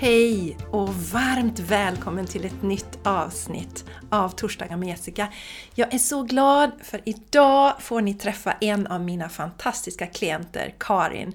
Hej 0.00 0.56
och 0.70 0.88
varmt 0.94 1.58
välkommen 1.58 2.26
till 2.26 2.44
ett 2.44 2.62
nytt 2.62 2.98
avsnitt 3.06 3.84
av 4.10 4.28
Torsdagar 4.28 4.76
med 4.76 4.88
Jessica. 4.88 5.28
Jag 5.74 5.94
är 5.94 5.98
så 5.98 6.22
glad 6.22 6.70
för 6.82 7.00
idag 7.04 7.82
får 7.82 8.00
ni 8.00 8.14
träffa 8.14 8.52
en 8.52 8.86
av 8.86 9.00
mina 9.00 9.28
fantastiska 9.28 10.06
klienter, 10.06 10.74
Karin. 10.78 11.32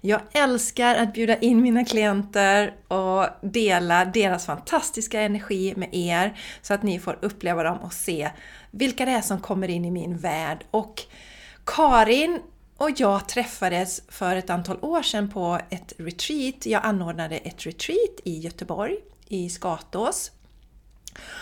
Jag 0.00 0.20
älskar 0.32 0.94
att 0.94 1.12
bjuda 1.12 1.36
in 1.36 1.62
mina 1.62 1.84
klienter 1.84 2.74
och 2.88 3.26
dela 3.40 4.04
deras 4.04 4.46
fantastiska 4.46 5.20
energi 5.20 5.74
med 5.76 5.88
er 5.92 6.38
så 6.62 6.74
att 6.74 6.82
ni 6.82 6.98
får 6.98 7.18
uppleva 7.22 7.62
dem 7.62 7.78
och 7.78 7.92
se 7.92 8.30
vilka 8.70 9.04
det 9.04 9.12
är 9.12 9.20
som 9.20 9.40
kommer 9.40 9.68
in 9.68 9.84
i 9.84 9.90
min 9.90 10.18
värld. 10.18 10.64
Och 10.70 11.02
Karin 11.64 12.40
och 12.82 12.90
jag 12.96 13.28
träffades 13.28 14.02
för 14.08 14.36
ett 14.36 14.50
antal 14.50 14.78
år 14.80 15.02
sedan 15.02 15.30
på 15.30 15.58
ett 15.70 15.92
retreat. 15.98 16.66
Jag 16.66 16.84
anordnade 16.84 17.36
ett 17.36 17.66
retreat 17.66 18.20
i 18.24 18.38
Göteborg, 18.38 18.96
i 19.28 19.50
Skatås. 19.50 20.30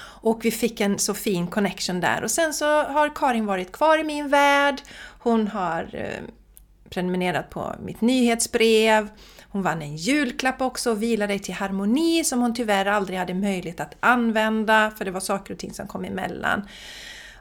Och 0.02 0.44
vi 0.44 0.50
fick 0.50 0.80
en 0.80 0.98
så 0.98 1.14
fin 1.14 1.46
connection 1.46 2.00
där. 2.00 2.24
Och 2.24 2.30
sen 2.30 2.54
så 2.54 2.82
har 2.82 3.14
Karin 3.14 3.46
varit 3.46 3.72
kvar 3.72 3.98
i 3.98 4.04
min 4.04 4.28
värld. 4.28 4.82
Hon 5.18 5.48
har 5.48 5.90
eh, 5.92 6.22
prenumererat 6.90 7.50
på 7.50 7.74
mitt 7.82 8.00
nyhetsbrev. 8.00 9.08
Hon 9.48 9.62
vann 9.62 9.82
en 9.82 9.96
julklapp 9.96 10.60
också, 10.60 10.94
Vila 10.94 11.26
dig 11.26 11.38
till 11.38 11.54
harmoni, 11.54 12.24
som 12.24 12.40
hon 12.40 12.54
tyvärr 12.54 12.86
aldrig 12.86 13.18
hade 13.18 13.34
möjlighet 13.34 13.80
att 13.80 13.96
använda 14.00 14.92
för 14.98 15.04
det 15.04 15.10
var 15.10 15.20
saker 15.20 15.54
och 15.54 15.60
ting 15.60 15.74
som 15.74 15.86
kom 15.86 16.04
emellan. 16.04 16.68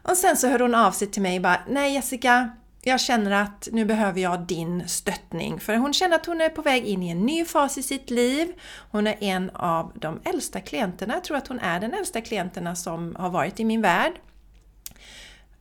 Och 0.02 0.18
sen 0.18 0.38
så 0.38 0.48
hörde 0.48 0.64
hon 0.64 0.76
av 0.76 0.92
sig 0.92 1.08
till 1.08 1.22
mig 1.22 1.36
och 1.36 1.44
bara 1.44 1.60
Nej 1.70 1.94
Jessica, 1.94 2.50
jag 2.82 3.00
känner 3.00 3.32
att 3.32 3.68
nu 3.72 3.86
behöver 3.86 4.22
jag 4.22 4.40
din 4.40 4.88
stöttning. 4.88 5.60
För 5.60 5.76
hon 5.76 5.94
känner 5.94 6.16
att 6.16 6.26
hon 6.26 6.42
är 6.42 6.50
på 6.50 6.62
väg 6.62 6.86
in 6.86 7.04
i 7.04 7.10
en 7.10 7.26
ny 7.26 7.46
fas 7.46 7.78
i 7.78 7.84
sitt 7.84 8.10
liv. 8.10 8.54
Hon 8.92 9.08
är 9.08 9.24
en 9.24 9.50
av 9.50 9.92
de 9.96 10.20
äldsta 10.24 10.60
klienterna, 10.60 11.14
jag 11.14 11.24
tror 11.24 11.38
att 11.38 11.48
hon 11.48 11.60
är 11.60 11.80
den 11.80 11.94
äldsta 11.94 12.22
klienterna 12.22 12.76
som 12.76 13.16
har 13.20 13.30
varit 13.30 13.60
i 13.60 13.66
min 13.66 13.82
värld. 13.82 14.14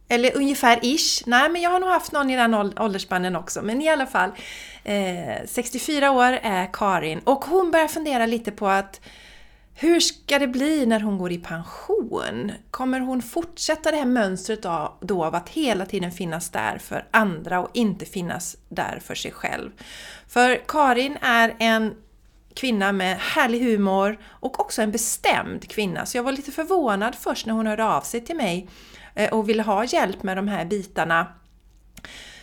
Eller 0.08 0.36
ungefär 0.36 0.78
ish. 0.82 1.22
Nej, 1.26 1.48
men 1.48 1.62
jag 1.62 1.70
har 1.70 1.80
nog 1.80 1.88
haft 1.88 2.12
någon 2.12 2.30
i 2.30 2.36
den 2.36 2.54
åldersspannen 2.54 3.36
också. 3.36 3.62
Men 3.62 3.82
i 3.82 3.88
alla 3.88 4.06
fall, 4.06 4.30
eh, 4.84 5.46
64 5.46 6.10
år 6.10 6.38
är 6.42 6.72
Karin 6.72 7.18
och 7.18 7.44
hon 7.44 7.70
börjar 7.70 7.88
fundera 7.88 8.26
lite 8.26 8.50
på 8.50 8.68
att 8.68 9.00
hur 9.80 10.00
ska 10.00 10.38
det 10.38 10.46
bli 10.46 10.86
när 10.86 11.00
hon 11.00 11.18
går 11.18 11.32
i 11.32 11.38
pension? 11.38 12.52
Kommer 12.70 13.00
hon 13.00 13.22
fortsätta 13.22 13.90
det 13.90 13.96
här 13.96 14.04
mönstret 14.04 14.62
då 15.00 15.24
av 15.24 15.34
att 15.34 15.48
hela 15.48 15.86
tiden 15.86 16.12
finnas 16.12 16.50
där 16.50 16.78
för 16.78 17.06
andra 17.10 17.60
och 17.60 17.70
inte 17.74 18.04
finnas 18.04 18.56
där 18.68 19.00
för 19.04 19.14
sig 19.14 19.32
själv? 19.32 19.70
För 20.28 20.60
Karin 20.68 21.18
är 21.20 21.54
en 21.58 21.94
kvinna 22.54 22.92
med 22.92 23.18
härlig 23.18 23.60
humor 23.60 24.18
och 24.24 24.60
också 24.60 24.82
en 24.82 24.92
bestämd 24.92 25.68
kvinna. 25.68 26.06
Så 26.06 26.18
jag 26.18 26.22
var 26.22 26.32
lite 26.32 26.52
förvånad 26.52 27.14
först 27.14 27.46
när 27.46 27.54
hon 27.54 27.66
hörde 27.66 27.84
av 27.84 28.00
sig 28.00 28.20
till 28.20 28.36
mig 28.36 28.68
eh, 29.14 29.32
och 29.32 29.48
ville 29.48 29.62
ha 29.62 29.84
hjälp 29.84 30.22
med 30.22 30.36
de 30.36 30.48
här 30.48 30.64
bitarna. 30.64 31.26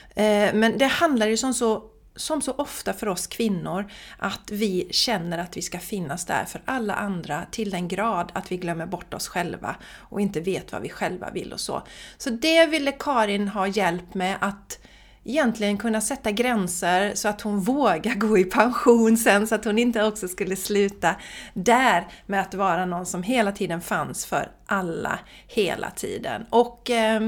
Eh, 0.09 0.53
men 0.53 0.78
det 0.78 0.88
handlar 0.88 1.28
ju 1.28 1.38
som 1.38 1.53
så 1.53 1.83
som 2.16 2.41
så 2.41 2.52
ofta 2.52 2.94
för 2.94 3.08
oss 3.08 3.27
kvinnor, 3.27 3.85
att 4.17 4.52
vi 4.52 4.88
känner 4.91 5.38
att 5.38 5.58
vi 5.58 5.61
ska 5.61 5.80
finnas 5.80 6.25
där 6.25 6.45
för 6.45 6.61
alla 6.66 6.94
andra 6.94 7.45
till 7.52 7.69
den 7.69 7.88
grad 7.88 8.31
att 8.33 8.52
vi 8.52 8.57
glömmer 8.57 8.85
bort 8.85 9.13
oss 9.13 9.27
själva 9.27 9.75
och 9.97 10.22
inte 10.22 10.39
vet 10.39 10.72
vad 10.72 10.81
vi 10.81 10.89
själva 10.89 11.31
vill 11.31 11.53
och 11.53 11.59
så. 11.59 11.83
Så 12.17 12.30
det 12.30 12.66
ville 12.66 12.91
Karin 12.91 13.47
ha 13.47 13.67
hjälp 13.67 14.13
med 14.13 14.38
att 14.41 14.80
egentligen 15.25 15.77
kunna 15.77 16.02
sätta 16.02 16.31
gränser 16.31 17.11
så 17.16 17.27
att 17.27 17.41
hon 17.41 17.59
vågar 17.59 18.16
gå 18.16 18.38
i 18.38 18.44
pension 18.44 19.17
sen 19.17 19.47
så 19.47 19.55
att 19.55 19.66
hon 19.66 19.79
inte 19.79 20.03
också 20.03 20.27
skulle 20.27 20.55
sluta 20.55 21.16
där 21.53 22.07
med 22.25 22.41
att 22.41 22.53
vara 22.53 22.85
någon 22.85 23.05
som 23.05 23.23
hela 23.23 23.52
tiden 23.52 23.81
fanns 23.81 24.25
för 24.25 24.52
alla 24.66 25.19
hela 25.47 25.91
tiden. 25.91 26.45
Och 26.50 26.90
eh, 26.90 27.22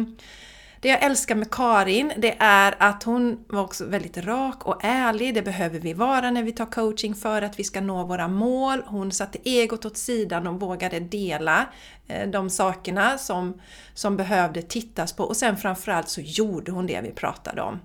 det 0.81 0.87
jag 0.87 1.03
älskar 1.03 1.35
med 1.35 1.51
Karin, 1.51 2.13
det 2.17 2.35
är 2.39 2.75
att 2.79 3.03
hon 3.03 3.45
var 3.47 3.63
också 3.63 3.85
väldigt 3.85 4.17
rak 4.17 4.65
och 4.65 4.83
ärlig. 4.83 5.33
Det 5.33 5.41
behöver 5.41 5.79
vi 5.79 5.93
vara 5.93 6.31
när 6.31 6.43
vi 6.43 6.51
tar 6.51 6.65
coaching 6.65 7.15
för 7.15 7.41
att 7.41 7.59
vi 7.59 7.63
ska 7.63 7.81
nå 7.81 8.03
våra 8.03 8.27
mål. 8.27 8.83
Hon 8.85 9.11
satte 9.11 9.49
egot 9.49 9.85
åt 9.85 9.97
sidan 9.97 10.47
och 10.47 10.59
vågade 10.59 10.99
dela 10.99 11.65
eh, 12.07 12.29
de 12.29 12.49
sakerna 12.49 13.17
som, 13.17 13.61
som 13.93 14.17
behövde 14.17 14.61
tittas 14.61 15.13
på 15.13 15.23
och 15.23 15.37
sen 15.37 15.57
framförallt 15.57 16.09
så 16.09 16.21
gjorde 16.21 16.71
hon 16.71 16.87
det 16.87 17.01
vi 17.01 17.11
pratade 17.11 17.61
om. 17.61 17.79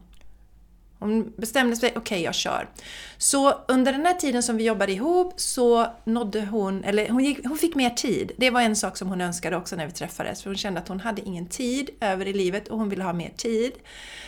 Hon 1.03 1.33
bestämde 1.37 1.77
sig, 1.77 1.89
okej 1.89 2.01
okay, 2.01 2.23
jag 2.23 2.35
kör. 2.35 2.69
Så 3.19 3.55
under 3.69 3.93
den 3.93 4.07
här 4.07 4.15
tiden 4.15 4.43
som 4.43 4.57
vi 4.57 4.65
jobbade 4.65 4.93
ihop 4.93 5.35
så 5.37 5.87
nådde 6.05 6.41
hon, 6.41 6.85
eller 6.85 7.09
hon, 7.09 7.25
gick, 7.25 7.47
hon 7.47 7.59
fick 7.59 7.75
mer 7.75 7.91
tid. 7.91 8.33
Det 8.37 8.51
var 8.51 8.61
en 8.61 8.77
sak 8.77 8.97
som 8.97 9.09
hon 9.09 9.21
önskade 9.21 9.57
också 9.57 9.77
när 9.77 9.87
vi 9.87 9.93
träffades, 9.93 10.43
för 10.43 10.51
hon 10.51 10.57
kände 10.57 10.81
att 10.81 10.89
hon 10.89 11.01
hade 11.01 11.23
ingen 11.23 11.47
tid 11.47 11.91
över 12.01 12.27
i 12.27 12.33
livet 12.33 12.69
och 12.69 12.79
hon 12.79 12.89
ville 12.89 13.05
ha 13.05 13.13
mer 13.13 13.33
tid. 13.37 13.73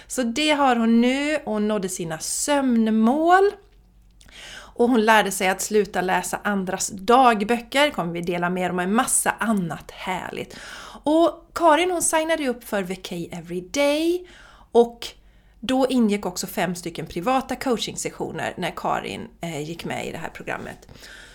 Så 0.06 0.22
det 0.22 0.50
har 0.50 0.76
hon 0.76 1.00
nu, 1.00 1.36
och 1.36 1.52
hon 1.52 1.68
nådde 1.68 1.88
sina 1.88 2.18
sömnmål. 2.18 3.50
Och 4.76 4.88
hon 4.88 5.04
lärde 5.04 5.30
sig 5.30 5.48
att 5.48 5.60
sluta 5.60 6.00
läsa 6.00 6.40
andras 6.44 6.88
dagböcker, 6.88 7.90
kommer 7.90 8.12
vi 8.12 8.20
dela 8.20 8.50
mer 8.50 8.70
om, 8.70 8.78
en 8.78 8.94
massa 8.94 9.30
annat 9.30 9.90
härligt. 9.90 10.56
Och 11.04 11.50
Karin 11.54 11.90
hon 11.90 12.02
signade 12.02 12.48
upp 12.48 12.64
för 12.64 12.82
VK 12.82 13.12
Everyday 13.12 14.28
och 14.72 15.08
då 15.66 15.86
ingick 15.90 16.26
också 16.26 16.46
fem 16.46 16.74
stycken 16.74 17.06
privata 17.06 17.56
coachingsessioner 17.56 18.54
när 18.56 18.72
Karin 18.76 19.28
eh, 19.40 19.60
gick 19.60 19.84
med 19.84 20.06
i 20.06 20.12
det 20.12 20.18
här 20.18 20.28
programmet. 20.28 20.88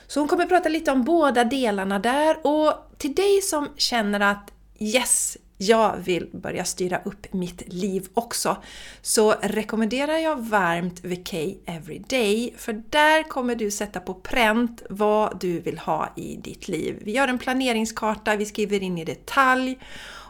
Så 0.07 0.19
hon 0.19 0.27
kommer 0.27 0.43
att 0.43 0.49
prata 0.49 0.69
lite 0.69 0.91
om 0.91 1.03
båda 1.03 1.43
delarna 1.43 1.99
där 1.99 2.47
och 2.47 2.73
till 2.97 3.15
dig 3.15 3.41
som 3.41 3.69
känner 3.77 4.19
att 4.19 4.51
Yes, 4.81 5.37
jag 5.57 5.97
vill 5.97 6.29
börja 6.33 6.65
styra 6.65 7.01
upp 7.05 7.33
mitt 7.33 7.73
liv 7.73 8.07
också, 8.13 8.57
så 9.01 9.31
rekommenderar 9.31 10.17
jag 10.17 10.41
varmt 10.41 11.05
VK 11.05 11.33
Everyday, 11.65 12.53
för 12.57 12.83
där 12.89 13.23
kommer 13.23 13.55
du 13.55 13.71
sätta 13.71 13.99
på 13.99 14.13
pränt 14.13 14.83
vad 14.89 15.39
du 15.39 15.59
vill 15.59 15.77
ha 15.77 16.13
i 16.15 16.35
ditt 16.35 16.67
liv. 16.67 17.01
Vi 17.01 17.11
gör 17.11 17.27
en 17.27 17.39
planeringskarta, 17.39 18.35
vi 18.35 18.45
skriver 18.45 18.83
in 18.83 18.97
i 18.97 19.05
detalj 19.05 19.79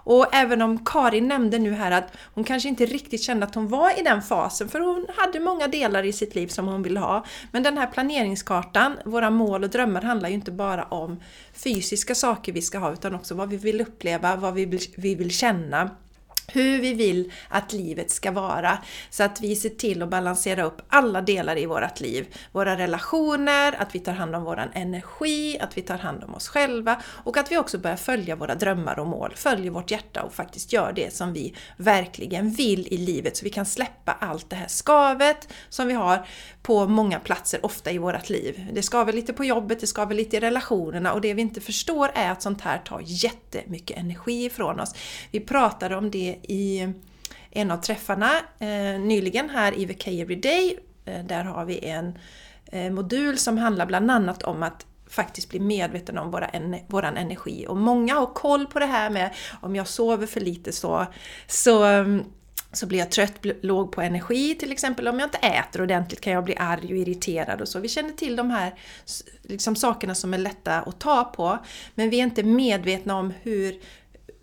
och 0.03 0.35
även 0.35 0.61
om 0.61 0.85
Karin 0.85 1.27
nämnde 1.27 1.59
nu 1.59 1.71
här 1.71 1.91
att 1.91 2.13
hon 2.33 2.43
kanske 2.43 2.69
inte 2.69 2.85
riktigt 2.85 3.23
kände 3.23 3.45
att 3.45 3.55
hon 3.55 3.67
var 3.67 3.99
i 3.99 4.03
den 4.03 4.21
fasen, 4.21 4.69
för 4.69 4.79
hon 4.79 5.05
hade 5.15 5.39
många 5.39 5.67
delar 5.67 6.03
i 6.03 6.13
sitt 6.13 6.35
liv 6.35 6.47
som 6.47 6.67
hon 6.67 6.83
ville 6.83 6.99
ha. 6.99 7.25
Men 7.51 7.63
den 7.63 7.77
här 7.77 7.87
planeringskartan, 7.87 8.97
våra 9.05 9.29
mål 9.29 9.63
och 9.63 9.69
drömmar 9.69 10.01
handlar 10.01 10.29
ju 10.29 10.35
inte 10.35 10.51
bara 10.51 10.83
om 10.83 11.19
fysiska 11.53 12.15
saker 12.15 12.53
vi 12.53 12.61
ska 12.61 12.77
ha, 12.77 12.93
utan 12.93 13.15
också 13.15 13.35
vad 13.35 13.49
vi 13.49 13.57
vill 13.57 13.81
uppleva, 13.81 14.35
vad 14.35 14.53
vi 14.53 14.65
vill, 14.65 14.81
vi 14.97 15.15
vill 15.15 15.31
känna 15.31 15.89
hur 16.53 16.81
vi 16.81 16.93
vill 16.93 17.31
att 17.49 17.73
livet 17.73 18.11
ska 18.11 18.31
vara. 18.31 18.77
Så 19.09 19.23
att 19.23 19.41
vi 19.41 19.55
ser 19.55 19.69
till 19.69 20.03
att 20.03 20.09
balansera 20.09 20.63
upp 20.63 20.81
alla 20.89 21.21
delar 21.21 21.57
i 21.57 21.65
vårt 21.65 21.99
liv. 21.99 22.35
Våra 22.51 22.77
relationer, 22.77 23.75
att 23.81 23.95
vi 23.95 23.99
tar 23.99 24.13
hand 24.13 24.35
om 24.35 24.43
vår 24.43 24.71
energi, 24.73 25.59
att 25.59 25.77
vi 25.77 25.81
tar 25.81 25.97
hand 25.97 26.23
om 26.23 26.35
oss 26.35 26.47
själva 26.47 27.01
och 27.23 27.37
att 27.37 27.51
vi 27.51 27.57
också 27.57 27.77
börjar 27.77 27.97
följa 27.97 28.35
våra 28.35 28.55
drömmar 28.55 28.99
och 28.99 29.07
mål, 29.07 29.33
följer 29.35 29.71
vårt 29.71 29.91
hjärta 29.91 30.23
och 30.23 30.33
faktiskt 30.33 30.73
gör 30.73 30.93
det 30.93 31.13
som 31.13 31.33
vi 31.33 31.55
verkligen 31.77 32.51
vill 32.51 32.87
i 32.93 32.97
livet 32.97 33.37
så 33.37 33.43
vi 33.43 33.49
kan 33.49 33.66
släppa 33.66 34.11
allt 34.11 34.49
det 34.49 34.55
här 34.55 34.67
skavet 34.67 35.47
som 35.69 35.87
vi 35.87 35.93
har 35.93 36.27
på 36.61 36.87
många 36.87 37.19
platser, 37.19 37.66
ofta 37.66 37.91
i 37.91 37.97
vårt 37.97 38.29
liv. 38.29 38.67
Det 38.73 38.83
skaver 38.83 39.13
lite 39.13 39.33
på 39.33 39.45
jobbet, 39.45 39.79
det 39.79 39.87
skaver 39.87 40.16
lite 40.16 40.37
i 40.37 40.39
relationerna 40.39 41.13
och 41.13 41.21
det 41.21 41.33
vi 41.33 41.41
inte 41.41 41.61
förstår 41.61 42.11
är 42.16 42.31
att 42.31 42.41
sånt 42.41 42.61
här 42.61 42.77
tar 42.77 43.01
jättemycket 43.05 43.97
energi 43.97 44.45
ifrån 44.45 44.79
oss. 44.79 44.95
Vi 45.31 45.39
pratade 45.39 45.95
om 45.95 46.11
det 46.11 46.38
i 46.44 46.94
en 47.51 47.72
av 47.72 47.77
träffarna 47.77 48.31
eh, 48.59 49.00
nyligen 49.00 49.50
här 49.50 49.79
i 49.79 49.85
VK 49.85 50.07
Everyday. 50.07 50.79
Eh, 51.05 51.25
där 51.25 51.44
har 51.44 51.66
vi 51.66 51.85
en 51.85 52.17
eh, 52.66 52.91
modul 52.91 53.38
som 53.38 53.57
handlar 53.57 53.85
bland 53.85 54.11
annat 54.11 54.43
om 54.43 54.64
att 54.64 54.85
faktiskt 55.09 55.49
bli 55.49 55.59
medveten 55.59 56.17
om 56.17 56.31
våra, 56.31 56.49
våran 56.87 57.17
energi. 57.17 57.66
Och 57.67 57.78
många 57.78 58.14
har 58.14 58.34
koll 58.34 58.66
på 58.66 58.79
det 58.79 58.85
här 58.85 59.09
med 59.09 59.34
om 59.61 59.75
jag 59.75 59.87
sover 59.87 60.28
för 60.28 60.40
lite 60.40 60.72
så, 60.72 61.05
så 61.47 61.84
mm, 61.84 62.23
så 62.72 62.85
blir 62.87 62.99
jag 62.99 63.11
trött, 63.11 63.46
låg 63.61 63.91
på 63.91 64.02
energi 64.02 64.55
till 64.55 64.72
exempel. 64.72 65.08
Om 65.08 65.19
jag 65.19 65.28
inte 65.28 65.37
äter 65.37 65.81
ordentligt 65.81 66.22
kan 66.22 66.34
jag 66.34 66.43
bli 66.43 66.55
arg 66.58 66.85
och 66.93 66.97
irriterad 66.97 67.61
och 67.61 67.67
så. 67.67 67.79
Vi 67.79 67.90
känner 67.90 68.11
till 68.11 68.35
de 68.35 68.52
här 68.52 68.75
liksom, 69.41 69.75
sakerna 69.75 70.16
som 70.16 70.34
är 70.34 70.37
lätta 70.37 70.81
att 70.81 70.99
ta 70.99 71.23
på. 71.23 71.58
Men 71.96 72.09
vi 72.09 72.19
är 72.19 72.23
inte 72.23 72.43
medvetna 72.43 73.16
om 73.16 73.34
hur 73.41 73.79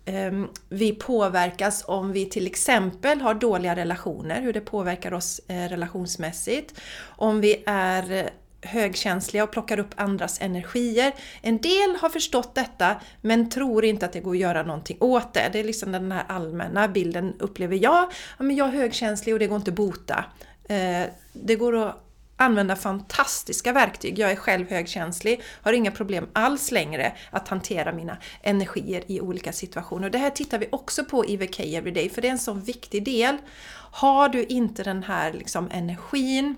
Ehm, 0.07 0.47
vi 0.69 0.95
påverkas 0.95 1.83
om 1.87 2.11
vi 2.11 2.25
till 2.25 2.47
exempel 2.47 3.21
har 3.21 3.33
dåliga 3.33 3.75
relationer, 3.75 4.41
hur 4.41 4.53
det 4.53 4.61
påverkar 4.61 5.13
oss 5.13 5.41
eh, 5.47 5.69
relationsmässigt. 5.69 6.81
Om 7.05 7.41
vi 7.41 7.63
är 7.65 8.11
eh, 8.11 8.25
högkänsliga 8.61 9.43
och 9.43 9.51
plockar 9.51 9.79
upp 9.79 9.93
andras 9.95 10.41
energier. 10.41 11.13
En 11.41 11.57
del 11.57 11.95
har 12.01 12.09
förstått 12.09 12.55
detta 12.55 12.95
men 13.21 13.49
tror 13.49 13.85
inte 13.85 14.05
att 14.05 14.13
det 14.13 14.19
går 14.19 14.31
att 14.31 14.37
göra 14.37 14.63
någonting 14.63 14.97
åt 14.99 15.33
det. 15.33 15.49
Det 15.51 15.59
är 15.59 15.63
liksom 15.63 15.91
den 15.91 16.11
här 16.11 16.23
allmänna 16.27 16.87
bilden 16.87 17.33
upplever 17.39 17.75
jag. 17.75 18.11
Ja, 18.37 18.43
men 18.43 18.55
jag 18.55 18.67
är 18.67 18.71
högkänslig 18.71 19.35
och 19.35 19.39
det 19.39 19.47
går 19.47 19.57
inte 19.57 19.71
att 19.71 19.75
bota. 19.75 20.25
Eh, 20.69 21.03
det 21.33 21.55
går 21.55 21.75
att 21.75 22.06
använda 22.37 22.75
fantastiska 22.75 23.73
verktyg. 23.73 24.19
Jag 24.19 24.31
är 24.31 24.35
själv 24.35 24.69
högkänslig, 24.69 25.41
har 25.61 25.73
inga 25.73 25.91
problem 25.91 26.27
alls 26.33 26.71
längre 26.71 27.13
att 27.31 27.47
hantera 27.47 27.93
mina 27.93 28.17
energier 28.41 29.03
i 29.07 29.21
olika 29.21 29.51
situationer. 29.51 30.09
Det 30.09 30.17
här 30.17 30.29
tittar 30.29 30.59
vi 30.59 30.67
också 30.71 31.03
på 31.03 31.25
i 31.25 31.37
VK 31.37 31.59
Everyday, 31.59 32.09
för 32.09 32.21
det 32.21 32.27
är 32.27 32.31
en 32.31 32.39
så 32.39 32.53
viktig 32.53 33.05
del. 33.05 33.37
Har 33.91 34.29
du 34.29 34.43
inte 34.43 34.83
den 34.83 35.03
här 35.03 35.33
liksom 35.33 35.69
energin, 35.71 36.55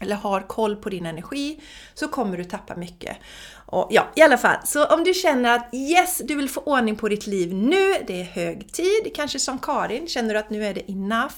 eller 0.00 0.16
har 0.16 0.40
koll 0.40 0.76
på 0.76 0.88
din 0.88 1.06
energi 1.06 1.60
så 1.94 2.08
kommer 2.08 2.36
du 2.36 2.44
tappa 2.44 2.76
mycket. 2.76 3.16
Och 3.66 3.88
ja, 3.90 4.08
i 4.16 4.22
alla 4.22 4.38
fall, 4.38 4.56
så 4.64 4.86
om 4.86 5.04
du 5.04 5.14
känner 5.14 5.54
att 5.54 5.74
yes, 5.74 6.22
du 6.24 6.34
vill 6.34 6.48
få 6.48 6.60
ordning 6.60 6.96
på 6.96 7.08
ditt 7.08 7.26
liv 7.26 7.54
nu, 7.54 7.94
det 8.06 8.20
är 8.20 8.24
hög 8.24 8.72
tid, 8.72 9.12
kanske 9.14 9.38
som 9.38 9.58
Karin, 9.58 10.06
känner 10.06 10.34
du 10.34 10.40
att 10.40 10.50
nu 10.50 10.66
är 10.66 10.74
det 10.74 10.90
enough, 10.90 11.34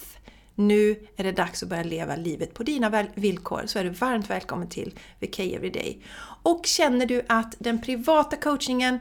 nu 0.67 1.07
är 1.15 1.23
det 1.23 1.31
dags 1.31 1.63
att 1.63 1.69
börja 1.69 1.83
leva 1.83 2.15
livet 2.15 2.53
på 2.53 2.63
dina 2.63 3.05
villkor, 3.15 3.63
så 3.65 3.79
är 3.79 3.83
du 3.83 3.89
varmt 3.89 4.29
välkommen 4.29 4.69
till 4.69 4.99
VK 5.19 5.39
Everyday. 5.39 6.01
Och 6.43 6.65
känner 6.65 7.05
du 7.05 7.21
att 7.29 7.55
den 7.59 7.81
privata 7.81 8.35
coachingen, 8.35 8.99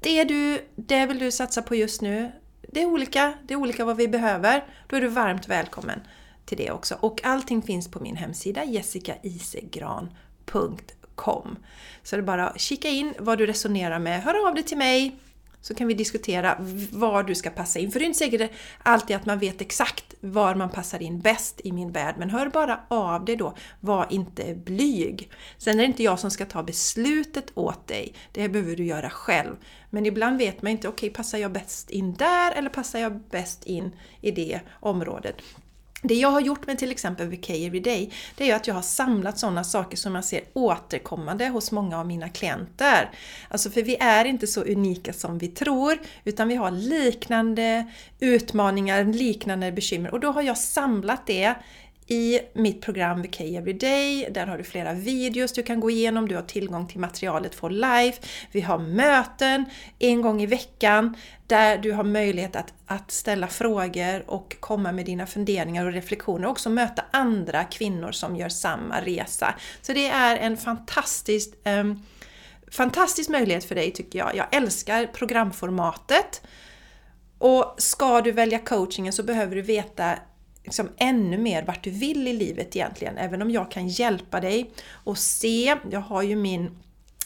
det, 0.00 0.24
du, 0.24 0.58
det 0.76 1.06
vill 1.06 1.18
du 1.18 1.30
satsa 1.30 1.62
på 1.62 1.74
just 1.74 2.02
nu, 2.02 2.32
det 2.72 2.82
är 2.82 2.86
olika, 2.86 3.34
det 3.44 3.54
är 3.54 3.58
olika 3.58 3.84
vad 3.84 3.96
vi 3.96 4.08
behöver, 4.08 4.64
då 4.86 4.96
är 4.96 5.00
du 5.00 5.08
varmt 5.08 5.48
välkommen 5.48 6.00
till 6.44 6.58
det 6.58 6.70
också. 6.70 6.96
Och 7.00 7.24
allting 7.24 7.62
finns 7.62 7.90
på 7.90 8.00
min 8.00 8.16
hemsida 8.16 8.64
jessikaisegran.com 8.64 11.58
Så 12.02 12.16
det 12.16 12.22
är 12.22 12.26
bara 12.26 12.48
att 12.48 12.60
kika 12.60 12.88
in 12.88 13.14
vad 13.18 13.38
du 13.38 13.46
resonerar 13.46 13.98
med, 13.98 14.22
hör 14.22 14.48
av 14.48 14.54
dig 14.54 14.64
till 14.64 14.78
mig 14.78 15.16
så 15.60 15.74
kan 15.74 15.86
vi 15.86 15.94
diskutera 15.94 16.56
var 16.92 17.22
du 17.22 17.34
ska 17.34 17.50
passa 17.50 17.78
in. 17.78 17.90
För 17.90 17.98
det 17.98 18.04
är 18.04 18.06
inte 18.06 18.18
säkert 18.18 18.50
alltid 18.82 19.16
att 19.16 19.26
man 19.26 19.38
vet 19.38 19.60
exakt 19.60 20.14
var 20.20 20.54
man 20.54 20.70
passar 20.70 21.02
in 21.02 21.20
bäst 21.20 21.60
i 21.64 21.72
min 21.72 21.92
värld. 21.92 22.14
Men 22.18 22.30
hör 22.30 22.48
bara 22.48 22.80
av 22.88 23.24
dig 23.24 23.36
då. 23.36 23.56
Var 23.80 24.06
inte 24.10 24.54
blyg. 24.54 25.30
Sen 25.58 25.74
är 25.74 25.78
det 25.78 25.86
inte 25.86 26.02
jag 26.02 26.18
som 26.18 26.30
ska 26.30 26.46
ta 26.46 26.62
beslutet 26.62 27.52
åt 27.54 27.86
dig. 27.86 28.14
Det 28.32 28.48
behöver 28.48 28.76
du 28.76 28.84
göra 28.84 29.10
själv. 29.10 29.56
Men 29.90 30.06
ibland 30.06 30.38
vet 30.38 30.62
man 30.62 30.72
inte, 30.72 30.88
okej 30.88 31.08
okay, 31.08 31.16
passar 31.16 31.38
jag 31.38 31.52
bäst 31.52 31.90
in 31.90 32.14
där 32.14 32.52
eller 32.52 32.70
passar 32.70 32.98
jag 32.98 33.20
bäst 33.20 33.64
in 33.64 33.96
i 34.20 34.30
det 34.30 34.60
området? 34.80 35.36
Det 36.02 36.14
jag 36.14 36.30
har 36.30 36.40
gjort 36.40 36.66
med 36.66 36.78
till 36.78 36.90
exempel 36.90 37.28
VK 37.28 37.50
Everyday, 37.50 38.12
det 38.36 38.44
är 38.44 38.48
ju 38.48 38.54
att 38.54 38.66
jag 38.66 38.74
har 38.74 38.82
samlat 38.82 39.38
sådana 39.38 39.64
saker 39.64 39.96
som 39.96 40.14
jag 40.14 40.24
ser 40.24 40.40
återkommande 40.52 41.48
hos 41.48 41.72
många 41.72 41.98
av 41.98 42.06
mina 42.06 42.28
klienter. 42.28 43.10
Alltså 43.48 43.70
för 43.70 43.82
vi 43.82 43.96
är 44.00 44.24
inte 44.24 44.46
så 44.46 44.62
unika 44.62 45.12
som 45.12 45.38
vi 45.38 45.48
tror, 45.48 45.98
utan 46.24 46.48
vi 46.48 46.54
har 46.54 46.70
liknande 46.70 47.86
utmaningar, 48.20 49.04
liknande 49.04 49.72
bekymmer. 49.72 50.10
Och 50.10 50.20
då 50.20 50.30
har 50.30 50.42
jag 50.42 50.58
samlat 50.58 51.26
det 51.26 51.54
i 52.10 52.40
mitt 52.52 52.82
program 52.82 53.22
VK 53.22 53.40
Everyday. 53.40 54.28
Där 54.30 54.46
har 54.46 54.58
du 54.58 54.64
flera 54.64 54.92
videos 54.92 55.52
du 55.52 55.62
kan 55.62 55.80
gå 55.80 55.90
igenom, 55.90 56.28
du 56.28 56.34
har 56.34 56.42
tillgång 56.42 56.88
till 56.88 57.00
materialet 57.00 57.54
for 57.54 57.70
life. 57.70 58.22
Vi 58.52 58.60
har 58.60 58.78
möten 58.78 59.64
en 59.98 60.22
gång 60.22 60.42
i 60.42 60.46
veckan 60.46 61.16
där 61.46 61.78
du 61.78 61.92
har 61.92 62.04
möjlighet 62.04 62.56
att, 62.56 62.74
att 62.86 63.10
ställa 63.10 63.46
frågor 63.46 64.30
och 64.30 64.56
komma 64.60 64.92
med 64.92 65.06
dina 65.06 65.26
funderingar 65.26 65.86
och 65.86 65.92
reflektioner 65.92 66.44
och 66.44 66.50
också 66.50 66.70
möta 66.70 67.04
andra 67.10 67.64
kvinnor 67.64 68.12
som 68.12 68.36
gör 68.36 68.48
samma 68.48 69.00
resa. 69.00 69.54
Så 69.82 69.92
det 69.92 70.06
är 70.06 70.36
en 70.36 70.56
fantastisk, 70.56 71.66
eh, 71.66 71.94
fantastisk 72.70 73.30
möjlighet 73.30 73.64
för 73.64 73.74
dig 73.74 73.90
tycker 73.90 74.18
jag. 74.18 74.36
Jag 74.36 74.46
älskar 74.54 75.06
programformatet. 75.06 76.42
Och 77.38 77.74
ska 77.78 78.20
du 78.20 78.32
välja 78.32 78.58
coachingen 78.58 79.12
så 79.12 79.22
behöver 79.22 79.56
du 79.56 79.62
veta 79.62 80.18
liksom 80.64 80.88
ännu 80.96 81.38
mer 81.38 81.62
vart 81.62 81.84
du 81.84 81.90
vill 81.90 82.28
i 82.28 82.32
livet 82.32 82.76
egentligen. 82.76 83.18
Även 83.18 83.42
om 83.42 83.50
jag 83.50 83.70
kan 83.70 83.88
hjälpa 83.88 84.40
dig 84.40 84.70
och 84.88 85.18
se, 85.18 85.76
jag 85.90 86.00
har 86.00 86.22
ju 86.22 86.36
min 86.36 86.70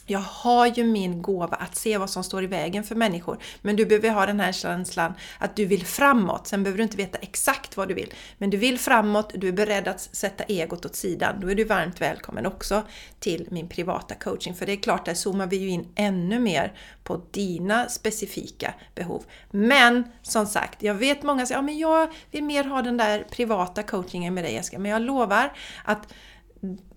jag 0.06 0.18
har 0.18 0.66
ju 0.66 0.84
min 0.84 1.22
gåva 1.22 1.56
att 1.56 1.76
se 1.76 1.98
vad 1.98 2.10
som 2.10 2.24
står 2.24 2.44
i 2.44 2.46
vägen 2.46 2.84
för 2.84 2.94
människor. 2.94 3.38
Men 3.62 3.76
du 3.76 3.86
behöver 3.86 4.10
ha 4.10 4.26
den 4.26 4.40
här 4.40 4.52
känslan 4.52 5.14
att 5.38 5.56
du 5.56 5.64
vill 5.64 5.86
framåt. 5.86 6.46
Sen 6.46 6.62
behöver 6.62 6.78
du 6.78 6.82
inte 6.82 6.96
veta 6.96 7.18
exakt 7.18 7.76
vad 7.76 7.88
du 7.88 7.94
vill. 7.94 8.14
Men 8.38 8.50
du 8.50 8.56
vill 8.56 8.78
framåt, 8.78 9.32
du 9.34 9.48
är 9.48 9.52
beredd 9.52 9.88
att 9.88 10.00
sätta 10.00 10.44
egot 10.44 10.84
åt 10.84 10.96
sidan. 10.96 11.40
Då 11.40 11.50
är 11.50 11.54
du 11.54 11.64
varmt 11.64 12.00
välkommen 12.00 12.46
också 12.46 12.82
till 13.20 13.48
min 13.50 13.68
privata 13.68 14.14
coaching. 14.14 14.54
För 14.54 14.66
det 14.66 14.72
är 14.72 14.76
klart, 14.76 15.04
där 15.04 15.14
zoomar 15.14 15.46
vi 15.46 15.56
ju 15.56 15.68
in 15.68 15.88
ännu 15.94 16.38
mer 16.38 16.72
på 17.04 17.20
dina 17.30 17.88
specifika 17.88 18.74
behov. 18.94 19.24
Men 19.50 20.04
som 20.22 20.46
sagt, 20.46 20.82
jag 20.82 20.94
vet 20.94 21.22
många 21.22 21.46
säger 21.46 21.58
att 21.58 21.64
men 21.64 21.78
jag 21.78 22.12
vill 22.30 22.44
mer 22.44 22.64
ha 22.64 22.82
den 22.82 22.96
där 22.96 23.26
privata 23.30 23.82
coachingen 23.82 24.34
med 24.34 24.44
dig 24.44 24.54
Jessica. 24.54 24.78
Men 24.78 24.90
jag 24.90 25.02
lovar 25.02 25.52
att 25.84 26.12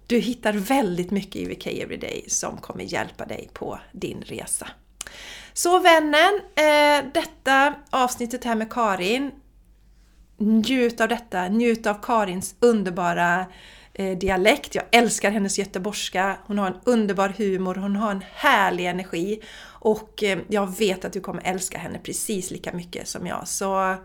du 0.07 0.19
hittar 0.19 0.53
väldigt 0.53 1.11
mycket 1.11 1.35
i 1.35 1.45
VK 1.45 1.67
Everyday 1.67 2.25
som 2.27 2.57
kommer 2.57 2.83
hjälpa 2.83 3.25
dig 3.25 3.49
på 3.53 3.79
din 3.91 4.21
resa. 4.21 4.67
Så 5.53 5.79
vännen, 5.79 6.41
eh, 6.55 7.11
detta 7.13 7.73
avsnittet 7.89 8.43
här 8.43 8.55
med 8.55 8.73
Karin. 8.73 9.31
Njut 10.37 11.01
av 11.01 11.07
detta, 11.07 11.47
njut 11.47 11.87
av 11.87 11.93
Karins 12.01 12.55
underbara 12.59 13.45
eh, 13.93 14.17
dialekt. 14.17 14.75
Jag 14.75 14.83
älskar 14.91 15.31
hennes 15.31 15.59
göteborgska. 15.59 16.37
Hon 16.45 16.57
har 16.57 16.67
en 16.67 16.79
underbar 16.83 17.29
humor, 17.37 17.75
hon 17.75 17.95
har 17.95 18.11
en 18.11 18.23
härlig 18.33 18.85
energi. 18.85 19.41
Och 19.63 20.23
eh, 20.23 20.39
jag 20.47 20.77
vet 20.77 21.05
att 21.05 21.13
du 21.13 21.21
kommer 21.21 21.41
älska 21.45 21.77
henne 21.77 21.99
precis 22.03 22.51
lika 22.51 22.73
mycket 22.73 23.07
som 23.07 23.27
jag. 23.27 23.47
Så 23.47 23.95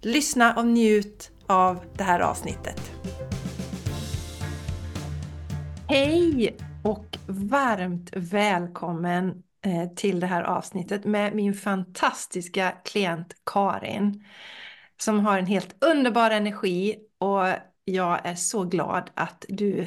lyssna 0.00 0.54
och 0.56 0.66
njut 0.66 1.30
av 1.46 1.84
det 1.96 2.04
här 2.04 2.20
avsnittet. 2.20 2.80
Hej 5.92 6.56
och 6.84 7.18
varmt 7.26 8.10
välkommen 8.16 9.42
eh, 9.64 9.94
till 9.94 10.20
det 10.20 10.26
här 10.26 10.42
avsnittet 10.42 11.04
med 11.04 11.34
min 11.34 11.54
fantastiska 11.54 12.72
klient 12.84 13.34
Karin 13.46 14.24
som 15.00 15.20
har 15.20 15.38
en 15.38 15.46
helt 15.46 15.84
underbar 15.84 16.30
energi 16.30 16.96
och 17.18 17.46
jag 17.84 18.26
är 18.26 18.34
så 18.34 18.64
glad 18.64 19.10
att 19.14 19.44
du 19.48 19.86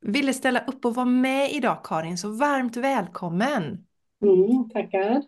ville 0.00 0.32
ställa 0.32 0.60
upp 0.60 0.84
och 0.84 0.94
vara 0.94 1.06
med 1.06 1.52
idag 1.52 1.84
Karin, 1.84 2.18
så 2.18 2.30
varmt 2.32 2.76
välkommen! 2.76 3.86
Mm, 4.22 4.70
tackar! 4.70 5.22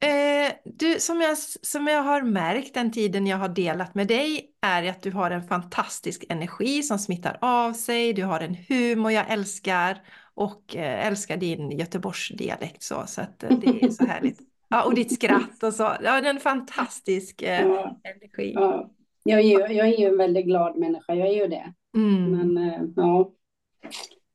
Eh, 0.00 0.52
du, 0.64 1.00
som 1.00 1.20
jag, 1.20 1.38
som 1.62 1.86
jag 1.86 2.02
har 2.02 2.22
märkt 2.22 2.74
den 2.74 2.92
tiden 2.92 3.26
jag 3.26 3.36
har 3.36 3.48
delat 3.48 3.94
med 3.94 4.06
dig 4.08 4.50
är 4.60 4.90
att 4.90 5.02
du 5.02 5.10
har 5.10 5.30
en 5.30 5.42
fantastisk 5.42 6.24
energi 6.28 6.82
som 6.82 6.98
smittar 6.98 7.38
av 7.40 7.72
sig, 7.72 8.12
du 8.12 8.24
har 8.24 8.40
en 8.40 8.56
humor 8.68 9.12
jag 9.12 9.30
älskar 9.30 9.98
och 10.34 10.76
eh, 10.76 11.06
älskar 11.06 11.36
din 11.36 11.70
Göteborgsdialekt 11.70 12.82
så, 12.82 13.02
så 13.06 13.20
att 13.20 13.42
eh, 13.42 13.58
det 13.58 13.84
är 13.84 13.90
så 13.90 14.06
härligt. 14.06 14.38
Ja, 14.70 14.84
och 14.84 14.94
ditt 14.94 15.14
skratt 15.14 15.62
och 15.62 15.74
så. 15.74 15.82
Ja, 15.82 16.20
det 16.20 16.28
är 16.28 16.34
en 16.34 16.40
fantastisk 16.40 17.42
ja, 17.42 18.00
energi. 18.04 18.52
Ja. 18.54 18.90
Jag, 19.22 19.40
är 19.40 19.44
ju, 19.44 19.74
jag 19.74 19.88
är 19.88 19.98
ju 19.98 20.06
en 20.06 20.18
väldigt 20.18 20.44
glad 20.44 20.76
människa, 20.76 21.14
jag 21.14 21.28
är 21.28 21.32
ju 21.32 21.46
det. 21.46 21.72
Mm. 21.96 22.30
Men 22.30 22.92
ja, 22.96 23.32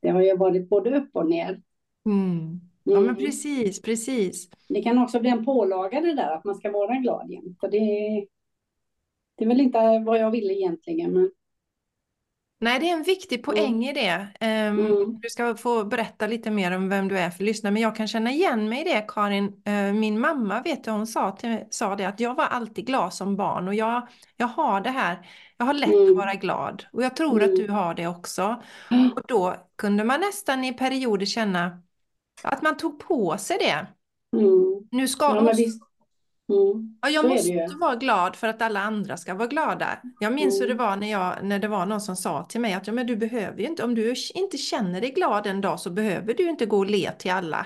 det 0.01 0.09
har 0.09 0.21
ju 0.21 0.37
varit 0.37 0.69
både 0.69 0.97
upp 0.97 1.09
och 1.13 1.29
ner. 1.29 1.61
Mm. 2.05 2.61
Ja, 2.83 2.93
men 2.93 3.03
mm. 3.03 3.15
precis, 3.15 3.81
precis. 3.81 4.49
Det 4.69 4.81
kan 4.81 4.97
också 4.97 5.19
bli 5.19 5.29
en 5.29 5.45
pålaga 5.45 6.01
det 6.01 6.13
där 6.13 6.35
att 6.35 6.43
man 6.43 6.55
ska 6.55 6.71
vara 6.71 6.95
glad 6.95 7.31
jämt. 7.31 7.61
Det, 7.61 7.77
det 9.37 9.43
är 9.43 9.47
väl 9.47 9.61
inte 9.61 10.03
vad 10.05 10.19
jag 10.19 10.31
ville 10.31 10.53
egentligen, 10.53 11.13
men 11.13 11.31
Nej, 12.63 12.79
det 12.79 12.89
är 12.89 12.93
en 12.93 13.03
viktig 13.03 13.43
poäng 13.43 13.85
i 13.85 13.93
det. 13.93 14.27
Um, 14.41 14.79
mm. 14.79 15.19
Du 15.21 15.29
ska 15.29 15.55
få 15.55 15.83
berätta 15.83 16.27
lite 16.27 16.51
mer 16.51 16.75
om 16.75 16.89
vem 16.89 17.07
du 17.07 17.17
är 17.17 17.29
för 17.29 17.43
lyssnare, 17.43 17.73
men 17.73 17.81
jag 17.81 17.95
kan 17.95 18.07
känna 18.07 18.31
igen 18.31 18.69
mig 18.69 18.81
i 18.81 18.83
det 18.83 19.05
Karin. 19.07 19.45
Uh, 19.45 19.93
min 19.93 20.19
mamma 20.19 20.61
vet 20.61 20.83
du, 20.83 20.91
hon 20.91 21.07
sa, 21.07 21.31
till, 21.31 21.57
sa 21.69 21.95
det 21.95 22.05
att 22.05 22.19
jag 22.19 22.35
var 22.35 22.45
alltid 22.45 22.87
glad 22.87 23.13
som 23.13 23.35
barn 23.35 23.67
och 23.67 23.75
jag, 23.75 24.07
jag 24.37 24.47
har 24.47 24.81
det 24.81 24.89
här, 24.89 25.27
jag 25.57 25.65
har 25.65 25.73
lätt 25.73 25.93
mm. 25.93 26.11
att 26.11 26.17
vara 26.17 26.33
glad 26.33 26.85
och 26.91 27.03
jag 27.03 27.15
tror 27.15 27.43
mm. 27.43 27.49
att 27.49 27.55
du 27.55 27.67
har 27.67 27.93
det 27.93 28.07
också. 28.07 28.61
Och 29.15 29.21
då 29.27 29.55
kunde 29.75 30.03
man 30.03 30.19
nästan 30.19 30.63
i 30.63 30.73
perioder 30.73 31.25
känna 31.25 31.81
att 32.47 32.61
man 32.61 32.77
tog 32.77 32.99
på 32.99 33.37
sig 33.37 33.57
det. 33.57 33.87
Mm. 34.39 34.87
Nu 34.91 35.07
ska 35.07 35.25
ja, 35.25 35.41
måste, 35.41 35.63
mm. 35.63 36.97
ja, 37.01 37.09
jag 37.09 37.27
måste 37.27 37.75
vara 37.79 37.95
glad 37.95 38.35
för 38.35 38.47
att 38.47 38.61
alla 38.61 38.79
andra 38.79 39.17
ska 39.17 39.33
vara 39.33 39.47
glada. 39.47 39.99
Jag 40.19 40.33
minns 40.33 40.61
hur 40.61 40.67
det 40.67 40.73
mm. 40.73 40.85
var 40.85 40.95
när, 40.95 41.11
jag, 41.11 41.43
när 41.43 41.59
det 41.59 41.67
var 41.67 41.85
någon 41.85 42.01
som 42.01 42.15
sa 42.15 42.43
till 42.43 42.61
mig 42.61 42.73
att 42.73 42.87
ja, 42.87 42.93
men 42.93 43.07
du 43.07 43.15
behöver 43.15 43.59
ju 43.59 43.65
inte, 43.65 43.83
om 43.83 43.95
du 43.95 44.15
inte 44.33 44.57
känner 44.57 45.01
dig 45.01 45.11
glad 45.11 45.47
en 45.47 45.61
dag 45.61 45.79
så 45.79 45.89
behöver 45.89 46.33
du 46.33 46.49
inte 46.49 46.65
gå 46.65 46.77
och 46.77 46.85
le 46.85 47.11
till 47.11 47.31
alla. 47.31 47.65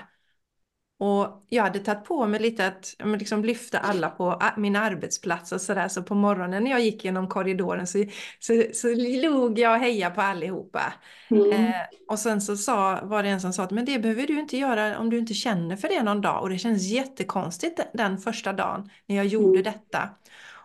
Och 1.00 1.44
jag 1.48 1.62
hade 1.62 1.78
tagit 1.78 2.04
på 2.04 2.26
mig 2.26 2.40
lite 2.40 2.66
att 2.66 2.94
liksom 3.18 3.44
lyfta 3.44 3.78
alla 3.78 4.10
på 4.10 4.42
min 4.56 4.76
arbetsplats 4.76 5.52
och 5.52 5.60
sådär. 5.60 5.88
Så 5.88 6.02
på 6.02 6.14
morgonen 6.14 6.64
när 6.64 6.70
jag 6.70 6.80
gick 6.80 7.04
genom 7.04 7.28
korridoren 7.28 7.86
så, 7.86 8.04
så, 8.38 8.62
så 8.74 8.88
log 8.96 9.58
jag 9.58 9.74
och 9.74 9.80
hejade 9.80 10.14
på 10.14 10.20
allihopa. 10.20 10.92
Mm. 11.30 11.52
Eh, 11.52 11.74
och 12.08 12.18
sen 12.18 12.40
så 12.40 12.56
sa, 12.56 13.00
var 13.02 13.22
det 13.22 13.28
en 13.28 13.40
som 13.40 13.52
sa 13.52 13.62
att 13.62 13.70
men 13.70 13.84
det 13.84 13.98
behöver 13.98 14.26
du 14.26 14.40
inte 14.40 14.56
göra 14.56 14.98
om 14.98 15.10
du 15.10 15.18
inte 15.18 15.34
känner 15.34 15.76
för 15.76 15.88
det 15.88 16.02
någon 16.02 16.20
dag. 16.20 16.42
Och 16.42 16.50
det 16.50 16.58
känns 16.58 16.82
jättekonstigt 16.82 17.80
den 17.94 18.18
första 18.18 18.52
dagen 18.52 18.90
när 19.06 19.16
jag 19.16 19.26
gjorde 19.26 19.60
mm. 19.60 19.62
detta. 19.62 20.08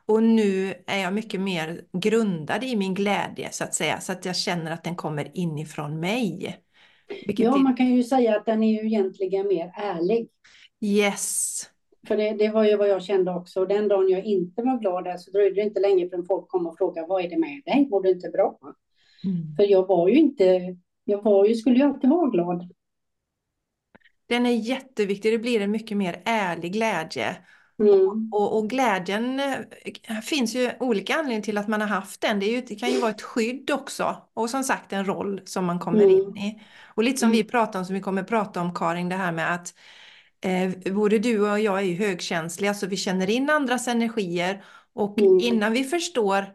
Och 0.06 0.24
nu 0.24 0.74
är 0.88 0.98
jag 0.98 1.14
mycket 1.14 1.42
mer 1.42 1.82
grundad 1.94 2.64
i 2.64 2.76
min 2.76 2.94
glädje 2.94 3.50
så 3.52 3.64
att 3.64 3.76
säga, 3.76 4.00
så 4.00 4.12
att 4.12 4.26
jag 4.26 4.36
känner 4.36 4.72
att 4.72 4.84
den 4.84 4.96
kommer 4.96 5.38
inifrån 5.38 6.00
mig. 6.00 6.63
Vilket 7.28 7.46
ja, 7.46 7.58
man 7.58 7.76
kan 7.76 7.96
ju 7.96 8.04
säga 8.04 8.38
att 8.38 8.46
den 8.46 8.64
är 8.64 8.82
ju 8.82 8.88
egentligen 8.88 9.48
mer 9.48 9.72
ärlig. 9.76 10.30
Yes. 10.82 11.60
För 12.08 12.18
det, 12.18 12.32
det 12.32 12.50
var 12.50 12.64
ju 12.64 12.78
vad 12.78 12.90
jag 12.90 13.04
kände 13.04 13.32
också. 13.32 13.66
Den 13.66 13.88
dagen 13.88 14.10
jag 14.10 14.26
inte 14.26 14.62
var 14.62 14.80
glad 14.80 15.04
där 15.04 15.18
så 15.18 15.32
dröjde 15.32 15.56
det 15.56 15.62
inte 15.62 15.80
länge 15.80 16.10
förrän 16.10 16.26
folk 16.26 16.48
kom 16.48 16.68
och 16.68 16.78
frågade 16.78 17.08
vad 17.08 17.26
är 17.26 17.30
det 17.30 17.38
med 17.38 17.62
dig? 17.66 17.88
Mår 17.90 18.04
du 18.04 18.10
inte 18.10 18.30
bra? 18.30 18.60
Mm. 19.24 19.56
För 19.56 19.64
jag 19.64 19.88
var 19.88 20.08
ju 20.08 20.16
inte, 20.16 20.76
jag 21.04 21.24
var 21.24 21.46
ju, 21.46 21.56
skulle 21.56 21.76
ju 21.76 21.84
alltid 21.84 22.10
vara 22.10 22.30
glad. 22.30 22.74
Den 24.26 24.46
är 24.46 24.52
jätteviktig, 24.52 25.34
det 25.34 25.38
blir 25.38 25.62
en 25.62 25.72
mycket 25.72 25.98
mer 25.98 26.22
ärlig 26.26 26.74
glädje. 26.74 27.36
Mm. 27.80 28.30
Och, 28.32 28.58
och, 28.58 28.70
glädjen 28.70 29.40
äh, 29.40 30.20
finns 30.24 30.56
ju 30.56 30.72
olika 30.80 31.16
anledningar 31.16 31.42
till 31.42 31.58
att 31.58 31.68
man 31.68 31.82
har 31.82 31.88
haft 31.88 32.22
den. 32.22 32.40
Det, 32.40 32.46
ju, 32.46 32.62
det, 32.62 32.76
kan 32.76 32.92
ju 32.92 33.00
vara 33.00 33.12
ett 33.12 33.22
skydd 33.22 33.72
också 33.72 34.18
och 34.34 34.50
som 34.50 34.64
sagt 34.64 34.94
en 34.94 35.06
roll 35.06 35.42
som 35.46 35.66
man 35.66 35.80
kommer 35.80 36.04
mm. 36.04 36.16
in 36.16 36.38
i. 36.38 36.62
Och 36.96 37.04
lite 37.04 37.18
som 37.18 37.28
mm. 37.28 37.38
vi 37.38 37.44
pratar 37.44 37.80
om, 37.80 37.86
som 37.86 37.96
vi 37.96 38.02
kommer 38.02 38.24
prata 38.24 38.62
om 38.62 38.74
Karin, 38.74 39.10
det 39.10 39.16
här 39.16 39.32
med 39.32 39.54
att 39.54 39.74
eh, 40.42 40.94
både 40.94 41.20
du 41.20 41.52
och 41.52 41.60
jag 41.60 41.78
är 41.78 41.84
ju 41.84 41.96
högkänsliga 41.96 42.74
så 42.74 42.88
vi 42.88 42.98
känner 42.98 43.30
in 43.30 43.50
andras 43.50 43.88
energier 43.88 44.64
och 44.94 45.20
mm. 45.20 45.40
innan 45.40 45.74
vi 45.74 45.84
förstår 45.84 46.46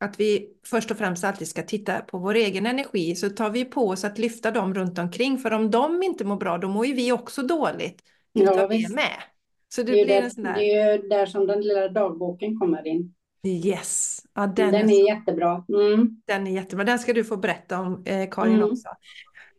att 0.00 0.20
vi 0.20 0.48
först 0.66 0.90
och 0.90 0.98
främst 0.98 1.24
alltid 1.24 1.48
ska 1.48 1.62
titta 1.62 2.00
på 2.00 2.18
vår 2.18 2.34
egen 2.34 2.66
energi 2.66 3.16
så 3.16 3.30
tar 3.30 3.50
vi 3.50 3.64
på 3.64 3.88
oss 3.88 4.04
att 4.04 4.18
lyfta 4.18 4.50
dem 4.50 4.74
runt 4.74 4.98
omkring 4.98 5.38
för 5.38 5.50
om 5.50 5.70
de 5.70 6.02
inte 6.02 6.24
mår 6.24 6.36
bra 6.36 6.58
då 6.58 6.68
mår 6.68 6.86
ju 6.86 6.94
vi 6.94 7.12
också 7.12 7.42
dåligt. 7.42 8.02
Ja, 8.32 8.66
vi 8.66 8.84
är 8.84 8.94
med. 8.94 9.22
Så 9.68 9.82
det, 9.82 9.92
det, 9.92 10.04
blir 10.04 10.14
en 10.14 10.30
sån 10.30 10.44
där... 10.44 10.54
det 10.54 10.72
är 10.72 10.92
ju 10.92 11.08
där 11.08 11.26
som 11.26 11.46
den 11.46 11.60
lilla 11.60 11.88
dagboken 11.88 12.58
kommer 12.58 12.86
in. 12.86 13.14
Yes. 13.46 14.18
Ja, 14.34 14.46
den, 14.46 14.72
den 14.72 14.90
är, 14.90 15.00
är 15.00 15.14
jättebra. 15.14 15.64
Mm. 15.68 16.22
Den 16.26 16.46
är 16.46 16.50
jättebra. 16.50 16.84
Den 16.84 16.98
ska 16.98 17.12
du 17.12 17.24
få 17.24 17.36
berätta 17.36 17.80
om 17.80 18.02
eh, 18.06 18.30
Karin 18.30 18.54
mm. 18.54 18.70
också. 18.70 18.88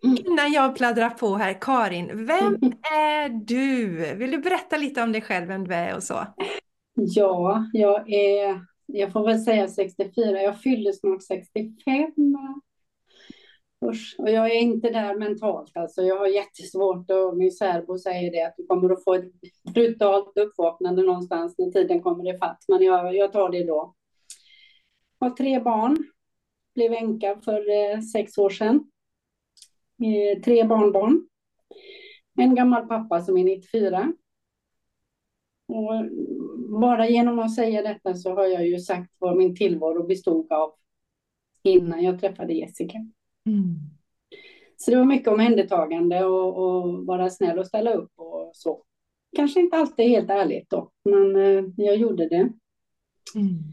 Innan 0.02 0.52
jag 0.52 0.76
pladdrar 0.76 1.10
på 1.10 1.36
här, 1.36 1.58
Karin, 1.62 2.26
vem 2.26 2.56
mm. 2.56 2.74
är 2.94 3.30
du? 3.30 3.88
Vill 4.16 4.32
du 4.32 4.38
berätta 4.38 4.78
lite 4.78 5.04
om 5.04 5.12
dig 5.12 5.22
själv, 5.22 5.48
vem 5.48 5.68
du 5.68 5.76
är 5.76 5.96
och 5.96 6.04
så? 6.04 6.28
Ja, 6.96 7.66
jag 7.74 8.14
är, 8.14 8.62
jag 8.86 9.12
får 9.12 9.26
väl 9.26 9.42
säga 9.42 9.68
64, 9.68 10.42
jag 10.42 10.62
fyller 10.62 10.92
snart 10.92 11.24
65. 11.24 12.12
Usch, 13.86 14.16
och 14.18 14.30
jag 14.30 14.52
är 14.52 14.60
inte 14.60 14.90
där 14.90 15.16
mentalt 15.16 15.78
alltså. 15.78 16.02
Jag 16.02 16.18
har 16.18 16.28
jättesvårt 16.28 17.12
och 17.12 17.38
min 17.38 17.52
särbo 17.52 17.98
säger 17.98 18.32
det 18.32 18.42
att 18.42 18.54
du 18.58 18.66
kommer 18.66 18.90
att 18.90 19.04
få 19.04 19.14
ett 19.14 19.32
brutalt 19.74 20.38
uppvaknande 20.38 21.04
någonstans 21.04 21.56
när 21.58 21.72
tiden 21.72 22.02
kommer 22.02 22.36
ifatt. 22.36 22.66
Men 22.68 22.82
jag, 22.82 23.16
jag 23.16 23.34
tar 23.34 23.50
det 23.50 23.64
då. 23.64 23.96
Jag 25.20 25.30
har 25.30 25.36
tre 25.36 25.60
barn. 25.60 25.98
Blev 26.76 26.94
änka 26.94 27.42
för 27.42 27.70
eh, 27.70 28.02
sex 28.02 28.38
år 28.38 28.50
sedan. 28.50 28.92
Eh, 30.04 30.42
tre 30.42 30.64
barnbarn. 30.64 31.28
En 32.38 32.56
gammal 32.56 32.88
pappa 32.88 33.22
som 33.22 33.38
är 33.38 33.44
94. 33.44 34.14
Och 35.68 36.06
bara 36.82 37.10
genom 37.10 37.40
att 37.40 37.56
säga 37.56 37.82
detta 37.82 38.14
så 38.14 38.36
har 38.36 38.46
jag 38.46 38.68
ju 38.68 38.80
sagt 38.80 39.14
vad 39.18 39.38
min 39.38 39.56
tillvaro 39.56 40.08
bestod 40.08 40.52
av 40.52 40.74
innan 41.64 42.04
jag 42.04 42.20
träffade 42.20 42.54
Jessica. 42.54 42.98
Mm. 43.50 43.76
Så 44.78 44.92
det 44.92 44.98
var 44.98 45.06
mycket 45.06 45.28
omhändertagande 45.28 46.26
och, 46.26 46.58
och 46.58 47.06
vara 47.06 47.30
snäll 47.30 47.60
och 47.60 47.68
ställa 47.68 47.94
upp 47.94 48.12
och 48.16 48.52
så. 48.54 48.84
Kanske 49.36 49.60
inte 49.60 49.78
alltid 49.78 50.10
helt 50.10 50.30
ärligt 50.30 50.70
då, 50.70 50.92
men 51.04 51.36
eh, 51.36 51.64
jag 51.78 51.98
gjorde 51.98 52.30
det. 52.30 52.50
Mm. 53.36 53.64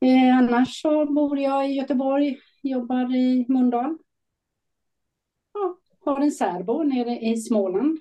Eh, 0.00 0.38
annars 0.38 0.80
så 0.82 1.12
bor 1.12 1.38
jag 1.38 1.70
i 1.70 1.74
Göteborg, 1.74 2.38
jobbar 2.62 3.16
i 3.16 3.46
Mölndal. 3.48 3.98
Ja, 5.52 5.78
har 6.04 6.20
en 6.20 6.30
särbo 6.30 6.82
nere 6.82 7.18
i 7.20 7.36
Småland. 7.36 7.98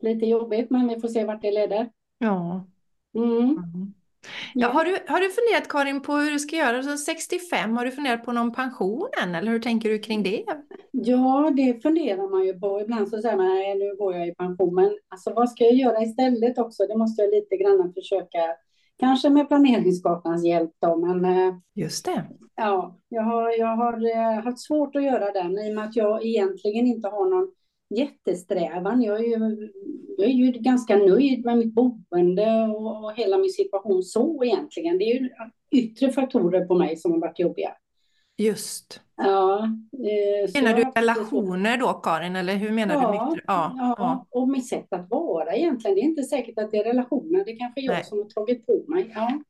Lite 0.00 0.26
jobbigt, 0.26 0.70
men 0.70 0.88
vi 0.88 1.00
får 1.00 1.08
se 1.08 1.24
vart 1.24 1.42
det 1.42 1.50
leder. 1.50 1.90
Ja. 2.18 2.66
Mm. 3.14 3.40
Mm. 3.40 3.94
Ja, 4.54 4.68
har, 4.68 4.84
du, 4.84 4.98
har 5.06 5.20
du 5.20 5.30
funderat 5.30 5.68
Karin 5.68 6.00
på 6.02 6.12
hur 6.12 6.30
du 6.30 6.38
ska 6.38 6.56
göra? 6.56 6.82
Så 6.82 6.96
65, 6.96 7.76
har 7.76 7.84
du 7.84 7.90
funderat 7.90 8.24
på 8.24 8.32
någon 8.32 8.52
pension 8.52 9.08
än 9.22 9.34
eller 9.34 9.52
hur 9.52 9.60
tänker 9.60 9.88
du 9.88 9.98
kring 9.98 10.22
det? 10.22 10.44
Ja, 10.90 11.52
det 11.56 11.82
funderar 11.82 12.30
man 12.30 12.46
ju 12.46 12.60
på. 12.60 12.80
Ibland 12.80 13.08
så 13.08 13.22
säger 13.22 13.36
man 13.36 13.46
nej, 13.46 13.74
nu 13.78 13.96
går 13.96 14.14
jag 14.14 14.28
i 14.28 14.34
pension. 14.34 14.74
Men 14.74 14.98
alltså, 15.08 15.32
vad 15.32 15.50
ska 15.50 15.64
jag 15.64 15.74
göra 15.74 16.02
istället 16.02 16.58
också? 16.58 16.86
Det 16.86 16.96
måste 16.96 17.22
jag 17.22 17.30
lite 17.30 17.56
grann 17.56 17.92
försöka, 17.94 18.38
kanske 18.98 19.30
med 19.30 19.48
planeringskartans 19.48 20.44
hjälp 20.44 20.70
då. 20.78 20.96
Men, 20.96 21.24
eh, 21.24 21.54
Just 21.74 22.04
det. 22.04 22.24
Ja, 22.56 22.98
jag 23.08 23.22
har, 23.22 23.58
jag 23.58 23.76
har 23.76 24.16
eh, 24.16 24.44
haft 24.44 24.60
svårt 24.60 24.96
att 24.96 25.02
göra 25.04 25.32
den 25.32 25.58
i 25.58 25.70
och 25.70 25.74
med 25.74 25.84
att 25.84 25.96
jag 25.96 26.24
egentligen 26.24 26.86
inte 26.86 27.08
har 27.08 27.30
någon 27.30 27.50
jättesträvan. 27.96 29.02
Jag 29.02 29.20
är 29.20 29.24
ju, 29.24 29.70
jag 30.18 30.26
är 30.26 30.32
ju 30.32 30.52
ganska 30.52 30.96
nöjd 30.96 31.44
med 31.44 31.58
mitt 31.58 31.74
boende 31.74 32.62
och, 32.76 33.04
och 33.04 33.12
hela 33.16 33.38
min 33.38 33.50
situation 33.50 34.02
så 34.02 34.44
egentligen. 34.44 34.98
Det 34.98 35.04
är 35.04 35.20
ju 35.20 35.30
yttre 35.70 36.12
faktorer 36.12 36.64
på 36.66 36.74
mig 36.74 36.96
som 36.96 37.12
har 37.12 37.18
varit 37.18 37.38
jobbiga. 37.38 37.72
Just. 38.38 39.00
Ja. 39.16 39.64
Eh, 39.92 40.62
menar 40.62 40.76
du 40.76 41.00
relationer 41.00 41.78
då 41.78 41.92
Karin, 41.92 42.36
eller 42.36 42.54
hur 42.54 42.70
menar 42.70 42.94
ja, 42.94 43.32
du? 43.34 43.40
Ja, 43.46 43.74
ja, 43.78 43.94
ja, 43.98 44.26
och 44.30 44.48
mitt 44.48 44.68
sätt 44.68 44.86
att 44.90 45.10
vara 45.10 45.54
egentligen. 45.54 45.94
Det 45.94 46.00
är 46.00 46.04
inte 46.04 46.22
säkert 46.22 46.58
att 46.58 46.70
det 46.70 46.76
är 46.76 46.84
relationer, 46.84 47.44
det 47.44 47.50
är 47.50 47.58
kanske 47.58 47.80
jag 47.80 47.92
Nej. 47.92 48.04
som 48.04 48.18
har 48.18 48.24
tagit 48.24 48.66
på 48.66 48.84
mig. 48.88 49.12
Ja. 49.14 49.42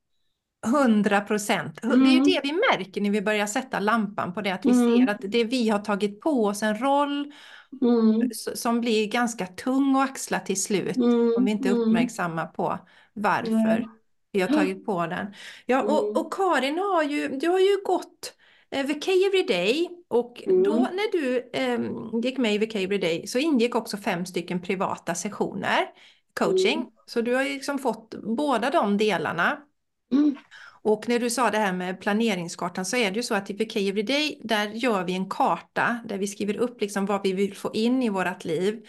Hundra 0.66 1.20
procent. 1.20 1.84
Mm. 1.84 2.00
Det 2.00 2.10
är 2.10 2.12
ju 2.12 2.20
det 2.20 2.40
vi 2.42 2.52
märker 2.52 3.00
när 3.00 3.10
vi 3.10 3.22
börjar 3.22 3.46
sätta 3.46 3.80
lampan 3.80 4.34
på 4.34 4.40
det, 4.40 4.50
att 4.50 4.66
vi 4.66 4.70
mm. 4.70 5.06
ser 5.06 5.14
att 5.14 5.20
det 5.20 5.44
vi 5.44 5.68
har 5.68 5.78
tagit 5.78 6.20
på 6.20 6.44
oss 6.44 6.62
en 6.62 6.78
roll 6.78 7.32
mm. 7.80 8.30
som 8.34 8.80
blir 8.80 9.06
ganska 9.06 9.46
tung 9.46 9.96
att 9.96 10.10
axla 10.10 10.40
till 10.40 10.62
slut 10.62 10.96
mm. 10.96 11.34
om 11.36 11.44
vi 11.44 11.50
inte 11.50 11.68
är 11.68 11.72
mm. 11.72 11.82
uppmärksamma 11.82 12.46
på 12.46 12.78
varför 13.12 13.88
vi 14.32 14.40
har 14.40 14.48
tagit 14.48 14.86
på 14.86 15.06
den. 15.06 15.34
Ja, 15.66 15.82
och, 15.82 16.04
mm. 16.04 16.16
och 16.16 16.32
Karin 16.32 16.78
har 16.78 17.02
ju, 17.02 17.28
du 17.28 17.48
har 17.48 17.58
ju 17.58 17.76
gått 17.84 18.34
eh, 18.70 18.86
VK 18.86 19.08
Everyday 19.08 19.88
och 20.08 20.42
då 20.46 20.88
när 20.92 21.12
du 21.12 21.50
eh, 21.52 21.80
gick 22.22 22.38
med 22.38 22.54
i 22.54 22.58
VK 22.58 22.74
Everyday 22.74 23.26
så 23.26 23.38
ingick 23.38 23.74
också 23.74 23.96
fem 23.96 24.26
stycken 24.26 24.62
privata 24.62 25.14
sessioner 25.14 25.86
coaching. 26.34 26.86
Så 27.06 27.20
du 27.20 27.34
har 27.34 27.42
ju 27.42 27.52
liksom 27.52 27.78
fått 27.78 28.14
båda 28.22 28.70
de 28.70 28.96
delarna. 28.96 29.58
Mm. 30.84 30.94
Och 30.94 31.08
när 31.08 31.18
du 31.18 31.30
sa 31.30 31.50
det 31.50 31.58
här 31.58 31.72
med 31.72 32.00
planeringskartan 32.00 32.84
så 32.84 32.96
är 32.96 33.10
det 33.10 33.16
ju 33.16 33.22
så 33.22 33.34
att 33.34 33.50
i 33.50 33.52
VK 33.52 33.76
Everyday 33.76 34.40
där 34.44 34.68
gör 34.68 35.04
vi 35.04 35.12
en 35.12 35.28
karta 35.28 35.98
där 36.04 36.18
vi 36.18 36.26
skriver 36.26 36.56
upp 36.56 36.80
liksom 36.80 37.06
vad 37.06 37.22
vi 37.22 37.32
vill 37.32 37.56
få 37.56 37.70
in 37.74 38.02
i 38.02 38.08
vårt 38.08 38.44
liv. 38.44 38.86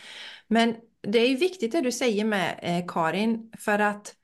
Men 0.47 0.75
det 1.01 1.19
är 1.19 1.27
ju 1.27 1.35
viktigt 1.35 1.71
det 1.71 1.81
du 1.81 1.91
säger 1.91 2.25
med 2.25 2.59
eh, 2.61 2.85
Karin 2.87 3.51
för 3.59 3.79
att 3.79 4.15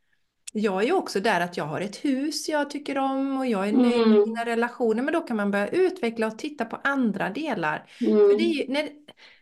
jag 0.53 0.81
är 0.81 0.85
ju 0.85 0.93
också 0.93 1.19
där 1.19 1.41
att 1.41 1.57
jag 1.57 1.65
har 1.65 1.81
ett 1.81 2.05
hus 2.05 2.49
jag 2.49 2.69
tycker 2.69 2.97
om 2.97 3.37
och 3.37 3.47
jag 3.47 3.67
är 3.67 3.73
nöjd 3.73 3.97
med 3.97 4.07
mm. 4.07 4.19
mina 4.19 4.45
relationer 4.45 5.03
men 5.03 5.13
då 5.13 5.21
kan 5.21 5.37
man 5.37 5.51
börja 5.51 5.67
utveckla 5.67 6.27
och 6.27 6.37
titta 6.37 6.65
på 6.65 6.75
andra 6.83 7.29
delar. 7.29 7.89
Mm. 8.01 8.17
För 8.17 8.37
det 8.37 8.43
är 8.43 8.53
ju, 8.53 8.65
när, 8.67 8.89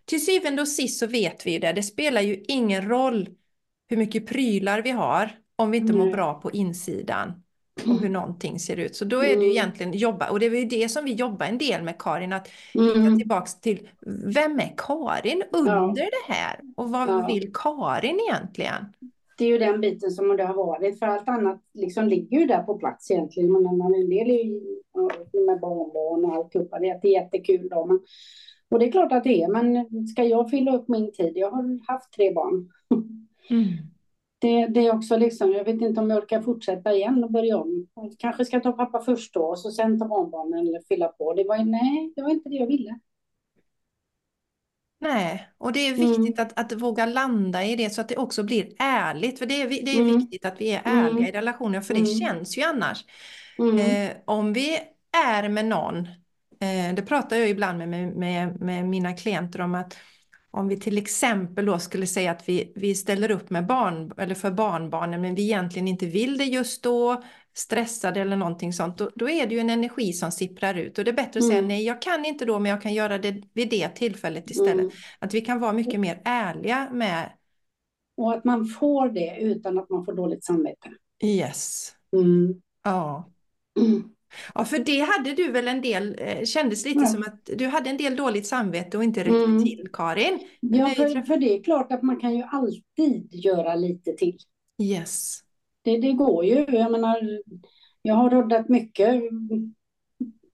till 0.05 0.25
syvende 0.25 0.61
och 0.61 0.67
sist 0.67 0.99
så 0.99 1.07
vet 1.07 1.45
vi 1.45 1.51
ju 1.51 1.59
det, 1.59 1.73
det 1.73 1.83
spelar 1.83 2.21
ju 2.21 2.43
ingen 2.47 2.89
roll 2.89 3.29
hur 3.89 3.97
mycket 3.97 4.27
prylar 4.27 4.81
vi 4.81 4.91
har 4.91 5.31
om 5.55 5.71
vi 5.71 5.77
inte 5.77 5.93
mm. 5.93 6.05
mår 6.05 6.13
bra 6.13 6.41
på 6.41 6.51
insidan 6.51 7.43
och 7.89 7.99
hur 8.01 8.09
någonting 8.09 8.59
ser 8.59 8.77
ut. 8.77 8.95
Så 8.95 9.05
då 9.05 9.17
är 9.17 9.21
det 9.21 9.29
ju 9.29 9.35
mm. 9.35 9.51
egentligen 9.51 9.93
jobba, 9.93 10.29
och 10.29 10.39
det 10.39 10.45
är 10.45 10.55
ju 10.55 10.65
det 10.65 10.89
som 10.89 11.05
vi 11.05 11.13
jobbar 11.13 11.45
en 11.45 11.57
del 11.57 11.83
med 11.83 11.95
Karin, 11.99 12.33
att 12.33 12.47
hitta 12.73 12.99
mm. 12.99 13.17
tillbaks 13.17 13.61
till 13.61 13.87
vem 14.25 14.59
är 14.59 14.73
Karin 14.77 15.43
under 15.51 15.73
ja. 15.75 15.93
det 15.95 16.33
här? 16.33 16.59
Och 16.75 16.89
vad 16.89 17.09
ja. 17.09 17.27
vill 17.27 17.53
Karin 17.53 18.19
egentligen? 18.29 18.85
Det 19.37 19.45
är 19.45 19.49
ju 19.49 19.57
den 19.57 19.81
biten 19.81 20.11
som 20.11 20.37
det 20.37 20.43
har 20.43 20.53
varit, 20.53 20.99
för 20.99 21.05
allt 21.05 21.29
annat 21.29 21.61
liksom 21.73 22.07
ligger 22.07 22.39
ju 22.39 22.45
där 22.45 22.63
på 22.63 22.77
plats 22.77 23.11
egentligen. 23.11 23.51
Men 23.51 23.77
man 23.77 23.93
en 23.93 24.09
del 24.09 24.29
är 24.29 24.43
ju 24.43 24.61
med 25.45 25.59
barnbarn 25.59 26.25
och 26.25 26.35
alltihopa, 26.35 26.79
det 26.79 26.89
är 26.89 27.05
jättekul 27.05 27.69
då. 27.69 27.85
Men, 27.85 27.99
och 28.69 28.79
det 28.79 28.87
är 28.87 28.91
klart 28.91 29.11
att 29.11 29.23
det 29.23 29.43
är, 29.43 29.47
men 29.47 30.07
ska 30.07 30.23
jag 30.23 30.49
fylla 30.49 30.75
upp 30.75 30.87
min 30.87 31.11
tid? 31.11 31.31
Jag 31.35 31.51
har 31.51 31.91
haft 31.91 32.13
tre 32.13 32.33
barn. 32.33 32.69
Mm 33.49 33.67
det, 34.39 34.67
det 34.67 34.87
är 34.87 34.95
också 34.95 35.17
liksom, 35.17 35.51
jag 35.51 35.65
vet 35.65 35.81
inte 35.81 36.01
om 36.01 36.09
jag 36.09 36.23
orkar 36.23 36.41
fortsätta 36.41 36.93
igen 36.93 37.23
och 37.23 37.31
börja 37.31 37.57
om. 37.57 37.87
Jag 37.93 38.15
kanske 38.19 38.45
ska 38.45 38.59
ta 38.59 38.71
pappa 38.71 38.99
först 38.99 39.33
då 39.33 39.41
och 39.41 39.59
så 39.59 39.71
sen 39.71 39.99
ta 39.99 40.07
barnbarnen 40.07 40.67
eller 40.67 40.81
fylla 40.87 41.07
på. 41.07 41.33
Det 41.33 41.43
var, 41.43 41.57
nej, 41.57 42.13
det 42.15 42.21
var 42.21 42.29
inte 42.29 42.49
det 42.49 42.55
jag 42.55 42.67
ville. 42.67 42.99
Nej, 44.99 45.47
och 45.57 45.73
det 45.73 45.79
är 45.79 45.93
mm. 45.93 46.07
viktigt 46.07 46.39
mm. 46.39 46.47
att, 46.55 46.73
att 46.73 46.81
våga 46.81 47.05
landa 47.05 47.63
i 47.63 47.75
det 47.75 47.89
så 47.89 48.01
att 48.01 48.09
det 48.09 48.17
också 48.17 48.43
blir 48.43 48.73
ärligt. 48.79 49.39
För 49.39 49.45
det 49.45 49.61
är, 49.61 49.69
det 49.69 49.91
är 49.91 50.01
mm. 50.01 50.17
viktigt 50.17 50.45
att 50.45 50.61
vi 50.61 50.71
är 50.71 50.81
ärliga 50.85 51.09
mm. 51.09 51.25
i 51.25 51.31
relationer, 51.31 51.81
för 51.81 51.93
det 51.93 51.99
mm. 51.99 52.13
känns 52.13 52.57
ju 52.57 52.61
annars. 52.61 53.05
Mm. 53.59 53.79
Eh, 53.79 54.15
om 54.25 54.53
vi 54.53 54.77
är 55.27 55.49
med 55.49 55.65
någon, 55.65 55.97
eh, 56.59 56.95
det 56.95 57.01
pratar 57.07 57.35
jag 57.35 57.49
ibland 57.49 57.77
med, 57.77 58.15
med, 58.15 58.61
med 58.61 58.85
mina 58.85 59.13
klienter 59.13 59.61
om 59.61 59.75
att 59.75 59.97
om 60.57 60.67
vi 60.67 60.79
till 60.79 60.97
exempel 60.97 61.65
då 61.65 61.79
skulle 61.79 62.07
säga 62.07 62.31
att 62.31 62.49
vi, 62.49 62.71
vi 62.75 62.95
ställer 62.95 63.31
upp 63.31 63.49
med 63.49 63.65
barn, 63.67 64.11
eller 64.17 64.35
för 64.35 64.51
barnbarnen 64.51 65.21
men 65.21 65.35
vi 65.35 65.43
egentligen 65.43 65.87
inte 65.87 66.05
vill 66.05 66.37
det 66.37 66.45
just 66.45 66.83
då. 66.83 67.23
stressad 67.53 68.17
eller 68.17 68.37
någonting 68.37 68.73
sånt, 68.73 68.97
då, 68.97 69.11
då 69.15 69.29
är 69.29 69.47
det 69.47 69.53
ju 69.53 69.59
en 69.59 69.69
energi 69.69 70.13
som 70.13 70.31
sipprar 70.31 70.75
ut. 70.75 70.97
Och 70.97 71.03
det 71.05 71.11
är 71.11 71.15
bättre 71.15 71.37
att 71.39 71.45
säga 71.45 71.57
Mm. 71.57 71.67
nej, 71.67 71.83
jag 71.83 72.01
kan 72.01 72.25
inte 72.25 72.45
då, 72.45 72.59
men 72.59 72.69
jag 72.71 72.81
kan 72.81 72.93
göra 72.93 73.17
det 73.17 73.43
vid 73.53 73.69
det 73.69 73.89
tillfället 73.89 74.49
istället. 74.51 74.79
Mm. 74.79 74.91
Att 75.19 75.33
vi 75.33 75.41
kan 75.41 75.59
vara 75.59 75.73
mycket 75.73 75.99
mer 75.99 76.21
ärliga 76.25 76.89
med 76.91 77.29
Och 78.17 78.33
att 78.33 78.43
man 78.43 78.65
får 78.65 79.09
det 79.09 79.37
utan 79.41 79.77
att 79.77 79.89
man 79.89 80.05
får 80.05 80.13
dåligt 80.13 80.43
samvete. 80.43 80.89
yes. 81.23 81.93
Mm. 82.13 82.61
Ja. 82.83 83.29
Ja, 84.55 84.65
för 84.65 84.79
det 84.79 84.99
hade 84.99 85.33
du 85.33 85.51
väl 85.51 85.67
en 85.67 85.81
del, 85.81 86.15
eh, 86.19 86.43
kändes 86.43 86.85
lite 86.85 86.99
Ja. 86.99 87.05
som 87.05 87.23
att 87.23 87.49
du 87.57 87.67
hade 87.67 87.89
en 87.89 87.97
del 87.97 88.15
dåligt 88.15 88.47
samvete 88.47 88.97
och 88.97 89.03
inte 89.03 89.19
räckte 89.19 89.43
Mm. 89.43 89.63
till, 89.63 89.87
Karin. 89.93 90.39
Ja, 90.59 90.87
för, 90.89 91.21
för- 91.21 91.37
det 91.37 91.53
är 91.57 91.63
klart 91.63 91.91
att 91.91 92.03
man 92.03 92.19
kan 92.19 92.35
ju 92.35 92.43
alltid 92.43 93.27
göra 93.35 93.75
lite 93.75 94.13
till. 94.13 94.37
Yes. 94.81 95.39
Det, 95.81 95.97
det 95.97 96.11
går 96.11 96.45
ju. 96.45 96.65
Jag 96.69 96.91
menar, 96.91 97.17
jag 98.01 98.15
har 98.15 98.29
roddat 98.29 98.69
mycket, 98.69 99.15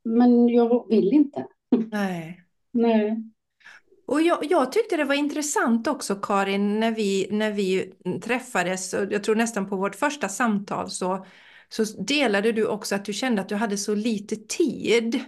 men 0.04 0.50
jag 0.50 0.88
vill 0.90 1.14
inte. 1.14 1.46
Nej. 1.92 2.40
Nej. 2.72 3.24
Och 4.06 4.22
jag, 4.22 4.38
jag 4.52 4.72
tyckte 4.72 4.98
det 4.98 5.04
var 5.06 5.16
intressant 5.16 5.88
också, 5.88 6.16
Karin, 6.16 6.80
när 6.80 6.92
vi, 6.92 7.28
när 7.32 7.52
vi 7.52 7.94
träffades, 8.24 8.94
jag 8.94 9.24
tror 9.24 9.36
nästan 9.36 9.70
på 9.70 9.76
vårt 9.76 9.96
första 9.96 10.30
samtal, 10.30 10.90
så, 10.90 11.26
så 11.76 11.84
delade 11.84 12.52
du 12.52 12.68
också 12.68 12.96
att 12.96 13.06
du 13.06 13.14
kände 13.14 13.42
att 13.42 13.50
du 13.50 13.56
hade 13.56 13.78
så 13.78 13.96
lite 13.96 14.36
tid. 14.36 15.24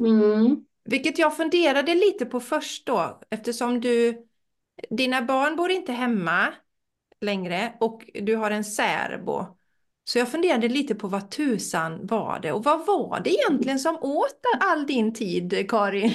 Mm. 0.00 0.64
Vilket 0.84 1.18
jag 1.18 1.36
funderade 1.36 1.94
lite 1.94 2.26
på 2.26 2.40
först 2.40 2.86
då, 2.86 3.20
eftersom 3.30 3.80
du, 3.80 4.26
dina 4.90 5.22
barn 5.22 5.56
bor 5.56 5.70
inte 5.70 5.92
hemma 5.92 6.54
längre 7.20 7.72
och 7.80 8.10
du 8.14 8.36
har 8.36 8.50
en 8.50 8.64
särbo. 8.64 9.46
Så 10.04 10.18
jag 10.18 10.28
funderade 10.28 10.68
lite 10.68 10.94
på 10.94 11.08
vad 11.08 11.30
tusan 11.30 12.06
var 12.06 12.40
det 12.40 12.52
och 12.52 12.64
vad 12.64 12.86
var 12.86 13.20
det 13.24 13.30
egentligen 13.30 13.78
som 13.78 13.96
åt 13.96 14.40
all 14.60 14.86
din 14.86 15.14
tid, 15.14 15.70
Karin? 15.70 16.14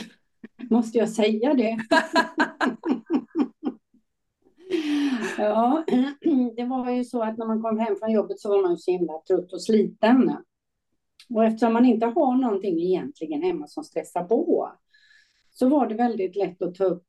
Måste 0.69 0.97
jag 0.97 1.09
säga 1.09 1.53
det? 1.53 1.79
Ja, 5.37 5.85
det 6.55 6.65
var 6.65 6.91
ju 6.91 7.03
så 7.03 7.23
att 7.23 7.37
när 7.37 7.45
man 7.45 7.61
kom 7.61 7.79
hem 7.79 7.95
från 7.99 8.11
jobbet 8.11 8.39
så 8.39 8.49
var 8.49 8.61
man 8.61 8.77
så 8.77 8.91
himla 8.91 9.13
trött 9.27 9.53
och 9.53 9.63
sliten. 9.63 10.35
Och 11.29 11.45
eftersom 11.45 11.73
man 11.73 11.85
inte 11.85 12.05
har 12.05 12.35
någonting 12.35 12.79
egentligen 12.79 13.41
hemma 13.41 13.67
som 13.67 13.83
stressar 13.83 14.23
på 14.23 14.71
så 15.51 15.69
var 15.69 15.87
det 15.87 15.95
väldigt 15.95 16.35
lätt 16.35 16.61
att 16.61 16.75
ta 16.75 16.83
upp 16.83 17.05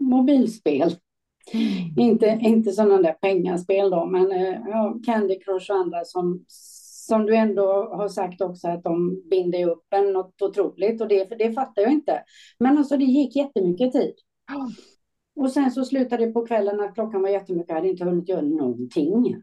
mobilspel. 0.00 0.96
Inte, 1.98 2.38
inte 2.42 2.72
sådana 2.72 3.02
där 3.02 3.12
pengaspel 3.12 3.90
då, 3.90 4.06
men 4.06 4.32
eh, 4.32 4.58
ja, 4.66 4.98
Candy 5.06 5.38
Crush 5.40 5.70
och 5.70 5.76
andra 5.76 6.04
som, 6.04 6.44
som 7.08 7.26
du 7.26 7.36
ändå 7.36 7.64
har 7.94 8.08
sagt 8.08 8.40
också 8.40 8.68
att 8.68 8.84
de 8.84 9.22
binder 9.30 9.68
upp 9.68 9.84
en 9.90 10.12
något 10.12 10.42
otroligt 10.42 11.00
och 11.00 11.08
det, 11.08 11.28
för 11.28 11.36
det 11.36 11.52
fattar 11.52 11.82
jag 11.82 11.92
inte. 11.92 12.22
Men 12.58 12.78
alltså 12.78 12.96
det 12.96 13.04
gick 13.04 13.36
jättemycket 13.36 13.92
tid. 13.92 14.14
Och 15.34 15.52
sen 15.52 15.70
så 15.70 15.84
slutade 15.84 16.26
det 16.26 16.32
på 16.32 16.46
kvällen 16.46 16.80
att 16.80 16.94
klockan 16.94 17.22
var 17.22 17.28
jättemycket, 17.28 17.68
jag 17.68 17.76
hade 17.76 17.88
inte 17.88 18.04
hunnit 18.04 18.28
göra 18.28 18.42
någonting. 18.42 19.42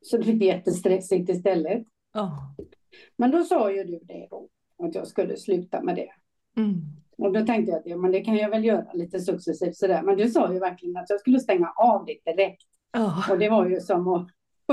Så 0.00 0.16
det 0.16 0.22
blev 0.22 0.42
jättestressigt 0.42 1.30
istället. 1.30 1.84
Ja. 2.12 2.54
Men 3.16 3.30
då 3.30 3.42
sa 3.42 3.72
ju 3.72 3.84
du 3.84 4.00
det 4.02 4.26
då, 4.30 4.48
att 4.78 4.94
jag 4.94 5.06
skulle 5.06 5.36
sluta 5.36 5.82
med 5.82 5.96
det. 5.96 6.10
Mm. 6.62 6.74
Och 7.18 7.32
då 7.32 7.46
tänkte 7.46 7.70
jag 7.72 7.78
att 7.78 7.86
ja, 7.86 7.96
men 7.96 8.12
det 8.12 8.20
kan 8.20 8.36
jag 8.36 8.50
väl 8.50 8.64
göra 8.64 8.92
lite 8.92 9.20
successivt 9.20 9.76
sådär. 9.76 10.02
Men 10.02 10.16
du 10.16 10.28
sa 10.28 10.52
ju 10.52 10.58
verkligen 10.58 10.96
att 10.96 11.10
jag 11.10 11.20
skulle 11.20 11.40
stänga 11.40 11.72
av 11.76 12.06
det 12.06 12.32
direkt. 12.32 12.66
Ja. 12.92 13.24
Och 13.30 13.38
det 13.38 13.48
var 13.48 13.68
ju 13.68 13.80
som 13.80 14.08
att 14.08 14.28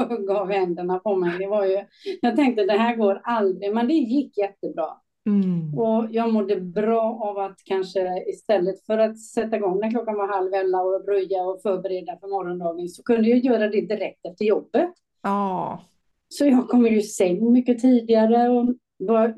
hugga 0.10 0.38
av 0.38 0.52
händerna 0.52 1.00
på 1.00 1.16
mig. 1.16 1.40
Det 1.40 1.48
var 1.48 1.66
ju, 1.66 1.86
jag 2.22 2.36
tänkte 2.36 2.66
det 2.66 2.78
här 2.78 2.96
går 2.96 3.22
aldrig, 3.24 3.74
men 3.74 3.88
det 3.88 3.94
gick 3.94 4.38
jättebra. 4.38 4.88
Mm. 5.26 5.80
Och 5.80 6.08
jag 6.12 6.34
mådde 6.34 6.62
bra 6.62 7.20
av 7.24 7.38
att 7.38 7.58
kanske 7.66 8.30
istället 8.30 8.86
för 8.86 8.98
att 8.98 9.20
sätta 9.20 9.56
igång 9.56 9.80
när 9.80 9.92
klockan 9.92 10.16
var 10.16 10.28
halv 10.28 10.54
elva 10.54 10.82
och 10.82 11.08
röja 11.08 11.44
och 11.44 11.62
förbereda 11.62 12.18
för 12.20 12.28
morgondagen 12.28 12.90
så 12.90 13.04
kunde 13.04 13.30
jag 13.30 13.40
göra 13.40 13.68
det 13.68 13.82
direkt 13.82 14.26
efter 14.26 14.46
jobbet. 14.46 14.90
Ja. 15.22 15.82
Så 16.30 16.46
jag 16.46 16.70
kom 16.70 16.86
ju 16.86 16.98
i 16.98 17.02
säng 17.02 17.52
mycket 17.52 17.80
tidigare 17.80 18.50
och 18.50 18.76
var, 18.98 19.36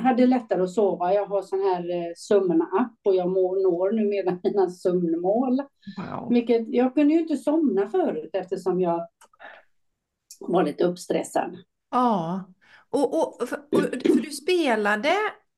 hade 0.00 0.26
lättare 0.26 0.62
att 0.62 0.70
sova. 0.70 1.14
Jag 1.14 1.26
har 1.26 1.42
sån 1.42 1.58
här 1.58 1.90
eh, 1.90 2.12
sömnapp 2.16 2.96
och 3.04 3.14
jag 3.14 3.30
må, 3.30 3.54
når 3.54 3.92
numera 3.92 4.38
mina 4.44 4.70
sömnmål. 4.70 5.62
Wow. 5.96 6.28
Vilket, 6.30 6.68
jag 6.68 6.94
kunde 6.94 7.14
ju 7.14 7.20
inte 7.20 7.36
somna 7.36 7.88
förut 7.88 8.30
eftersom 8.32 8.80
jag 8.80 9.08
var 10.40 10.64
lite 10.64 10.84
uppstressad. 10.84 11.56
Ja. 11.90 12.44
Och, 12.90 13.40
och, 13.42 13.48
för, 13.48 13.56
och, 13.56 13.80
för 13.80 14.22
du 14.22 14.30
spelade 14.30 15.12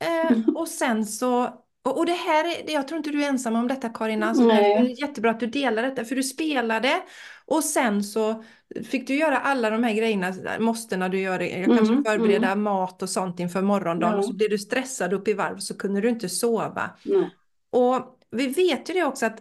eh, 0.05 0.38
och 0.55 0.69
sen 0.69 1.07
så 1.07 1.61
och, 1.85 1.99
och 1.99 2.07
det 2.07 2.12
här 2.12 2.45
är, 2.45 2.73
jag 2.73 2.88
tror 2.88 2.99
inte 2.99 3.11
du 3.11 3.25
är 3.25 3.29
ensam 3.29 3.57
om 3.57 3.69
detta 3.69 3.88
Karin, 3.88 4.23
alltså, 4.23 4.49
därför 4.49 4.62
är 4.62 4.83
det 4.83 4.90
jättebra 4.90 5.31
att 5.31 5.40
du 5.40 5.47
delar 5.47 5.83
detta, 5.83 6.05
för 6.05 6.14
du 6.16 6.23
spelade 6.23 7.03
och 7.47 7.64
sen 7.64 8.05
så 8.05 8.45
fick 8.85 9.07
du 9.07 9.14
göra 9.14 9.38
alla 9.38 9.71
de 9.71 9.83
här 9.83 9.95
grejerna, 9.95 10.35
måste 10.59 10.97
när 10.97 11.09
du 11.09 11.21
gör 11.21 11.38
det, 11.38 11.49
jag 11.49 11.66
kanske 11.66 11.93
Mm, 11.93 12.05
förbereda 12.05 12.55
mat 12.55 13.03
och 13.03 13.11
sånt 13.11 13.40
inför 13.40 13.62
morgondagen, 13.62 14.19
och 14.19 14.25
så 14.25 14.33
blev 14.33 14.51
du 14.51 14.59
stressad 14.59 15.12
upp 15.12 15.29
i 15.29 15.33
varv 15.33 15.59
så 15.59 15.79
kunde 15.79 16.01
du 16.01 16.09
inte 16.09 16.29
sova. 16.29 16.90
Nej. 17.03 17.31
Och 17.71 18.19
vi 18.31 18.47
vet 18.47 18.90
ju 18.90 18.95
det 18.95 19.05
också 19.05 19.27
att 19.27 19.38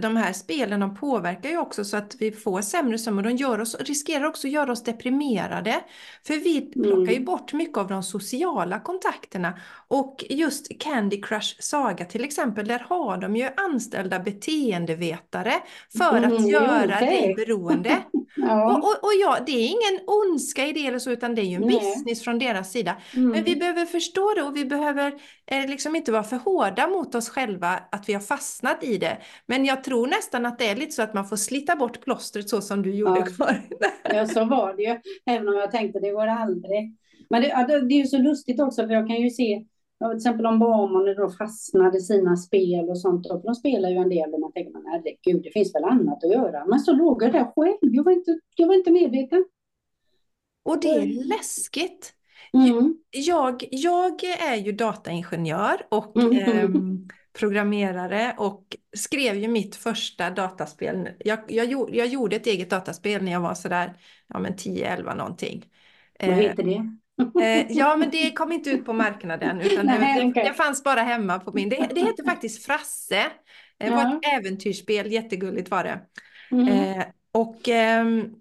de 0.00 0.16
här 0.16 0.32
spelen 0.32 0.80
de 0.80 0.94
påverkar 0.94 1.50
ju 1.50 1.58
också 1.58 1.84
så 1.84 1.96
att 1.96 2.16
vi 2.18 2.32
får 2.32 2.62
sämre 2.62 2.98
sömn 2.98 3.18
och 3.18 3.24
de 3.24 3.36
gör 3.36 3.60
oss, 3.60 3.74
riskerar 3.80 4.24
också 4.24 4.46
att 4.46 4.52
göra 4.52 4.72
oss 4.72 4.82
deprimerade. 4.84 5.74
För 6.26 6.34
vi 6.34 6.60
plockar 6.60 7.12
ju 7.12 7.16
Mm. 7.16 7.24
bort 7.24 7.52
mycket 7.52 7.78
av 7.78 7.88
de 7.88 8.02
sociala 8.02 8.80
kontakterna. 8.80 9.58
Och 9.88 10.24
just 10.30 10.80
Candy 10.80 11.22
Crush 11.22 11.56
Saga 11.60 12.04
till 12.04 12.24
exempel, 12.24 12.66
där 12.68 12.78
har 12.78 13.16
de 13.18 13.36
ju 13.36 13.48
anställda 13.56 14.18
beteendevetare 14.18 15.54
för 15.98 16.16
Mm, 16.18 16.36
att 16.36 16.48
göra 16.48 16.86
det. 17.00 17.06
dig 17.06 17.34
beroende. 17.36 17.96
Ja. 18.38 18.64
Och, 18.72 18.78
och, 18.78 19.04
och 19.04 19.12
ja, 19.22 19.38
det 19.46 19.52
är 19.52 19.66
ingen 19.66 20.00
ondska 20.06 20.66
i 20.66 20.72
det 20.72 20.86
eller 20.86 20.98
så, 20.98 21.10
utan 21.10 21.34
det 21.34 21.42
är 21.42 21.44
ju 21.44 21.54
en 21.54 21.60
Nej. 21.62 21.78
business 21.80 22.22
från 22.24 22.38
deras 22.38 22.72
sida. 22.72 22.96
Mm. 23.14 23.28
Men 23.30 23.44
vi 23.44 23.56
behöver 23.56 23.86
förstå 23.86 24.32
det 24.36 24.42
och 24.42 24.56
vi 24.56 24.64
behöver 24.64 25.12
eh, 25.46 25.66
liksom 25.70 25.96
inte 25.96 26.12
vara 26.12 26.22
för 26.22 26.36
hårda 26.36 26.86
mot 26.88 27.14
oss 27.14 27.28
själva 27.28 27.80
att 27.92 28.08
vi 28.08 28.12
har 28.12 28.20
fastnat 28.20 28.84
i 28.84 28.98
det. 28.98 29.18
Men 29.46 29.64
jag 29.64 29.75
tror 29.84 30.06
nästan 30.06 30.46
att 30.46 30.58
det 30.58 30.68
är 30.68 30.76
lite 30.76 30.92
så 30.92 31.02
att 31.02 31.14
man 31.14 31.24
får 31.28 31.36
slita 31.36 31.76
bort 31.76 32.00
plåstret 32.00 32.48
så 32.48 32.60
som 32.60 32.82
du 32.82 32.94
gjorde 32.94 33.24
Ja. 33.38 33.44
Karin. 33.46 33.62
Ja, 34.14 34.26
så 34.26 34.44
var 34.44 34.74
det 34.74 34.82
ju. 34.82 35.00
Även 35.26 35.48
om 35.48 35.54
jag 35.54 35.70
tänkte 35.70 36.00
det 36.00 36.10
går 36.10 36.26
aldrig. 36.26 36.96
Men 37.30 37.42
det, 37.42 37.48
det 37.88 37.94
är 37.94 37.98
ju 37.98 38.06
så 38.06 38.18
lustigt 38.18 38.60
också, 38.60 38.82
för 38.86 38.94
jag 38.94 39.06
kan 39.06 39.16
ju 39.16 39.30
se, 39.30 39.64
till 40.08 40.16
exempel 40.16 40.46
om 40.46 40.58
barnen 40.58 41.16
då 41.16 41.30
fastnade 41.30 42.00
sina 42.00 42.36
spel 42.36 42.88
och 42.88 43.00
sånt, 43.00 43.26
för 43.26 43.42
de 43.44 43.54
spelar 43.54 43.88
ju 43.90 43.96
en 43.96 44.08
del 44.08 44.34
och 44.34 44.40
man 44.40 44.52
tänker, 44.52 44.72
men 44.72 44.82
herregud, 44.86 45.42
det 45.42 45.50
finns 45.50 45.74
väl 45.74 45.84
annat 45.84 46.24
att 46.24 46.32
göra. 46.32 46.64
Men 46.66 46.80
så 46.80 46.92
låg 46.92 47.22
jag 47.22 47.32
där 47.32 47.52
själv, 47.56 47.76
jag 47.80 48.04
var 48.04 48.12
inte, 48.12 48.38
jag 48.56 48.66
var 48.66 48.74
inte 48.74 48.90
medveten. 48.90 49.44
Och 50.64 50.80
det 50.80 50.88
är 50.88 51.28
läskigt. 51.28 52.12
Mm. 52.52 52.96
Jag, 53.10 53.64
jag 53.70 54.24
är 54.24 54.56
ju 54.56 54.72
dataingenjör 54.72 55.86
och 55.88 56.16
Mm. 56.16 56.32
ehm, 56.48 57.08
programmerare 57.38 58.34
och 58.38 58.76
skrev 58.96 59.36
ju 59.36 59.48
mitt 59.48 59.76
första 59.76 60.30
dataspel. 60.30 61.08
Jag, 61.18 61.38
jag, 61.48 61.94
jag 61.94 62.06
gjorde 62.06 62.36
ett 62.36 62.46
eget 62.46 62.70
dataspel 62.70 63.22
när 63.22 63.32
jag 63.32 63.40
var 63.40 63.54
sådär 63.54 63.96
ja, 64.26 64.38
men 64.38 64.54
10-11 64.54 65.16
någonting. 65.16 65.64
Vad 66.20 66.34
heter 66.34 66.62
det? 66.62 66.96
Eh, 67.44 67.66
ja, 67.72 67.96
men 67.96 68.10
det 68.10 68.32
kom 68.32 68.52
inte 68.52 68.70
ut 68.70 68.84
på 68.84 68.92
marknaden 68.92 69.60
utan 69.60 69.86
Nej, 70.00 70.32
det, 70.34 70.42
det 70.42 70.54
fanns 70.54 70.84
bara 70.84 71.00
hemma 71.00 71.38
på 71.38 71.52
min. 71.52 71.68
Det, 71.68 71.88
det 71.94 72.00
heter 72.00 72.24
faktiskt 72.24 72.66
Frasse. 72.66 73.26
Det 73.78 73.90
var 73.90 73.98
Ja. 74.02 74.20
ett 74.22 74.40
äventyrsspel, 74.40 75.12
jättegulligt 75.12 75.70
var 75.70 75.84
det. 75.84 76.00
Mm. 76.50 76.68
Eh, 76.68 77.04
och 77.32 77.68
ehm, 77.68 78.34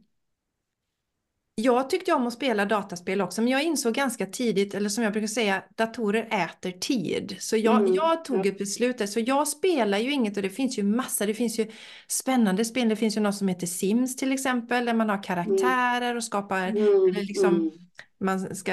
jag 1.56 1.90
tyckte 1.90 2.14
om 2.14 2.28
att 2.28 2.34
spela 2.34 2.66
dataspel 2.66 3.22
också, 3.22 3.42
men 3.42 3.52
jag 3.52 3.64
insåg 3.64 3.94
ganska 3.94 4.26
tidigt, 4.26 4.74
eller 4.74 4.90
som 4.90 5.04
jag 5.04 5.14
brukar 5.14 5.28
säga, 5.28 5.64
datorer 5.76 6.28
äter 6.32 6.72
tid. 6.72 7.36
Så 7.40 7.58
jag, 7.58 7.80
Mm, 7.82 7.94
jag 7.94 8.26
tog 8.26 8.46
ja. 8.46 8.50
ett 8.52 8.58
beslut 8.58 8.98
där, 8.98 9.06
så 9.06 9.20
jag 9.20 9.48
spelar 9.48 9.98
ju 9.98 10.12
inget 10.12 10.38
och 10.38 10.44
det 10.44 10.50
finns 10.50 10.80
ju 10.80 10.84
massa, 10.84 11.26
det 11.26 11.34
finns 11.34 11.60
ju 11.60 11.68
spännande 12.08 12.66
spel, 12.66 12.90
det 12.90 12.96
finns 12.96 13.18
ju 13.18 13.22
något 13.22 13.36
som 13.36 13.48
heter 13.48 13.68
Sims 13.68 14.16
till 14.16 14.32
exempel, 14.32 14.86
där 14.86 14.94
man 14.94 15.10
har 15.10 15.24
karaktärer 15.24 16.16
och 16.16 16.24
skapar, 16.24 16.68
Mm. 16.68 16.78
eller 16.84 17.22
liksom, 17.28 17.56
Mm. 17.56 17.72
man 18.20 18.56
ska 18.56 18.72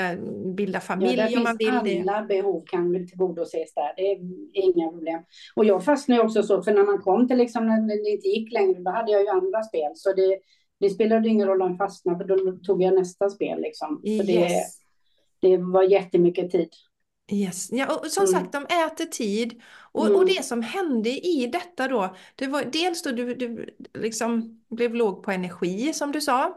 bilda 0.56 0.76
Ja, 0.76 0.80
familj 0.80 1.16
där 1.16 1.36
om 1.36 1.42
man 1.42 1.56
vill 1.56 1.70
finns 1.70 1.82
det. 2.06 2.12
alla 2.12 2.26
behov 2.26 2.64
kan 2.66 3.06
tillgodoses 3.08 3.74
där. 3.74 3.92
Det 3.96 4.02
är 4.02 4.18
inga 4.52 4.88
problem. 4.90 5.20
Och 5.54 5.64
jag 5.64 5.84
fastnade 5.84 6.20
ju 6.20 6.26
också 6.26 6.42
så, 6.42 6.62
för 6.62 6.72
när 6.74 6.84
man 6.84 6.98
kom 6.98 7.28
till 7.28 7.38
liksom 7.38 7.66
när 7.66 8.04
det 8.04 8.10
inte 8.10 8.28
gick 8.28 8.52
längre, 8.52 8.80
då 8.82 8.90
hade 8.90 9.12
jag 9.12 9.20
ju 9.22 9.28
andra 9.28 9.62
spel. 9.62 9.92
Så 9.94 10.12
det, 10.12 10.38
det 10.82 10.90
spelade 10.90 11.28
ingen 11.28 11.48
roll 11.48 11.62
om 11.62 11.68
jag 11.68 11.78
fastnade, 11.78 12.18
för 12.18 12.24
då 12.36 12.56
tog 12.56 12.82
jag 12.82 12.94
nästa 12.94 13.30
spel 13.30 13.60
liksom. 13.60 13.96
Så 13.96 14.22
det, 14.26 14.32
Yes. 14.32 14.78
det 15.40 15.56
var 15.56 15.82
jättemycket 15.82 16.50
tid. 16.50 16.68
Yes. 17.32 17.68
Ja, 17.72 17.98
och 18.00 18.06
som 18.06 18.26
Mm. 18.26 18.32
sagt, 18.40 18.52
de 18.52 18.64
äter 18.86 19.04
tid. 19.04 19.62
Och, 19.92 20.06
Mm. 20.06 20.18
och 20.18 20.26
det 20.26 20.44
som 20.44 20.62
hände 20.62 21.10
i 21.10 21.46
detta 21.52 21.88
då, 21.88 22.16
det 22.36 22.46
var 22.46 22.64
dels 22.64 23.02
då 23.02 23.10
du, 23.12 23.34
du 23.34 23.76
liksom 23.94 24.60
blev 24.70 24.94
låg 24.94 25.22
på 25.22 25.30
energi 25.30 25.92
som 25.92 26.12
du 26.12 26.20
sa. 26.20 26.56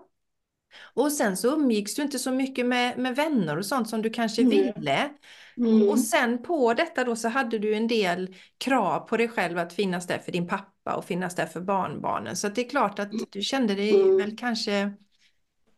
Och 0.94 1.12
sen 1.12 1.38
så 1.38 1.54
umgicks 1.54 1.96
du 1.96 2.02
inte 2.02 2.20
så 2.20 2.32
mycket 2.32 2.66
med, 2.66 2.98
med 2.98 3.16
vänner 3.16 3.58
och 3.58 3.66
sånt 3.66 3.90
som 3.90 4.02
du 4.02 4.10
kanske 4.10 4.42
Mm. 4.42 4.52
ville. 4.76 5.10
Mm. 5.58 5.90
Och 5.90 6.00
sen 6.00 6.44
på 6.44 6.74
detta 6.74 7.04
då 7.04 7.16
så 7.16 7.28
hade 7.30 7.60
du 7.60 7.76
en 7.76 7.88
del 7.88 8.36
krav 8.58 9.00
på 9.00 9.18
dig 9.18 9.28
själv 9.28 9.58
att 9.58 9.74
finnas 9.74 10.08
där 10.08 10.18
för 10.18 10.32
din 10.32 10.48
pappa 10.48 10.96
och 10.96 11.06
finnas 11.06 11.36
där 11.36 11.46
för 11.46 11.62
barnbarnen. 11.62 12.36
Så 12.36 12.48
det 12.50 12.66
är 12.66 12.70
klart 12.70 13.00
att 13.00 13.12
du 13.30 13.42
kände 13.42 13.76
dig 13.76 14.02
Mm. 14.02 14.18
väl 14.18 14.38
kanske 14.38 14.92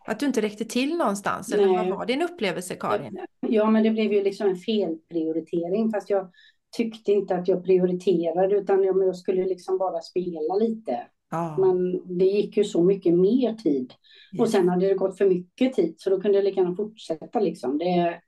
att 0.05 0.19
du 0.19 0.25
inte 0.25 0.41
räckte 0.41 0.65
till 0.65 0.97
någonstans. 0.97 1.53
Eller 1.53 1.65
Nej. 1.67 1.75
vad 1.77 1.87
var 1.99 2.05
din 2.05 2.21
upplevelse 2.21 2.75
Karin? 2.75 3.19
Ja, 3.39 3.69
men 3.71 3.83
det 3.83 3.89
blev 3.89 4.13
ju 4.13 4.23
liksom 4.23 4.47
en 4.49 4.55
felprioritering, 4.55 5.91
fast 5.91 6.09
jag 6.09 6.31
tyckte 6.77 7.11
inte 7.11 7.35
att 7.35 7.47
jag 7.47 7.63
prioriterade, 7.63 8.55
utan 8.55 8.83
jag, 8.83 9.03
jag 9.03 9.15
skulle 9.15 9.45
liksom 9.45 9.77
bara 9.77 10.01
spela 10.01 10.55
lite. 10.55 11.07
Ja, 11.29 11.57
Men 11.57 12.01
det 12.17 12.25
gick 12.25 12.57
ju 12.57 12.63
så 12.63 12.83
mycket 12.83 13.13
mer 13.13 13.53
tid. 13.53 13.93
Och 14.39 14.49
sen 14.49 14.69
hade 14.69 14.87
det 14.87 14.93
gått 14.93 15.17
för 15.17 15.29
mycket 15.29 15.73
tid, 15.73 15.95
så 15.97 16.09
då 16.09 16.21
kunde 16.21 16.37
jag 16.37 16.45
lika 16.45 16.61
gärna 16.61 16.75
fortsätta 16.75 17.39
liksom. 17.39 17.77
Det, 17.77 18.21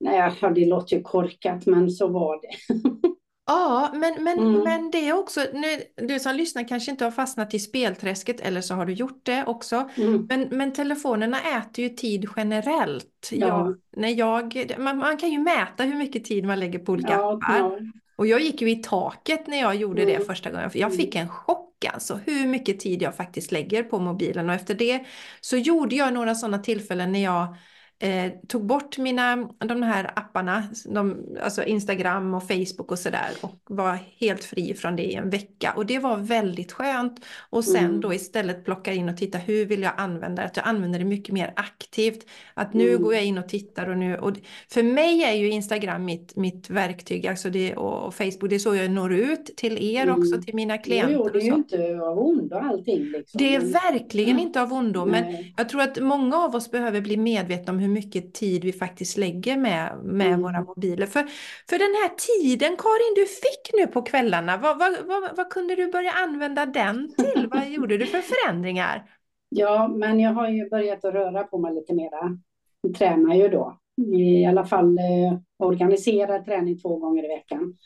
nej, 0.00 0.32
det 0.54 0.66
låter 0.66 0.96
ju 0.96 1.02
korkat, 1.02 1.66
men 1.66 1.90
så 1.90 2.08
var 2.08 2.40
det. 2.42 2.74
Ja, 3.46 3.90
men, 3.94 4.24
men, 4.24 4.38
Mm. 4.38 4.62
men 4.64 4.90
det 4.90 5.08
är 5.08 5.12
också, 5.18 5.40
nu, 5.52 5.66
du 6.08 6.20
som 6.20 6.36
lyssnar 6.36 6.68
kanske 6.68 6.90
inte 6.90 7.04
har 7.04 7.10
fastnat 7.10 7.54
i 7.54 7.58
spelträsket 7.58 8.40
eller 8.40 8.60
så 8.60 8.74
har 8.74 8.86
du 8.86 8.92
gjort 8.92 9.20
det 9.26 9.44
också. 9.46 9.88
Mm. 9.96 10.26
Men, 10.28 10.48
men 10.50 10.72
telefonerna 10.72 11.36
äter 11.40 11.84
ju 11.84 11.88
tid 11.88 12.26
generellt. 12.36 13.28
Ja. 13.32 13.46
Jag, 13.46 13.80
när 13.96 14.08
jag, 14.08 14.74
man, 14.78 14.98
man 14.98 15.16
kan 15.16 15.30
ju 15.30 15.38
mäta 15.38 15.84
hur 15.84 15.94
mycket 15.96 16.24
tid 16.24 16.44
man 16.46 16.60
lägger 16.60 16.78
på 16.78 16.92
olika 16.92 17.12
Ja, 17.12 17.32
appar. 17.34 17.58
ja. 17.58 17.78
Och 18.18 18.26
jag 18.26 18.40
gick 18.40 18.62
ju 18.62 18.70
i 18.70 18.76
taket 18.76 19.46
när 19.46 19.58
jag 19.60 19.76
gjorde 19.76 20.04
det 20.04 20.14
Mm. 20.14 20.26
första 20.26 20.50
gången. 20.50 20.70
Jag 20.74 20.94
fick 20.96 21.14
en 21.14 21.28
chock 21.28 21.84
alltså, 21.84 22.20
hur 22.26 22.46
mycket 22.48 22.80
tid 22.80 23.02
jag 23.02 23.16
faktiskt 23.16 23.52
lägger 23.52 23.82
på 23.82 23.98
mobilen. 23.98 24.48
Och 24.48 24.54
efter 24.54 24.74
det 24.74 25.06
så 25.40 25.56
gjorde 25.56 25.96
jag 25.96 26.14
några 26.14 26.34
sådana 26.34 26.58
tillfällen 26.58 27.12
när 27.12 27.24
jag 27.24 27.56
eh, 28.00 28.32
tog 28.48 28.66
bort 28.66 28.98
mina, 28.98 29.36
de 29.58 29.82
här 29.82 30.10
apparna, 30.16 30.62
de, 30.94 31.16
alltså 31.42 31.64
Instagram 31.64 32.34
och 32.34 32.42
Facebook 32.48 32.90
och 32.92 32.98
sådär 32.98 33.28
och 33.40 33.54
var 33.66 33.98
helt 34.20 34.44
fri 34.44 34.74
från 34.74 34.96
det 34.96 35.02
i 35.02 35.14
en 35.14 35.30
vecka. 35.30 35.72
Och 35.76 35.86
det 35.86 35.98
var 35.98 36.16
väldigt 36.16 36.72
skönt. 36.72 37.24
Och 37.50 37.64
sen 37.64 37.84
Mm. 37.84 38.00
då 38.00 38.14
istället 38.14 38.64
plocka 38.64 38.92
in 38.92 39.08
och 39.08 39.16
titta 39.16 39.38
hur 39.38 39.66
vill 39.66 39.82
jag 39.82 39.92
använda 39.96 40.42
det? 40.42 40.48
Att 40.48 40.56
jag 40.56 40.66
använder 40.68 40.98
det 40.98 41.04
mycket 41.04 41.34
mer 41.34 41.52
aktivt. 41.56 42.26
Att 42.54 42.74
nu 42.74 42.88
Mm. 42.90 43.02
går 43.02 43.14
jag 43.14 43.24
in 43.24 43.38
och 43.38 43.48
tittar 43.48 43.88
och 43.88 43.98
nu, 43.98 44.16
och 44.18 44.32
för 44.68 44.82
mig 44.82 45.22
är 45.24 45.32
ju 45.34 45.50
Instagram 45.50 46.04
mitt, 46.04 46.36
mitt 46.36 46.70
verktyg, 46.70 47.26
alltså 47.26 47.50
det, 47.50 47.76
och 47.76 47.88
och 48.08 48.14
Facebook, 48.14 48.48
det 48.50 48.54
är 48.54 48.58
så 48.58 48.74
jag 48.74 48.90
når 48.90 49.12
ut 49.14 49.46
till 49.56 49.78
er 49.96 50.02
Mm. 50.02 50.18
också, 50.20 50.42
till 50.42 50.54
mina 50.54 50.76
Jo, 50.76 50.82
klienter 50.82 51.12
jo, 51.14 51.20
och 51.22 51.32
det 51.32 51.38
är 51.38 51.42
ju 51.42 51.54
inte 51.54 51.98
av 52.02 52.18
ondo 52.18 52.56
allting 52.56 53.04
liksom. 53.04 53.38
Det 53.38 53.54
är 53.54 53.60
verkligen 53.60 54.36
Ja. 54.36 54.42
inte 54.42 54.62
av 54.62 54.72
ondo, 54.72 55.06
men 55.06 55.24
jag 55.56 55.68
tror 55.68 55.80
att 55.82 56.00
många 56.02 56.36
av 56.36 56.54
oss 56.54 56.70
behöver 56.70 57.00
bli 57.00 57.16
medvetna 57.16 57.72
om 57.72 57.78
hur 57.78 57.87
mycket 57.92 58.34
tid 58.34 58.64
vi 58.64 58.72
faktiskt 58.72 59.16
lägger 59.16 59.56
med, 59.56 59.98
med 60.04 60.26
Mm. 60.26 60.42
våra 60.42 60.60
mobiler. 60.64 61.06
För, 61.06 61.22
för 61.70 61.78
den 61.78 61.94
här 62.02 62.16
tiden, 62.16 62.76
Karin, 62.76 63.14
du 63.16 63.26
fick 63.26 63.74
nu 63.74 63.86
på 63.86 64.02
kvällarna, 64.02 64.56
vad, 64.56 64.78
vad, 64.78 65.06
vad, 65.06 65.36
vad 65.36 65.50
kunde 65.50 65.76
du 65.76 65.92
börja 65.92 66.12
använda 66.12 66.66
den 66.66 67.14
till? 67.16 67.48
Vad 67.50 67.68
gjorde 67.70 67.98
du 67.98 68.06
för 68.06 68.20
förändringar? 68.20 69.10
Ja, 69.48 69.88
men 69.88 70.20
jag 70.20 70.32
har 70.32 70.48
ju 70.48 70.68
börjat 70.68 71.04
att 71.04 71.14
röra 71.14 71.44
på 71.44 71.58
mig 71.58 71.74
lite 71.74 71.94
mera. 71.94 72.38
Jag 72.80 72.94
tränar 72.94 73.34
ju 73.34 73.48
då. 73.48 73.78
I 74.16 74.44
alla 74.46 74.64
fall 74.64 74.98
eh, 74.98 75.38
organiserad 75.58 76.44
träning 76.44 76.78
två 76.78 76.96
gånger 76.96 77.24
i 77.24 77.28
veckan. 77.28 77.76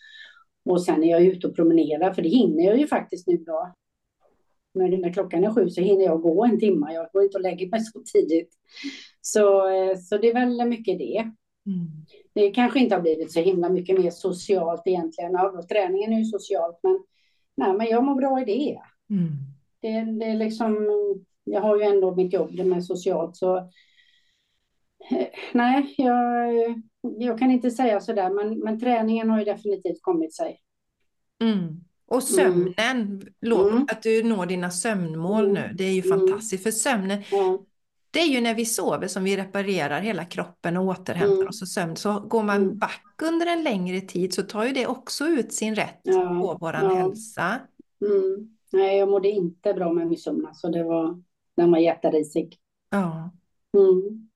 Och 0.65 0.83
sen 0.83 1.05
är 1.05 1.11
jag 1.11 1.23
ute 1.23 1.47
och 1.47 1.57
promenerar, 1.57 2.13
för 2.13 2.23
det 2.23 2.29
hinner 2.29 2.65
jag 2.65 2.79
ju 2.79 2.87
faktiskt 2.87 3.27
nu 3.27 3.37
då. 3.37 3.73
När 4.75 5.13
klockan 5.13 5.45
är 5.45 5.55
sju 5.55 5.69
så 5.71 5.81
hinner 5.81 6.05
jag 6.05 6.23
gå 6.23 6.45
en 6.45 6.61
timme. 6.61 6.93
Jag 6.95 7.09
går 7.13 7.23
inte 7.25 7.37
och 7.39 7.43
lägger 7.43 7.69
mig 7.71 7.81
så 7.81 8.03
tidigt. 8.13 8.51
Så, 9.25 9.69
eh, 9.69 9.97
så 9.99 10.19
det 10.19 10.31
är 10.31 10.35
väl 10.35 10.69
mycket 10.69 10.99
det. 10.99 11.31
Det 12.35 12.51
kanske 12.51 12.81
inte 12.81 12.95
har 12.95 13.03
blivit 13.03 13.33
så 13.33 13.41
himla 13.41 13.69
mycket 13.69 13.99
mer 14.01 14.11
socialt 14.11 14.83
egentligen. 14.87 15.33
Ja, 15.33 15.63
träningen 15.69 16.13
är 16.13 16.19
ju 16.19 16.25
socialt, 16.25 16.79
men, 16.83 16.99
nej, 17.57 17.73
men 17.73 17.87
jag 17.87 18.05
mår 18.05 18.15
bra 18.15 18.41
i 18.41 18.45
det. 18.45 18.79
Mm. 19.15 19.29
Det, 19.81 20.19
det 20.19 20.25
är 20.27 20.35
liksom, 20.37 20.89
jag 21.45 21.61
har 21.61 21.77
ju 21.79 21.83
ändå 21.85 22.15
mitt 22.15 22.33
jobb 22.33 22.57
det 22.57 22.65
med 22.65 22.85
socialt 22.85 23.37
så 23.37 23.57
eh, 23.57 25.27
nej, 25.53 25.95
jag, 25.99 26.53
jag 27.01 27.39
kan 27.39 27.51
inte 27.51 27.71
säga 27.71 28.01
sådär, 28.01 28.31
men, 28.31 28.59
men 28.59 28.81
träningen 28.81 29.31
har 29.31 29.39
ju 29.39 29.45
definitivt 29.45 30.03
kommit 30.03 30.35
sig. 30.35 30.59
Mm. 31.43 31.81
Och 32.07 32.23
sömnen, 32.23 33.23
lå- 33.41 33.69
Mm. 33.71 33.83
att 33.83 34.03
du 34.03 34.23
når 34.23 34.47
dina 34.47 34.71
sömnmål 34.71 35.45
Mm. 35.45 35.53
nu, 35.55 35.75
det 35.75 35.85
är 35.85 35.93
ju 35.93 36.03
Mm. 36.07 36.19
fantastiskt. 36.19 36.63
För 36.63 36.71
sömnen, 36.71 37.23
det 38.13 38.21
är 38.21 38.27
ju 38.27 38.41
när 38.41 38.55
vi 38.55 38.65
sover 38.67 39.09
som 39.09 39.25
vi 39.25 39.37
reparerar 39.37 40.01
hela 40.01 40.25
kroppen 40.25 40.77
och 40.77 40.85
återhämtar 40.87 41.35
Mm. 41.37 41.49
oss 41.49 41.63
och 41.63 41.69
sömn. 41.69 41.97
Så 41.97 42.21
går 42.21 42.43
man 42.43 42.57
Mm. 42.63 42.79
back 42.79 43.03
under 43.23 43.47
en 43.47 43.63
längre 43.63 44.01
tid 44.01 44.35
så 44.35 44.43
tar 44.43 44.65
ju 44.65 44.73
det 44.73 44.87
också 44.87 45.27
ut 45.27 45.53
sin 45.53 45.75
rätt 45.75 46.01
Ja, 46.03 46.21
på 46.43 46.59
våran 46.61 46.85
ja. 46.85 46.95
hälsa. 46.95 47.59
mm. 48.05 48.49
Nej, 48.73 48.99
jag 48.99 49.09
mådde 49.09 49.29
inte 49.29 49.75
bra 49.75 49.93
med 49.93 50.07
min 50.07 50.19
sömn, 50.19 50.49
så 50.55 50.69
det 50.69 50.83
var, 50.85 51.23
den 51.57 51.71
var 51.71 51.79
jätterisig. 51.79 52.57
Ja. 52.91 53.31
Mm. 53.79 54.29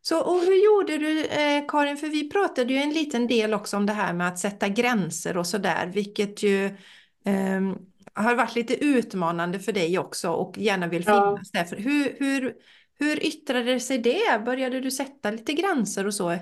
Så, 0.00 0.20
och 0.24 0.40
hur 0.40 0.64
gjorde 0.64 0.98
du, 0.98 1.24
eh, 1.24 1.64
Karin, 1.68 1.96
för 1.96 2.06
vi 2.06 2.30
pratade 2.30 2.72
ju 2.72 2.78
en 2.78 2.90
liten 2.92 3.26
del 3.26 3.54
också 3.54 3.76
om 3.76 3.86
det 3.86 3.92
här 3.92 4.12
med 4.12 4.28
att 4.28 4.38
sätta 4.38 4.68
gränser 4.68 5.36
och 5.36 5.46
sådär, 5.46 5.90
vilket 5.94 6.42
ju 6.42 6.70
ehm, 7.24 7.76
har 8.14 8.34
varit 8.34 8.54
lite 8.54 8.84
utmanande 8.84 9.58
för 9.60 9.72
dig 9.72 9.98
också 9.98 10.30
och 10.30 10.58
gärna 10.58 10.86
vill 10.86 11.04
Ja. 11.06 11.36
finnas 11.36 11.50
där. 11.50 11.64
För 11.64 11.76
hur, 11.76 12.16
hur, 12.18 12.54
hur 12.98 13.26
yttrade 13.26 13.80
sig 13.80 13.98
det? 13.98 14.44
Började 14.44 14.80
du 14.80 14.90
sätta 14.90 15.30
lite 15.30 15.52
gränser 15.52 16.06
och 16.06 16.14
så 16.14 16.38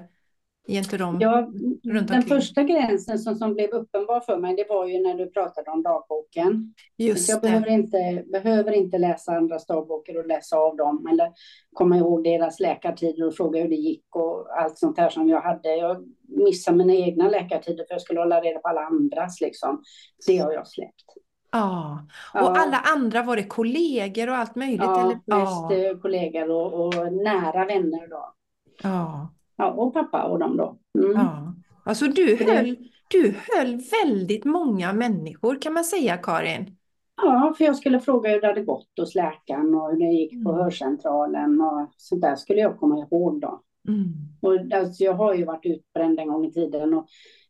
gentemot 0.68 1.22
Ja, 1.22 1.52
runt 1.88 2.08
den 2.08 2.22
första 2.22 2.62
gränsen 2.62 3.18
som, 3.18 3.34
som 3.34 3.54
blev 3.54 3.70
uppenbar 3.70 4.20
för 4.20 4.38
mig, 4.38 4.56
det 4.56 4.66
var 4.68 4.86
ju 4.86 5.02
när 5.02 5.14
du 5.14 5.30
pratade 5.30 5.70
om 5.70 5.82
dagboken. 5.82 6.74
Just 6.96 7.28
jag 7.28 7.38
det. 7.38 7.42
behöver 7.42 7.70
inte, 7.70 8.24
behöver 8.32 8.72
inte 8.72 8.98
läsa 8.98 9.32
andras 9.32 9.66
dagböcker 9.66 10.18
och 10.18 10.26
läsa 10.26 10.56
av 10.56 10.76
dem 10.76 11.06
eller 11.12 11.32
komma 11.72 11.96
ihåg 11.96 12.24
deras 12.24 12.60
läkartider 12.60 13.26
och 13.26 13.36
fråga 13.36 13.60
hur 13.60 13.68
det 13.68 13.74
gick 13.76 14.16
och 14.16 14.60
allt 14.60 14.78
sånt 14.78 14.98
här 14.98 15.10
som 15.10 15.28
jag 15.28 15.40
hade. 15.40 15.76
Jag 15.76 16.04
missade 16.28 16.76
mina 16.76 16.94
egna 16.94 17.30
läkartider 17.30 17.84
för 17.84 17.94
jag 17.94 18.02
skulle 18.02 18.20
hålla 18.20 18.40
reda 18.40 18.58
på 18.58 18.68
alla 18.68 18.80
andras 18.80 19.40
liksom. 19.40 19.82
Det 20.26 20.38
har 20.38 20.52
jag 20.52 20.68
släppt. 20.68 21.25
Ja, 21.56 21.98
och 22.34 22.40
Ja. 22.40 22.56
alla 22.58 22.76
andra 22.94 23.22
var 23.22 23.36
det 23.36 23.44
kollegor 23.44 24.28
och 24.28 24.36
allt 24.36 24.54
möjligt? 24.56 24.80
Ja, 24.80 25.00
eller? 25.00 25.14
mest 25.14 25.84
Ja, 25.94 25.98
kollegor 26.02 26.50
och, 26.50 26.74
och 26.86 27.12
nära 27.12 27.64
vänner 27.64 28.08
då. 28.10 28.34
ja, 28.82 29.32
Ja, 29.56 29.70
och 29.72 29.94
pappa 29.94 30.22
och 30.22 30.38
dem 30.38 30.56
då. 30.56 30.78
Mm. 30.98 31.12
ja. 31.12 31.54
Alltså 31.84 32.04
du 32.06 32.36
höll, 32.36 32.76
du 33.10 33.34
höll 33.48 33.80
väldigt 34.04 34.44
många 34.44 34.92
människor 34.92 35.62
kan 35.62 35.72
man 35.72 35.84
säga, 35.84 36.16
Karin. 36.16 36.76
Ja, 37.22 37.54
för 37.58 37.64
jag 37.64 37.76
skulle 37.76 38.00
fråga 38.00 38.30
hur 38.30 38.40
det 38.40 38.46
hade 38.46 38.64
gått 38.64 38.88
hos 39.00 39.14
läkaren 39.14 39.74
och 39.74 39.90
hur 39.90 39.98
det 39.98 40.04
gick 40.12 40.44
på 40.44 40.50
Mm. 40.50 40.62
hörcentralen 40.62 41.60
och 41.60 41.88
sånt 41.96 42.22
där 42.22 42.36
skulle 42.36 42.60
jag 42.60 42.78
komma 42.78 42.98
ihåg 42.98 43.40
då. 43.40 43.60
Mm. 43.88 44.04
Och 44.42 44.78
alltså, 44.78 45.04
jag 45.04 45.12
har 45.14 45.34
ju 45.34 45.44
varit 45.44 45.66
utbränd 45.66 46.18
en 46.20 46.28
gång 46.28 46.44
i 46.46 46.52
tiden 46.52 46.94
och 46.94 47.06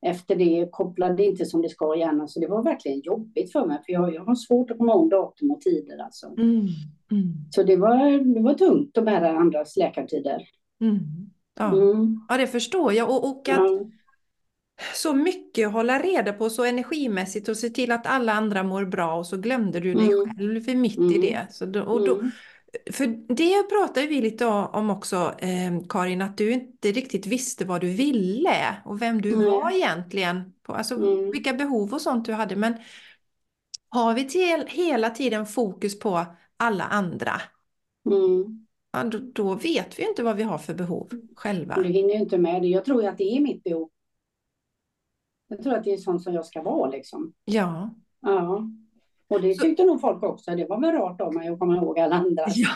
efter 0.06 0.36
det 0.36 0.68
kopplade 0.72 1.24
inte 1.24 1.44
som 1.46 1.62
det 1.62 1.68
ska 1.68 1.96
gärna 1.96 2.28
så 2.28 2.40
det 2.40 2.46
var 2.46 2.62
verkligen 2.62 3.00
jobbigt 3.00 3.52
för 3.52 3.66
mig 3.66 3.78
för 3.86 3.92
jag, 3.92 4.14
jag 4.14 4.24
har 4.24 4.34
svårt 4.34 4.70
att 4.70 4.78
komma 4.78 4.92
ihåg 4.92 5.10
datum 5.10 5.50
och 5.50 5.60
tider 5.60 5.98
alltså. 5.98 6.26
Mm. 6.26 6.66
Mm. 7.10 7.32
Så 7.50 7.62
det 7.62 7.76
var, 7.76 8.34
det 8.34 8.40
var 8.40 8.54
tungt 8.54 8.98
att 8.98 9.04
bära 9.04 9.30
andras 9.38 9.76
läkartider. 9.76 10.42
Mm. 10.80 10.98
Ja. 11.58 11.72
Mm. 11.72 12.20
ja, 12.28 12.36
det 12.36 12.46
förstår 12.46 12.92
jag. 12.92 13.10
Och, 13.10 13.30
och 13.30 13.48
att 13.48 13.58
Ja. 13.58 13.86
så 14.94 15.14
mycket 15.14 15.72
hålla 15.72 15.98
reda 15.98 16.32
på 16.32 16.50
så 16.50 16.64
energimässigt 16.64 17.48
och 17.48 17.56
se 17.56 17.70
till 17.70 17.92
att 17.92 18.06
alla 18.06 18.32
andra 18.32 18.62
mår 18.62 18.84
bra 18.84 19.14
och 19.14 19.26
så 19.26 19.36
glömde 19.36 19.80
du 19.80 19.94
dig 19.94 20.12
Mm. 20.12 20.36
själv 20.36 20.76
mitt 20.78 20.98
i 20.98 21.00
Mm. 21.00 21.20
det. 21.20 21.46
Så 21.50 21.66
då, 21.66 21.82
och 21.82 22.06
då. 22.06 22.20
För 22.92 23.06
det 23.34 23.68
pratar 23.68 24.00
ju 24.00 24.06
vi 24.06 24.20
lite 24.20 24.46
om 24.46 24.90
också, 24.90 25.34
eh, 25.38 25.80
Karin, 25.88 26.22
att 26.22 26.38
du 26.38 26.52
inte 26.52 26.92
riktigt 26.92 27.26
visste 27.26 27.64
vad 27.64 27.80
du 27.80 27.88
ville 27.90 28.76
och 28.84 29.02
vem 29.02 29.22
du 29.22 29.36
Nej. 29.36 29.46
var 29.46 29.70
egentligen. 29.70 30.52
På, 30.62 30.72
alltså 30.74 30.94
Mm. 30.94 31.30
vilka 31.30 31.52
behov 31.52 31.94
och 31.94 32.00
sånt 32.00 32.24
du 32.24 32.32
hade. 32.32 32.56
Men 32.56 32.74
har 33.88 34.14
vi 34.14 34.24
till, 34.28 34.64
hela 34.68 35.10
tiden 35.10 35.46
fokus 35.46 35.98
på 35.98 36.26
alla 36.56 36.84
andra, 36.84 37.32
Mm. 38.10 38.66
ja, 38.92 39.04
då, 39.04 39.18
då 39.18 39.54
vet 39.54 39.98
vi 39.98 40.02
ju 40.02 40.08
inte 40.08 40.22
vad 40.22 40.36
vi 40.36 40.42
har 40.42 40.58
för 40.58 40.74
behov 40.74 41.10
själva. 41.36 41.74
Du 41.74 41.84
hinner 41.88 42.14
ju 42.14 42.20
inte 42.20 42.38
med 42.38 42.62
det. 42.62 42.68
Jag 42.68 42.84
tror 42.84 43.02
ju 43.02 43.08
att 43.08 43.18
det 43.18 43.36
är 43.36 43.40
mitt 43.40 43.62
behov. 43.62 43.90
Jag 45.48 45.62
tror 45.62 45.74
att 45.74 45.84
det 45.84 45.92
är 45.92 45.96
sånt 45.96 46.22
som 46.22 46.34
jag 46.34 46.46
ska 46.46 46.62
vara 46.62 46.90
liksom. 46.90 47.32
Ja. 47.44 47.94
Ja. 48.20 48.70
Och 49.28 49.40
det 49.42 49.54
tyckte 49.54 49.84
nog 49.84 50.00
folk 50.00 50.22
också. 50.22 50.50
Det 50.50 50.66
var 50.66 50.80
väl 50.80 50.92
rart 50.92 51.20
av 51.20 51.34
mig 51.34 51.48
att 51.48 51.58
komma 51.58 51.76
ihåg 51.76 51.98
alla 51.98 52.16
andra. 52.16 52.44
Ja. 52.54 52.70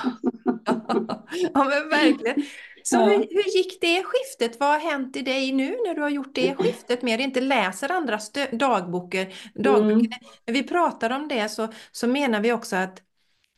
ja, 1.55 1.65
men 1.65 1.89
verkligen. 1.89 2.43
Så 2.83 2.97
Ja. 2.97 3.05
hur, 3.05 3.19
hur 3.19 3.57
gick 3.57 3.81
det 3.81 4.03
skiftet? 4.05 4.61
Vad 4.61 4.69
har 4.69 4.79
hänt 4.91 5.17
i 5.17 5.23
dig 5.23 5.53
nu 5.53 5.77
när 5.87 5.95
du 5.95 6.03
har 6.03 6.09
gjort 6.11 6.35
det 6.35 6.55
skiftet 6.55 7.03
med 7.03 7.21
inte 7.21 7.41
läser 7.41 7.93
andras 7.93 8.33
dagböcker? 8.53 9.35
dagböcker. 9.55 9.95
Mm. 9.95 10.11
När 10.47 10.55
vi 10.55 10.63
pratar 10.63 11.11
om 11.11 11.29
det 11.29 11.49
så, 11.49 11.69
så 11.93 12.07
menar 12.07 12.41
vi 12.41 12.53
också 12.53 12.77
att 12.77 13.03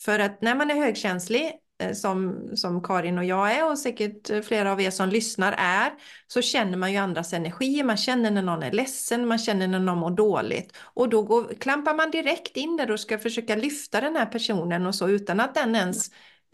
för 0.02 0.18
att 0.18 0.42
när 0.42 0.55
man 0.55 0.70
är 0.70 0.74
högkänslig 0.74 1.52
som, 1.95 2.49
som 2.55 2.83
Karin 2.83 3.18
och 3.18 3.25
jag 3.25 3.53
är 3.53 3.71
och 3.71 3.79
säkert 3.79 4.45
flera 4.45 4.73
av 4.73 4.81
er 4.81 4.90
som 4.90 5.09
lyssnar 5.09 5.55
är, 5.59 5.90
så 6.27 6.42
känner 6.42 6.77
man 6.77 6.92
ju 6.92 6.99
andras 6.99 7.33
energi, 7.33 7.83
man 7.83 7.97
känner 7.97 8.31
när 8.31 8.42
någon 8.42 8.62
är 8.62 8.73
ledsen, 8.73 9.27
man 9.27 9.38
känner 9.38 9.68
när 9.68 9.79
någon 9.79 9.99
mår 9.99 10.11
dåligt. 10.11 10.77
Och 10.95 11.09
då 11.09 11.23
går, 11.23 11.55
klampar 11.59 11.95
man 11.95 12.11
direkt 12.11 12.57
in 12.57 12.77
där 12.77 12.90
och 12.90 13.01
ska 13.01 13.18
försöka 13.18 13.57
lyfta 13.57 14.01
den 14.01 14.16
här 14.16 14.27
personen 14.27 14.87
och 14.87 14.95
så 14.95 15.09
utan 15.09 15.40
att 15.40 15.55
den 15.55 15.77
ens 15.77 16.11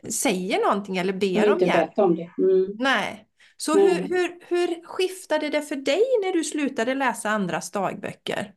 säger 0.09 0.65
någonting 0.65 0.97
eller 0.97 1.13
ber 1.13 1.53
om 1.53 1.59
hjälp. 1.59 1.91
Om 1.97 2.17
det. 2.17 2.31
Mm. 2.39 2.77
Nej. 2.79 3.25
Så 3.57 3.79
hur, 3.79 4.09
hur, 4.09 4.39
hur 4.49 4.87
skiftade 4.87 5.49
det 5.49 5.63
för 5.63 5.77
dig 5.77 6.03
när 6.25 6.33
du 6.33 6.45
slutade 6.45 6.95
läsa 6.95 7.31
andras 7.31 7.71
dagböcker? 7.71 8.53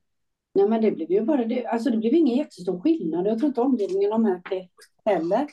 Nej, 0.54 0.70
men 0.70 0.82
det 0.82 0.92
blev 0.92 1.12
ju 1.12 1.22
bara 1.22 1.46
det. 1.46 1.66
Alltså 1.66 1.90
det 1.90 1.98
blev 1.98 2.14
ingen 2.14 2.38
jättestor 2.38 2.82
skillnad. 2.82 3.28
Jag 3.28 3.40
tror 3.40 3.48
inte 3.48 3.62
omgivningen 3.62 4.12
har 4.12 4.20
märkt 4.20 4.50
det 4.50 4.68
heller. 5.06 5.48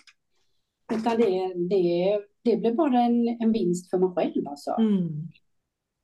Utan 0.93 1.17
det, 1.17 1.55
det, 1.55 2.21
det 2.45 2.57
blev 2.57 2.77
bara 2.77 3.01
en, 3.01 3.29
en 3.29 3.53
vinst 3.53 3.91
för 3.91 3.99
mig 3.99 4.11
själv 4.15 4.49
alltså. 4.49 4.71
Mm. 4.71 5.29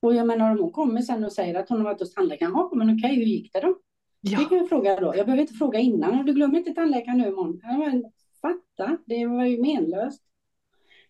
Och 0.03 0.15
jag 0.15 0.27
menar 0.27 0.51
om 0.51 0.59
hon 0.59 0.73
kommer 0.73 1.01
sen 1.01 1.25
och 1.25 1.33
säger 1.33 1.55
att 1.55 1.69
hon 1.69 1.79
har 1.79 1.85
varit 1.85 2.01
hos 2.01 2.15
tandläkaren. 2.15 2.53
Ja, 2.55 2.71
men 2.75 2.99
okej, 2.99 3.17
hur 3.17 3.25
gick 3.25 3.53
det 3.53 3.61
då? 3.61 3.77
Ja. 4.21 4.39
Det 4.39 4.45
kan 4.45 4.59
jag 4.59 4.69
fråga 4.69 5.01
då. 5.01 5.07
Jag 5.17 5.27
behöver 5.27 5.41
inte 5.41 5.55
fråga 5.55 5.79
innan. 5.79 6.27
Du 6.27 6.33
glömmer 6.33 6.59
inte 6.59 6.75
tandläkaren 6.75 7.19
nu 7.19 7.29
imorgon. 7.29 7.61
Men, 7.63 8.05
fatta, 8.43 8.99
det 9.07 9.27
var 9.27 9.45
ju 9.45 9.61
menlöst. 9.61 10.23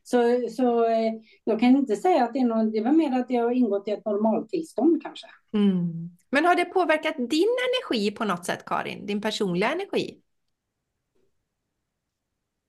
Så, 0.03 0.49
så 0.51 0.85
eh, 0.85 1.13
jag 1.45 1.61
kan 1.61 1.77
inte 1.77 1.97
säga 1.97 2.25
att 2.25 2.33
det 2.33 2.39
är 2.39 2.45
någon, 2.45 2.71
det 2.71 2.81
var 2.81 2.93
mer 2.93 3.21
att 3.21 3.31
jag 3.31 3.45
har 3.45 3.51
ingått 3.51 3.89
i 3.89 3.91
ett 3.91 4.05
normaltillstånd 4.05 5.03
kanske. 5.03 5.27
Mm. 5.53 6.11
Men 6.31 6.45
har 6.45 6.55
det 6.55 6.65
påverkat 6.65 7.17
din 7.17 7.49
energi 7.69 8.11
på 8.11 8.25
något 8.25 8.47
sätt, 8.47 8.65
Karin? 8.65 9.07
Din 9.07 9.21
personliga 9.21 9.73
energi? 9.73 10.21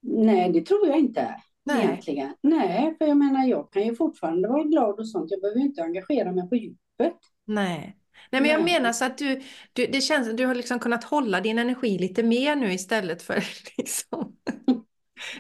Nej, 0.08 0.52
det 0.52 0.62
tror 0.62 0.88
jag 0.88 1.00
inte. 1.00 1.36
Nej. 1.66 1.86
Egentligen. 1.86 2.34
Nej, 2.42 2.96
för 2.98 3.06
jag 3.06 3.18
menar, 3.18 3.46
jag 3.48 3.72
kan 3.72 3.84
ju 3.84 3.96
fortfarande 3.96 4.48
vara 4.48 4.64
glad 4.64 5.00
och 5.00 5.08
sånt. 5.08 5.32
Jag 5.32 5.42
behöver 5.42 5.60
inte 5.60 5.82
engagera 5.82 6.32
mig 6.32 6.50
på 6.50 6.56
djupet. 6.56 7.18
Nej. 7.46 7.98
Nej, 8.32 8.42
men 8.42 8.52
jag 8.52 8.64
menar 8.64 8.94
så 8.94 9.06
att 9.06 9.18
du, 9.18 9.42
du, 9.74 9.86
det 9.86 10.02
känns 10.02 10.36
du 10.36 10.46
har 10.46 10.56
liksom 10.56 10.80
kunnat 10.80 11.04
hålla 11.04 11.42
din 11.42 11.60
energi 11.60 11.98
lite 11.98 12.24
mer 12.24 12.56
nu 12.56 12.74
istället 12.74 13.22
för 13.22 13.36
liksom... 13.78 14.36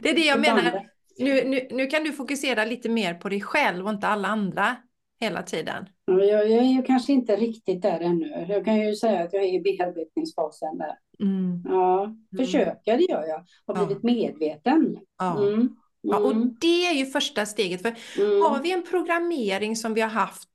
Det 0.01 0.09
är 0.09 0.15
det 0.15 0.25
jag 0.25 0.39
menar. 0.39 0.89
Nu, 1.17 1.43
nu, 1.43 1.67
nu 1.71 1.87
kan 1.87 2.03
du 2.03 2.11
fokusera 2.11 2.65
lite 2.65 2.89
mer 2.89 3.13
på 3.13 3.29
dig 3.29 3.41
själv 3.41 3.85
och 3.85 3.93
inte 3.93 4.07
alla 4.07 4.27
andra 4.27 4.75
hela 5.19 5.43
tiden. 5.43 5.85
Ja, 6.05 6.13
jag, 6.23 6.51
jag 6.51 6.59
är 6.59 6.73
ju 6.73 6.83
kanske 6.83 7.13
inte 7.13 7.35
riktigt 7.35 7.81
där 7.81 7.99
ännu. 7.99 8.45
Jag 8.49 8.65
kan 8.65 8.79
ju 8.79 8.95
säga 8.95 9.23
att 9.23 9.33
jag 9.33 9.43
är 9.43 9.53
i 9.53 9.61
bearbetningsfasen 9.61 10.77
där. 10.77 10.95
Mm. 11.19 11.61
Ja, 11.65 12.03
mm. 12.03 12.45
försöker 12.45 12.97
det 12.97 13.03
gör 13.09 13.25
jag. 13.27 13.45
Har 13.67 13.85
blivit 13.85 14.03
medveten. 14.03 14.97
Ja. 15.17 15.47
Mm. 15.47 15.75
Ja, 16.01 16.17
och 16.17 16.31
mm. 16.31 16.55
det 16.61 16.87
är 16.87 16.93
ju 16.93 17.05
första 17.05 17.45
steget. 17.45 17.81
För 17.81 17.95
mm. 18.17 18.41
har 18.41 18.61
vi 18.63 18.71
en 18.71 18.83
programmering 18.83 19.75
som 19.75 19.93
vi 19.93 20.01
har 20.01 20.09
haft 20.09 20.49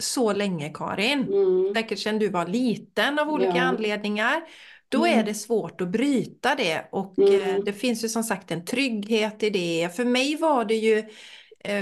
så 0.00 0.32
länge, 0.32 0.70
Karin, 0.74 1.22
mm. 1.22 1.74
säkert 1.74 1.98
sedan 1.98 2.18
du 2.18 2.28
var 2.28 2.46
liten 2.46 3.18
av 3.18 3.28
olika 3.28 3.56
ja. 3.56 3.62
anledningar, 3.62 4.42
då 4.88 5.04
mm. 5.04 5.18
är 5.18 5.24
det 5.24 5.34
svårt 5.34 5.80
att 5.80 5.88
bryta 5.88 6.54
det 6.54 6.88
och 6.92 7.18
eh, 7.18 7.48
mm. 7.48 7.64
det 7.64 7.72
finns 7.72 8.04
ju 8.04 8.08
som 8.08 8.22
sagt 8.22 8.50
en 8.50 8.64
trygghet 8.64 9.42
i 9.42 9.50
det. 9.50 9.96
För 9.96 10.04
mig 10.04 10.36
var 10.36 10.64
det 10.64 10.74
ju 10.74 11.04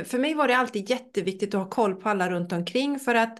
för 0.05 0.19
mig 0.19 0.35
var 0.35 0.49
det 0.49 0.57
alltid 0.57 0.91
jätteviktigt 0.91 1.55
att 1.55 1.63
ha 1.63 1.71
koll 1.71 1.95
på 1.95 2.09
alla 2.09 2.31
runt 2.31 2.53
omkring 2.53 2.99
för 2.99 3.15
att 3.15 3.39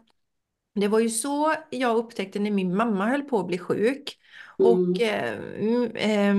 det 0.75 0.89
var 0.89 1.01
ju 1.01 1.11
så 1.11 1.55
jag 1.71 1.97
upptäckte 1.97 2.39
när 2.39 2.51
min 2.51 2.77
mamma 2.77 3.07
höll 3.07 3.23
på 3.23 3.41
att 3.41 3.47
bli 3.47 3.59
sjuk. 3.59 4.19
Mm. 4.59 4.71
Och 4.71 5.01
eh, 5.01 5.39
eh, 5.95 6.35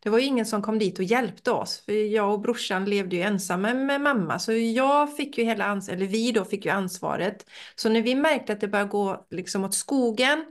det 0.00 0.10
var 0.10 0.18
ju 0.18 0.24
ingen 0.24 0.46
som 0.46 0.62
kom 0.62 0.78
dit 0.78 0.98
och 0.98 1.04
hjälpte 1.04 1.50
oss. 1.50 1.82
För 1.84 1.92
jag 1.92 2.32
och 2.32 2.40
brorsan 2.40 2.84
levde 2.84 3.16
ju 3.16 3.22
ensamma 3.22 3.74
med 3.74 4.00
mamma. 4.00 4.38
Så 4.38 4.52
jag 4.52 5.16
fick 5.16 5.38
ju 5.38 5.44
hela 5.44 5.64
ansvaret, 5.64 6.00
eller 6.00 6.10
vi 6.10 6.32
då 6.32 6.44
fick 6.44 6.64
ju 6.64 6.70
ansvaret. 6.70 7.46
Så 7.74 7.88
när 7.88 8.02
vi 8.02 8.14
märkte 8.14 8.52
att 8.52 8.60
det 8.60 8.68
började 8.68 8.90
gå 8.90 9.26
liksom 9.30 9.64
åt 9.64 9.74
skogen 9.74 10.44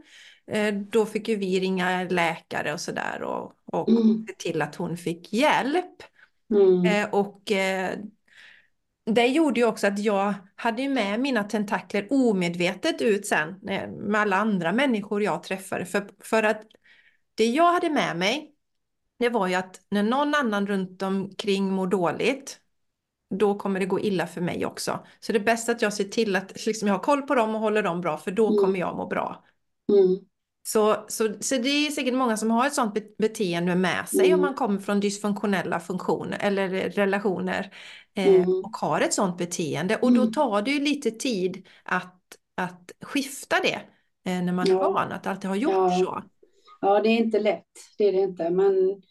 Eh, 0.52 0.74
då 0.74 1.06
fick 1.06 1.28
ju 1.28 1.36
vi 1.36 1.60
ringa 1.60 2.04
läkare 2.04 2.74
och 2.74 2.80
sådär 2.80 3.22
och, 3.22 3.54
och 3.66 3.90
mm. 3.90 4.26
se 4.28 4.34
till 4.34 4.62
att 4.62 4.76
hon 4.76 4.98
fick 4.98 5.34
hjälp. 5.34 6.04
Mm. 6.54 6.86
Eh, 6.86 7.10
och 7.14 7.52
eh, 7.52 8.00
det 9.14 9.28
gjorde 9.28 9.60
ju 9.60 9.66
också 9.66 9.88
att 9.88 10.00
jag 10.00 10.34
hade 10.56 10.90
med 10.90 11.20
mina 11.20 11.44
tentakler 11.44 12.08
omedvetet 12.10 13.02
ut 13.02 13.28
sen 13.28 13.56
med 13.62 14.22
alla 14.22 14.36
andra 14.36 14.72
människor 14.72 15.24
jag 15.24 15.44
träffade. 15.44 15.86
För, 15.86 16.10
för 16.20 16.44
att 16.44 16.62
det 17.36 17.46
jag 17.46 17.74
hade 17.74 17.90
med 17.90 18.18
mig, 18.18 18.52
det 19.20 19.30
var 19.30 19.48
ju 19.48 19.56
att 19.56 19.82
när 19.90 20.04
någon 20.04 20.36
annan 20.36 20.68
runt 20.68 21.02
omkring 21.02 21.72
mår 21.72 21.88
dåligt, 21.88 22.60
då 23.36 23.56
kommer 23.56 23.80
det 23.80 23.86
gå 23.86 24.00
illa 24.00 24.28
för 24.28 24.42
mig 24.42 24.66
också. 24.66 25.00
Så 25.20 25.32
det 25.32 25.38
är 25.38 25.44
bäst 25.44 25.70
att 25.70 25.82
jag 25.82 25.94
ser 25.94 26.04
till 26.04 26.36
att 26.36 26.66
liksom, 26.66 26.88
jag 26.88 26.96
har 26.96 27.04
koll 27.04 27.22
på 27.22 27.36
dem 27.36 27.56
och 27.56 27.62
håller 27.62 27.84
dem 27.84 28.02
bra, 28.02 28.18
för 28.18 28.32
då 28.32 28.48
mm. 28.48 28.58
kommer 28.58 28.80
jag 28.80 28.98
må 28.98 29.08
bra. 29.08 29.46
Mm. 29.94 30.29
Så, 30.72 31.06
så, 31.08 31.34
så 31.40 31.56
det 31.56 31.70
är 31.70 31.92
säkert 31.92 32.14
många 32.14 32.38
som 32.38 32.52
har 32.52 32.68
ett 32.68 32.74
sådant 32.74 33.18
beteende 33.18 33.76
med 33.76 34.10
sig 34.10 34.26
mm. 34.26 34.34
om 34.34 34.42
man 34.42 34.54
kommer 34.54 34.80
från 34.80 35.00
dysfunktionella 35.00 35.80
funktioner 35.80 36.38
eller 36.42 36.70
relationer 36.90 37.74
eh, 38.16 38.36
mm. 38.36 38.50
och 38.50 38.78
har 38.78 39.02
ett 39.02 39.14
sådant 39.14 39.38
beteende. 39.38 39.96
Och 39.96 40.14
då 40.14 40.22
mm. 40.22 40.34
tar 40.34 40.62
det 40.62 40.72
ju 40.72 40.80
lite 40.80 41.12
tid 41.12 41.68
att, 41.84 42.22
att 42.58 42.92
skifta 43.02 43.56
det 43.64 43.82
eh, 44.32 44.44
när 44.44 44.54
man 44.54 44.66
ja. 44.70 44.90
är 44.90 44.94
van 44.94 45.12
att 45.12 45.28
alltid 45.28 45.50
ha 45.50 45.58
gjort 45.58 45.74
ja. 45.74 46.00
så. 46.00 46.24
Ja, 46.82 47.00
det 47.02 47.10
är 47.10 47.18
inte 47.18 47.40
lätt, 47.40 47.66
det 47.98 48.04
är 48.04 48.12
det 48.12 48.22
inte. 48.22 48.50
Men 48.50 49.02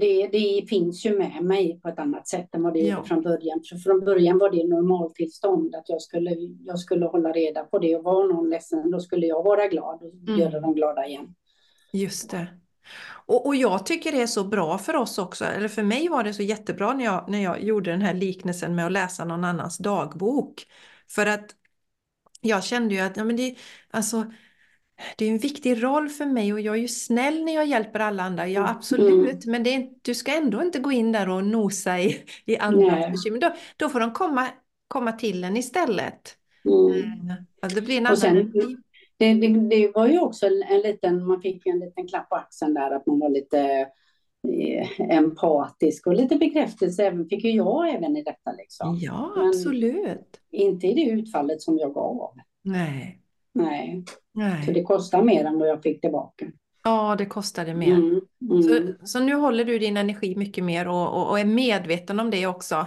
det, 0.00 0.28
det 0.32 0.66
finns 0.68 1.06
ju 1.06 1.18
med 1.18 1.42
mig 1.42 1.80
på 1.82 1.88
ett 1.88 1.98
annat 1.98 2.28
sätt 2.28 2.54
än 2.54 2.62
vad 2.62 2.74
det 2.74 2.80
ja. 2.80 3.04
från 3.04 3.22
början. 3.22 3.62
För 3.70 3.76
från 3.76 4.00
början 4.04 4.38
var 4.38 4.50
det 4.50 4.68
normaltillstånd 4.68 5.74
att 5.74 5.88
jag 5.88 6.02
skulle, 6.02 6.30
jag 6.64 6.78
skulle 6.78 7.06
hålla 7.06 7.32
reda 7.32 7.64
på 7.64 7.78
det 7.78 7.96
och 7.96 8.04
var 8.04 8.28
någon 8.28 8.50
ledsen 8.50 8.90
då 8.90 9.00
skulle 9.00 9.26
jag 9.26 9.42
vara 9.42 9.66
glad 9.66 10.02
och 10.02 10.28
mm. 10.28 10.40
göra 10.40 10.60
dem 10.60 10.74
glada 10.74 11.06
igen. 11.06 11.34
Just 11.92 12.30
det. 12.30 12.46
Och, 13.26 13.46
och 13.46 13.56
jag 13.56 13.86
tycker 13.86 14.12
det 14.12 14.22
är 14.22 14.26
så 14.26 14.44
bra 14.44 14.78
för 14.78 14.96
oss 14.96 15.18
också, 15.18 15.44
eller 15.44 15.68
för 15.68 15.82
mig 15.82 16.08
var 16.08 16.24
det 16.24 16.34
så 16.34 16.42
jättebra 16.42 16.94
när 16.94 17.04
jag, 17.04 17.24
när 17.28 17.42
jag 17.42 17.62
gjorde 17.62 17.90
den 17.90 18.02
här 18.02 18.14
liknelsen 18.14 18.74
med 18.74 18.86
att 18.86 18.92
läsa 18.92 19.24
någon 19.24 19.44
annans 19.44 19.78
dagbok. 19.78 20.66
För 21.08 21.26
att 21.26 21.54
jag 22.40 22.64
kände 22.64 22.94
ju 22.94 23.00
att 23.00 23.16
ja, 23.16 23.24
men 23.24 23.36
det, 23.36 23.56
alltså, 23.90 24.32
det 25.16 25.24
är 25.24 25.30
en 25.30 25.38
viktig 25.38 25.82
roll 25.82 26.08
för 26.08 26.26
mig 26.26 26.52
och 26.52 26.60
jag 26.60 26.74
är 26.74 26.80
ju 26.80 26.88
snäll 26.88 27.44
när 27.44 27.54
jag 27.54 27.66
hjälper 27.66 28.00
alla 28.00 28.22
andra, 28.22 28.48
ja 28.48 28.60
mm. 28.60 28.70
absolut, 28.76 29.44
mm. 29.44 29.52
men 29.52 29.62
det 29.62 29.74
är, 29.74 29.88
du 30.02 30.14
ska 30.14 30.36
ändå 30.36 30.62
inte 30.62 30.78
gå 30.78 30.92
in 30.92 31.12
där 31.12 31.28
och 31.28 31.44
nosa 31.44 32.00
i, 32.00 32.16
i 32.44 32.56
andras 32.56 33.10
bekymmer. 33.10 33.40
Då, 33.40 33.54
då 33.76 33.88
får 33.88 34.00
de 34.00 34.12
komma, 34.12 34.48
komma 34.88 35.12
till 35.12 35.44
en 35.44 35.56
istället. 35.56 36.34
Mm. 36.64 37.30
Eh, 37.30 37.36
alltså 37.62 37.80
det 37.80 37.86
blir 37.86 37.98
en 37.98 38.06
och 38.06 38.18
sen, 38.18 38.52
det, 39.18 39.34
det, 39.34 39.48
det, 39.48 39.92
var 39.94 40.06
ju 40.06 40.18
också 40.18 40.46
en, 40.46 40.62
en, 40.62 40.80
liten, 40.80 41.26
man 41.26 41.40
fick 41.40 41.66
en 41.66 41.78
liten 41.78 42.08
klapp 42.08 42.28
på 42.28 42.36
axeln 42.36 42.74
där 42.74 42.90
att 42.90 43.06
man 43.06 43.18
var 43.18 43.28
lite 43.28 43.60
eh, 44.48 45.00
empatisk 45.00 46.06
och 46.06 46.14
lite 46.14 46.36
bekräftelse 46.36 47.04
även, 47.04 47.28
fick 47.28 47.44
ju 47.44 47.50
jag 47.50 47.94
även 47.94 48.16
i 48.16 48.22
detta. 48.22 48.52
Liksom. 48.52 48.98
Ja, 49.00 49.32
men 49.36 49.48
absolut. 49.48 50.40
Inte 50.50 50.86
i 50.86 50.94
det 50.94 51.10
utfallet 51.10 51.62
som 51.62 51.78
jag 51.78 51.94
gav. 51.94 52.34
Nej. 52.62 53.18
Nej. 53.54 54.04
Nej. 54.32 54.66
Så 54.66 54.72
det 54.72 54.82
kostar 54.82 55.22
mer 55.22 55.44
än 55.44 55.58
vad 55.58 55.68
jag 55.68 55.82
fick 55.82 56.00
tillbaka. 56.00 56.46
Ja, 56.84 57.14
det 57.18 57.26
kostade 57.26 57.74
mer. 57.74 57.94
Mm, 57.94 58.20
mm. 58.50 58.62
Så, 58.62 59.06
så, 59.06 59.20
nu 59.20 59.34
håller 59.34 59.64
du 59.64 59.78
din 59.78 59.96
energi 59.96 60.36
mycket 60.36 60.64
mer 60.64 60.88
och, 60.88 61.14
och, 61.14 61.30
och 61.30 61.40
är 61.40 61.44
medveten 61.44 62.20
om 62.20 62.30
det 62.30 62.46
också. 62.46 62.86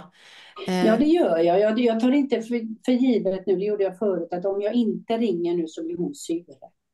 Eh. 0.68 0.86
Ja, 0.86 0.96
det 0.96 1.04
gör 1.04 1.38
jag. 1.38 1.60
jag. 1.60 1.78
Jag 1.78 2.00
tar 2.00 2.12
inte 2.12 2.42
för, 2.42 2.60
för 2.84 2.92
givet 2.92 3.46
nu, 3.46 3.56
det 3.56 3.64
gjorde 3.64 3.84
jag 3.84 3.98
förut, 3.98 4.28
att 4.32 4.44
om 4.44 4.62
jag 4.62 4.74
inte 4.74 5.18
ringer 5.18 5.54
nu 5.54 5.66
så 5.66 5.84
blir 5.84 5.96
hon 5.96 6.14
sur. 6.14 6.44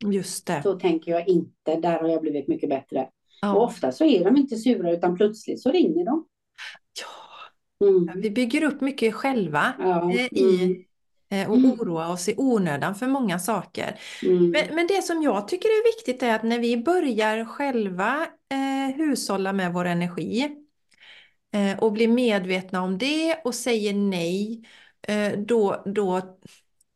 Just 0.06 0.46
det. 0.46 0.62
Så 0.62 0.78
tänker 0.78 1.10
jag 1.10 1.28
inte, 1.28 1.76
där 1.76 2.00
har 2.00 2.08
jag 2.08 2.20
blivit 2.20 2.48
mycket 2.48 2.68
bättre. 2.68 3.08
Ja. 3.42 3.54
Och 3.54 3.62
ofta 3.62 3.92
så 3.92 4.04
är 4.04 4.24
de 4.24 4.36
inte 4.36 4.56
sura 4.56 4.92
utan 4.92 5.16
plötsligt 5.16 5.60
så 5.60 5.70
ringer 5.70 6.04
de. 6.04 6.26
Ja, 7.00 7.88
mm. 7.88 8.20
vi 8.20 8.30
bygger 8.30 8.64
upp 8.64 8.80
mycket 8.80 9.14
själva 9.14 9.72
ja. 9.78 10.12
Eh, 10.12 10.26
i, 10.30 10.64
mm. 10.64 10.84
Och 11.30 11.56
mm. 11.56 11.72
oroa 11.72 12.08
oss 12.08 12.28
i 12.28 12.34
onödan 12.36 12.94
för 12.94 13.06
många 13.06 13.38
saker. 13.38 14.00
Mm. 14.22 14.50
Men, 14.50 14.74
men, 14.74 14.86
det 14.86 15.02
som 15.02 15.22
jag 15.22 15.48
tycker 15.48 15.68
är 15.68 15.96
viktigt 15.96 16.22
är 16.22 16.34
att 16.34 16.42
när 16.42 16.58
vi 16.58 16.76
börjar 16.76 17.44
själva 17.44 18.26
eh, 18.50 18.96
hushålla 18.96 19.52
med 19.52 19.72
vår 19.72 19.84
energi 19.84 20.56
eh, 21.52 21.78
och 21.78 21.92
blir 21.92 22.08
medvetna 22.08 22.82
om 22.82 22.98
det 22.98 23.40
och 23.44 23.54
säger 23.54 23.94
nej, 23.94 24.62
eh, 25.02 25.32
då, 25.38 25.82
då 25.86 26.38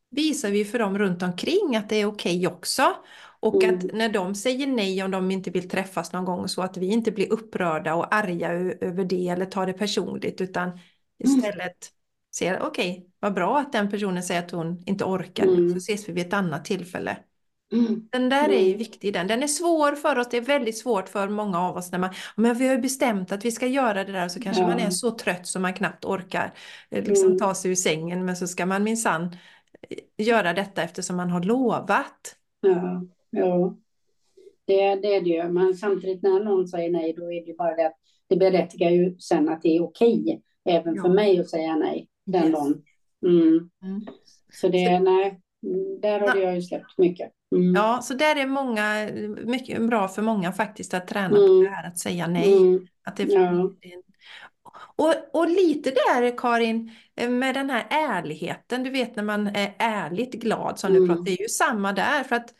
visar 0.09 0.49
vi 0.49 0.65
för 0.65 0.79
dem 0.79 0.97
runt 0.97 1.23
omkring 1.23 1.75
att 1.75 1.89
det 1.89 1.95
är 1.95 2.05
okej 2.05 2.47
okay 2.47 2.55
också. 2.57 2.95
Och 3.39 3.63
mm. 3.63 3.77
att 3.77 3.83
när 3.93 4.09
de 4.09 4.35
säger 4.35 4.67
nej 4.67 5.03
om 5.03 5.11
de 5.11 5.31
inte 5.31 5.51
vill 5.51 5.69
träffas 5.69 6.13
någon 6.13 6.25
gång 6.25 6.47
så 6.47 6.61
att 6.61 6.77
vi 6.77 6.87
inte 6.87 7.11
blir 7.11 7.31
upprörda 7.33 7.95
och 7.95 8.15
arga 8.15 8.51
över 8.81 9.05
det 9.05 9.27
eller 9.27 9.45
tar 9.45 9.65
det 9.65 9.73
personligt 9.73 10.41
utan 10.41 10.69
mm. 10.69 10.79
istället 11.19 11.91
ser 12.35 12.59
okej, 12.61 12.91
okay, 12.91 13.12
vad 13.23 13.33
bra 13.33 13.59
att 13.59 13.71
den 13.71 13.89
personen 13.89 14.23
säger 14.23 14.43
att 14.43 14.51
hon 14.51 14.83
inte 14.85 15.03
orkar, 15.03 15.43
mm. 15.43 15.69
så 15.69 15.77
ses 15.77 16.09
vi 16.09 16.13
vid 16.13 16.25
ett 16.27 16.33
annat 16.33 16.65
tillfälle. 16.65 17.17
Mm. 17.73 18.07
Den 18.11 18.29
där 18.29 18.49
är 18.49 18.59
ju 18.59 18.65
Mm. 18.67 18.77
viktig 18.77 19.13
den. 19.13 19.27
Den 19.27 19.43
är 19.43 19.47
svår 19.47 19.91
för 19.95 20.19
oss, 20.19 20.27
det 20.31 20.37
är 20.37 20.41
väldigt 20.41 20.77
svårt 20.77 21.09
för 21.09 21.29
många 21.29 21.59
av 21.59 21.77
oss 21.77 21.91
när 21.91 21.99
man, 21.99 22.09
men 22.35 22.55
vi 22.57 22.67
har 22.67 22.75
ju 22.75 22.81
bestämt 22.81 23.31
att 23.31 23.45
vi 23.45 23.51
ska 23.51 23.67
göra 23.67 24.03
det 24.03 24.11
där 24.11 24.27
så 24.27 24.39
kanske 24.39 24.63
man 24.63 24.79
är 24.79 24.83
Ja. 24.83 24.91
så 24.91 25.11
trött 25.11 25.47
så 25.47 25.59
man 25.59 25.73
knappt 25.73 26.05
orkar 26.05 26.53
eh, 26.91 27.03
liksom 27.03 27.25
Mm. 27.27 27.39
ta 27.39 27.53
sig 27.55 27.71
ur 27.71 27.75
sängen 27.75 28.25
men 28.25 28.35
så 28.35 28.47
ska 28.47 28.65
man 28.65 28.83
minsann 28.83 29.23
eh, 29.89 30.25
göra 30.25 30.53
detta 30.53 30.83
eftersom 30.83 31.15
man 31.17 31.29
har 31.29 31.43
lovat. 31.43 32.35
Ja, 32.61 33.03
ja. 33.29 33.77
Det, 34.65 34.95
det 34.95 35.15
är 35.15 35.21
det 35.21 35.29
ju. 35.29 35.49
Men 35.49 35.73
samtidigt 35.73 36.23
när 36.23 36.43
någon 36.43 36.67
säger 36.67 36.89
nej, 36.91 37.13
då 37.17 37.23
är 37.23 37.41
det 37.41 37.47
ju 37.51 37.55
bara 37.55 37.75
det 37.75 37.85
att 37.85 37.97
det 38.29 38.35
berättigar 38.37 38.89
ju 38.89 39.17
sen 39.19 39.49
att 39.49 39.61
det 39.61 39.77
är 39.77 39.83
okej, 39.83 40.41
även 40.69 40.95
för 40.95 41.07
Ja. 41.07 41.13
mig 41.13 41.39
att 41.39 41.49
säga 41.49 41.75
nej 41.75 42.07
den 42.25 42.43
Yes. 42.43 42.51
dagen. 42.53 42.83
Mm. 43.25 43.69
Mm. 43.83 44.01
Så 44.51 44.67
det, 44.67 44.99
nej, 44.99 45.39
mm, 45.65 46.01
där 46.01 46.19
har 46.19 46.37
jag 46.37 46.55
ju 46.55 46.61
släppt 46.61 46.97
mycket. 46.97 47.31
Mm. 47.55 47.75
Ja, 47.75 47.99
så 48.03 48.13
där 48.13 48.35
är 48.35 48.47
många, 48.47 49.09
mycket 49.45 49.81
bra 49.81 50.07
för 50.07 50.21
många 50.21 50.51
faktiskt 50.51 50.93
att 50.93 51.07
träna 51.07 51.35
på 51.35 51.41
Mm. 51.41 51.63
det 51.63 51.69
här 51.69 51.87
att 51.87 51.99
säga 51.99 52.27
nej. 52.27 52.79
Att 53.05 53.17
det, 53.17 53.23
Ja. 53.23 53.69
och, 54.95 55.13
och 55.33 55.49
lite 55.49 55.89
där 55.91 56.37
Karin, 56.37 56.91
eh, 57.15 57.29
med 57.29 57.55
den 57.55 57.69
här 57.69 57.87
ärligheten, 57.89 58.83
du 58.83 58.89
vet 58.89 59.15
när 59.15 59.23
man 59.23 59.47
är 59.47 59.75
ärligt 59.79 60.33
glad 60.33 60.79
som 60.79 60.93
du 60.93 61.07
pratar, 61.07 61.23
det 61.23 61.31
är 61.31 61.41
ju 61.41 61.47
samma 61.49 61.93
där. 61.93 62.23
För 62.23 62.35
att 62.35 62.53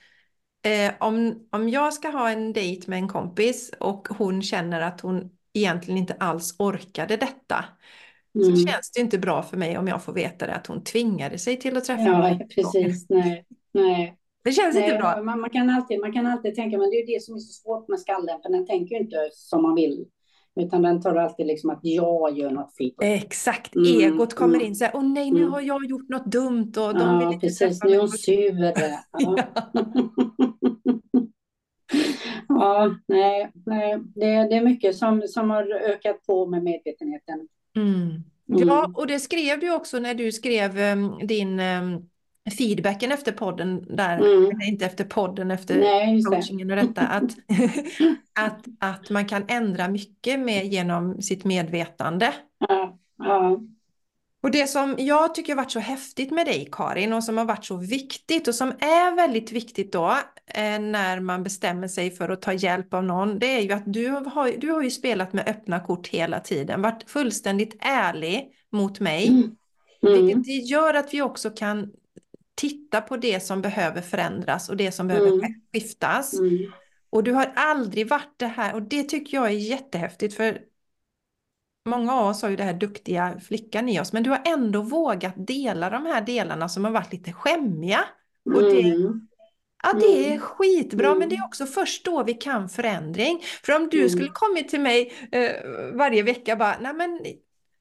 eh, 0.66 0.94
om, 1.00 1.48
om 1.52 1.70
jag 1.70 1.94
ska 1.94 2.10
ha 2.10 2.30
en 2.30 2.54
dejt 2.54 2.90
med 2.90 3.00
en 3.00 3.08
kompis 3.08 3.72
och 3.80 4.08
hon 4.08 4.42
känner 4.42 4.82
att 4.82 5.02
hon 5.02 5.30
egentligen 5.54 5.98
inte 5.98 6.14
alls 6.20 6.56
orkade 6.60 7.18
detta, 7.18 7.66
så 8.42 8.50
Mm. 8.50 8.56
känns 8.68 8.92
det 8.92 9.00
inte 9.02 9.18
bra 9.18 9.44
för 9.44 9.58
mig 9.58 9.78
om 9.78 9.88
jag 9.88 10.04
får 10.04 10.14
veta 10.14 10.48
det 10.48 10.56
att 10.56 10.68
hon 10.68 10.84
tvingade 10.84 11.38
sig 11.38 11.60
till 11.60 11.78
att 11.78 11.86
träffa 11.86 12.04
Ja, 12.04 12.18
mig. 12.20 12.48
precis. 12.56 13.06
Nej, 13.10 13.46
nej. 13.74 14.18
Det 14.44 14.52
känns 14.52 14.76
inte 14.76 14.88
nej 14.90 14.98
bra. 14.98 15.24
man, 15.24 15.42
man, 15.42 15.50
kan 15.50 15.70
alltid, 15.70 16.00
man 16.00 16.14
kan 16.14 16.28
alltid 16.28 16.56
tänka, 16.56 16.78
men 16.78 16.90
det 16.90 16.96
är 16.96 17.08
det 17.16 17.22
som 17.24 17.36
är 17.36 17.40
så 17.40 17.54
svårt 17.62 17.88
med 17.88 18.00
skallen, 18.00 18.42
för 18.42 18.50
den 18.50 18.66
tänker 18.66 18.96
ju 18.96 19.02
inte 19.02 19.30
som 19.34 19.62
man 19.62 19.76
vill. 19.76 20.06
Utan 20.60 20.82
den 20.82 21.02
tar 21.02 21.16
alltid 21.16 21.48
liksom 21.48 21.70
att 21.70 21.80
jag 21.82 22.38
gör 22.38 22.52
något 22.52 22.76
fel. 22.78 22.92
Exakt, 23.02 23.76
Mm, 23.76 23.88
egot 24.02 24.34
kommer 24.34 24.56
mm. 24.56 24.68
in 24.68 24.76
så 24.76 24.86
här, 24.86 24.92
åh 24.96 25.04
nej 25.04 25.32
nu 25.32 25.40
Mm. 25.40 25.52
har 25.54 25.62
jag 25.62 25.86
gjort 25.86 26.10
något 26.10 26.26
dumt 26.26 26.74
och 26.78 27.00
de 27.00 27.18
vill 27.20 27.26
Ja, 27.28 27.34
inte 27.34 27.48
precis. 27.48 27.84
Nu 27.84 27.92
är 27.94 28.00
hon 28.00 28.10
sur. 28.10 28.74
Ja. 29.20 29.36
ja, 32.48 32.96
nej, 33.08 33.52
nej. 33.66 34.00
Det, 34.16 34.26
det 34.26 34.56
är 34.56 34.64
mycket 34.66 34.96
som, 34.98 35.22
som 35.28 35.50
har 35.50 35.72
ökat 35.74 36.26
på 36.26 36.46
med 36.46 36.64
medvetenheten. 36.64 37.48
Mm. 37.76 38.24
Ja, 38.46 38.92
och 38.96 39.08
det 39.08 39.20
skrev 39.20 39.60
du 39.60 39.74
också 39.74 40.00
när 40.00 40.14
du 40.14 40.32
skrev 40.32 40.78
em, 40.80 41.28
din 41.28 41.60
em, 41.60 42.02
feedbacken 42.58 43.12
efter 43.12 43.32
podden 43.32 43.96
där, 43.96 44.18
Mm. 44.18 44.62
inte 44.62 44.86
efter 44.86 45.04
podden, 45.04 45.52
efter 45.52 45.80
Nej, 45.80 46.24
coachingen 46.24 46.72
och 46.72 46.78
detta, 46.78 47.02
att, 47.02 47.24
att, 48.40 48.66
att 48.80 49.10
man 49.10 49.26
kan 49.26 49.44
ändra 49.48 49.88
mycket 49.88 50.40
med, 50.40 50.66
genom 50.66 51.22
sitt 51.22 51.44
medvetande. 51.44 52.34
Ja, 52.68 52.98
ja, 53.18 53.60
Och 54.44 54.52
det 54.52 54.68
som 54.68 54.96
jag 54.98 55.36
tycker 55.36 55.54
har 55.54 55.58
varit 55.64 55.72
så 55.72 55.80
häftigt 55.80 56.32
med 56.32 56.46
dig 56.46 56.70
Karin 56.72 57.14
och 57.14 57.24
som 57.24 57.38
har 57.38 57.46
varit 57.46 57.66
så 57.66 57.78
viktigt 57.78 58.48
och 58.48 58.56
som 58.56 58.70
är 58.70 59.16
väldigt 59.16 59.52
viktigt 59.52 59.92
då 59.94 60.18
eh, 60.48 60.80
när 60.80 61.20
man 61.20 61.44
bestämmer 61.44 61.88
sig 61.88 62.12
för 62.12 62.30
att 62.30 62.42
ta 62.42 62.54
hjälp 62.54 62.94
av 62.94 63.04
någon, 63.04 63.40
det 63.40 63.46
är 63.46 63.60
ju 63.62 63.72
att 63.72 63.84
du 63.94 64.10
har, 64.10 64.58
du 64.58 64.72
har 64.72 64.82
ju 64.82 64.92
spelat 64.92 65.34
med 65.34 65.48
öppna 65.48 65.80
kort 65.80 66.08
hela 66.08 66.40
tiden, 66.40 66.82
varit 66.82 67.10
fullständigt 67.10 67.78
ärlig 67.80 68.50
mot 68.72 69.00
mig, 69.00 69.28
Mm. 69.28 69.56
Mm. 70.08 70.26
vilket 70.26 70.44
det 70.44 70.52
gör 70.52 70.94
att 70.94 71.14
vi 71.14 71.22
också 71.22 71.50
kan 71.50 71.92
titta 72.56 73.02
på 73.02 73.18
det 73.18 73.40
som 73.40 73.62
behöver 73.62 74.02
förändras 74.02 74.70
och 74.70 74.78
det 74.78 74.92
som 74.92 75.08
behöver 75.08 75.28
Mm. 75.28 75.54
skiftas. 75.74 76.34
Mm. 76.40 76.72
Och 77.10 77.24
du 77.24 77.32
har 77.32 77.52
aldrig 77.56 78.10
varit 78.10 78.34
det 78.38 78.46
här 78.48 78.74
och 78.76 78.82
det 78.82 79.04
tycker 79.04 79.38
jag 79.38 79.46
är 79.46 79.50
jättehäftigt 79.50 80.34
för 80.36 80.58
många 81.86 82.14
av 82.14 82.28
oss 82.28 82.42
har 82.42 82.50
ju 82.50 82.56
det 82.56 82.64
här 82.64 82.74
duktiga 82.74 83.40
flickan 83.48 83.90
i 83.90 84.00
oss 84.00 84.14
men 84.14 84.24
du 84.24 84.30
har 84.30 84.42
ändå 84.46 84.82
vågat 84.82 85.34
dela 85.48 85.90
de 85.90 86.06
här 86.06 86.22
delarna 86.22 86.70
som 86.70 86.86
har 86.86 86.92
varit 86.92 87.12
lite 87.14 87.34
skämmiga. 87.34 88.00
Och 88.46 88.62
det, 88.64 88.82
Mm. 88.82 89.28
ja, 89.84 89.94
det 89.94 90.26
är 90.26 90.28
Mm. 90.28 90.40
skitbra 90.40 91.08
men 91.08 91.18
Mm. 91.18 91.30
det 91.30 91.36
är 91.36 91.46
också 91.46 91.66
först 91.66 92.06
då 92.06 92.24
vi 92.24 92.34
kan 92.34 92.70
förändring. 92.70 93.40
För 93.64 93.76
om 93.76 93.90
du 93.90 93.98
Mm. 93.98 94.10
skulle 94.10 94.30
kommit 94.30 94.70
till 94.70 94.82
mig 94.82 95.14
eh, 95.32 95.52
varje 95.94 96.24
vecka 96.24 96.56
bara, 96.56 96.76
nej 96.82 96.94
men 96.94 97.20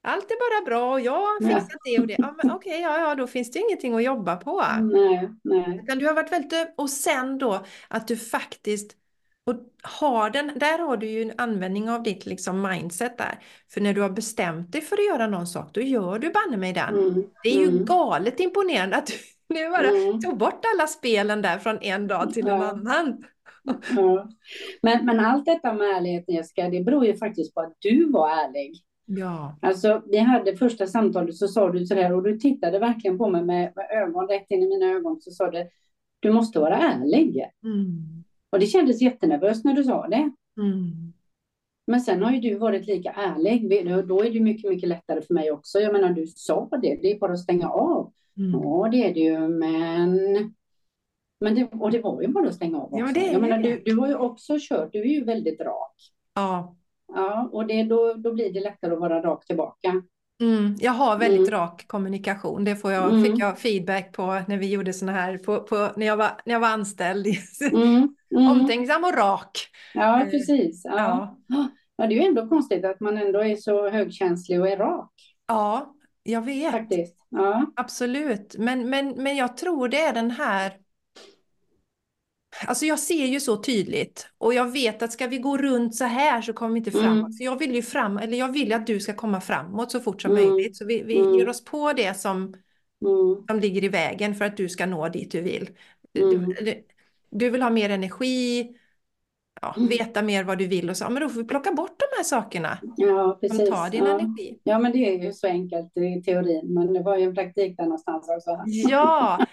allt 0.05 0.31
är 0.31 0.61
bara 0.61 0.65
bra 0.65 0.93
och 0.93 1.01
jag 1.01 1.12
har 1.12 1.49
fixat 1.49 1.79
det 1.85 1.99
och 2.01 2.07
det. 2.07 2.17
Ja 2.19 2.35
men 2.43 2.51
okej, 2.53 2.81
ja 2.81 3.01
ja 3.01 3.15
då 3.15 3.27
finns 3.27 3.51
det 3.51 3.59
ingenting 3.59 3.95
att 3.95 4.03
jobba 4.05 4.37
på. 4.37 4.62
Nej, 4.81 5.31
nej. 5.45 5.81
Utan 5.83 5.99
du 5.99 6.07
har 6.07 6.15
varit 6.15 6.33
väldigt 6.33 6.75
och 6.77 6.91
sen 6.91 7.38
då 7.38 7.65
att 7.88 8.09
du 8.09 8.17
faktiskt 8.17 8.97
och 9.46 9.55
har 9.83 10.31
den, 10.31 10.52
där 10.57 10.78
har 10.78 10.96
du 10.96 11.07
ju 11.07 11.22
en 11.22 11.33
användning 11.38 11.90
av 11.90 12.02
ditt 12.02 12.26
liksom 12.26 12.62
mindset 12.62 13.18
där. 13.18 13.38
För 13.74 13.81
när 13.81 13.94
du 13.94 14.00
har 14.00 14.11
bestämt 14.11 14.72
dig 14.72 14.81
för 14.81 14.96
att 14.96 15.07
göra 15.07 15.26
någon 15.26 15.46
sak, 15.46 15.70
då 15.72 15.81
gör 15.81 16.18
du 16.18 16.31
banne 16.31 16.57
mig 16.57 16.72
den. 16.72 16.94
Mm. 16.98 17.24
Det 17.42 17.48
är 17.48 17.59
ju 17.61 17.68
Mm. 17.68 17.85
galet 17.85 18.40
imponerande 18.40 18.96
att 18.96 19.07
du 19.07 19.14
nu 19.55 19.70
bara 19.70 19.88
Mm. 19.88 20.20
tog 20.20 20.38
bort 20.38 20.61
alla 20.74 20.87
spelen 20.87 21.42
där 21.42 21.59
från 21.59 21.78
en 21.83 22.09
dag 22.09 22.33
till 22.35 22.46
en 22.48 22.57
Ja. 22.61 22.64
annan. 22.70 23.24
Ja. 23.96 24.28
Men, 24.83 25.07
men 25.07 25.20
allt 25.20 25.44
detta 25.46 25.72
med 25.72 25.87
ärligheten 25.96 26.35
Jessica, 26.35 26.68
det 26.68 26.81
beror 26.81 27.07
ju 27.07 27.16
faktiskt 27.16 27.55
på 27.55 27.61
att 27.61 27.76
du 27.78 28.11
var 28.12 28.28
ärlig. 28.31 28.72
Ja. 29.07 29.59
Alltså, 29.62 30.02
vi 30.07 30.18
hade 30.18 30.57
första 30.57 30.87
samtalet 30.87 31.37
så 31.37 31.48
sa 31.48 31.70
du 31.70 31.87
sådär 31.87 32.12
och 32.12 32.22
du 32.22 32.38
tittade 32.38 32.78
verkligen 32.78 33.18
på 33.18 33.31
mig 33.31 33.42
med, 33.44 33.72
med 33.76 33.87
ögon 33.90 34.28
rätt 34.28 34.46
in 34.50 34.62
i 34.62 34.66
mina 34.68 34.87
ögon 34.87 35.20
så 35.20 35.31
sa 35.31 35.50
du 35.50 35.68
du 36.20 36.33
måste 36.33 36.59
vara 36.59 36.76
ärlig. 36.78 37.44
Mm. 37.64 38.22
Och 38.53 38.61
det 38.61 38.67
kändes 38.67 39.03
jättenervöst 39.03 39.65
när 39.65 39.75
du 39.75 39.85
sa 39.85 40.09
det. 40.09 40.31
Mm. 40.61 41.12
Men 41.87 42.01
sen 42.01 42.23
har 42.23 42.33
ju 42.33 42.41
du 42.41 42.55
varit 42.55 42.87
lika 42.87 43.11
ärlig. 43.12 43.87
Då 44.09 44.25
är 44.25 44.31
det 44.31 44.41
mycket, 44.41 44.71
mycket 44.71 44.88
lättare 44.88 45.23
för 45.23 45.35
mig 45.35 45.51
också. 45.51 45.81
Jag 45.81 45.93
menar, 45.93 46.11
du 46.11 46.27
sa 46.27 46.69
det. 46.83 46.99
Det 47.03 47.12
är 47.12 47.19
bara 47.19 47.33
att 47.33 47.41
stänga 47.41 47.69
av. 47.69 48.12
Mm. 48.37 48.51
Ja, 48.53 48.88
det 48.93 49.05
är 49.09 49.15
det 49.15 49.21
ju, 49.21 49.49
men... 49.49 50.19
men 51.41 51.55
det, 51.55 51.65
och 51.73 51.91
det 51.91 51.99
var 51.99 52.23
ju 52.23 52.29
bara 52.29 52.49
att 52.49 52.55
stänga 52.55 52.77
av 52.79 52.85
också. 52.85 52.99
Ja, 52.99 53.12
det 53.15 53.29
är 53.29 53.33
jag 53.33 53.41
menar, 53.43 53.59
du, 53.59 53.83
du 53.85 53.97
har 53.97 54.09
ju 54.09 54.15
också 54.15 54.57
kört. 54.61 54.93
Du 54.93 55.01
är 55.01 55.07
ju 55.12 55.25
väldigt 55.25 55.61
rak. 55.61 55.97
Ja. 56.35 56.77
Ja, 57.15 57.49
och 57.53 57.67
det, 57.67 57.83
då, 57.83 58.15
då 58.15 58.33
blir 58.33 58.53
det 58.53 58.61
lättare 58.61 58.93
att 58.93 59.01
vara 59.01 59.23
rak 59.23 59.47
tillbaka. 59.47 60.03
Mm. 60.43 60.77
Jag 60.81 60.93
har 60.93 61.19
väldigt 61.19 61.49
Mm. 61.49 61.61
rak 61.61 61.85
kommunikation. 61.87 62.65
Det 62.65 62.77
får 62.77 62.93
jag, 62.93 63.11
Mm. 63.11 63.25
fick 63.25 63.38
jag 63.38 63.59
feedback 63.59 64.12
på 64.12 64.41
när 64.49 64.57
vi 64.57 64.71
gjorde 64.71 64.93
såna 64.93 65.12
här, 65.12 65.38
på, 65.38 65.61
på, 65.61 65.91
när, 65.97 66.07
jag 66.07 66.17
var, 66.17 66.31
när 66.45 66.53
jag 66.53 66.61
var 66.61 66.69
anställd. 66.69 67.27
Mm. 68.33 68.42
Mm. 68.47 68.61
Omtänksam 68.61 69.05
och 69.05 69.14
rak. 69.14 69.59
Ja, 69.95 70.23
Eh, 70.23 70.31
precis. 70.31 70.83
Ja. 70.85 71.37
Ja. 71.49 71.68
ja, 71.97 72.07
det 72.07 72.14
är 72.14 72.21
ju 72.21 72.27
ändå 72.27 72.49
konstigt 72.49 72.85
att 72.85 73.01
man 73.01 73.18
ändå 73.18 73.40
är 73.45 73.57
så 73.57 73.90
högkänslig 73.90 74.61
och 74.61 74.68
är 74.68 74.77
rak 74.77 75.12
Ja, 75.47 75.95
jag 76.23 76.42
vet. 76.42 76.73
faktiskt. 76.73 77.16
Ja. 77.29 77.66
Absolut. 77.77 78.55
Men, 78.59 78.90
men, 78.90 79.09
men 79.23 79.37
jag 79.37 79.57
tror 79.57 79.88
det 79.88 80.01
är 80.01 80.12
den 80.14 80.31
här... 80.31 80.73
Alltså 82.66 82.87
jag 82.87 82.99
ser 82.99 83.27
ju 83.27 83.40
så 83.40 83.57
tydligt 83.62 84.27
och 84.38 84.55
jag 84.55 84.73
vet 84.73 85.03
att 85.03 85.12
ska 85.12 85.27
vi 85.27 85.38
gå 85.38 85.57
runt 85.59 85.95
så 85.95 86.05
här 86.05 86.42
så 86.42 86.53
kommer 86.53 86.73
vi 86.73 86.79
inte 86.79 86.90
Mm. 86.99 87.03
framåt. 87.03 87.37
För 87.38 87.45
jag 87.45 87.59
vill 87.59 87.75
ju 87.75 87.83
fram, 87.83 88.18
eller 88.18 88.37
jag 88.38 88.53
vill 88.53 88.73
att 88.73 88.87
du 88.87 89.01
ska 89.01 89.14
komma 89.14 89.40
framåt 89.40 89.90
så 89.92 90.01
fort 90.01 90.23
som 90.23 90.31
Mm. 90.37 90.51
möjligt. 90.51 90.77
Så 90.77 90.85
vi, 90.87 91.03
vi 91.03 91.16
Mm. 91.18 91.35
ger 91.35 91.49
oss 91.49 91.64
på 91.64 91.92
det 91.92 92.14
som, 92.21 92.38
Mm. 93.05 93.45
som 93.49 93.61
ligger 93.61 93.85
i 93.85 93.88
vägen 93.88 94.35
för 94.35 94.45
att 94.45 94.57
du 94.57 94.68
ska 94.68 94.87
nå 94.87 95.09
dit 95.09 95.31
du 95.33 95.40
vill. 95.40 95.71
Mm. 97.33 97.38
Du, 97.38 97.51
vill 97.51 97.62
ha 97.62 97.71
mer 97.71 97.90
energi, 97.90 98.68
ja, 99.62 99.75
Mm. 99.77 99.88
veta 99.88 100.23
mer 100.23 100.45
vad 100.45 100.59
du 100.59 100.66
vill 100.66 100.90
och 100.90 100.97
så. 100.97 101.11
Men 101.11 101.23
då 101.23 101.29
får 101.29 101.40
vi 101.40 101.47
plocka 101.47 101.73
bort 101.73 101.97
de 101.99 102.16
här 102.16 102.25
sakerna 102.25 102.79
Ja, 102.97 103.38
som 103.40 103.49
precis. 103.59 103.71
tar 103.71 103.90
din 103.90 104.05
ja. 104.05 104.11
energi. 104.18 104.59
ja, 104.62 104.79
men 104.79 104.92
det 104.92 104.99
är 104.99 105.25
ju 105.25 105.33
så 105.33 105.47
enkelt 105.47 105.97
i 105.97 106.23
teorin, 106.23 106.75
men 106.75 106.92
det 106.92 107.03
var 107.03 107.16
ju 107.16 107.25
en 107.25 107.35
praktik 107.35 107.77
där 107.77 107.85
någonstans 107.85 108.29
också. 108.29 108.51
Ja, 108.66 109.47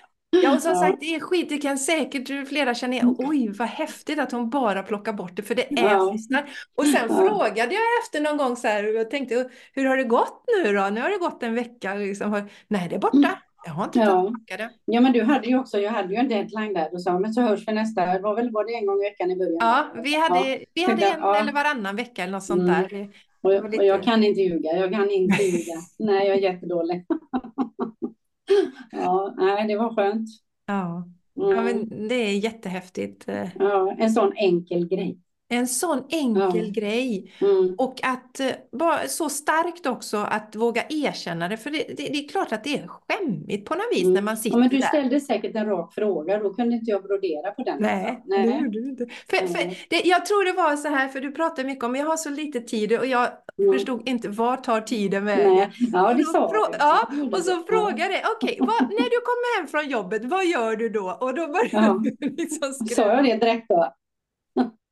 ja 0.44 0.56
och 0.56 0.62
som 0.62 0.76
sagt 0.76 0.98
det 1.00 1.15
är 1.15 1.20
skit, 1.20 1.50
det 1.50 1.58
kan 1.58 1.78
säkert 1.78 2.48
flera 2.48 2.74
känna 2.74 2.94
igen. 2.94 3.15
Oj 3.20 3.50
vad 3.60 3.68
häftigt 3.68 4.20
att 4.20 4.32
hon 4.32 4.50
bara 4.50 4.84
plockar 4.84 5.13
bort 5.13 5.36
det 5.36 5.44
för 5.44 5.56
det 5.56 5.72
är 5.80 5.84
Ja. 5.84 6.12
lyssnar. 6.12 6.50
Och 6.76 6.86
sen 6.86 7.06
Ja. 7.10 7.15
frågade 7.15 7.74
jag 7.74 7.82
efter 8.04 8.22
någon 8.22 8.38
gång 8.38 8.56
så 8.56 8.68
här 8.68 8.88
och 8.88 8.94
jag 8.94 9.12
tänkte 9.12 9.50
hur 9.74 9.86
har 9.86 9.98
det 9.98 10.04
gått 10.04 10.44
nu 10.63 10.73
då? 10.73 10.90
Nu 10.90 11.02
har 11.02 11.10
det 11.10 11.17
gått 11.17 11.44
en 11.44 11.56
vecka 11.56 11.94
liksom. 11.94 12.48
Nej 12.67 12.88
det 12.90 12.96
är 12.96 13.00
borta. 13.00 13.40
Jag 13.66 13.72
har 13.74 13.84
inte 13.86 14.00
Ja. 14.00 14.34
det. 14.58 14.70
Ja, 14.86 15.02
men 15.02 15.14
du 15.14 15.24
hade 15.24 15.48
ju 15.48 15.60
också, 15.60 15.80
jag 15.80 15.92
hade 15.92 16.14
ju 16.14 16.16
en 16.20 16.30
deadline 16.30 16.74
där. 16.74 16.90
Du 16.92 17.00
sa, 17.00 17.20
men 17.20 17.34
så 17.34 17.42
hörs 17.42 17.68
vi 17.68 17.74
nästa. 17.74 18.06
Det 18.06 18.20
var 18.20 18.36
väl 18.36 18.52
var 18.52 18.66
det 18.66 18.74
en 18.74 18.86
gång 18.86 18.98
i 19.02 19.10
veckan 19.10 19.32
i 19.32 19.36
början? 19.36 19.58
Ja, 19.60 19.86
vi 20.04 20.16
hade, 20.16 20.60
vi 20.74 20.84
hade 20.84 21.06
en 21.06 21.20
Ja. 21.20 21.36
eller 21.36 21.54
varannan 21.54 21.96
vecka 21.96 22.24
eller 22.24 22.32
något 22.32 22.44
sånt 22.44 22.62
Mm. 22.62 22.82
där. 22.90 23.10
Och, 23.42 23.70
lite- 23.70 23.78
och 23.78 23.86
jag 23.86 24.04
kan 24.04 24.24
inte 24.24 24.42
ljuga. 24.42 24.72
Jag 24.72 24.92
kan 24.92 25.10
inte 25.10 25.44
ljuga. 25.44 25.74
nej, 26.00 26.28
jag 26.28 26.38
är 26.38 26.42
jättedålig. 26.42 27.06
ja, 28.92 29.34
nej, 29.38 29.68
det 29.68 29.78
var 29.78 29.96
skönt. 29.96 30.28
Ja. 30.66 31.08
Mm. 31.38 31.50
ja, 31.56 31.62
men 31.62 32.08
det 32.08 32.16
är 32.16 32.38
jättehäftigt. 32.38 33.28
eh. 33.30 33.48
Ja, 33.60 33.96
en 34.00 34.10
sån 34.12 34.34
enkel 34.36 34.88
grej. 34.88 35.18
En 35.52 35.67
sån 35.67 36.04
enkel 36.10 36.65
Ja. 36.65 36.81
grej. 36.81 37.31
Mm. 37.41 37.75
Och 37.77 37.95
att 38.04 38.39
eh, 38.39 38.47
bara 38.71 39.08
så 39.08 39.29
starkt 39.29 39.85
också 39.85 40.17
att 40.17 40.56
våga 40.56 40.83
erkänna 40.89 41.47
det. 41.47 41.58
För 41.58 41.69
det, 41.69 41.77
det, 41.77 41.93
det 41.95 42.17
är 42.25 42.27
klart 42.27 42.52
att 42.52 42.63
det 42.63 42.77
är 42.77 42.87
skämmigt 42.87 43.65
på 43.67 43.75
något 43.75 43.83
vis 43.91 44.02
Mm. 44.04 44.13
när 44.13 44.21
man 44.21 44.37
sitter 44.37 44.56
Ja, 44.58 44.60
men 44.60 44.69
du 44.69 44.77
där. 44.77 44.87
ställde 44.87 45.19
säkert 45.19 45.56
en 45.56 45.65
rak 45.65 45.93
fråga, 45.93 46.37
då 46.39 46.54
kunde 46.54 46.75
inte 46.75 46.91
jag 46.91 47.04
brodera 47.04 47.52
på 47.52 47.63
den. 47.63 47.77
Nej, 47.81 48.06
alltså. 48.10 48.29
det 48.29 48.37
Nej. 48.37 48.62
gjorde 48.63 48.81
du 48.81 48.89
inte. 48.89 49.06
För, 49.29 49.37
för 49.37 49.54
Nej. 49.54 49.77
det, 49.89 50.02
jag 50.06 50.25
tror 50.25 50.45
det 50.45 50.54
var 50.54 50.75
så 50.75 50.87
här, 50.87 51.08
för 51.08 51.19
du 51.21 51.31
pratar 51.31 51.63
mycket 51.63 51.83
om, 51.83 51.95
jag 51.95 52.06
har 52.06 52.17
så 52.17 52.29
lite 52.29 52.60
tid 52.60 53.00
och 53.00 53.06
jag 53.06 53.27
Mm. 53.60 53.73
förstod 53.73 54.10
inte, 54.10 54.29
var 54.29 54.58
tar 54.58 54.81
tiden 54.81 55.25
vägen? 55.25 55.54
Nej. 55.56 55.69
Ja, 55.93 56.13
det 56.13 56.23
sa 56.23 56.52
du. 56.52 56.77
Ja, 56.79 57.08
och 57.31 57.37
så 57.39 57.63
frågade 57.67 58.13
jag, 58.13 58.21
okej, 58.35 58.58
vad- 58.60 58.81
när 58.89 59.10
du 59.10 59.19
kommer 59.21 59.58
hem 59.60 59.67
från 59.67 59.89
jobbet, 59.89 60.25
vad 60.25 60.45
gör 60.45 60.75
du 60.75 60.89
då? 60.89 61.17
Och 61.21 61.33
då 61.35 61.47
började 61.47 61.69
Ja. 61.87 62.02
du 62.19 62.29
liksom 62.37 62.73
Sa 62.73 62.85
skrämma. 62.85 63.13
jag 63.13 63.23
det 63.25 63.45
direkt 63.45 63.65
då? 63.69 63.93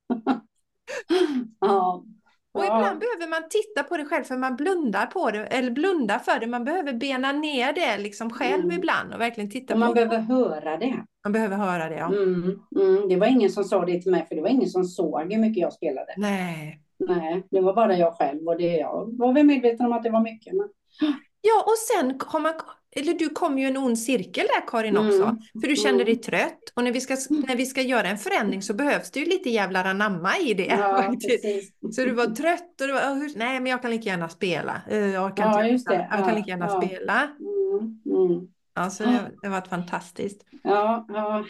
ja. 1.59 2.03
Och 2.51 2.63
ibland 2.63 2.99
behöver 2.99 3.29
man 3.29 3.49
titta 3.49 3.83
på 3.83 3.97
det 3.97 4.05
själv 4.05 4.23
för 4.23 4.37
man 4.37 4.55
blundar 4.55 5.05
på 5.05 5.31
det, 5.31 5.39
eller 5.39 5.71
blundar 5.71 6.19
för 6.19 6.39
det. 6.39 6.47
Man 6.47 6.63
behöver 6.63 6.93
bena 6.93 7.31
ner 7.31 7.73
det 7.73 7.97
liksom 7.97 8.29
själv 8.29 8.63
Mm. 8.63 8.77
ibland 8.77 9.13
och 9.13 9.21
verkligen 9.21 9.49
titta 9.49 9.73
Och 9.73 9.79
man 9.79 9.89
på 9.89 9.93
behöver 9.93 10.17
höra 10.19 10.77
det. 10.77 11.03
Man 11.23 11.33
behöver 11.33 11.57
höra 11.57 11.89
det, 11.89 11.95
ja. 11.95 12.07
Mm, 12.07 12.59
mm. 12.75 13.09
Det 13.09 13.15
var 13.15 13.27
ingen 13.27 13.49
som 13.49 13.63
sa 13.63 13.85
det 13.85 14.01
till 14.01 14.11
mig, 14.11 14.25
för 14.27 14.35
det 14.35 14.41
var 14.41 14.49
ingen 14.49 14.69
som 14.69 14.83
såg 14.83 15.33
hur 15.33 15.39
mycket 15.39 15.61
jag 15.61 15.73
spelade. 15.73 16.13
Nej. 16.17 16.81
Nej, 16.99 17.47
det 17.51 17.61
var 17.61 17.73
bara 17.73 17.97
jag 17.97 18.13
själv 18.13 18.47
och 18.47 18.57
det 18.57 18.77
jag 18.77 19.17
var 19.17 19.33
väl 19.33 19.45
medveten 19.45 19.85
om 19.85 19.93
att 19.93 20.03
det 20.03 20.09
var 20.09 20.21
mycket. 20.21 20.53
Men... 20.53 20.69
Ja, 21.41 21.63
och 21.65 21.77
sen 21.77 22.19
har 22.25 22.39
man, 22.39 22.53
eller 22.99 23.13
du 23.13 23.29
kom 23.29 23.57
ju 23.59 23.65
i 23.65 23.69
en 23.69 23.77
ond 23.77 23.99
cirkel 23.99 24.45
där 24.55 24.67
Karin 24.67 24.97
Mm. 24.97 25.07
också. 25.07 25.37
För 25.61 25.67
du 25.67 25.75
kände 25.75 26.03
Mm. 26.03 26.05
dig 26.05 26.15
trött 26.15 26.59
och 26.75 26.83
när 26.83 26.91
vi, 26.91 27.01
ska, 27.01 27.17
när 27.47 27.55
vi 27.55 27.65
ska 27.65 27.81
göra 27.81 28.07
en 28.07 28.17
förändring 28.17 28.61
så 28.61 28.73
behövs 28.73 29.11
det 29.11 29.19
ju 29.19 29.25
lite 29.25 29.49
jävlar 29.49 29.85
anamma 29.85 30.37
i 30.37 30.53
det. 30.53 30.65
Ja. 30.65 31.15
Så 31.91 32.01
du 32.01 32.11
var 32.11 32.25
trött 32.25 32.81
och 32.81 32.87
du 32.87 32.93
var, 32.93 33.01
"Åh, 33.11 33.13
hur- 33.15 33.33
nej 33.37 33.59
men 33.59 33.65
jag 33.71 33.81
kan 33.81 33.91
lika 33.91 34.09
gärna 34.09 34.29
spela. 34.29 34.81
Eh, 34.89 34.97
Jag 34.97 35.37
kan, 35.37 35.51
Ja, 35.51 35.67
just 35.67 35.87
det. 35.87 36.07
jag 36.11 36.25
kan 36.25 36.35
lika 36.35 36.49
gärna 36.49 36.65
ja. 36.67 36.81
spela. 36.81 37.29
Mm, 37.39 37.99
mm. 38.29 38.47
Alltså 38.73 39.03
det, 39.03 39.31
det 39.41 39.49
var 39.49 39.61
fantastiskt. 39.61 40.41
Ja, 40.63 41.05
ja, 41.09 41.45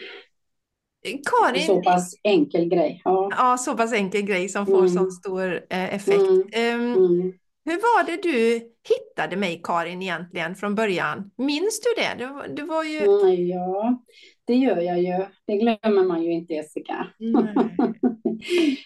Karin, 1.26 1.66
så 1.68 1.82
pass 1.82 2.14
enkel 2.24 2.70
grej. 2.70 3.02
Ja. 3.04 3.30
ja 3.38 3.58
så 3.58 3.78
pass 3.78 3.94
enkel 3.94 4.22
grej 4.22 4.50
som 4.50 4.66
får 4.66 4.78
Mm. 4.80 4.90
sån 4.90 5.12
stor 5.12 5.54
eh, 5.70 5.96
effekt. 5.96 6.20
Mm. 6.56 6.94
Mm. 6.94 7.34
Hur 7.70 7.78
var 7.78 8.06
det 8.06 8.22
du 8.24 8.54
hittade 8.90 9.38
mig 9.38 9.62
Karin 9.64 10.02
egentligen 10.02 10.56
från 10.56 10.76
början? 10.76 11.32
Minns 11.38 11.82
du 11.82 12.02
det? 12.02 12.24
Du, 12.24 12.54
du 12.54 12.68
var 12.68 12.84
ju... 12.84 13.00
Mm, 13.00 13.48
ja, 13.48 14.04
det 14.46 14.56
gör 14.56 14.78
jag 14.78 15.02
ju. 15.02 15.26
Det 15.46 15.58
glömmer 15.58 16.04
man 16.04 16.24
ju 16.24 16.32
inte, 16.32 16.54
Jessica. 16.54 17.08
Nej. 17.20 17.54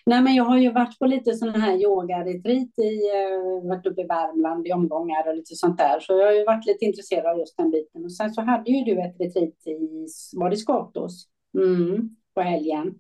Nej, 0.06 0.22
men 0.22 0.36
jag 0.36 0.44
har 0.44 0.58
ju 0.58 0.72
varit 0.72 1.00
på 1.00 1.06
lite 1.06 1.34
sådana 1.34 1.58
här 1.60 1.78
yoga-retreat 1.78 2.80
i, 2.80 2.94
eh, 3.10 3.70
varit 3.70 3.86
uppe 3.86 4.02
i 4.02 4.08
Värmland 4.08 4.68
i 4.68 4.72
omgångar 4.72 5.28
och 5.28 5.36
lite 5.36 5.56
sånt 5.56 5.78
där. 5.78 6.00
Så 6.00 6.14
jag 6.14 6.26
har 6.26 6.34
ju 6.34 6.46
varit 6.46 6.66
lite 6.66 6.86
intresserad 6.86 7.26
av 7.26 7.40
just 7.40 7.58
den 7.58 7.72
biten. 7.72 8.06
Och 8.06 8.14
sen 8.14 8.34
så 8.34 8.42
hade 8.42 8.72
ju 8.72 8.84
du 8.84 9.02
ett 9.02 9.20
retreat 9.20 9.68
i, 9.68 10.08
var 10.34 10.50
det 10.50 10.58
Skatås? 10.58 11.28
Mm, 11.58 12.16
på 12.34 12.42
helgen. 12.42 12.96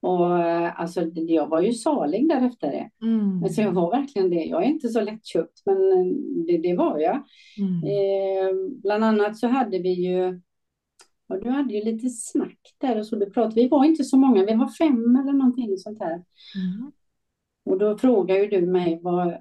Och 0.00 0.38
eh, 0.38 0.80
alltså, 0.80 1.02
jag 1.14 1.46
var 1.48 1.60
ju 1.60 1.72
salig 1.72 2.28
därefter 2.28 2.70
det. 2.70 3.06
Mm. 3.06 3.44
Alltså 3.44 3.62
jag 3.62 3.72
var 3.72 3.90
verkligen 3.90 4.30
det. 4.30 4.44
Jag 4.44 4.62
är 4.62 4.66
inte 4.66 4.88
så 4.88 5.00
lättköpt, 5.00 5.62
men 5.66 5.76
eh, 5.76 6.14
det, 6.46 6.58
det 6.58 6.76
var 6.76 6.98
jag. 6.98 7.24
Mm. 7.58 7.84
Eh, 7.84 8.70
bland 8.82 9.04
annat 9.04 9.38
så 9.38 9.46
hade 9.46 9.78
vi 9.78 9.92
ju, 9.92 10.40
ja, 11.26 11.36
du 11.36 11.50
hade 11.50 11.74
ju 11.74 11.84
lite 11.84 12.08
snack 12.08 12.58
där 12.78 12.98
och 12.98 13.06
så 13.06 13.16
du 13.16 13.30
pratade. 13.30 13.54
Vi 13.54 13.68
var 13.68 13.84
inte 13.84 14.04
så 14.04 14.16
många, 14.16 14.44
vi 14.44 14.54
var 14.54 14.68
fem 14.68 15.16
eller 15.16 15.32
någonting 15.32 15.78
sånt 15.78 15.98
här. 16.00 16.14
Mm. 16.14 16.92
Och 17.64 17.78
då 17.78 17.98
frågade 17.98 18.40
ju 18.40 18.46
du 18.48 18.66
mig 18.66 19.00
vad, 19.02 19.34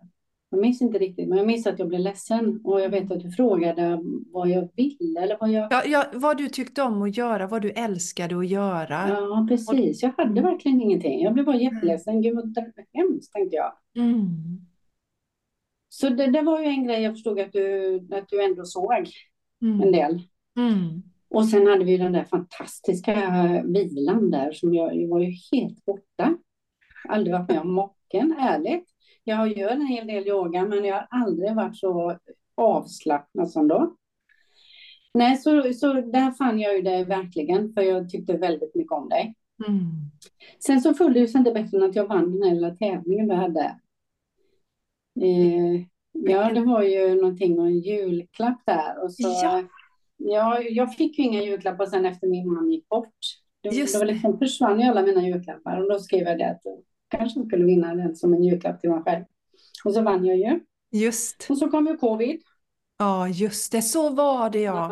jag 0.50 0.60
minns 0.62 0.82
inte 0.82 0.98
riktigt, 1.00 1.28
men 1.30 1.38
jag 1.38 1.48
minns 1.48 1.68
att 1.68 1.80
jag 1.80 1.88
blev 1.88 2.00
ledsen. 2.02 2.62
Och 2.64 2.82
jag 2.82 2.90
vet 2.90 3.12
att 3.12 3.20
du 3.20 3.32
frågade 3.32 4.00
vad 4.32 4.50
jag 4.50 4.70
ville 4.76 5.22
eller 5.22 5.38
vad 5.40 5.52
jag... 5.52 5.68
Ja, 5.72 5.84
ja, 5.86 6.06
vad 6.14 6.38
du 6.38 6.50
tyckte 6.50 6.82
om 6.82 7.02
att 7.02 7.18
göra, 7.18 7.48
vad 7.48 7.62
du 7.62 7.72
älskade 7.72 8.38
att 8.38 8.48
göra. 8.48 9.10
Ja, 9.10 9.46
precis. 9.50 10.04
Jag 10.04 10.14
hade 10.18 10.42
verkligen 10.42 10.82
ingenting. 10.82 11.24
Jag 11.24 11.34
blev 11.34 11.46
bara 11.46 11.56
jätteledsen. 11.56 12.22
Gud 12.22 12.36
vad 12.36 12.58
hemskt, 12.94 13.34
tänkte 13.34 13.56
jag. 13.56 13.74
Mm. 13.98 14.28
Så 15.90 16.10
det, 16.10 16.28
det 16.28 16.42
var 16.42 16.60
ju 16.62 16.66
en 16.66 16.84
grej 16.84 17.02
jag 17.02 17.14
förstod 17.14 17.40
att 17.40 17.54
du, 17.54 17.96
att 18.12 18.30
du 18.30 18.44
ändå 18.46 18.66
såg 18.66 18.94
en 18.94 19.06
Mm. 19.62 19.92
del. 19.92 20.22
Mm. 20.58 21.04
Och 21.30 21.46
sen 21.48 21.68
hade 21.68 21.86
vi 21.86 21.98
den 21.98 22.12
där 22.12 22.24
fantastiska 22.24 23.14
vilan 23.66 24.32
där 24.32 24.52
som 24.52 24.74
jag, 24.74 24.96
jag 24.96 25.08
var 25.10 25.20
ju 25.20 25.32
helt 25.52 25.86
borta. 25.86 26.38
Aldrig 27.10 27.34
varit 27.36 27.50
med 27.50 27.60
om 27.60 27.74
mocken, 27.74 28.36
ärligt. 28.40 28.86
Jag 29.28 29.58
gör 29.58 29.70
en 29.70 29.88
hel 29.88 30.08
del 30.08 30.28
yoga 30.28 30.66
men 30.66 30.86
jag 30.86 30.96
har 30.96 31.08
aldrig 31.10 31.56
varit 31.56 31.78
så 31.78 32.18
avslappnad 32.56 33.52
som 33.52 33.68
då. 33.68 33.96
Nej, 35.14 35.38
så, 35.38 35.74
så 35.74 35.94
där 35.94 36.32
fann 36.32 36.60
jag 36.60 36.76
ju 36.76 36.82
dig 36.82 37.06
verkligen 37.06 37.74
för 37.74 37.82
jag 37.82 38.10
tyckte 38.10 38.38
väldigt 38.38 38.76
mycket 38.76 38.92
om 38.92 39.10
dig. 39.10 39.36
Mm. 39.68 39.92
Sen 40.66 40.82
så 40.82 40.94
följde 40.94 41.20
det 41.20 41.26
ju 41.26 41.40
inte 41.40 41.52
bättre 41.52 41.78
än 41.78 41.84
att 41.84 41.96
jag 41.96 42.08
vann 42.08 42.32
den 42.32 42.44
här 42.44 42.56
lilla 42.56 42.76
tävlingen 42.76 43.28
du 43.28 43.36
hade. 43.36 43.80
Eh, 45.22 45.82
ja, 46.12 46.54
det 46.54 46.62
var 46.62 46.84
ju 46.84 47.16
någonting 47.16 47.60
och 47.60 47.68
en 47.68 47.80
julklapp 47.80 48.62
där. 48.66 49.04
Och 49.04 49.14
så, 49.14 49.28
Ja. 49.28 49.64
ja, 50.18 50.62
jag 50.62 50.96
fick 50.96 51.20
ju 51.20 51.24
inga 51.24 51.44
julklappar 51.44 51.86
sen 51.86 52.06
efter 52.06 52.28
min 52.28 52.54
man 52.54 52.72
gick 52.72 52.90
bort. 52.90 53.16
Det, 53.62 53.70
Just 53.70 53.94
det 53.94 54.00
var 54.00 54.06
liksom 54.06 54.40
försvann 54.40 54.80
ju 54.80 54.86
alla 54.86 55.02
mina 55.02 55.28
julklappar 55.28 55.82
och 55.82 55.90
då 55.90 56.00
skrev 56.00 56.28
jag 56.28 56.38
det 56.38 56.50
att 56.50 56.62
kanske 57.18 57.46
skulle 57.46 57.66
vinna 57.66 57.96
den 57.96 58.16
som 58.16 58.34
en 58.34 58.44
julklapp 58.44 58.82
till 58.82 58.90
mig 58.90 59.02
själv. 59.04 59.24
Och 59.86 59.94
så 59.94 60.02
vann 60.02 60.26
jag 60.26 60.38
ju. 60.38 60.60
Just, 60.92 61.48
Och 61.50 61.58
så 61.58 61.70
kom 61.70 61.88
ju 61.88 61.98
covid. 61.98 62.42
ja 62.98 63.28
just 63.28 63.72
det, 63.72 63.82
så 63.82 64.10
var 64.10 64.50
det 64.50 64.60
ja. 64.62 64.88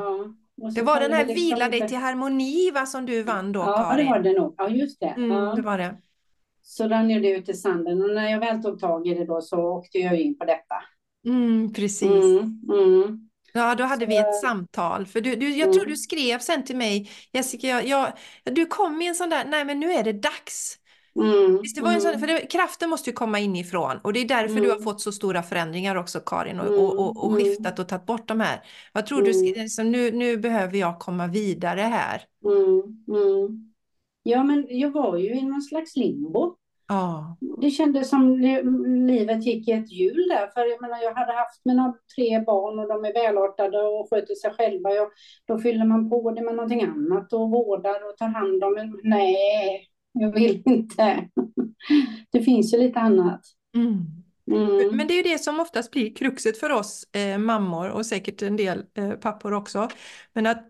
så 0.62 0.68
Det 0.76 0.82
var 0.82 1.00
den 1.00 1.14
här 1.14 1.26
liksom 1.26 1.44
Vila 1.44 1.70
dig 1.70 1.88
till 1.88 1.98
harmoni 1.98 2.72
va, 2.72 2.86
som 2.86 3.06
du 3.06 3.24
vann 3.24 3.52
då 3.52 3.60
Ja, 3.60 3.78
det 3.78 3.84
Karin? 3.84 4.10
var 4.10 4.20
det 4.20 4.34
nog. 4.34 4.56
Ja, 4.58 4.70
just 4.70 5.00
det. 5.00 5.06
Mm, 5.08 5.32
Ja. 5.32 5.54
det 5.56 5.62
var 5.62 5.78
det. 5.78 5.96
Så 6.62 6.88
rann 6.88 7.08
det 7.08 7.30
ut 7.32 7.50
i 7.50 7.54
sanden 7.54 8.02
och 8.04 8.10
när 8.16 8.32
jag 8.32 8.40
väl 8.40 8.64
tog 8.64 8.80
tag 8.80 9.08
i 9.08 9.14
det 9.14 9.26
då 9.26 9.42
så 9.42 9.58
åkte 9.58 9.98
jag 9.98 10.20
in 10.20 10.38
på 10.38 10.46
detta. 10.46 10.76
Mm, 11.26 11.74
precis. 11.74 12.02
Mm, 12.12 12.62
mm. 12.74 13.30
Ja, 13.54 13.76
då 13.76 13.84
hade 13.84 14.06
vi 14.06 14.18
ett 14.18 14.36
samtal. 14.42 15.06
För 15.06 15.22
du, 15.22 15.36
du, 15.36 15.50
jag 15.50 15.68
Mm. 15.68 15.74
tror 15.74 15.86
du 15.86 15.98
skrev 15.98 16.40
sen 16.40 16.64
till 16.64 16.78
mig, 16.78 17.10
Jessica, 17.34 17.68
jag, 17.68 17.86
jag, 17.88 18.14
du 18.56 18.66
kom 18.66 19.02
i 19.02 19.08
en 19.08 19.16
sån 19.16 19.30
där, 19.30 19.46
nej 19.46 19.66
men 19.66 19.80
nu 19.80 19.92
är 19.92 20.04
det 20.04 20.14
dags. 20.14 20.80
Mm, 21.16 21.62
Visst, 21.62 21.76
det 21.76 21.82
var 21.82 21.92
en 21.92 22.02
sån, 22.02 22.10
mm, 22.10 22.20
för 22.20 22.28
det, 22.28 22.40
kraften 22.40 22.90
måste 22.90 23.10
ju 23.10 23.14
komma 23.14 23.40
inifrån 23.40 23.98
och 24.04 24.14
det 24.14 24.20
är 24.20 24.28
därför 24.28 24.56
du 24.56 24.68
har 24.68 24.76
Mm. 24.76 24.84
fått 24.84 25.02
så 25.02 25.12
stora 25.12 25.44
förändringar 25.44 25.96
också 25.96 26.20
Karin 26.20 26.60
och, 26.60 26.68
Mm, 26.68 26.80
och, 26.80 27.00
och, 27.00 27.18
och 27.26 27.32
mm. 27.32 27.44
skiftat 27.44 27.80
och 27.80 27.88
tagit 27.88 28.06
bort 28.06 28.28
de 28.28 28.40
här. 28.40 28.62
Jag 28.94 29.06
tror 29.06 29.22
du, 29.22 29.32
Mm. 29.32 29.54
liksom, 29.64 29.92
nu, 29.92 30.12
nu 30.12 30.38
behöver 30.38 30.78
jag 30.78 31.00
komma 31.00 31.28
vidare 31.28 31.82
här. 31.82 32.22
mm, 32.46 32.82
mm. 33.08 33.70
Ja, 34.24 34.44
men 34.44 34.66
jag 34.70 34.92
var 34.92 35.18
ju 35.18 35.34
i 35.36 35.42
någon 35.42 35.62
slags 35.62 35.96
limbo. 35.96 36.56
Ja, 36.88 37.38
Det 37.62 37.70
kändes 37.72 38.10
som 38.10 38.38
li- 38.38 38.64
livet 39.08 39.44
gick 39.46 39.68
i 39.68 39.72
ett 39.72 39.92
hjul 39.92 40.28
där. 40.30 40.48
För 40.48 40.66
jag 40.66 40.82
menar, 40.82 41.02
jag 41.04 41.14
hade 41.16 41.34
haft 41.34 41.62
mina 41.66 41.94
tre 42.16 42.40
barn 42.40 42.80
och 42.80 42.88
de 42.88 43.06
är 43.06 43.14
välartade 43.14 43.82
och 43.82 44.10
sköter 44.10 44.36
sig 44.36 44.52
själva. 44.54 44.92
Jag, 44.92 45.08
då 45.48 45.58
fyller 45.60 45.86
man 45.86 46.10
på 46.10 46.32
det 46.32 46.42
med 46.42 46.56
någonting 46.56 46.82
annat 46.84 47.34
och 47.34 47.50
vårdar 47.52 48.10
och 48.10 48.18
tar 48.18 48.28
hand 48.28 48.64
om. 48.64 49.00
Nej, 49.04 49.88
jag 50.14 50.32
vill 50.32 50.64
inte. 50.66 51.30
Det 52.32 52.42
finns 52.42 52.74
ju 52.74 52.78
lite 52.78 53.00
annat. 53.00 53.42
mm. 53.76 54.06
Mm. 54.52 54.98
Men 54.98 55.08
det 55.08 55.14
är 55.14 55.16
ju 55.16 55.32
det 55.32 55.38
som 55.38 55.60
oftast 55.60 55.92
blir 55.92 56.16
kruxet 56.16 56.58
för 56.58 56.70
oss 56.70 57.04
eh, 57.14 57.38
mammor 57.38 57.90
och 57.90 58.06
säkert 58.06 58.42
en 58.42 58.56
del 58.56 58.86
eh, 58.98 59.12
pappor 59.12 59.54
också. 59.54 59.90
Men 60.34 60.46
att 60.46 60.68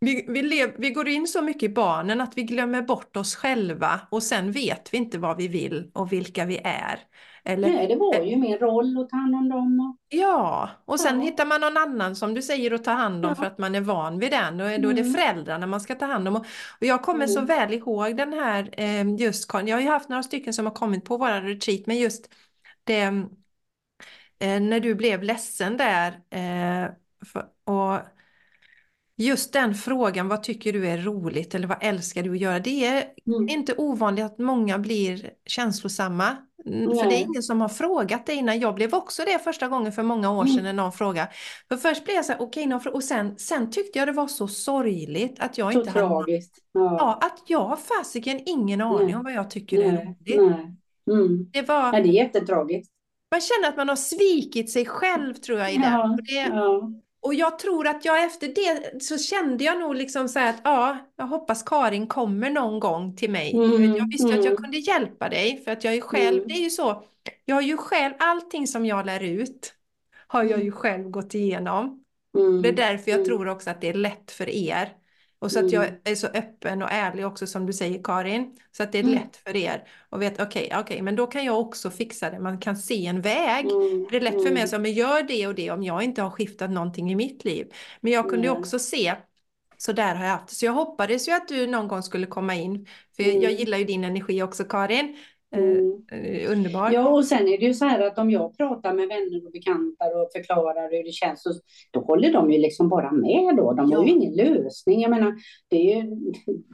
vi, 0.00 0.24
vi, 0.28 0.42
lev, 0.42 0.74
vi 0.78 0.90
går 0.90 1.08
in 1.08 1.26
så 1.26 1.42
mycket 1.42 1.62
i 1.62 1.68
barnen 1.68 2.20
att 2.20 2.32
vi 2.36 2.42
glömmer 2.42 2.82
bort 2.82 3.16
oss 3.16 3.36
själva 3.36 4.00
och 4.10 4.22
sen 4.22 4.52
vet 4.52 4.94
vi 4.94 4.98
inte 4.98 5.18
vad 5.18 5.36
vi 5.36 5.48
vill 5.48 5.90
och 5.94 6.12
vilka 6.12 6.44
vi 6.44 6.58
är. 6.64 7.00
Eller, 7.44 7.68
Nej, 7.68 7.86
det 7.86 7.96
var 7.96 8.22
ju 8.24 8.36
min 8.36 8.58
roll 8.58 8.98
att 9.02 9.08
ta 9.10 9.16
hand 9.16 9.34
om 9.34 9.48
dem. 9.48 9.80
Och, 9.80 9.96
Ja, 10.18 10.70
och 10.84 11.00
sen 11.00 11.16
Ja. 11.18 11.24
hittar 11.24 11.46
man 11.46 11.60
någon 11.60 11.76
annan 11.76 12.16
som 12.16 12.34
du 12.34 12.42
säger 12.42 12.70
att 12.74 12.84
ta 12.84 12.90
hand 12.90 13.24
om 13.24 13.28
Ja. 13.30 13.34
för 13.34 13.44
att 13.44 13.58
man 13.58 13.74
är 13.74 13.80
van 13.80 14.18
vid 14.18 14.30
den. 14.30 14.54
Och 14.60 14.80
då 14.80 14.88
är 14.88 14.94
det 14.94 15.00
Mm. 15.00 15.14
föräldrarna 15.14 15.66
man 15.66 15.80
ska 15.80 15.94
ta 15.94 16.06
hand 16.06 16.28
om. 16.28 16.36
Och 16.36 16.44
jag 16.80 17.02
kommer 17.02 17.26
så 17.26 17.38
Mm. 17.40 17.46
väl 17.46 17.72
ihåg 17.74 18.16
den 18.16 18.32
här, 18.32 18.70
eh, 18.72 19.14
just, 19.14 19.50
jag 19.52 19.76
har 19.76 19.80
ju 19.80 19.88
haft 19.88 20.08
några 20.08 20.22
stycken 20.22 20.54
som 20.54 20.66
har 20.66 20.72
kommit 20.74 21.04
på 21.04 21.16
våra 21.16 21.40
retreat, 21.40 21.86
men 21.86 21.96
just 21.98 22.28
det, 22.84 23.00
eh, 24.38 24.60
när 24.60 24.80
du 24.80 24.94
blev 24.94 25.22
ledsen 25.22 25.76
där, 25.76 26.20
eh, 26.30 26.90
och 27.64 27.98
just 29.20 29.52
den 29.52 29.74
frågan, 29.74 30.28
vad 30.28 30.42
tycker 30.42 30.72
du 30.72 30.88
är 30.88 30.98
roligt 30.98 31.54
eller 31.54 31.66
vad 31.68 31.78
älskar 31.80 32.22
du 32.22 32.30
att 32.32 32.38
göra? 32.40 32.58
Det 32.58 32.86
är 32.86 33.04
mm. 33.26 33.48
inte 33.48 33.74
ovanligt 33.76 34.24
att 34.24 34.38
många 34.38 34.78
blir 34.78 35.30
känslosamma 35.46 36.36
Mm, 36.66 36.88
För 36.88 36.94
det 36.96 37.00
är 37.02 37.06
Nej. 37.06 37.26
ingen 37.28 37.42
som 37.42 37.60
har 37.60 37.68
frågat 37.68 38.26
dig 38.26 38.36
innan. 38.36 38.60
Jag 38.60 38.74
blev 38.74 38.94
också 38.94 39.22
det 39.26 39.38
första 39.38 39.68
gången 39.68 39.92
för 39.92 40.02
många 40.02 40.30
år 40.30 40.42
Mm. 40.42 40.54
sedan 40.54 40.64
när 40.64 40.72
någon 40.72 40.92
frågade. 40.92 41.28
För 41.68 41.76
först 41.76 42.04
blev 42.04 42.16
jag 42.16 42.24
så 42.24 42.32
här, 42.32 42.42
okej, 42.42 42.66
någon 42.66 42.80
frå- 42.80 42.88
och 42.90 43.04
sen, 43.04 43.38
sen 43.38 43.70
tyckte 43.70 43.98
jag 43.98 44.08
det 44.08 44.12
var 44.12 44.26
så 44.26 44.48
sorgligt 44.48 45.40
att 45.40 45.58
jag 45.58 45.72
Så 45.72 45.78
inte 45.78 45.90
hade 45.90 46.08
tragiskt. 46.08 46.54
Ja. 46.72 46.96
Ja, 46.98 47.18
att 47.26 47.42
jag 47.46 47.64
har 47.64 47.76
fasiken 47.76 48.40
ingen 48.46 48.80
aning 48.80 49.06
Nej. 49.06 49.16
om 49.16 49.24
vad 49.24 49.32
jag 49.32 49.50
tycker 49.50 49.78
är 49.78 49.92
Nej. 49.92 50.06
roligt. 50.06 50.50
Nej. 50.56 50.76
Mm. 51.20 51.50
Det 51.52 51.62
var, 51.68 51.82
Ja, 51.84 51.92
det 51.92 52.08
är 52.08 52.12
jättetragiskt. 52.12 52.92
man 53.30 53.40
känner 53.40 53.68
att 53.68 53.76
man 53.76 53.88
har 53.88 53.96
svikit 53.96 54.70
sig 54.70 54.86
själv 54.86 55.34
tror 55.34 55.58
jag 55.58 55.74
i 55.74 55.76
det. 55.76 55.84
Ja. 55.92 56.16
Det 56.22 56.32
Ja. 56.56 56.90
Och 57.22 57.34
jag 57.34 57.58
tror 57.58 57.86
att 57.86 58.04
jag 58.04 58.24
efter 58.24 58.48
det 58.48 59.02
så 59.02 59.18
kände 59.18 59.64
jag 59.64 59.80
nog 59.80 59.94
liksom 59.94 60.28
så 60.28 60.38
här 60.38 60.50
att 60.50 60.60
ja, 60.64 60.98
jag 61.16 61.26
hoppas 61.26 61.62
Karin 61.62 62.06
kommer 62.06 62.50
någon 62.50 62.80
gång 62.80 63.16
till 63.16 63.30
mig. 63.30 63.52
Mm, 63.54 63.94
Jag 63.96 64.08
visste 64.10 64.34
att 64.34 64.44
jag 64.44 64.46
mm. 64.46 64.56
kunde 64.56 64.78
hjälpa 64.78 65.28
dig 65.28 65.62
för 65.64 65.70
att 65.70 65.84
jag 65.84 65.94
är 65.94 66.00
själv, 66.00 66.36
Mm. 66.36 66.48
det 66.48 66.54
är 66.54 66.60
ju 66.64 66.70
så, 66.70 67.04
jag 67.44 67.54
har 67.56 67.62
ju 67.62 67.76
själv, 67.76 68.14
allting 68.18 68.66
som 68.66 68.86
jag 68.86 69.06
lär 69.06 69.20
ut 69.22 69.74
har 70.26 70.44
jag 70.44 70.64
ju 70.64 70.72
själv 70.72 71.10
gått 71.10 71.34
igenom. 71.34 72.04
Mm. 72.38 72.62
Det 72.62 72.68
är 72.68 72.72
därför 72.72 73.10
jag 73.10 73.18
Mm. 73.18 73.26
tror 73.28 73.48
också 73.48 73.70
att 73.70 73.80
det 73.80 73.88
är 73.88 73.94
lätt 73.94 74.30
för 74.30 74.48
er. 74.48 74.92
Och 75.40 75.52
så 75.52 75.60
att 75.60 75.72
jag 75.72 75.84
Mm. 75.88 76.00
är 76.04 76.14
så 76.14 76.26
öppen 76.26 76.82
och 76.82 76.88
ärlig 76.92 77.26
också 77.26 77.46
som 77.46 77.66
du 77.66 77.72
säger 77.72 78.02
Karin. 78.04 78.56
Så 78.72 78.82
att 78.82 78.92
det 78.92 78.98
är 78.98 79.02
Mm. 79.02 79.14
lätt 79.14 79.36
för 79.36 79.56
er 79.56 79.88
att 80.10 80.20
veta, 80.20 80.42
okej, 80.44 80.72
okej, 80.76 81.02
men 81.02 81.16
då 81.16 81.26
kan 81.26 81.44
jag 81.44 81.60
också 81.60 81.90
fixa 81.90 82.30
det. 82.30 82.40
Man 82.40 82.58
kan 82.60 82.76
se 82.76 83.06
en 83.06 83.22
väg. 83.22 83.66
Mm. 83.66 84.06
Det 84.10 84.16
är 84.16 84.20
lätt 84.20 84.42
för 84.42 84.50
mig 84.50 84.50
Mm. 84.50 84.64
att 84.64 84.70
säga, 84.70 84.80
men 84.80 84.92
gör 84.92 85.22
det 85.22 85.46
och 85.46 85.54
det 85.54 85.70
om 85.70 85.82
jag 85.82 86.02
inte 86.02 86.22
har 86.22 86.30
skiftat 86.30 86.70
någonting 86.70 87.12
i 87.12 87.14
mitt 87.16 87.44
liv. 87.44 87.72
Men 88.00 88.12
jag 88.12 88.30
kunde 88.30 88.48
Nej. 88.48 88.58
också 88.58 88.78
se, 88.78 89.14
så 89.78 89.92
där 89.92 90.14
har 90.14 90.24
jag 90.24 90.32
haft. 90.32 90.50
Så 90.56 90.64
jag 90.66 90.72
hoppades 90.72 91.28
ju 91.28 91.32
att 91.32 91.48
du 91.48 91.66
någon 91.66 91.88
gång 91.88 92.02
skulle 92.02 92.26
komma 92.26 92.54
in. 92.54 92.86
För 93.16 93.22
jag 93.22 93.34
Mm. 93.34 93.56
gillar 93.56 93.78
ju 93.78 93.84
din 93.84 94.04
energi 94.04 94.42
också 94.42 94.64
Karin. 94.64 95.16
Eh, 95.56 95.60
Mm. 95.62 96.02
eh, 96.12 96.52
underbar. 96.52 96.90
Ja, 96.90 97.08
och 97.08 97.24
sen 97.24 97.48
är 97.48 97.58
det 97.58 97.64
ju 97.66 97.74
så 97.74 97.84
här 97.84 98.00
att 98.06 98.18
om 98.18 98.30
jag 98.30 98.56
pratar 98.56 98.94
med 98.94 99.08
vänner 99.08 99.46
och 99.46 99.52
bekanta 99.52 100.04
och 100.04 100.28
förklarar 100.32 100.90
hur 100.96 101.04
det 101.04 101.12
känns, 101.12 101.42
så, 101.42 101.50
då 101.90 102.00
håller 102.00 102.32
de 102.32 102.50
ju 102.52 102.58
liksom 102.58 102.88
bara 102.88 103.12
med 103.12 103.56
då. 103.56 103.72
De 103.72 103.92
har 103.92 104.04
ju 104.04 104.10
Ja. 104.10 104.16
ingen 104.16 104.34
lösning. 104.34 105.00
Jag 105.00 105.10
menar, 105.10 105.34
det 105.68 105.76
är 105.76 105.96
ju, 106.02 106.16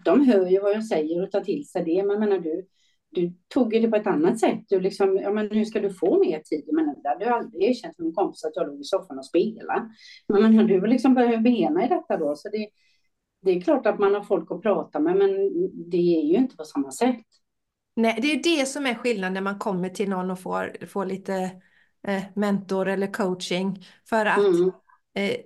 de 0.04 0.28
hör 0.28 0.46
ju 0.46 0.60
vad 0.60 0.72
jag 0.74 0.84
säger 0.86 1.22
och 1.22 1.30
tar 1.30 1.40
till 1.40 1.68
sig 1.68 1.84
det. 1.84 2.02
Men 2.02 2.20
menar, 2.20 2.38
du, 2.38 2.66
du 3.10 3.32
tog 3.48 3.74
ju 3.74 3.80
det 3.80 3.88
på 3.88 3.96
ett 3.96 4.06
annat 4.06 4.40
sätt. 4.40 4.60
Du 4.68 4.80
liksom, 4.80 5.16
ja, 5.16 5.32
men 5.32 5.50
hur 5.50 5.64
ska 5.64 5.80
du 5.80 5.90
få 5.90 6.18
mer 6.18 6.40
tid? 6.40 6.68
Men 6.72 6.94
det 7.02 7.08
hade 7.08 7.24
ju 7.24 7.30
aldrig 7.30 7.62
erkänt 7.64 7.96
för 7.96 8.02
min 8.02 8.14
kompis 8.14 8.44
att 8.44 8.56
jag 8.56 8.66
låg 8.66 8.80
i 8.80 8.84
soffan 8.84 9.18
och 9.18 9.26
spelade. 9.26 9.88
Men 10.28 10.42
menar, 10.42 10.64
du 10.64 10.86
liksom 10.86 11.14
börja 11.14 11.38
bena 11.38 11.84
i 11.84 11.88
detta 11.88 12.16
då. 12.16 12.34
Så 12.36 12.48
det, 12.48 12.68
det 13.42 13.50
är 13.50 13.60
klart 13.60 13.86
att 13.86 13.98
man 13.98 14.14
har 14.14 14.22
folk 14.22 14.50
att 14.50 14.62
prata 14.62 15.00
med, 15.00 15.16
men 15.16 15.30
det 15.90 16.16
är 16.18 16.22
ju 16.22 16.34
inte 16.36 16.56
på 16.56 16.64
samma 16.64 16.90
sätt. 16.90 17.20
Nej, 17.96 18.18
det 18.22 18.32
är 18.32 18.42
det 18.58 18.66
som 18.66 18.86
är 18.86 18.94
skillnaden 18.94 19.34
när 19.34 19.40
man 19.40 19.58
kommer 19.58 19.88
till 19.88 20.08
någon 20.08 20.30
och 20.30 20.40
får, 20.40 20.86
får 20.86 21.06
lite 21.06 21.34
eh, 22.08 22.22
mentor 22.34 22.88
eller 22.88 23.06
coaching. 23.12 23.86
För 24.08 24.26
att 24.26 24.38
Mm. 24.38 24.70
eh, 25.14 25.36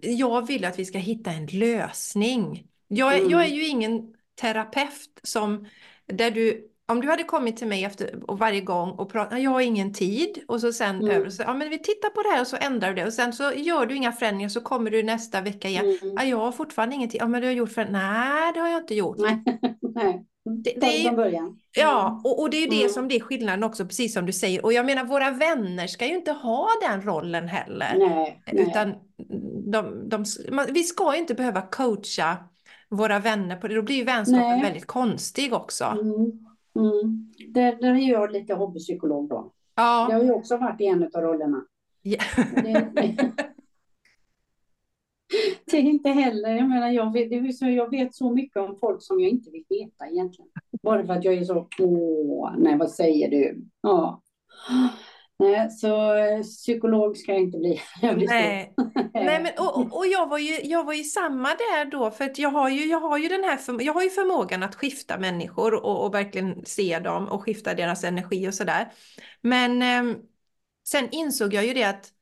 jag 0.00 0.46
vill 0.46 0.64
att 0.64 0.78
vi 0.78 0.84
ska 0.84 0.98
hitta 0.98 1.30
en 1.30 1.46
lösning. 1.46 2.66
Jag, 2.88 3.14
är- 3.14 3.18
Mm. 3.18 3.30
jag 3.30 3.42
är 3.44 3.48
ju 3.48 3.66
ingen 3.66 4.14
terapeut 4.40 5.20
som, 5.22 5.66
där 6.06 6.30
du, 6.30 6.68
om 6.86 7.00
du 7.00 7.08
hade 7.08 7.22
kommit 7.24 7.56
till 7.56 7.66
mig 7.66 7.84
efter, 7.84 8.30
och 8.30 8.38
varje 8.38 8.60
gång 8.60 8.90
och 8.90 9.12
pratat, 9.12 9.42
jag 9.42 9.50
har 9.50 9.60
ingen 9.60 9.92
tid 9.92 10.38
och 10.48 10.60
så 10.60 10.72
sen 10.72 10.96
Mm. 10.96 11.10
över, 11.10 11.30
så, 11.30 11.42
ja 11.42 11.54
men 11.54 11.70
vi 11.70 11.78
tittar 11.78 12.08
på 12.10 12.22
det 12.22 12.28
här 12.28 12.40
och 12.40 12.46
så 12.46 12.56
ändrar 12.56 12.88
du 12.88 12.94
det 12.94 13.06
och 13.06 13.12
sen 13.12 13.32
så 13.32 13.52
gör 13.56 13.86
du 13.86 13.94
inga 13.96 14.12
förändringar 14.12 14.48
så 14.48 14.60
kommer 14.60 14.90
du 14.90 15.02
nästa 15.02 15.40
vecka 15.40 15.68
igen. 15.68 15.98
Mm. 16.02 16.14
Ja, 16.16 16.24
jag 16.24 16.36
har 16.36 16.52
fortfarande 16.52 16.94
ingen 16.94 17.08
tid. 17.08 17.20
Ja, 17.20 17.28
men 17.28 17.40
du 17.40 17.46
har 17.46 17.54
gjort 17.54 17.72
förändringar. 17.72 18.12
Nej, 18.12 18.52
det 18.52 18.60
har 18.60 18.68
jag 18.68 18.80
inte 18.82 18.94
gjort. 18.94 19.16
Nej, 19.18 19.42
nej. 19.94 20.26
Det- 20.44 20.74
det 20.80 21.06
är- 21.06 21.12
början. 21.16 21.58
Ja, 21.78 22.20
och, 22.24 22.40
och 22.40 22.50
det 22.50 22.56
är 22.56 22.60
ju 22.60 22.66
det 22.66 22.80
Mm. 22.80 22.88
som 22.92 23.08
det 23.08 23.16
är 23.16 23.20
skillnaden 23.20 23.64
också, 23.64 23.84
precis 23.86 24.14
som 24.14 24.26
du 24.26 24.32
säger. 24.32 24.64
Och 24.64 24.72
jag 24.72 24.86
menar, 24.86 25.04
våra 25.04 25.30
vänner 25.30 25.86
ska 25.86 26.06
ju 26.06 26.14
inte 26.16 26.32
ha 26.32 26.68
den 26.88 27.02
rollen 27.02 27.48
heller. 27.48 27.94
Nej, 27.98 28.42
nej. 28.52 28.62
Utan 28.68 28.94
de, 29.72 30.08
de, 30.08 30.24
man, 30.50 30.66
vi 30.70 30.82
ska 30.82 31.12
ju 31.14 31.18
inte 31.20 31.34
behöva 31.34 31.62
coacha 31.62 32.36
våra 32.88 33.18
vänner 33.18 33.56
på 33.56 33.68
det. 33.68 33.74
Då 33.74 33.82
blir 33.82 33.96
ju 33.96 34.04
vänskapen 34.04 34.48
Nej. 34.48 34.62
väldigt 34.62 34.86
konstig 34.86 35.52
också. 35.54 35.84
Mm. 35.84 36.14
Mm. 36.78 37.32
Där, 37.48 37.76
där 37.80 37.94
är 37.94 38.10
jag 38.10 38.32
lite 38.32 38.54
hobbypsykolog 38.54 39.28
då. 39.28 39.52
Jag 39.76 39.84
Ja. 39.84 40.08
har 40.12 40.22
ju 40.24 40.32
också 40.32 40.56
varit 40.56 40.80
i 40.80 40.86
en 40.86 41.02
av 41.14 41.22
rollerna. 41.22 41.62
Ja. 42.02 42.18
Det, 42.54 42.90
det, 45.64 45.76
är 45.76 45.80
inte 45.82 46.10
heller, 46.10 46.48
jag 46.56 46.68
menar, 46.68 46.90
jag 46.90 47.12
vet, 47.12 47.32
jag 47.60 47.90
vet 47.90 48.14
så 48.14 48.30
mycket 48.30 48.56
om 48.56 48.78
folk 48.80 49.02
som 49.02 49.20
jag 49.20 49.30
inte 49.30 49.50
vill 49.50 49.64
veta 49.68 50.06
egentligen. 50.06 50.50
Bara 50.82 51.06
för 51.06 51.12
att 51.12 51.24
jag 51.24 51.34
är 51.34 51.44
så, 51.44 51.68
åh, 51.78 52.54
nej 52.58 52.78
vad 52.78 52.90
säger 52.90 53.30
du? 53.30 53.64
Ja. 53.80 54.22
Nej, 55.38 55.70
så 55.70 56.14
eh, 56.14 56.42
psykolog 56.42 57.16
ska 57.16 57.32
jag 57.32 57.40
inte 57.40 57.58
bli. 57.58 57.80
Jag 58.02 58.16
blir 58.16 58.28
Nej. 58.28 58.74
Nej 59.14 59.42
men, 59.42 59.52
och, 59.58 59.96
och- 59.96 60.06
jag 60.06 60.28
var 60.28 60.38
ju, 60.38 60.60
jag 60.62 60.84
var 60.84 60.92
ju 60.92 61.04
samma 61.04 61.48
där 61.48 61.84
då 61.90 62.10
för 62.10 62.24
att 62.24 62.38
jag 62.38 62.50
har 62.50 62.68
ju, 62.68 62.84
jag 62.86 63.00
har 63.00 63.18
ju 63.18 63.28
den 63.28 63.44
här 63.44 63.56
förm- 63.56 63.82
jag 63.82 63.92
har 63.92 64.02
ju 64.02 64.10
förmågan 64.10 64.62
att 64.62 64.74
skifta 64.74 65.18
människor 65.18 65.74
och, 65.74 66.04
och 66.06 66.14
verkligen 66.14 66.64
se 66.66 66.98
dem 66.98 67.28
och 67.28 67.42
skifta 67.42 67.74
deras 67.74 68.04
energi 68.04 68.48
och 68.48 68.54
sådär. 68.54 68.92
Men 69.40 69.82
ehm, 69.82 70.16
sen 70.84 71.08
insåg 71.10 71.54
jag 71.54 71.66
ju 71.66 71.74
det 71.74 71.84
att 71.84 72.12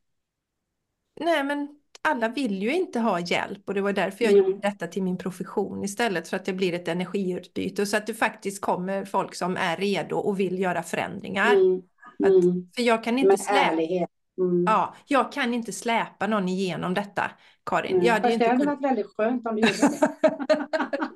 nej 1.21 1.45
men 1.45 1.80
alla 2.09 2.29
vill 2.29 2.63
ju 2.63 2.75
inte 2.75 3.01
ha 3.01 3.21
hjälp 3.21 3.63
och 3.67 3.75
det 3.75 3.81
var 3.81 3.93
därför 3.93 4.25
jag 4.25 4.33
Mm. 4.33 4.45
gjorde 4.45 4.69
detta 4.69 4.87
till 4.87 5.03
min 5.03 5.19
profession 5.19 5.85
istället 5.85 6.29
för 6.29 6.37
att 6.37 6.45
det 6.45 6.53
blir 6.53 6.75
ett 6.75 6.89
energiutbyte 6.89 7.83
och 7.83 7.89
så 7.89 7.97
att 7.97 8.07
det 8.07 8.15
faktiskt 8.15 8.61
kommer 8.61 9.05
folk 9.05 9.35
som 9.35 9.57
är 9.57 9.77
redo 9.77 10.17
och 10.17 10.41
vill 10.41 10.59
göra 10.59 10.83
förändringar. 10.83 11.53
Mm. 11.55 11.83
Mm. 12.27 12.69
För 12.77 12.83
jag 12.83 13.05
kan 13.05 13.19
inte 13.19 13.37
ärlighet. 13.51 14.09
Mm. 14.39 14.65
Ja, 14.67 14.95
jag 15.07 15.33
kan 15.33 15.55
inte 15.55 15.73
släpa 15.73 16.27
någon 16.27 16.49
igenom 16.49 16.95
detta, 16.95 17.31
Karin. 17.67 17.93
Mm. 17.93 18.07
Jag 18.07 18.13
hade 18.15 18.29
Fast 18.29 18.39
det 18.39 18.45
inte 18.45 18.47
hade 18.47 18.59
kunnat... 18.65 18.81
varit 18.81 18.91
väldigt 18.91 19.07
skönt 19.17 19.47
om 19.47 19.57
du 19.57 19.61
gjorde 19.63 19.73
det. 19.79 20.09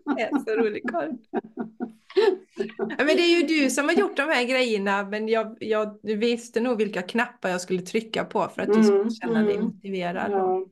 Det 0.17 0.23
är 0.23 0.39
så 0.39 0.51
roligt, 0.63 0.91
Karin. 0.91 1.19
Men 2.99 3.07
det 3.07 3.23
är 3.23 3.41
ju 3.41 3.47
du 3.47 3.71
som 3.71 3.85
har 3.85 3.93
gjort 3.95 4.17
de 4.17 4.23
här 4.23 4.45
grejerna, 4.45 5.05
men 5.05 5.29
jag, 5.29 5.57
jag 5.61 5.99
visste 6.03 6.61
nog 6.61 6.79
vilka 6.79 7.03
knappar 7.03 7.49
jag 7.49 7.61
skulle 7.61 7.83
trycka 7.83 8.25
på 8.25 8.49
för 8.49 8.63
att 8.63 8.73
du 8.73 8.83
skulle 8.83 8.99
Mm, 8.99 9.11
känna 9.11 9.43
dig 9.43 9.55
mm. 9.55 9.65
motiverad. 9.67 10.33
Ja. 10.33 10.67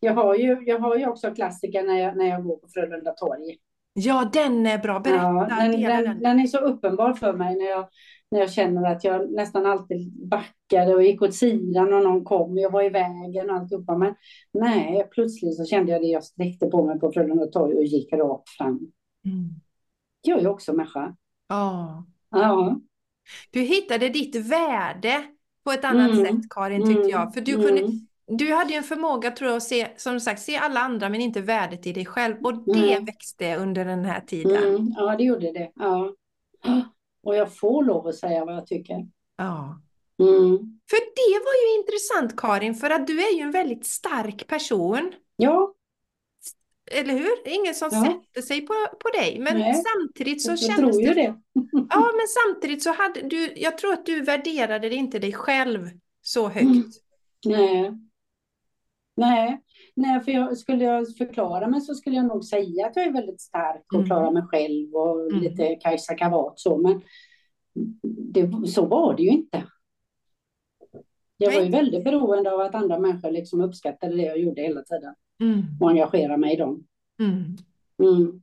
Jag, 0.00 0.14
har 0.14 0.34
ju, 0.34 0.62
jag 0.66 0.78
har 0.78 0.96
ju 0.96 1.06
också 1.06 1.34
klassiker 1.34 1.82
när 1.82 1.98
jag, 1.98 2.16
när 2.16 2.24
jag 2.24 2.44
går 2.44 2.56
på 2.56 2.68
Frölunda 2.68 3.12
torg. 3.12 3.56
Ja, 3.92 4.30
den 4.32 4.66
är 4.66 4.78
bra. 4.78 5.00
Berätta, 5.00 5.22
Ja, 5.22 5.46
den, 5.60 5.80
den, 5.80 6.22
den. 6.22 6.40
är 6.40 6.46
så 6.46 6.58
uppenbar 6.58 7.12
för 7.14 7.32
mig 7.32 7.56
när 7.56 7.64
jag, 7.66 7.88
när 8.30 8.40
jag 8.40 8.50
känner 8.52 8.90
att 8.92 9.04
jag 9.04 9.30
nästan 9.30 9.66
alltid 9.66 10.28
backade 10.28 10.94
och 10.94 11.02
gick 11.02 11.22
åt 11.22 11.34
sidan 11.34 11.94
och 11.94 12.02
någon 12.02 12.24
kom. 12.24 12.58
Jag 12.58 12.70
var 12.70 12.82
i 12.82 12.88
vägen 12.88 13.50
och 13.50 13.56
alltihopa. 13.56 13.98
Men 13.98 14.14
nej, 14.52 15.08
plötsligt 15.10 15.56
så 15.56 15.64
kände 15.64 15.92
jag 15.92 16.02
det. 16.02 16.06
Jag 16.06 16.24
sträckte 16.24 16.66
på 16.66 16.86
mig 16.86 16.98
på 17.00 17.12
Frölunda 17.12 17.46
torg 17.46 17.74
och 17.76 17.84
gick 17.84 18.12
rakt 18.12 18.48
fram. 18.48 18.92
Mm. 19.24 19.48
Jag 20.22 20.38
är 20.38 20.42
ju 20.42 20.48
också 20.48 20.72
människa. 20.72 21.16
Ja. 21.48 22.04
Ja. 22.30 22.80
Du 23.50 23.60
hittade 23.60 24.08
ditt 24.08 24.36
värde 24.36 25.24
på 25.64 25.72
ett 25.72 25.84
annat 25.84 26.10
Mm, 26.10 26.26
sätt, 26.26 26.50
Karin, 26.50 26.82
tyckte 26.86 27.00
mm, 27.00 27.10
jag. 27.10 27.34
För 27.34 27.40
du 27.40 27.52
kunde, 27.54 27.80
mm. 27.80 28.07
Du 28.28 28.52
hade 28.54 28.74
en 28.74 28.82
förmåga 28.82 29.30
tror 29.30 29.50
jag 29.50 29.56
att 29.56 29.62
se, 29.62 29.88
som 29.96 30.20
sagt, 30.20 30.42
se 30.42 30.56
alla 30.56 30.80
andra 30.80 31.08
men 31.08 31.20
inte 31.20 31.40
värdet 31.40 31.86
i 31.86 31.92
dig 31.92 32.06
själv. 32.06 32.36
Och 32.44 32.74
det 32.74 32.92
Mm. 32.92 33.04
växte 33.04 33.56
under 33.56 33.84
den 33.84 34.04
här 34.04 34.20
tiden. 34.20 34.56
Mm, 34.74 34.94
ja, 34.96 35.16
det 35.16 35.24
gjorde 35.24 35.52
det. 35.52 35.70
Ja. 35.74 36.14
Och 37.22 37.36
jag 37.36 37.56
får 37.56 37.84
lov 37.84 38.06
att 38.06 38.14
säga 38.16 38.44
vad 38.44 38.54
jag 38.54 38.66
tycker. 38.66 39.06
Ja. 39.36 39.80
Mm. 40.22 40.56
För 40.90 40.96
det 40.96 41.44
var 41.44 41.54
ju 41.72 41.80
intressant 41.80 42.36
Karin, 42.40 42.74
för 42.74 42.90
att 42.90 43.06
du 43.06 43.20
är 43.22 43.34
ju 43.36 43.40
en 43.42 43.50
väldigt 43.50 43.86
stark 43.86 44.46
person. 44.46 45.12
Ja, 45.36 45.74
Eller 46.90 47.12
hur? 47.12 47.44
Det 47.44 47.50
är 47.50 47.54
ingen 47.54 47.74
som 47.74 47.88
Ja. 47.92 48.04
sätter 48.04 48.42
sig 48.46 48.60
på, 48.60 48.74
på 49.00 49.08
dig. 49.08 49.38
Men 49.40 49.58
Nej, 49.58 49.82
samtidigt 49.84 50.42
så 50.42 50.50
jag 50.50 50.58
kändes 50.58 50.96
tror 50.96 51.02
ju 51.08 51.14
det... 51.14 51.14
det. 51.14 51.34
Ja, 51.90 52.10
men 52.16 52.26
samtidigt 52.44 52.82
så 52.82 52.92
hade 52.92 53.20
du... 53.20 53.52
Jag 53.56 53.78
tror 53.78 53.92
att 53.92 54.06
du 54.06 54.20
värderade 54.20 54.94
inte 54.94 55.18
dig 55.18 55.32
själv 55.32 55.90
så 56.22 56.48
högt. 56.48 56.96
Nej. 57.46 57.92
Nej. 59.18 59.60
Nej, 59.96 60.20
för 60.20 60.32
jag, 60.32 60.58
skulle 60.58 60.84
jag 60.84 61.16
förklara 61.16 61.68
mig 61.68 61.80
så 61.80 61.94
skulle 61.94 62.16
jag 62.16 62.26
nog 62.26 62.44
säga 62.44 62.86
att 62.86 62.96
jag 62.96 63.06
är 63.06 63.12
väldigt 63.12 63.40
stark 63.40 63.84
och 63.92 63.94
Mm. 63.98 64.06
klarar 64.06 64.30
mig 64.30 64.42
själv 64.42 64.94
och 64.94 65.20
Mm. 65.30 65.40
lite 65.42 65.74
Kajsa 65.74 66.14
Kavat 66.14 66.60
så, 66.60 66.78
men 66.78 67.00
det, 68.32 68.66
så 68.68 68.86
var 68.86 69.16
det 69.16 69.22
ju 69.22 69.28
inte. 69.30 69.64
Jag 71.36 71.52
var 71.54 71.60
ju 71.60 71.70
väldigt 71.70 72.04
beroende 72.04 72.52
av 72.52 72.60
att 72.60 72.74
andra 72.74 72.98
människor 72.98 73.30
liksom 73.30 73.60
uppskattade 73.60 74.16
det 74.16 74.22
jag 74.22 74.38
gjorde 74.38 74.62
hela 74.62 74.82
tiden 74.82 75.14
Mm. 75.40 75.62
och 75.80 75.90
engagerade 75.90 76.36
mig 76.36 76.52
i 76.54 76.56
dem. 76.56 76.84
Mm. 77.20 77.44
Mm. 78.02 78.42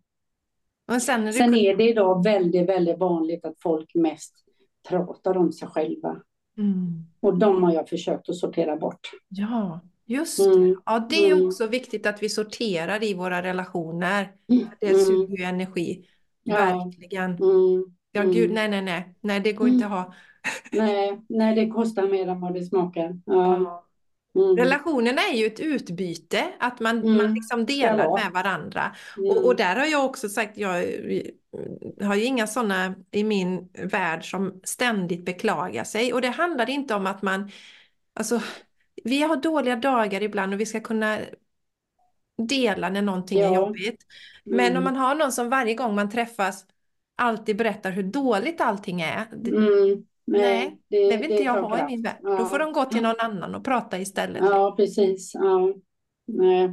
Och 0.87 1.01
sen 1.01 1.19
när 1.19 1.27
du... 1.27 1.33
Sen 1.37 1.53
är 1.55 1.75
det 1.75 1.89
idag 1.89 2.23
väldigt, 2.23 2.69
väldigt 2.69 2.97
vanligt 2.99 3.45
att 3.45 3.61
folk 3.61 3.95
mest 3.95 4.35
pratar 4.89 5.37
om 5.37 5.51
sig 5.51 5.67
själva. 5.67 6.21
Mm. 6.57 7.03
Och 7.19 7.37
de 7.37 7.63
har 7.63 7.73
jag 7.73 7.89
försökt 7.89 8.29
att 8.29 8.35
sortera 8.35 8.75
bort. 8.77 9.09
Ja, 9.29 9.79
just 10.05 10.39
Mm. 10.39 10.63
det. 10.69 10.75
Ja, 10.85 11.07
det 11.09 11.29
är 11.29 11.33
Mm. 11.33 11.47
också 11.47 11.67
viktigt 11.67 12.05
att 12.05 12.23
vi 12.23 12.29
sorterar 12.29 13.03
i 13.03 13.13
våra 13.13 13.41
relationer. 13.43 14.31
Mm. 14.51 14.67
Det 14.79 14.87
Mm. 14.89 14.99
suger 15.05 15.37
ju 15.37 15.43
energi. 15.43 16.05
Ja. 16.43 16.55
Verkligen. 16.55 17.31
Mm. 17.31 17.95
Ja, 18.11 18.21
Mm. 18.21 18.33
gud, 18.33 18.51
nej, 18.51 18.67
nej, 18.69 18.81
nej, 18.81 19.15
nej, 19.21 19.39
det 19.39 19.53
går 19.53 19.67
inte 19.67 19.85
att 19.85 19.91
ha. 19.91 20.13
Nej, 20.71 21.21
nej, 21.29 21.55
det 21.55 21.67
kostar 21.69 22.07
mer 22.07 22.27
än 22.27 22.41
vad 22.41 22.53
det 22.53 22.63
smakar. 22.63 23.19
Ja. 23.25 23.81
Mm. 24.35 24.57
Relationerna 24.57 25.21
är 25.21 25.37
ju 25.37 25.45
ett 25.45 25.59
utbyte, 25.59 26.43
att 26.59 26.79
man, 26.79 26.97
Mm, 26.99 27.17
man 27.17 27.33
liksom 27.33 27.65
delar 27.65 28.23
med 28.23 28.31
varandra. 28.33 28.95
Mm. 29.17 29.29
Och, 29.29 29.45
och 29.45 29.55
där 29.55 29.75
har 29.75 29.85
jag 29.85 30.05
också 30.05 30.29
sagt, 30.29 30.57
jag 30.57 30.85
har 32.01 32.15
ju 32.15 32.23
inga 32.23 32.47
sådana 32.47 32.95
i 33.11 33.23
min 33.23 33.69
värld 33.73 34.31
som 34.31 34.59
ständigt 34.63 35.25
beklagar 35.25 35.83
sig. 35.83 36.13
Och 36.13 36.21
det 36.21 36.27
handlar 36.29 36.69
inte 36.69 36.95
om 36.95 37.07
att 37.07 37.21
man, 37.21 37.51
alltså, 38.13 38.41
vi 39.05 39.21
har 39.21 39.35
dåliga 39.35 39.75
dagar 39.75 40.23
ibland 40.23 40.53
och 40.53 40.59
vi 40.59 40.65
ska 40.65 40.79
kunna 40.79 41.17
dela 42.37 42.89
när 42.89 43.01
någonting 43.01 43.39
är 43.39 43.43
Ja. 43.43 43.55
jobbigt. 43.55 44.05
Men 44.43 44.65
Mm. 44.65 44.77
om 44.77 44.83
man 44.83 44.95
har 44.95 45.15
någon 45.15 45.31
som 45.31 45.49
varje 45.49 45.73
gång 45.73 45.95
man 45.95 46.09
träffas 46.09 46.65
alltid 47.17 47.57
berättar 47.57 47.91
hur 47.91 48.03
dåligt 48.03 48.61
allting 48.61 49.01
är, 49.01 49.25
det, 49.37 49.49
Mm. 49.51 50.05
Nej, 50.27 50.77
det 50.89 51.17
vill 51.17 51.31
inte 51.31 51.43
jag 51.43 51.61
ha 51.63 51.79
i 51.79 51.85
min 51.85 52.01
värld. 52.03 52.17
Ja. 52.21 52.29
Då 52.37 52.45
får 52.45 52.59
de 52.59 52.73
gå 52.73 52.85
till 52.85 53.01
någon 53.01 53.19
annan 53.19 53.55
och 53.55 53.63
prata 53.65 53.99
istället. 53.99 54.43
Ja, 54.45 54.75
precis. 54.77 55.31
Ja. 55.33 55.73
Nej. 56.27 56.67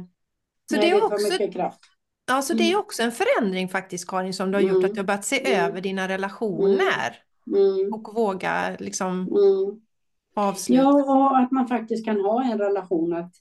Så 0.71 0.75
Nej, 0.75 0.89
det 0.89 0.95
är 0.95 0.99
tar 0.99 1.05
också 1.13 1.31
mycket 1.31 1.53
kraft. 1.53 1.79
Ja, 2.27 2.41
så 2.41 2.53
det 2.53 2.63
är 2.63 2.67
Mm. 2.69 2.79
också 2.79 3.03
en 3.03 3.11
förändring 3.11 3.69
faktiskt 3.69 4.07
Karin 4.09 4.33
som 4.33 4.51
du 4.51 4.57
har 4.57 4.61
gjort, 4.61 4.71
Mm. 4.73 4.85
att 4.85 4.93
du 4.93 4.99
har 4.99 5.05
börjat 5.05 5.25
se 5.25 5.53
Mm. 5.53 5.65
över 5.69 5.81
dina 5.81 6.07
relationer 6.07 7.15
Mm. 7.47 7.93
och 7.93 8.13
våga 8.15 8.75
liksom 8.79 9.27
Mm. 10.37 10.49
avsluta. 10.49 10.83
Ja, 10.83 10.93
och 11.31 11.37
att 11.39 11.51
man 11.51 11.67
faktiskt 11.67 12.05
kan 12.05 12.19
ha 12.21 12.43
en 12.43 12.57
relation. 12.57 13.13
Att, 13.13 13.31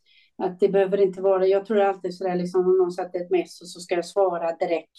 att 0.43 0.61
det 0.61 0.69
behöver 0.69 1.01
inte 1.03 1.23
vara, 1.23 1.47
jag 1.47 1.67
tror 1.67 1.81
alltid 1.81 2.15
sådär 2.17 2.35
liksom 2.37 2.61
om 2.67 2.79
någon 2.79 2.93
sätter 2.93 3.21
ett 3.21 3.31
mess 3.31 3.61
och 3.61 3.69
så 3.69 3.81
ska 3.81 3.95
jag 3.95 4.05
svara 4.07 4.57
direkt. 4.57 4.91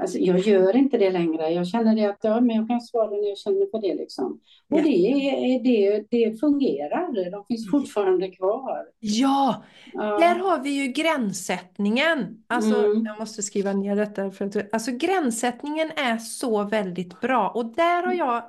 Alltså, 0.00 0.18
jag 0.18 0.38
gör 0.38 0.76
inte 0.76 0.98
det 0.98 1.10
längre. 1.10 1.50
Jag 1.50 1.66
känner 1.68 1.96
det 1.96 2.04
att 2.04 2.18
ja, 2.22 2.40
men 2.40 2.56
jag 2.56 2.68
kan 2.68 2.80
svara 2.80 3.10
när 3.10 3.28
jag 3.28 3.38
känner 3.38 3.70
för 3.70 3.80
det 3.80 3.94
liksom. 3.94 4.40
Och 4.70 4.78
Ja. 4.78 4.82
det, 4.82 5.60
det, 5.64 6.04
det 6.10 6.40
fungerar. 6.40 7.30
De 7.30 7.44
finns 7.48 7.70
fortfarande 7.70 8.28
kvar. 8.30 8.84
Ja, 9.00 9.62
Ja. 9.92 10.02
där 10.18 10.34
har 10.38 10.62
vi 10.62 10.70
ju 10.70 10.86
gränssättningen. 10.92 12.44
Alltså, 12.46 12.84
Mm. 12.84 13.04
jag 13.06 13.18
måste 13.18 13.42
skriva 13.42 13.72
ner 13.72 13.96
detta. 13.96 14.30
För 14.30 14.44
att, 14.44 14.56
alltså 14.74 14.90
gränssättningen 14.90 15.90
är 15.96 16.16
så 16.18 16.62
väldigt 16.64 17.20
bra 17.20 17.48
och 17.48 17.66
där 17.66 18.02
har 18.06 18.12
jag 18.12 18.42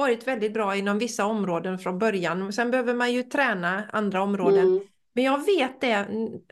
varit 0.00 0.26
väldigt 0.26 0.54
bra 0.54 0.76
inom 0.76 0.98
vissa 0.98 1.24
områden 1.26 1.78
från 1.78 1.98
början. 1.98 2.52
Sen 2.52 2.70
behöver 2.70 2.94
man 2.94 3.12
ju 3.12 3.22
träna 3.22 3.84
andra 3.92 4.22
områden. 4.22 4.66
Mm. 4.66 4.80
Men 5.12 5.24
jag 5.24 5.46
vet 5.46 5.80
det, 5.80 6.06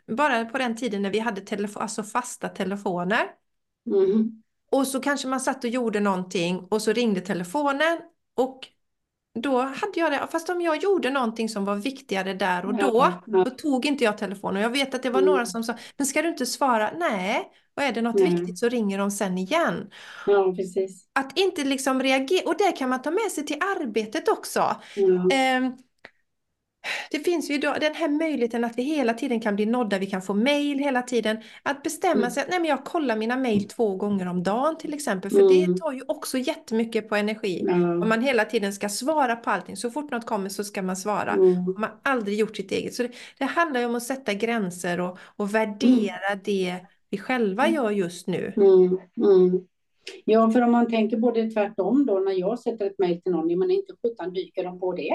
bara 0.07 0.45
på 0.45 0.57
den 0.57 0.75
tiden 0.75 1.01
när 1.01 1.09
vi 1.09 1.19
hade 1.19 1.41
telefo- 1.41 1.79
alltså 1.79 2.03
fasta 2.03 2.49
telefoner. 2.49 3.27
Mm. 3.87 4.43
Och 4.71 4.87
så 4.87 4.99
kanske 4.99 5.27
man 5.27 5.39
satt 5.39 5.63
och 5.63 5.69
gjorde 5.69 5.99
någonting 5.99 6.67
och 6.69 6.81
så 6.81 6.93
ringde 6.93 7.21
telefonen 7.21 7.99
och 8.35 8.67
då 9.39 9.59
hade 9.61 9.99
jag 9.99 10.11
det, 10.11 10.27
fast 10.31 10.49
om 10.49 10.61
jag 10.61 10.77
gjorde 10.83 11.09
någonting 11.09 11.49
som 11.49 11.65
var 11.65 11.75
viktigare 11.75 12.33
där 12.33 12.65
och 12.65 12.75
då, 12.77 13.13
då 13.25 13.45
tog 13.45 13.85
inte 13.85 14.03
jag 14.03 14.17
telefonen. 14.17 14.61
Jag 14.61 14.69
vet 14.69 14.93
att 14.95 15.03
det 15.03 15.09
var 15.09 15.19
Mm. 15.19 15.31
några 15.31 15.45
som 15.45 15.63
sa, 15.63 15.75
men 15.97 16.07
ska 16.07 16.21
du 16.21 16.29
inte 16.29 16.45
svara? 16.45 16.91
Nej, 16.97 17.43
och 17.75 17.83
är 17.83 17.91
det 17.93 18.01
något 18.01 18.19
Nej. 18.19 18.29
viktigt 18.35 18.59
så 18.59 18.69
ringer 18.69 18.97
de 18.97 19.11
sen 19.11 19.37
igen. 19.37 19.89
ja, 20.25 20.53
precis. 20.55 21.05
Att 21.13 21.37
inte 21.39 21.63
liksom 21.63 22.03
reagera, 22.03 22.49
och 22.49 22.55
det 22.57 22.71
kan 22.71 22.89
man 22.89 23.01
ta 23.01 23.11
med 23.11 23.31
sig 23.31 23.45
till 23.45 23.57
arbetet 23.79 24.29
också. 24.29 24.75
Ja. 24.95 25.29
Ehm, 25.31 25.73
det 27.11 27.19
finns 27.19 27.49
ju 27.51 27.57
då 27.57 27.75
den 27.81 27.95
här 27.95 28.09
möjligheten 28.09 28.63
att 28.63 28.77
vi 28.77 28.83
hela 28.83 29.13
tiden 29.13 29.39
kan 29.39 29.55
bli 29.55 29.65
nådda, 29.65 29.97
vi 29.97 30.05
kan 30.05 30.21
få 30.21 30.33
mejl 30.33 30.79
hela 30.79 31.01
tiden. 31.01 31.37
Att 31.63 31.83
bestämma 31.83 32.13
Mm. 32.19 32.31
sig 32.31 32.43
att 32.43 32.49
nej, 32.49 32.59
men 32.59 32.69
jag 32.69 32.85
kollar 32.85 33.15
mina 33.15 33.37
mejl 33.37 33.67
två 33.67 33.95
gånger 33.95 34.27
om 34.27 34.43
dagen 34.43 34.77
till 34.77 34.93
exempel, 34.93 35.31
för 35.31 35.39
Mm. 35.39 35.73
det 35.73 35.79
tar 35.79 35.91
ju 35.91 36.01
också 36.07 36.37
jättemycket 36.37 37.09
på 37.09 37.15
energi. 37.15 37.63
Ja. 37.67 37.73
Om 37.73 38.09
man 38.09 38.21
hela 38.21 38.45
tiden 38.45 38.73
ska 38.73 38.89
svara 38.89 39.35
på 39.35 39.49
allting, 39.49 39.77
så 39.77 39.91
fort 39.91 40.11
något 40.11 40.25
kommer 40.25 40.49
så 40.49 40.63
ska 40.63 40.81
man 40.81 40.95
svara. 40.97 41.31
Mm. 41.33 41.75
Man 41.77 41.89
aldrig 42.03 42.39
gjort 42.39 42.55
sitt 42.57 42.71
eget. 42.71 42.93
Så 42.93 43.03
det, 43.03 43.09
det 43.37 43.45
handlar 43.45 43.79
ju 43.79 43.85
om 43.85 43.95
att 43.95 44.03
sätta 44.03 44.33
gränser 44.33 44.99
och, 45.01 45.17
och 45.35 45.55
värdera 45.55 46.35
det 46.43 46.75
vi 47.09 47.17
själva 47.17 47.69
gör 47.69 47.91
just 47.91 48.27
nu. 48.27 48.53
Mm, 48.57 48.97
mm. 49.17 49.67
Ja, 50.25 50.51
för 50.51 50.61
om 50.61 50.71
man 50.71 50.89
tänker 50.89 51.17
på 51.17 51.31
det 51.31 51.49
tvärtom 51.49 52.05
då, 52.05 52.19
när 52.19 52.31
jag 52.39 52.59
sätter 52.59 52.85
ett 52.85 52.99
mejl 52.99 53.21
till 53.21 53.31
någon, 53.31 53.59
men 53.59 53.71
inte 53.71 53.93
sjutton 54.01 54.33
dyker 54.33 54.63
de 54.63 54.79
på 54.79 54.93
det. 54.93 55.13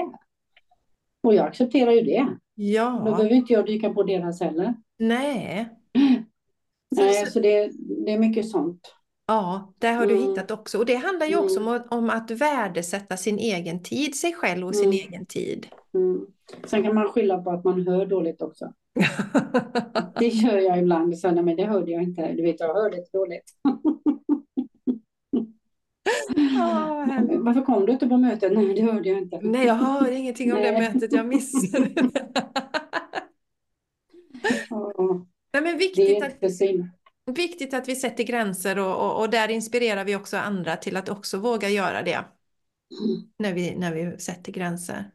Och 1.25 1.33
jag 1.35 1.47
accepterar 1.47 1.91
ju 1.91 2.01
det. 2.01 2.27
Då 2.29 2.63
Ja, 2.63 3.01
behöver 3.05 3.31
inte 3.33 3.53
jag 3.53 3.65
dyka 3.65 3.89
på 3.93 4.03
deras 4.03 4.41
heller. 4.41 4.73
nej. 4.99 5.69
Nej, 6.95 7.25
så 7.25 7.39
det, 7.39 7.71
det 8.05 8.11
är 8.13 8.19
mycket 8.19 8.49
sånt. 8.49 8.93
Ja, 9.27 9.73
där 9.79 9.93
har 9.93 10.05
du 10.05 10.15
Mm. 10.17 10.29
hittat 10.29 10.51
också. 10.51 10.77
Och 10.77 10.85
det 10.85 10.95
handlar 10.95 11.25
ju 11.27 11.35
också 11.37 11.59
Mm. 11.59 11.81
om, 11.89 12.09
att- 12.09 12.31
värdesätta 12.31 13.17
sin 13.17 13.39
egen 13.39 13.83
tid, 13.83 14.15
sig 14.15 14.33
själv 14.33 14.67
och 14.67 14.75
sin 14.75 14.85
Mm. 14.85 14.95
egen 14.97 15.25
tid. 15.25 15.67
Mm. 15.93 16.25
Sen 16.65 16.83
kan 16.83 16.95
man 16.95 17.07
skylla 17.09 17.37
på 17.37 17.51
att 17.51 17.63
man 17.63 17.87
hör 17.87 18.05
dåligt 18.05 18.41
också. 18.41 18.73
Det 20.19 20.27
gör 20.27 20.57
jag 20.57 20.79
ibland. 20.79 21.17
Så, 21.19 21.31
nej, 21.31 21.43
men 21.43 21.55
det 21.55 21.65
hörde 21.65 21.91
jag 21.91 22.03
inte. 22.03 22.33
Du 22.33 22.41
vet, 22.43 22.59
jag 22.59 22.73
hörde 22.73 22.97
dåligt. 23.13 23.51
Härligt. 27.07 27.39
Varför 27.41 27.61
kom 27.61 27.85
du 27.85 27.91
inte 27.91 28.07
på 28.07 28.17
mötet? 28.17 28.53
Nej, 28.53 28.73
det 28.73 28.81
hörde 28.81 29.09
jag 29.09 29.17
inte. 29.17 29.39
Nej, 29.41 29.65
jag 29.65 29.75
hör 29.75 30.11
ingenting 30.11 30.53
om 30.53 30.61
det 30.61 30.71
Nej. 30.71 30.81
mötet, 30.81 31.13
jag 31.13 31.27
missade 31.27 31.85
det. 31.95 32.25
Ja, 34.69 34.93
Nej, 35.53 35.63
men 35.63 35.63
det 35.63 35.77
viktigt 35.77 36.21
är 36.21 36.25
att, 36.27 36.33
inte 36.33 36.49
synd. 36.49 36.89
viktigt 37.25 37.73
att 37.73 37.87
vi 37.89 37.95
sätter 37.95 38.23
gränser 38.23 38.79
och, 38.79 38.95
och, 39.05 39.19
och 39.21 39.29
där 39.29 39.49
inspirerar 39.51 40.05
vi 40.05 40.15
också 40.15 40.37
andra 40.37 40.75
till 40.77 40.97
att 40.97 41.09
också 41.09 41.37
våga 41.37 41.69
göra 41.69 42.01
det 42.03 42.25
Mm. 42.91 43.29
när 43.39 43.53
vi, 43.53 43.75
när 43.75 43.93
vi 43.93 44.19
sätter 44.19 44.51
gränser. 44.51 45.11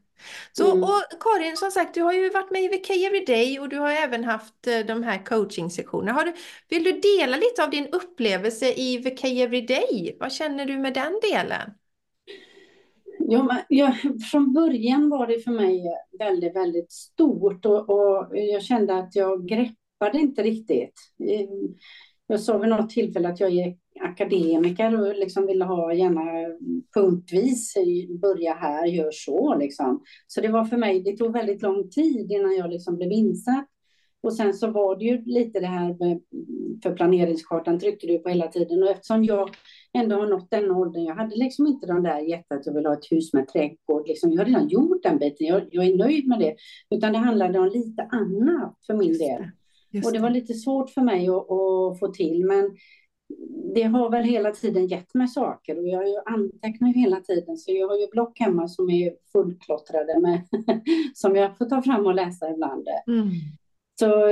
Så, 0.52 0.70
Mm. 0.72 0.84
och 0.84 1.20
Karin, 1.20 1.56
som 1.56 1.70
sagt, 1.70 1.94
du 1.94 2.02
har 2.02 2.12
ju 2.12 2.30
varit 2.30 2.50
med 2.50 2.62
i 2.62 2.68
VK 2.68 2.90
Everyday 2.90 3.60
och 3.60 3.68
du 3.68 3.78
har 3.78 3.90
även 3.90 4.24
haft 4.24 4.66
eh, 4.66 4.78
de 4.80 5.02
här 5.02 5.26
du, 6.24 6.32
vill 6.68 6.84
du 6.84 6.92
dela 7.00 7.36
lite 7.36 7.64
av 7.64 7.70
din 7.70 7.86
upplevelse 7.86 8.72
i 8.74 8.98
VK 8.98 9.24
Everyday? 9.24 10.16
Vad 10.20 10.32
känner 10.32 10.66
du 10.66 10.78
med 10.78 10.94
den 10.94 11.20
delen? 11.32 11.70
Ja, 13.18 13.42
men, 13.42 13.58
ja, 13.68 13.94
från 14.30 14.52
början 14.52 15.08
var 15.10 15.26
det 15.26 15.40
för 15.40 15.50
mig 15.50 15.82
väldigt, 16.18 16.56
väldigt 16.56 16.92
stort 16.92 17.66
och, 17.66 17.90
och 17.90 18.38
jag 18.38 18.62
kände 18.62 18.94
att 18.98 19.16
jag 19.16 19.48
greppade 19.48 20.18
inte 20.18 20.42
riktigt. 20.42 20.94
Eh, 21.30 21.48
Jag 22.26 22.40
sa 22.40 22.58
vid 22.58 22.70
något 22.70 22.90
tillfälle 22.90 23.28
att 23.28 23.40
jag 23.40 23.52
är 23.52 23.76
akademiker 24.00 25.00
och 25.00 25.14
liksom 25.16 25.46
ville 25.46 25.64
ha 25.64 25.94
gärna 25.94 26.22
punktvis, 26.94 27.74
börja 28.22 28.54
här, 28.54 28.86
gör 28.86 29.10
så 29.12 29.56
liksom. 29.58 30.02
Så 30.26 30.40
det 30.40 30.48
var 30.48 30.64
för 30.64 30.76
mig, 30.76 31.00
det 31.00 31.16
tog 31.16 31.32
väldigt 31.32 31.62
lång 31.62 31.90
tid 31.90 32.32
innan 32.32 32.56
jag 32.56 32.70
liksom 32.70 32.96
blev 32.96 33.12
insatt. 33.12 33.66
Och 34.22 34.32
sen 34.32 34.54
så 34.54 34.70
var 34.70 34.96
det 34.96 35.04
ju 35.04 35.24
lite 35.24 35.60
det 35.60 35.66
här 35.66 35.96
med, 35.98 36.20
för 36.82 36.94
planeringskartan 36.94 37.78
tryckte 37.78 38.06
du 38.06 38.18
på 38.18 38.28
hela 38.28 38.48
tiden 38.48 38.82
och 38.82 38.90
eftersom 38.90 39.24
jag 39.24 39.50
ändå 39.92 40.16
har 40.16 40.26
nått 40.26 40.50
den 40.50 40.70
åldern, 40.70 41.04
jag 41.04 41.14
hade 41.14 41.36
liksom 41.36 41.66
inte 41.66 41.86
den 41.86 42.02
där 42.02 42.18
jätte 42.18 42.54
att 42.54 42.66
jag 42.66 42.74
vill 42.74 42.86
ha 42.86 42.92
ett 42.92 43.12
hus 43.12 43.32
med 43.32 43.48
trädgård, 43.48 44.08
liksom, 44.08 44.32
jag 44.32 44.38
har 44.38 44.44
redan 44.44 44.68
gjort 44.68 45.02
den 45.02 45.18
biten, 45.18 45.46
jag, 45.46 45.62
jag 45.70 45.86
är 45.86 45.96
nöjd 45.96 46.28
med 46.28 46.38
det. 46.38 46.54
Utan 46.90 47.12
det 47.12 47.18
handlade 47.18 47.58
om 47.58 47.68
lite 47.68 48.02
annat 48.02 48.78
för 48.86 48.94
min 48.94 49.18
del. 49.18 49.44
Just 49.90 50.06
Och 50.06 50.12
det 50.12 50.18
var 50.18 50.30
lite 50.30 50.54
svårt 50.54 50.90
för 50.90 51.00
mig 51.00 51.28
att, 51.28 51.50
att 51.50 51.98
få 51.98 52.08
till, 52.14 52.44
men 52.44 52.76
det 53.74 53.82
har 53.82 54.10
väl 54.10 54.24
hela 54.24 54.50
tiden 54.50 54.86
gett 54.86 55.14
mig 55.14 55.28
saker 55.28 55.78
och 55.78 55.88
jag 55.88 56.22
antecknar 56.26 56.88
ju 56.88 56.94
hela 56.94 57.20
tiden 57.20 57.56
så 57.56 57.72
jag 57.72 57.88
har 57.88 57.96
ju 57.96 58.06
block 58.06 58.40
hemma 58.40 58.68
som 58.68 58.90
är 58.90 59.14
fullklottrade 59.32 60.20
med 60.20 60.40
som 61.14 61.36
jag 61.36 61.58
får 61.58 61.64
ta 61.64 61.82
fram 61.82 62.06
och 62.06 62.14
läsa 62.14 62.50
ibland. 62.50 62.88
Mm. 63.06 63.30
Så, 64.00 64.28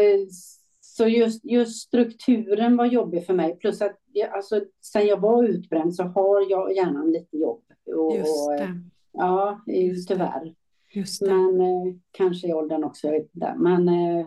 så 0.81 1.09
just, 1.09 1.45
just 1.45 1.87
strukturen 1.87 2.77
var 2.77 2.87
jobbig 2.87 3.27
för 3.27 3.35
mig 3.35 3.57
plus 3.59 3.83
att 3.83 3.99
jag, 4.13 4.31
alltså, 4.31 4.61
sen 4.81 5.07
jag 5.07 5.21
var 5.21 5.45
utbränd 5.45 5.95
så 5.95 6.03
har 6.03 6.51
jag 6.51 6.77
gärna 6.77 7.05
lite 7.05 7.37
jobb. 7.37 7.63
Och, 7.97 8.17
Just 8.17 8.49
och, 8.49 8.53
det. 8.53 8.81
Ja, 9.13 9.63
Just 9.67 10.09
tyvärr. 10.09 10.55
Just 10.95 11.21
det. 11.21 11.35
Men 11.35 11.61
eh, 11.61 11.95
kanske 12.11 12.49
i 12.49 12.53
åldern 12.53 12.85
också. 12.85 13.09
Men, 13.57 13.89
eh, 13.89 14.27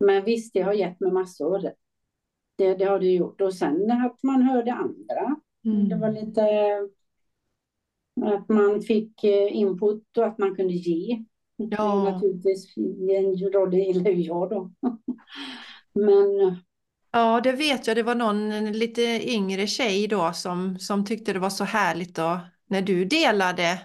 men 0.00 0.24
visst, 0.24 0.54
det 0.54 0.62
har 0.62 0.72
gett 0.72 1.00
mig 1.00 1.12
massor. 1.12 1.70
Det, 2.56 2.74
det 2.74 2.84
har 2.84 2.98
det 2.98 3.06
gjort. 3.06 3.40
Och 3.40 3.54
sen 3.54 3.90
att 3.90 4.22
man 4.22 4.42
hörde 4.42 4.72
andra. 4.72 5.36
Mm. 5.64 5.88
Det 5.88 5.96
var 5.96 6.12
lite 6.12 6.42
att 8.24 8.48
man 8.48 8.82
fick 8.82 9.24
eh, 9.24 9.56
input 9.56 10.16
och 10.16 10.26
att 10.26 10.38
man 10.38 10.56
kunde 10.56 10.74
ge. 10.74 11.24
Ja. 11.56 12.04
naturligtvis 12.04 12.76
en 13.10 13.52
roll, 13.52 13.74
eller 13.74 14.10
jag 14.10 14.50
då. 14.50 14.72
Men 15.92 16.56
Ja, 17.16 17.40
det 17.40 17.52
vet 17.52 17.86
jag. 17.86 17.96
Det 17.96 18.02
var 18.02 18.14
någon 18.14 18.72
lite 18.72 19.02
yngre 19.32 19.66
tjej 19.66 20.06
då 20.06 20.32
som, 20.32 20.78
som 20.78 21.04
tyckte 21.04 21.32
det 21.32 21.38
var 21.38 21.50
så 21.50 21.64
härligt 21.64 22.14
då 22.14 22.40
när 22.66 22.82
du 22.82 23.04
delade 23.04 23.80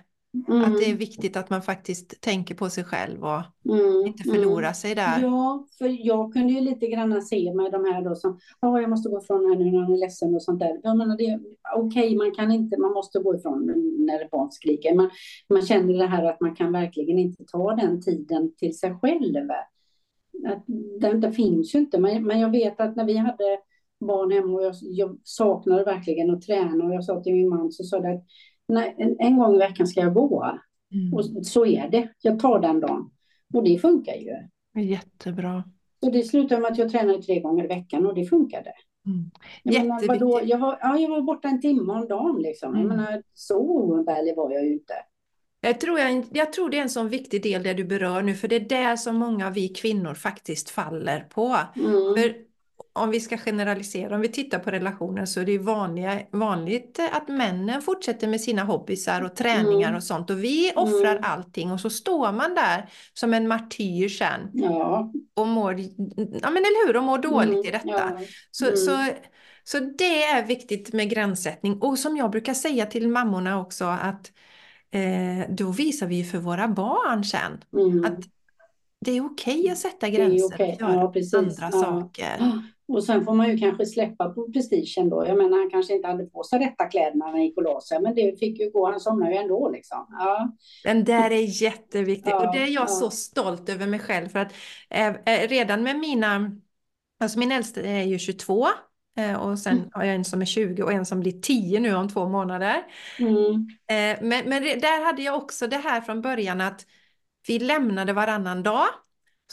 Mm. 0.47 0.63
Att 0.63 0.79
det 0.79 0.91
är 0.91 0.95
viktigt 0.95 1.37
att 1.37 1.49
man 1.49 1.61
faktiskt 1.61 2.21
tänker 2.21 2.55
på 2.55 2.69
sig 2.69 2.83
själv 2.83 3.23
och 3.23 3.41
Mm, 3.69 4.07
inte 4.07 4.23
förlora 4.23 4.65
mm. 4.65 4.73
sig 4.73 4.95
där. 4.95 5.21
Ja, 5.21 5.67
för 5.77 6.07
jag 6.07 6.33
kunde 6.33 6.53
ju 6.53 6.61
lite 6.61 6.87
grann 6.87 7.21
se 7.21 7.53
med 7.53 7.71
de 7.71 7.85
här 7.85 8.01
då 8.01 8.15
som, 8.15 8.39
ja, 8.61 8.81
jag 8.81 8.89
måste 8.89 9.09
gå 9.09 9.21
ifrån 9.23 9.45
här 9.49 9.55
nu 9.55 9.71
när 9.71 9.79
han 9.79 9.93
är 9.93 9.97
ledsen 9.97 10.35
och 10.35 10.43
sånt 10.43 10.59
där. 10.59 10.79
Jag 10.83 10.97
menar, 10.97 11.17
det, 11.17 11.39
okej, 11.75 12.15
man 12.15 12.31
kan 12.35 12.51
inte, 12.51 12.77
man 12.77 12.93
måste 12.93 13.19
gå 13.19 13.35
ifrån 13.35 13.65
när 13.97 14.25
ett 14.25 14.31
barn 14.31 14.51
skriker. 14.51 14.95
Man, 14.95 15.09
man 15.49 15.61
känner 15.61 15.93
det 15.93 16.07
här 16.07 16.23
att 16.23 16.41
man 16.41 16.55
kan 16.55 16.71
verkligen 16.71 17.19
inte 17.19 17.43
ta 17.45 17.75
den 17.75 18.01
tiden 18.01 18.55
till 18.55 18.77
sig 18.77 18.95
själv. 19.01 19.49
Att, 20.47 20.63
det, 21.01 21.13
det 21.13 21.31
finns 21.31 21.75
ju 21.75 21.79
inte, 21.79 21.99
men, 21.99 22.23
men 22.23 22.39
jag 22.39 22.49
vet 22.49 22.79
att 22.79 22.95
när 22.95 23.05
vi 23.05 23.17
hade 23.17 23.59
barn 23.99 24.31
hemma 24.31 24.53
och 24.53 24.63
jag, 24.63 24.75
jag 24.81 25.17
saknade 25.23 25.83
verkligen 25.83 26.29
att 26.29 26.41
träna 26.41 26.85
och 26.85 26.93
jag 26.93 27.03
sa 27.03 27.23
till 27.23 27.33
min 27.33 27.49
man 27.49 27.71
så 27.71 27.83
sa 27.83 27.99
det 27.99 28.13
att 28.13 28.25
nej, 28.71 28.95
en, 28.97 29.15
en 29.19 29.37
gång 29.37 29.55
i 29.55 29.57
veckan 29.57 29.87
ska 29.87 30.01
jag 30.01 30.13
gå. 30.13 30.59
Mm. 30.93 31.13
Och 31.13 31.25
så 31.45 31.65
är 31.65 31.89
det. 31.89 32.07
Jag 32.21 32.39
tar 32.39 32.59
den 32.59 32.79
dagen. 32.79 33.11
Och 33.53 33.63
det 33.63 33.77
funkar 33.77 34.13
ju. 34.13 34.35
Jättebra. 34.81 35.63
Så 36.03 36.09
det 36.09 36.23
slutade 36.23 36.61
med 36.61 36.71
att 36.71 36.77
jag 36.77 36.91
tränade 36.91 37.23
tre 37.23 37.39
gånger 37.39 37.63
i 37.63 37.67
veckan 37.67 38.05
och 38.05 38.15
det 38.15 38.25
funkade. 38.25 38.73
Mm. 39.05 39.31
Jag, 39.63 39.87
menar, 39.87 40.07
vadå? 40.07 40.41
Jag, 40.43 40.57
var, 40.57 40.77
ja, 40.81 40.97
jag 40.97 41.09
var 41.09 41.21
borta 41.21 41.47
en 41.47 41.61
timme 41.61 41.93
om 41.93 42.07
dagen 42.07 42.41
liksom. 42.41 42.75
Jag 42.75 42.85
Mm. 42.85 42.97
menar, 42.97 43.23
så 43.33 43.59
oumbärlig 43.59 44.35
var 44.35 44.51
jag 44.51 44.65
ju 44.65 44.73
inte. 44.73 44.93
Jag 45.61 45.79
tror, 45.79 45.99
jag, 45.99 46.25
jag 46.31 46.53
tror 46.53 46.69
det 46.69 46.77
är 46.77 46.81
en 46.81 46.89
sån 46.89 47.09
viktig 47.09 47.43
del 47.43 47.63
det 47.63 47.73
du 47.73 47.83
berör 47.83 48.21
nu, 48.21 48.35
för 48.35 48.47
det 48.47 48.55
är 48.55 48.59
där 48.69 48.95
som 48.95 49.15
många 49.15 49.47
av 49.47 49.53
vi 49.53 49.67
kvinnor 49.69 50.13
faktiskt 50.13 50.69
faller 50.69 51.19
på. 51.19 51.57
Mm. 51.75 51.91
För 52.15 52.50
om 52.93 53.09
vi 53.11 53.19
ska 53.19 53.37
generalisera, 53.37 54.15
om 54.15 54.21
vi 54.21 54.27
tittar 54.27 54.59
på 54.59 54.71
relationer 54.71 55.25
så 55.25 55.39
är 55.39 55.45
det 55.45 55.57
vanliga, 55.57 56.19
vanligt 56.31 56.99
att 57.11 57.27
männen 57.27 57.81
fortsätter 57.81 58.27
med 58.27 58.41
sina 58.41 58.63
hobbysar 58.63 59.21
och 59.21 59.35
träningar 59.35 59.87
Mm. 59.87 59.95
och 59.97 60.03
sånt 60.03 60.29
och 60.29 60.43
vi 60.43 60.71
offrar 60.75 61.11
Mm. 61.15 61.23
allting 61.23 61.71
och 61.71 61.79
så 61.79 61.89
står 61.89 62.31
man 62.31 62.55
där 62.55 62.89
som 63.13 63.33
en 63.33 63.47
martyr 63.47 64.09
sen 64.09 64.49
Ja. 64.53 65.11
och 65.33 65.47
mår, 65.47 65.73
ja 66.41 66.49
men 66.49 66.57
eller 66.57 66.87
hur, 66.87 66.97
och 66.97 67.03
mår 67.03 67.17
dåligt 67.17 67.65
i 67.65 67.69
Mm. 67.69 67.71
detta. 67.71 68.11
Ja. 68.19 68.25
Så, 68.51 68.65
Mm. 68.65 68.77
så, 68.77 68.97
så 69.63 69.79
det 69.79 70.23
är 70.23 70.45
viktigt 70.45 70.93
med 70.93 71.09
gränssättning. 71.09 71.81
Och 71.81 71.99
som 71.99 72.17
jag 72.17 72.31
brukar 72.31 72.53
säga 72.53 72.85
till 72.85 73.07
mammorna 73.09 73.59
också 73.61 73.85
att 73.85 74.31
eh, 74.93 75.49
då 75.49 75.71
visar 75.71 76.07
vi 76.07 76.23
för 76.23 76.37
våra 76.37 76.67
barn 76.67 77.23
sen 77.23 77.63
Mm. 77.73 78.05
att 78.05 78.19
det 79.05 79.11
är 79.11 79.25
okej 79.25 79.69
att 79.69 79.77
sätta 79.77 80.09
gränser 80.09 80.45
okej. 80.45 80.73
och 80.73 80.81
göra 80.81 81.11
Ja, 81.13 81.37
andra 81.37 81.69
Ja. 81.71 81.71
saker. 81.71 82.61
Och 82.93 83.03
sen 83.03 83.25
får 83.25 83.33
man 83.33 83.49
ju 83.49 83.57
kanske 83.57 83.85
släppa 83.85 84.29
på 84.29 84.51
prestigen 84.53 85.09
då. 85.09 85.25
Jag 85.27 85.37
menar, 85.37 85.57
han 85.59 85.69
kanske 85.69 85.95
inte 85.95 86.07
hade 86.07 86.25
på 86.25 86.43
sig 86.43 86.59
rätta 86.59 86.85
kläderna 86.85 87.25
när 87.25 87.31
han 87.31 87.43
gick 87.43 87.57
och 87.57 87.63
la 87.63 87.81
sig, 87.81 88.01
men 88.01 88.15
det 88.15 88.39
fick 88.39 88.59
ju 88.59 88.69
gå. 88.71 88.91
Han 88.91 88.99
somnade 88.99 89.31
ju 89.31 89.37
ändå 89.37 89.69
liksom. 89.69 90.07
Ja. 90.19 90.51
Den 90.83 91.03
där 91.03 91.31
är 91.31 91.61
jätteviktig 91.63 92.35
och 92.35 92.41
Ja, 92.43 92.51
det 92.51 92.59
är 92.59 92.67
jag 92.67 92.83
ja. 92.83 92.87
så 92.87 93.11
stolt 93.11 93.69
över 93.69 93.87
mig 93.87 93.99
själv 93.99 94.29
för 94.29 94.39
att 94.39 94.53
eh, 94.89 95.07
eh, 95.07 95.47
redan 95.47 95.83
med 95.83 95.99
mina, 95.99 96.51
alltså 97.19 97.39
min 97.39 97.51
äldste 97.51 97.81
är 97.81 98.03
ju 98.03 98.19
22 98.19 98.67
eh, 99.17 99.35
och 99.35 99.59
sen 99.59 99.77
Mm. 99.77 99.89
har 99.93 100.03
jag 100.03 100.15
en 100.15 100.25
som 100.25 100.41
är 100.41 100.45
20 100.45 100.83
och 100.83 100.91
en 100.93 101.05
som 101.05 101.19
blir 101.19 101.41
10 101.41 101.79
nu 101.79 101.95
om 101.95 102.09
två 102.09 102.29
månader. 102.29 102.83
Mm. 103.19 103.77
Eh, 103.87 104.23
Men, 104.23 104.49
men 104.49 104.63
där 104.63 105.05
hade 105.05 105.21
jag 105.21 105.35
också 105.35 105.67
det 105.67 105.77
här 105.77 106.01
från 106.01 106.21
början 106.21 106.61
att 106.61 106.85
vi 107.47 107.59
lämnade 107.59 108.13
varannan 108.13 108.63
dag. 108.63 108.85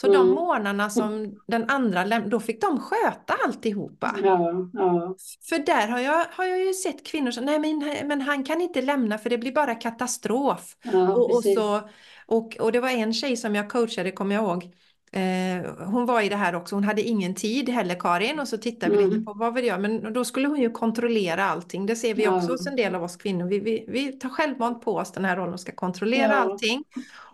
Så 0.01 0.07
de 0.07 0.16
Mm. 0.16 0.28
morgnarna 0.34 0.90
som 0.90 1.34
den 1.46 1.64
andra 1.70 2.05
lämnade, 2.05 2.30
då 2.30 2.40
fick 2.40 2.61
de 2.61 2.80
sköta 2.80 3.34
alltihopa. 3.46 4.16
Ja, 4.24 4.53
ja. 4.72 5.14
För 5.49 5.59
där 5.59 5.88
har 5.88 5.99
jag, 5.99 6.24
har 6.30 6.44
jag 6.44 6.59
ju 6.66 6.72
sett 6.74 7.07
kvinnor 7.07 7.30
som, 7.30 7.44
nej 7.44 7.59
men, 7.59 7.78
men 8.09 8.20
han 8.20 8.44
kan 8.44 8.61
inte 8.61 8.82
lämna 8.82 9.18
för 9.18 9.30
det 9.30 9.38
blir 9.38 9.53
bara 9.53 9.74
katastrof. 9.74 10.76
ja 10.82 11.09
Och, 11.12 11.30
och, 11.36 11.44
så, 11.44 11.80
och, 12.26 12.57
och 12.61 12.72
det 12.72 12.80
var 12.80 12.88
en 12.88 13.12
tjej 13.14 13.36
som 13.36 13.55
jag 13.55 13.70
coachade, 13.70 14.11
kommer 14.12 14.34
jag 14.34 14.44
ihåg. 14.44 14.70
Eh, 15.12 15.86
hon 15.86 16.07
var 16.07 16.20
i 16.20 16.28
det 16.28 16.36
här 16.36 16.55
också, 16.55 16.74
hon 16.76 16.84
hade 16.84 17.03
ingen 17.03 17.34
tid 17.34 17.68
heller 17.68 17.94
Karin 18.01 18.40
och 18.40 18.49
så 18.49 18.59
tittade 18.59 18.92
vi 18.96 18.99
Mm. 19.03 19.11
lite 19.11 19.24
på 19.24 19.32
vad 19.34 19.55
vill 19.55 19.64
jag, 19.66 19.80
men 19.80 20.12
då 20.12 20.24
skulle 20.24 20.49
hon 20.49 20.61
ju 20.61 20.70
kontrollera 20.70 21.44
allting. 21.44 21.86
Det 21.86 21.96
ser 21.96 22.14
vi 22.14 22.24
Ja. 22.24 22.36
också 22.36 22.53
hos 22.53 22.66
en 22.66 22.76
del 22.76 22.94
av 22.94 23.03
oss 23.03 23.16
kvinnor. 23.16 23.46
Vi, 23.46 23.59
vi, 23.59 23.84
vi 23.88 24.12
tar 24.12 24.28
självmant 24.28 24.82
på 24.82 24.94
oss 24.96 25.12
den 25.12 25.24
här 25.24 25.36
rollen 25.36 25.55
och 25.55 25.61
ska 25.61 25.72
kontrollera 25.72 26.32
Ja. 26.32 26.36
allting. 26.38 26.84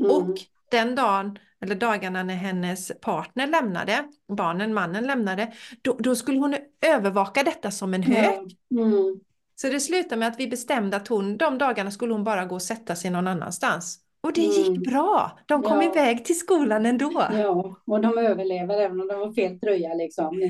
Mm. 0.01 0.11
Och 0.11 0.39
den 0.71 0.95
dagen, 0.95 1.39
eller 1.65 1.75
dagarna 1.75 2.23
när 2.23 2.35
hennes 2.35 2.93
partner 3.01 3.47
lämnade, 3.47 4.05
barnen, 4.29 4.75
mannen 4.75 5.07
lämnade, 5.07 5.53
då, 5.83 5.97
då 5.99 6.17
skulle 6.17 6.39
hon 6.39 6.57
övervaka 6.87 7.43
detta 7.43 7.71
som 7.71 7.95
en 7.95 8.03
hök. 8.03 8.57
Ja. 8.69 8.83
Mm. 8.83 9.21
Så 9.57 9.69
det 9.69 9.81
slutade 9.81 10.17
med 10.17 10.29
att 10.29 10.41
vi 10.41 10.49
bestämde 10.49 10.97
att 10.97 11.09
hon, 11.09 11.37
de 11.37 11.59
dagarna 11.59 11.91
skulle 11.91 12.13
hon 12.13 12.25
bara 12.25 12.45
gå 12.45 12.55
och 12.55 12.63
sätta 12.63 12.97
sig 12.97 13.11
någon 13.11 13.29
annanstans. 13.29 13.99
Och 14.25 14.33
det 14.33 14.41
gick 14.41 14.69
Mm. 14.69 14.83
bra. 14.83 15.39
De 15.47 15.63
kom 15.63 15.83
Ja. 15.83 15.91
iväg 15.91 16.25
till 16.25 16.39
skolan 16.39 16.87
ändå. 16.87 17.27
Ja, 17.33 17.77
och 17.87 18.01
de 18.01 18.19
överlever 18.19 18.75
även 18.81 19.01
om 19.01 19.09
det 19.09 19.17
var 19.17 19.33
fel 19.33 19.61
tröja 19.61 19.95
liksom. 19.95 20.41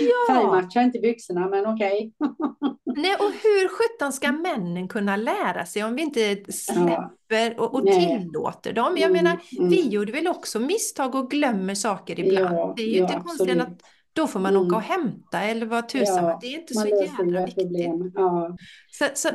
Ja. 0.00 0.34
Färgmatchar 0.34 0.82
inte 0.82 0.98
byxorna, 0.98 1.48
men 1.48 1.66
okej. 1.66 2.12
Nej, 2.96 3.14
och 3.18 3.32
hur 3.42 3.68
sjutton 3.68 4.12
ska 4.12 4.32
männen 4.32 4.88
kunna 4.88 5.16
lära 5.16 5.66
sig 5.66 5.84
om 5.84 5.94
vi 5.96 6.02
inte 6.02 6.52
släpper 6.52 7.60
och, 7.60 7.74
och 7.74 7.86
tillåter 7.86 8.72
dem? 8.72 8.96
Jag 8.96 9.10
Mm, 9.10 9.12
menar, 9.24 9.38
mm. 9.58 9.70
vi 9.70 9.88
gjorde 9.88 10.12
väl 10.12 10.28
också 10.28 10.58
misstag 10.60 11.14
och 11.14 11.30
glömmer 11.30 11.74
saker 11.74 12.20
ibland. 12.20 12.56
Ja, 12.56 12.74
det 12.76 12.82
är 12.82 12.86
ju 12.86 12.96
ja, 12.96 13.02
inte 13.04 13.20
konstigt 13.26 13.60
att 13.60 13.80
då 14.12 14.26
får 14.26 14.40
man 14.40 14.56
Mm. 14.56 14.66
åka 14.66 14.76
och 14.76 14.82
hämta 14.82 15.40
eller 15.40 15.66
vad 15.66 15.88
tusan. 15.88 16.24
Ja, 16.24 16.38
det 16.40 16.46
är 16.46 16.58
inte 16.60 16.74
så 16.74 16.86
jävla 16.86 17.44
viktigt. 17.44 17.64
problem. 17.64 18.12
Ja. 18.14 18.56
Så, 18.90 19.04
så, 19.14 19.28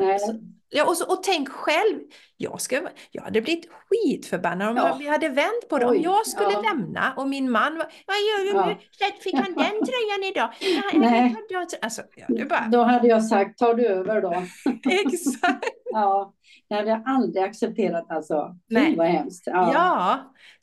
ja, 0.69 0.85
och, 0.85 0.97
så, 0.97 1.11
och 1.13 1.23
tänk 1.23 1.49
själv, 1.49 1.99
jag, 2.37 2.61
ska, 2.61 2.81
jag 3.11 3.21
hade 3.23 3.41
blivit 3.41 3.69
skitförbannad 3.89 4.69
om 4.69 4.75
Ja. 4.77 4.95
vi 4.99 5.07
hade 5.07 5.29
vänt 5.29 5.69
på 5.69 5.77
det. 5.77 5.85
Om 5.85 5.91
Oj, 5.91 6.01
jag 6.03 6.27
skulle 6.27 6.51
ja. 6.51 6.61
lämna 6.61 7.13
och 7.17 7.29
min 7.29 7.51
man 7.51 7.77
var, 7.77 7.85
vad 8.07 8.15
gör 8.15 8.43
du 8.53 8.57
Ja. 8.59 8.65
nu? 8.65 8.75
Så 8.91 9.05
Fick 9.23 9.33
han 9.35 9.53
den 9.53 9.85
tröjan 9.85 10.23
idag? 10.31 10.49
Nej. 10.93 11.35
Alltså, 11.81 12.01
ja, 12.15 12.45
bara, 12.45 12.67
Då 12.71 12.83
hade 12.83 13.07
jag 13.07 13.25
sagt, 13.25 13.57
tar 13.57 13.73
du 13.73 13.87
över 13.87 14.21
då? 14.21 14.31
exakt. 14.91 15.65
Ja, 15.91 16.33
det 16.69 16.75
hade 16.75 16.89
jag 16.89 17.03
aldrig 17.05 17.43
accepterat 17.43 18.11
alltså. 18.11 18.55
Nej. 18.69 18.85
Fy 18.91 18.95
vad 18.95 19.07
hemskt. 19.07 19.43
Ja. 19.47 19.71
Ja, 19.73 20.19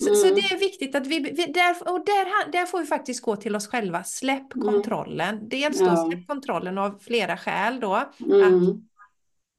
så, 0.06 0.14
så 0.14 0.26
Mm. 0.26 0.34
det 0.34 0.54
är 0.54 0.58
viktigt 0.58 0.94
att 0.94 1.06
vi, 1.06 1.18
vi 1.20 1.46
där, 1.46 1.92
och 1.92 2.04
där, 2.04 2.52
där 2.52 2.66
får 2.66 2.78
vi 2.80 2.86
faktiskt 2.86 3.22
gå 3.22 3.36
till 3.36 3.56
oss 3.56 3.68
själva. 3.68 4.04
Släpp 4.04 4.54
Mm. 4.54 4.66
kontrollen. 4.68 5.48
Dels 5.48 5.78
då 5.78 5.96
släpp 5.96 6.26
kontrollen 6.26 6.78
av 6.78 6.98
flera 6.98 7.36
skäl 7.36 7.80
då. 7.80 8.02
Mm. 8.20 8.66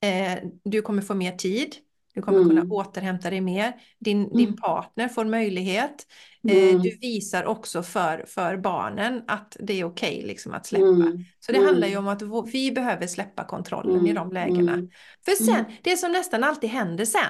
Eh, 0.04 0.40
du 0.64 0.82
kommer 0.82 1.02
få 1.02 1.14
mer 1.14 1.32
tid. 1.32 1.76
Du 2.14 2.22
kommer 2.22 2.40
Mm. 2.40 2.50
kunna 2.50 2.74
återhämta 2.74 3.30
dig 3.30 3.42
mer. 3.42 3.74
Din, 4.00 4.30
din 4.30 4.48
Mm. 4.48 4.56
partner 4.58 5.08
får 5.08 5.26
möjlighet. 5.26 6.08
Eh, 6.50 6.58
Mm. 6.70 6.82
du 6.82 6.98
visar 7.02 7.46
också 7.46 7.84
för, 7.84 8.26
för 8.28 8.58
barnen 8.58 9.24
att 9.28 9.58
det 9.60 9.80
är 9.80 9.84
okej 9.84 10.24
liksom 10.26 10.54
att 10.54 10.66
släppa. 10.66 10.86
Mm. 10.86 11.24
Så 11.40 11.52
det 11.52 11.58
Mm. 11.58 11.68
handlar 11.70 11.88
ju 11.88 11.98
om 11.98 12.08
att 12.08 12.22
vi 12.54 12.72
behöver 12.72 13.08
släppa 13.08 13.44
kontrollen 13.44 13.96
i 14.08 14.10
Mm. 14.10 14.16
de 14.16 14.32
lägena. 14.34 14.74
Mm. 14.74 14.90
För 15.26 15.32
sen, 15.32 15.56
Mm. 15.56 15.72
det 15.84 15.98
som 15.98 16.12
nästan 16.12 16.44
alltid 16.44 16.70
händer 16.70 17.06
sen, 17.06 17.22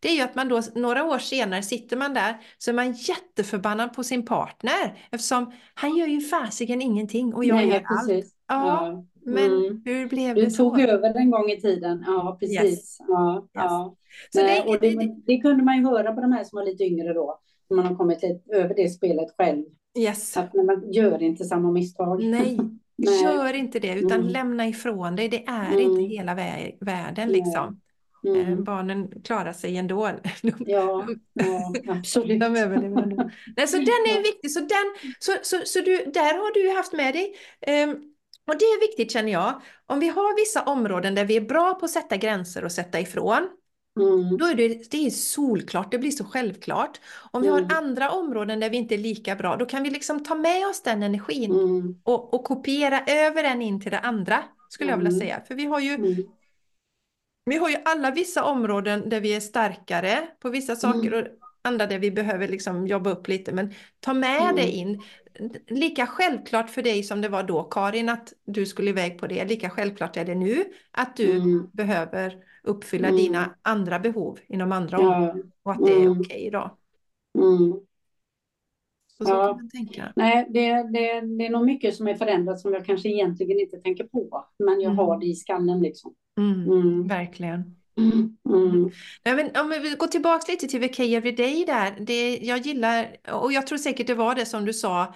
det 0.00 0.08
är 0.08 0.14
ju 0.14 0.20
att 0.20 0.34
man 0.34 0.48
då 0.48 0.62
några 0.74 1.04
år 1.04 1.18
senare 1.18 1.62
sitter 1.62 1.96
man 1.96 2.14
där 2.14 2.36
så 2.58 2.70
är 2.70 2.74
man 2.74 2.92
jätteförbannad 2.92 3.92
på 3.94 4.04
sin 4.04 4.24
partner 4.24 4.98
eftersom 5.10 5.52
han 5.74 5.96
gör 5.96 6.06
ju 6.06 6.20
fasiken 6.20 6.82
ingenting 6.82 7.34
och 7.34 7.44
jag 7.44 7.54
Nej, 7.56 7.68
gör 7.68 7.82
allt. 7.86 8.10
Ja, 8.10 8.24
Ja. 8.48 9.04
Men 9.24 9.52
Mm. 9.52 9.82
hur 9.84 10.08
blev 10.08 10.34
Du 10.34 10.42
det 10.44 10.50
så? 10.50 10.70
tog 10.70 10.80
över 10.80 11.14
en 11.18 11.30
gång 11.30 11.50
i 11.50 11.60
tiden. 11.60 12.04
Ja, 12.06 12.36
precis. 12.40 12.62
Yes. 12.62 12.96
Ja, 13.08 13.48
ja. 13.52 13.96
Så 14.30 14.38
det- 14.38 14.44
Nej, 14.46 14.64
och 14.66 14.80
det, 14.80 14.90
det- 14.90 15.16
det 15.26 15.38
kunde 15.40 15.64
man 15.64 15.76
ju 15.76 15.84
höra 15.84 16.12
på 16.12 16.20
de 16.20 16.32
här 16.32 16.44
som 16.44 16.56
var 16.56 16.64
lite 16.64 16.84
yngre 16.84 17.12
då. 17.12 17.38
När 17.70 17.76
man 17.76 17.86
har 17.86 17.94
kommit 17.96 18.22
lite 18.22 18.56
över 18.56 18.74
det 18.74 18.88
spelet 18.88 19.28
själv. 19.38 19.64
Yes. 19.98 20.36
Att 20.36 20.54
man 20.54 20.92
gör 20.92 21.22
inte 21.22 21.44
samma 21.44 21.70
misstag. 21.72 22.22
Nej, 22.24 22.58
Nej. 22.96 23.22
gör 23.22 23.54
inte 23.54 23.78
det 23.78 23.94
utan 23.98 24.18
Mm. 24.20 24.28
lämna 24.32 24.66
ifrån 24.68 25.16
dig. 25.16 25.28
Det 25.28 25.44
är 25.46 25.66
Mm. 25.72 25.80
inte 25.80 26.02
hela 26.02 26.34
vä- 26.34 26.76
världen 26.80 27.28
liksom. 27.28 27.80
Eh, 28.26 28.48
Mm. 28.48 28.64
Barnen 28.64 29.10
klarar 29.24 29.52
sig 29.52 29.76
ändå. 29.76 30.10
De, 30.42 30.52
Ja, 30.66 31.06
ja, 31.32 31.72
absolut. 31.88 32.40
de 32.40 32.56
överlever 32.56 33.02
ändå. 33.02 33.30
Nej, 33.56 33.66
så 33.68 33.76
den 33.90 34.02
är 34.16 34.22
viktig. 34.22 34.50
Så, 34.50 34.60
den, 34.60 35.12
så, 35.18 35.32
så, 35.42 35.56
så 35.64 35.78
du, 35.80 35.96
där 36.14 36.34
har 36.38 36.54
du 36.62 36.76
haft 36.76 36.92
med 36.92 37.14
dig. 37.14 37.34
ehm, 37.60 37.96
och 38.46 38.58
det 38.58 38.64
är 38.64 38.80
viktigt 38.80 39.10
känner 39.12 39.32
jag. 39.32 39.62
Om 39.86 40.00
vi 40.00 40.08
har 40.08 40.36
vissa 40.36 40.62
områden 40.62 41.14
där 41.14 41.24
vi 41.24 41.36
är 41.36 41.40
bra 41.40 41.74
på 41.74 41.84
att 41.84 41.90
sätta 41.90 42.16
gränser 42.16 42.64
och 42.64 42.72
sätta 42.72 43.00
ifrån. 43.00 43.48
Mm. 44.00 44.36
Då 44.36 44.46
är 44.46 44.54
det, 44.54 44.90
det 44.90 45.06
är 45.06 45.10
solklart, 45.10 45.90
det 45.90 45.98
blir 45.98 46.10
så 46.10 46.24
självklart. 46.24 47.00
Om 47.30 47.42
vi 47.42 47.48
Mm. 47.48 47.64
har 47.64 47.76
andra 47.76 48.10
områden 48.10 48.60
där 48.60 48.70
vi 48.70 48.76
inte 48.76 48.94
är 48.94 48.98
lika 48.98 49.36
bra, 49.36 49.56
då 49.56 49.66
kan 49.66 49.82
vi 49.82 49.90
liksom 49.90 50.24
ta 50.24 50.34
med 50.34 50.66
oss 50.66 50.82
den 50.82 51.02
energin 51.02 51.52
Mm. 51.52 52.00
och, 52.04 52.34
och 52.34 52.44
kopiera 52.44 53.00
över 53.06 53.42
den 53.42 53.62
in 53.62 53.80
till 53.80 53.90
det 53.90 53.98
andra, 53.98 54.44
skulle 54.68 54.90
jag 54.90 54.96
vilja 54.96 55.10
Mm. 55.10 55.20
säga. 55.20 55.40
För 55.48 55.54
vi 55.54 55.64
har 55.64 55.80
ju, 55.80 55.94
Mm. 55.94 56.16
vi 57.44 57.56
har 57.56 57.68
ju 57.70 57.76
alla 57.84 58.10
vissa 58.10 58.44
områden 58.44 59.08
där 59.08 59.20
vi 59.20 59.36
är 59.36 59.40
starkare 59.40 60.28
på 60.40 60.48
vissa 60.50 60.76
saker. 60.76 61.14
Och, 61.14 61.26
andra 61.62 61.86
där 61.86 61.98
vi 61.98 62.10
behöver 62.10 62.48
liksom 62.48 62.86
jobba 62.86 63.10
upp 63.10 63.28
lite, 63.28 63.52
men 63.52 63.72
ta 64.00 64.14
med 64.14 64.40
Mm. 64.42 64.56
det 64.56 64.70
in. 64.70 65.02
Lika 65.68 66.06
självklart 66.06 66.70
för 66.70 66.82
dig 66.82 67.02
som 67.02 67.20
det 67.20 67.28
var 67.28 67.42
då 67.42 67.62
Karin 67.62 68.08
att 68.08 68.32
du 68.44 68.66
skulle 68.66 68.90
iväg 68.90 69.18
på 69.18 69.26
det, 69.26 69.44
lika 69.44 69.70
självklart 69.70 70.16
är 70.16 70.24
det 70.24 70.34
nu 70.34 70.64
att 70.90 71.16
du 71.16 71.30
Mm. 71.36 71.66
behöver 71.72 72.36
uppfylla 72.62 73.08
Mm. 73.08 73.20
dina 73.20 73.54
andra 73.62 73.98
behov 73.98 74.38
inom 74.48 74.72
andra 74.72 74.98
områden 74.98 75.42
Ja. 75.44 75.50
och 75.62 75.72
att 75.72 75.86
det 75.86 75.92
är 75.92 76.00
Mm. 76.06 76.20
okej 76.20 76.50
då. 76.52 76.78
Mm. 77.38 77.72
Så, 79.18 79.24
så 79.24 79.30
Ja. 79.92 80.12
Nej, 80.16 80.46
det, 80.50 80.68
det, 80.72 81.20
det 81.20 81.46
är 81.46 81.50
nog 81.50 81.64
mycket 81.64 81.94
som 81.96 82.08
är 82.08 82.14
förändrat 82.14 82.60
som 82.60 82.72
jag 82.72 82.86
kanske 82.86 83.08
egentligen 83.08 83.60
inte 83.60 83.76
tänker 83.76 84.04
på. 84.04 84.46
Men 84.58 84.80
jag 84.80 84.92
Mm. 84.92 84.98
har 84.98 85.20
det 85.20 85.26
i 85.26 85.34
skallen 85.34 85.80
liksom. 85.82 86.14
Verkligen. 87.08 87.76
Mm. 87.98 88.36
Mm. 88.48 88.90
Nej, 89.24 89.34
men 89.36 89.56
om 89.56 89.70
vi 89.82 89.94
går 89.98 90.06
tillbaka 90.06 90.52
lite 90.52 90.66
till 90.68 90.80
VK 90.80 91.00
Everyday 91.00 91.64
där. 91.64 91.96
Det 92.00 92.38
jag 92.42 92.58
gillar, 92.58 93.16
och 93.32 93.52
jag 93.52 93.66
tror 93.66 93.78
säkert 93.78 94.06
det 94.06 94.14
var 94.14 94.34
det 94.34 94.46
som 94.46 94.64
du 94.64 94.72
sa 94.72 95.14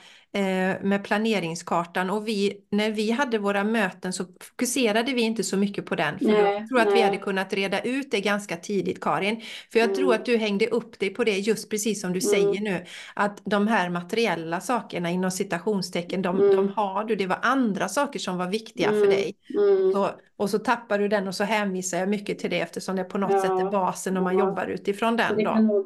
med 0.82 1.04
planeringskartan 1.04 2.10
och 2.10 2.28
vi, 2.28 2.60
när 2.70 2.90
vi 2.90 3.10
hade 3.10 3.38
våra 3.38 3.64
möten 3.64 4.12
så 4.12 4.24
fokuserade 4.40 5.12
vi 5.12 5.22
inte 5.22 5.44
så 5.44 5.56
mycket 5.56 5.86
på 5.86 5.94
den. 5.94 6.18
För 6.18 6.24
Nej, 6.26 6.40
jag 6.54 6.68
tror 6.68 6.80
att 6.80 6.86
vi 6.88 6.90
nej. 6.92 7.02
hade 7.02 7.16
kunnat 7.16 7.52
reda 7.52 7.80
ut 7.80 8.10
det 8.10 8.20
ganska 8.20 8.56
tidigt 8.56 9.00
Karin. 9.00 9.40
För 9.72 9.78
jag 9.78 9.94
tror 9.94 10.06
Mm. 10.06 10.20
att 10.20 10.24
du 10.26 10.36
hängde 10.36 10.66
upp 10.66 10.98
dig 10.98 11.10
på 11.10 11.24
det 11.24 11.38
just 11.38 11.70
precis 11.70 12.00
som 12.00 12.12
du 12.12 12.20
Mm. 12.20 12.30
säger 12.52 12.60
nu. 12.60 12.84
Att 13.14 13.40
de 13.44 13.68
här 13.68 13.90
materiella 13.90 14.60
sakerna 14.60 15.10
inom 15.10 15.30
citationstecken, 15.30 16.22
de, 16.22 16.40
Mm. 16.40 16.56
de 16.56 16.68
har 16.68 17.04
du. 17.04 17.16
Det 17.16 17.26
var 17.26 17.38
andra 17.42 17.88
saker 17.88 18.18
som 18.18 18.38
var 18.38 18.46
viktiga 18.46 18.88
för 18.88 18.96
Mm. 18.96 19.08
dig. 19.10 19.34
Mm. 19.58 19.92
Så, 19.92 20.10
och 20.38 20.50
så 20.50 20.58
tappar 20.58 20.98
du 20.98 21.08
den 21.08 21.28
och 21.28 21.34
så 21.34 21.44
hänvisar 21.44 21.98
jag 21.98 22.08
mycket 22.08 22.38
till 22.38 22.50
det 22.50 22.60
eftersom 22.60 22.96
det 22.96 23.04
på 23.04 23.18
något 23.18 23.30
Ja, 23.32 23.40
sätt 23.40 23.50
är 23.50 23.70
basen 23.70 24.16
och 24.16 24.22
man 24.22 24.38
ja. 24.38 24.46
jobbar 24.46 24.66
utifrån 24.66 25.16
den 25.16 25.44
då. 25.44 25.84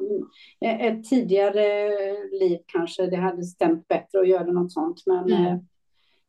ett 0.65 1.03
tidigare 1.09 1.89
liv 2.39 2.59
kanske 2.67 3.05
det 3.07 3.15
hade 3.15 3.43
stämt 3.43 3.87
bättre 3.87 4.19
att 4.19 4.27
göra 4.27 4.40
något 4.47 4.71
sånt. 4.71 5.03
Men, 5.05 5.23
Mm. 5.31 5.45
eh, 5.45 5.59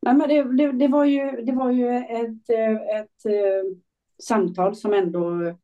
nej, 0.02 0.14
men 0.14 0.28
det, 0.28 0.42
det, 0.56 0.72
det, 0.72 0.88
var 0.88 1.04
ju, 1.04 1.30
det 1.42 1.52
var 1.52 1.70
ju 1.70 1.88
ett, 1.96 2.50
eh, 2.50 2.96
ett, 3.00 3.26
eh, 3.26 3.76
samtal 4.22 4.76
som 4.76 4.92
ändå 4.94 5.54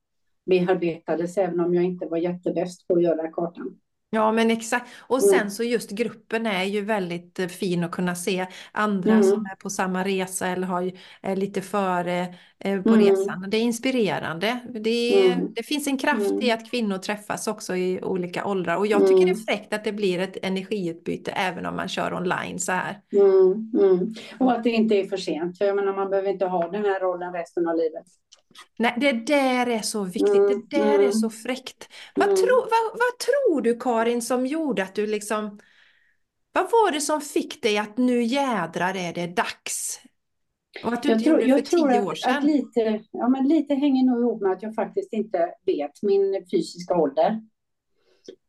bearbetades 0.47 1.39
även 1.39 1.61
om 1.61 1.75
jag 1.75 1.85
inte 1.85 2.07
var 2.07 2.19
jättebäst 2.19 2.89
på 2.89 2.95
att 2.95 3.03
göra 3.03 3.33
kartan. 3.33 3.81
Ja 4.11 4.33
men 4.33 4.51
exakt. 4.51 4.91
Och 4.99 5.19
Mm. 5.23 5.39
sen 5.39 5.51
så 5.51 5.63
just 5.65 5.91
gruppen 5.91 6.47
är 6.47 6.65
ju 6.65 6.81
väldigt 6.81 7.39
eh, 7.39 7.47
fin 7.47 7.85
att 7.85 7.91
kunna 7.91 8.15
se 8.15 8.47
andra 8.73 9.11
Mm. 9.13 9.23
som 9.23 9.47
är 9.47 9.57
på 9.57 9.71
samma 9.71 10.05
resa 10.05 10.47
eller 10.47 10.67
har, 10.67 10.93
är 11.23 11.37
lite 11.37 11.61
före 11.63 12.35
eh, 12.59 12.83
på 12.83 12.89
Mm. 12.89 13.01
resan. 13.01 13.47
Det 13.51 13.57
är 13.57 13.61
inspirerande. 13.61 14.59
Det, 14.81 15.27
Mm. 15.27 15.53
det 15.55 15.63
finns 15.63 15.87
en 15.87 15.99
kraft 15.99 16.31
i 16.41 16.51
Mm. 16.51 16.59
att 16.59 16.71
kvinnor 16.71 16.99
träffas 16.99 17.49
också 17.49 17.77
i 17.77 18.01
olika 18.03 18.45
åldrar 18.45 18.77
och 18.77 18.87
jag 18.87 19.07
tycker 19.09 19.25
det 19.27 19.31
är 19.33 19.35
fräckt 19.57 19.73
att 19.73 19.85
det 19.85 19.93
blir 19.93 20.19
ett 20.19 20.37
energiutbyte 20.43 21.31
även 21.31 21.67
om 21.67 21.77
man 21.77 21.89
kör 21.89 22.15
online 22.15 22.59
så 22.59 22.73
här. 22.73 23.01
Och 24.39 24.53
att 24.53 24.65
det 24.65 24.71
inte 24.71 24.95
är 24.95 25.05
för 25.05 25.17
sent. 25.17 25.59
För 25.59 25.65
jag 25.65 25.77
menar, 25.77 25.93
man 25.95 26.11
behöver 26.11 26.29
inte 26.29 26.47
ha 26.47 26.69
den 26.69 26.85
här 26.85 27.01
rollen 27.01 27.33
resten 27.33 27.69
av 27.69 27.77
livet. 27.77 28.07
Nej, 28.79 28.95
det 29.01 29.13
där 29.13 29.67
är 29.67 29.83
så 29.83 30.05
viktigt. 30.05 30.35
Mm, 30.35 30.67
Det 30.71 30.77
där 30.77 30.95
är 30.95 30.99
mm. 30.99 31.13
så 31.13 31.31
fräckt. 31.31 31.89
Vad, 32.15 32.29
Mm. 32.29 32.37
tro, 32.37 32.57
vad, 32.57 32.93
vad 32.93 33.19
tror 33.19 33.61
du 33.63 33.81
Karin 33.81 34.23
som 34.23 34.47
gjorde 34.47 34.83
att 34.83 34.95
du 34.95 35.07
liksom... 35.07 35.59
Vad 36.53 36.65
var 36.65 36.93
det 36.93 37.01
som 37.01 37.21
fick 37.21 37.63
dig 37.63 37.79
att 37.79 37.97
nu 37.97 38.23
jädrar 38.23 38.95
är 38.97 39.13
det 39.13 39.27
dags? 39.27 40.01
Och 40.85 40.93
att 40.93 41.03
du 41.03 41.09
Jag 41.09 41.25
tror, 41.25 41.43
jag 41.43 41.59
för 41.59 41.67
tror 41.67 41.89
tio 41.91 42.03
år 42.03 42.13
att, 42.13 42.39
att 42.39 42.45
lite, 42.45 43.05
ja, 43.11 43.29
men 43.29 43.49
lite 43.49 43.75
hänger 43.75 44.05
nog 44.05 44.21
ihop 44.21 44.43
med 44.43 44.53
att 44.53 44.63
jag 44.63 44.75
faktiskt 44.75 45.13
inte 45.13 45.55
vet 45.67 46.03
min 46.03 46.47
fysiska 46.51 46.95
ålder. 46.95 47.43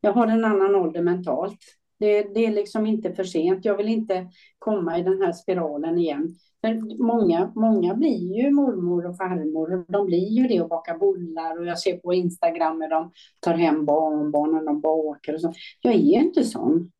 Jag 0.02 0.14
har 0.14 0.28
en 0.28 0.46
annan 0.46 0.76
ålder 0.76 1.02
mentalt. 1.02 1.60
Det, 2.00 2.22
det 2.34 2.46
är 2.46 2.52
liksom 2.52 2.86
inte 2.86 3.14
för 3.14 3.24
sent. 3.24 3.66
Jag 3.66 3.78
vill 3.78 3.88
inte 3.88 4.28
komma 4.60 5.00
i 5.00 5.04
den 5.04 5.22
här 5.22 5.32
spiralen 5.32 5.98
igen. 5.98 6.36
För 6.62 7.04
många, 7.04 7.52
många 7.56 7.96
blir 7.96 8.38
ju 8.38 8.52
mormor 8.52 9.06
och 9.06 9.18
farmor. 9.18 9.86
De 9.88 10.06
blir 10.06 10.28
ju 10.28 10.48
det 10.48 10.62
och 10.62 10.70
bakar 10.70 10.98
bullar. 10.98 11.60
Och 11.60 11.66
jag 11.66 11.80
ser 11.80 11.98
på 11.98 12.14
Instagram 12.14 12.80
när 12.80 12.90
de 12.90 13.12
tar 13.40 13.54
hem 13.54 13.86
barnbarnen 13.86 14.68
och 14.68 14.82
bakar 14.82 15.34
och 15.34 15.42
så. 15.42 15.54
Jag 15.82 15.94
är 15.94 16.20
inte 16.20 16.44
sån. 16.44 16.92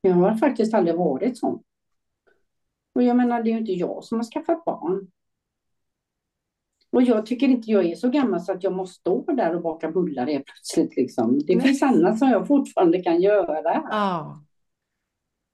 Jag 0.00 0.12
har 0.12 0.34
faktiskt 0.34 0.74
aldrig 0.74 0.96
varit 0.96 1.38
sån. 1.38 1.62
Och 2.94 3.02
jag 3.02 3.16
menar, 3.16 3.42
det 3.42 3.50
är 3.50 3.52
ju 3.52 3.58
inte 3.58 3.72
jag 3.72 4.04
som 4.04 4.18
har 4.18 4.24
skaffat 4.24 4.64
barn. 4.64 5.10
Och 6.96 7.02
jag 7.02 7.26
tycker 7.26 7.48
inte 7.48 7.70
jag 7.70 7.84
är 7.84 7.94
så 7.94 8.08
gammal 8.08 8.40
så 8.40 8.52
att 8.52 8.62
jag 8.64 8.72
måste 8.72 9.00
stå 9.00 9.22
där 9.32 9.54
och 9.56 9.62
baka 9.62 9.90
bullar 9.90 10.26
helt 10.26 10.44
plötsligt. 10.44 10.96
Liksom. 10.96 11.38
Det 11.46 11.60
finns 11.60 11.82
annat 11.82 12.18
som 12.18 12.28
jag 12.28 12.46
fortfarande 12.46 13.02
kan 13.02 13.20
göra. 13.22 13.62
Ja, 13.90 14.42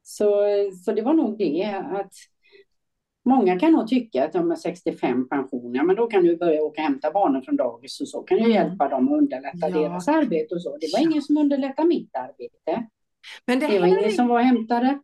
Så, 0.02 0.44
så 0.84 0.92
det 0.92 1.02
var 1.02 1.14
nog 1.14 1.38
det 1.38 1.64
att 1.92 2.12
många 3.24 3.58
kan 3.60 3.72
nog 3.72 3.88
tycka 3.88 4.24
att 4.24 4.32
de 4.32 4.50
är 4.50 4.56
65 4.56 5.28
pension, 5.28 5.74
ja 5.74 5.82
men 5.82 5.96
då 5.96 6.06
kan 6.06 6.24
du 6.24 6.36
börja 6.36 6.62
åka 6.62 6.80
och 6.80 6.84
hämta 6.86 7.10
barnen 7.10 7.42
från 7.42 7.56
dagis 7.56 8.00
och 8.00 8.08
så 8.08 8.22
kan 8.22 8.38
du 8.38 8.44
Mm. 8.44 8.54
hjälpa 8.54 8.88
dem 8.88 9.08
och 9.08 9.18
underlätta 9.18 9.68
Ja. 9.68 9.78
deras 9.78 10.08
arbete 10.08 10.54
och 10.54 10.62
så. 10.62 10.76
Det 10.80 10.88
var 10.92 11.00
Ja. 11.00 11.08
ingen 11.10 11.22
som 11.22 11.36
underlättade 11.36 11.88
mitt 11.88 12.16
arbete. 12.16 12.86
men 13.46 13.58
det 13.60 13.66
Det 13.66 13.78
var 13.80 13.86
ingen 13.86 14.04
är, 14.04 14.08
som 14.08 14.28
var 14.28 14.38
och 14.38 14.44
hämtade. 14.44 14.98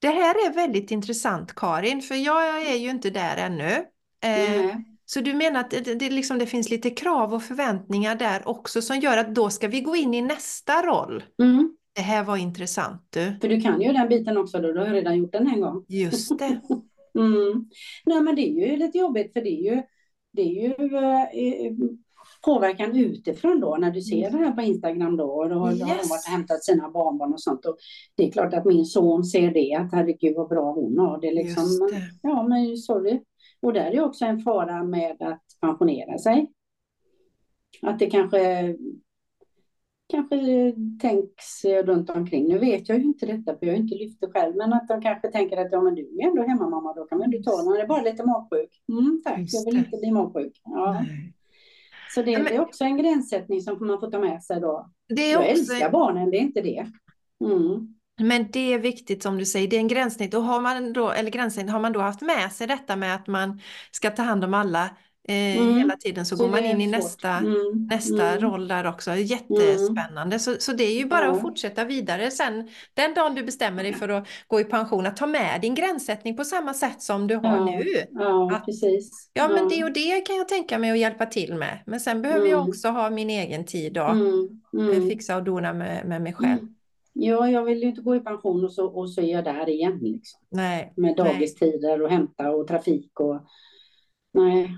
det 0.00 0.08
här 0.08 0.34
är 0.48 0.54
väldigt 0.54 0.90
intressant 0.90 1.54
Karin, 1.54 2.02
för 2.02 2.14
jag 2.14 2.70
är 2.72 2.76
ju 2.76 2.90
inte 2.90 3.10
där 3.10 3.36
ännu. 3.36 3.84
Nej. 4.22 4.84
Så 5.14 5.20
du 5.20 5.34
menar 5.34 5.60
att 5.60 5.70
det, 5.70 5.94
det, 5.94 6.10
liksom, 6.10 6.38
det 6.38 6.46
finns 6.46 6.70
lite 6.70 6.90
krav 6.90 7.34
och 7.34 7.42
förväntningar 7.42 8.14
där 8.14 8.48
också 8.48 8.82
som 8.82 8.98
gör 8.98 9.18
att 9.18 9.34
då 9.34 9.50
ska 9.50 9.68
vi 9.68 9.80
gå 9.80 9.96
in 9.96 10.14
i 10.14 10.22
nästa 10.22 10.82
roll. 10.86 11.24
Mm. 11.42 11.76
Det 11.94 12.02
här 12.02 12.24
var 12.24 12.36
intressant 12.36 13.02
du. 13.10 13.36
För 13.40 13.48
du 13.48 13.60
kan 13.60 13.80
ju 13.80 13.92
den 13.92 14.08
biten 14.08 14.36
också 14.36 14.58
då, 14.58 14.72
du 14.72 14.80
har 14.80 14.86
redan 14.86 15.16
gjort 15.16 15.32
den 15.32 15.46
en 15.46 15.60
gång. 15.60 15.84
Just 15.88 16.38
det. 16.38 16.60
Mm. 17.18 17.70
Nej, 18.06 18.20
men 18.20 18.36
det 18.36 18.42
är 18.42 18.70
ju 18.70 18.76
lite 18.76 18.98
jobbigt 18.98 19.32
för 19.32 19.40
det 19.40 19.48
är 19.50 19.74
ju, 19.74 19.82
det 20.32 20.42
är 20.42 20.62
ju 20.62 20.96
eh, 21.66 21.72
påverkan 22.44 22.96
utifrån 22.96 23.60
då 23.60 23.76
när 23.80 23.90
du 23.90 24.00
ser 24.00 24.30
det 24.30 24.36
här 24.36 24.52
på 24.52 24.62
Instagram 24.62 25.16
då 25.16 25.24
och 25.24 25.48
då, 25.48 25.54
då 25.54 25.60
har 25.60 25.70
de 25.70 25.78
Yes. 25.78 26.10
varit 26.10 26.26
och 26.26 26.32
hämtat 26.32 26.64
sina 26.64 26.90
barnbarn 26.90 27.32
och 27.32 27.40
sånt 27.40 27.66
och 27.66 27.76
det 28.16 28.28
är 28.28 28.32
klart 28.32 28.54
att 28.54 28.64
min 28.64 28.84
son 28.84 29.24
ser 29.24 29.50
det 29.50 29.74
att 29.74 29.92
herregud 29.92 30.36
vad 30.36 30.48
bra 30.48 30.72
hon 30.72 30.98
har 30.98 31.20
det 31.20 31.32
liksom. 31.32 31.62
Just 31.62 31.80
Men, 31.80 31.90
det. 31.90 32.10
ja, 32.22 32.48
men 32.48 32.76
sorry. 32.76 33.20
Och 33.62 33.72
där 33.72 33.90
är 33.90 34.04
också 34.04 34.24
en 34.24 34.40
fara 34.40 34.82
med 34.84 35.22
att 35.22 35.42
pensionera 35.60 36.18
sig. 36.18 36.52
Att 37.82 37.98
det 37.98 38.10
kanske 38.10 38.76
kanske 40.12 40.36
tänks 41.00 41.64
runt 41.64 42.10
omkring. 42.10 42.48
Nu 42.48 42.58
vet 42.58 42.88
jag 42.88 42.98
ju 42.98 43.04
inte 43.04 43.26
detta, 43.26 43.58
för 43.58 43.66
jag 43.66 43.72
har 43.72 43.80
inte 43.80 43.94
lyft 43.94 44.20
det 44.20 44.30
själv, 44.32 44.56
men 44.56 44.72
att 44.72 44.88
de 44.88 45.02
kanske 45.02 45.28
tänker 45.28 45.56
att 45.56 45.72
ja, 45.72 45.82
men 45.82 45.94
du 45.94 46.02
är 46.02 46.28
ändå 46.28 46.42
hemmamamma, 46.42 46.94
då 46.94 47.04
kan 47.04 47.30
du 47.30 47.42
ta 47.42 47.56
den. 47.56 47.66
Han 47.66 47.76
är 47.76 47.86
bara 47.86 48.02
lite 48.02 48.24
magsjuk. 48.24 48.70
Mm, 48.88 49.20
tack, 49.24 49.38
jag 49.38 49.64
vill 49.64 49.74
det. 49.74 49.78
inte 49.80 49.98
bli 49.98 50.12
magsjuk. 50.12 50.60
Ja. 50.64 50.92
Nej. 50.92 51.34
Så 52.14 52.22
det, 52.22 52.36
det 52.36 52.54
är 52.54 52.60
också 52.60 52.84
en 52.84 52.96
gränssättning 52.96 53.60
som 53.60 53.86
man 53.86 54.00
får 54.00 54.10
ta 54.10 54.18
med 54.18 54.42
sig 54.42 54.60
då. 54.60 54.90
Det 55.08 55.22
är 55.22 55.32
Jag 55.32 55.40
också, 55.40 55.52
älskar 55.52 55.90
barnen, 55.90 56.30
det 56.30 56.36
är 56.36 56.40
inte 56.40 56.60
det. 56.60 56.86
Mm. 57.44 57.94
Men 58.20 58.50
det 58.50 58.72
är 58.74 58.78
viktigt 58.78 59.22
som 59.22 59.38
du 59.38 59.44
säger, 59.46 59.68
det 59.68 59.76
är 59.76 59.80
en 59.80 59.88
gränssnitt. 59.88 60.34
Och 60.34 60.42
har 60.42 60.60
man 60.60 60.92
då, 60.92 61.10
eller 61.10 61.30
gränssnitt, 61.30 61.70
har 61.70 61.80
man 61.80 61.92
då 61.92 62.00
haft 62.00 62.20
med 62.20 62.52
sig 62.52 62.66
detta 62.66 62.96
med 62.96 63.14
att 63.14 63.26
man 63.26 63.60
ska 63.90 64.10
ta 64.10 64.22
hand 64.22 64.44
om 64.44 64.54
alla 64.54 64.90
eh, 65.28 65.56
Mm. 65.62 65.76
hela 65.78 65.96
tiden 65.96 66.26
så, 66.26 66.36
Så 66.36 66.44
går 66.44 66.50
man 66.50 66.64
in 66.64 66.80
i 66.80 66.84
svårt. 66.84 66.92
nästa, 67.02 67.28
Mm, 67.30 67.86
nästa 67.90 68.28
mm. 68.28 68.40
roll 68.40 68.68
där 68.68 68.86
också. 68.86 69.14
Jättespännande. 69.14 70.38
Så, 70.38 70.54
så 70.58 70.72
det 70.72 70.84
är 70.84 70.98
ju 70.98 71.06
bara 71.06 71.24
Ja. 71.24 71.32
att 71.32 71.40
fortsätta 71.40 71.84
vidare 71.84 72.30
sen. 72.30 72.68
Den 72.94 73.14
dagen 73.14 73.34
du 73.34 73.42
bestämmer 73.42 73.82
dig 73.82 73.92
för 73.92 74.08
att 74.08 74.28
gå 74.46 74.60
i 74.60 74.64
pension, 74.64 75.06
att 75.06 75.16
ta 75.16 75.26
med 75.26 75.60
din 75.60 75.74
gränssättning 75.74 76.36
på 76.36 76.44
samma 76.44 76.74
sätt 76.74 77.02
som 77.02 77.26
du 77.26 77.34
har 77.36 77.56
Ja. 77.56 77.64
nu. 77.64 77.84
Ja, 78.10 78.52
Att- 78.56 78.64
precis. 78.64 79.30
Ja, 79.32 79.48
men 79.48 79.68
det 79.68 79.84
och 79.84 79.92
det 79.92 80.20
kan 80.26 80.36
jag 80.36 80.48
tänka 80.48 80.78
mig 80.78 80.90
att 80.90 80.98
hjälpa 80.98 81.26
till 81.26 81.54
med. 81.54 81.78
Men 81.86 82.00
sen 82.00 82.22
behöver 82.22 82.46
jag 82.46 82.58
Mm. 82.58 82.68
också 82.68 82.88
ha 82.88 83.10
min 83.10 83.30
egen 83.30 83.64
tid 83.66 83.98
och 83.98 84.10
Mm, 84.10 84.60
mm. 84.78 85.08
fixa 85.08 85.36
och 85.36 85.42
dona 85.42 85.72
med, 85.72 86.06
med 86.06 86.22
mig 86.22 86.32
själv. 86.32 86.60
Mm. 87.16 87.28
Ja, 87.28 87.50
jag 87.50 87.64
vill 87.64 87.82
ju 87.82 87.88
inte 87.88 88.00
gå 88.02 88.16
i 88.16 88.20
pension 88.20 88.64
och 88.64 88.72
så, 88.72 88.86
och 88.86 89.10
så 89.10 89.20
är 89.20 89.32
jag 89.32 89.44
där 89.44 89.68
igen. 89.68 89.98
Liksom. 90.02 90.40
Nej, 90.48 90.92
Med 90.96 91.16
dagistider 91.16 92.02
och 92.02 92.10
hämta 92.10 92.50
och 92.50 92.68
trafik 92.68 93.20
och... 93.20 93.46
Nej. 94.34 94.76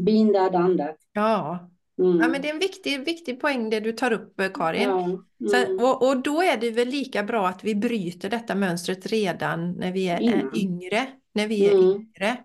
Been 0.00 0.32
there, 0.32 0.50
done 0.50 0.78
that. 0.86 0.96
Ja. 1.12 1.68
Mm. 1.98 2.20
ja, 2.20 2.28
men 2.28 2.42
det 2.42 2.48
är 2.48 2.52
en 2.54 2.58
viktig, 2.58 3.04
viktig 3.04 3.40
poäng 3.40 3.70
det 3.70 3.80
du 3.80 3.92
tar 3.92 4.12
upp, 4.12 4.40
eh, 4.40 4.48
Karin. 4.54 4.82
Ja, 4.82 5.24
Så, 5.50 5.56
mm. 5.56 5.84
och, 5.84 6.08
och 6.08 6.22
då 6.22 6.42
är 6.42 6.56
det 6.56 6.70
väl 6.70 6.88
lika 6.88 7.22
bra 7.22 7.48
att 7.48 7.64
vi 7.64 7.74
bryter 7.74 8.30
detta 8.30 8.54
mönstret 8.54 9.06
redan 9.06 9.72
när 9.72 9.92
vi 9.92 10.08
är, 10.08 10.20
Innan. 10.20 10.56
yngre. 10.56 11.06
När 11.34 11.46
vi 11.48 11.66
är 11.66 11.72
Mm. 11.72 11.84
yngre. 11.84 12.36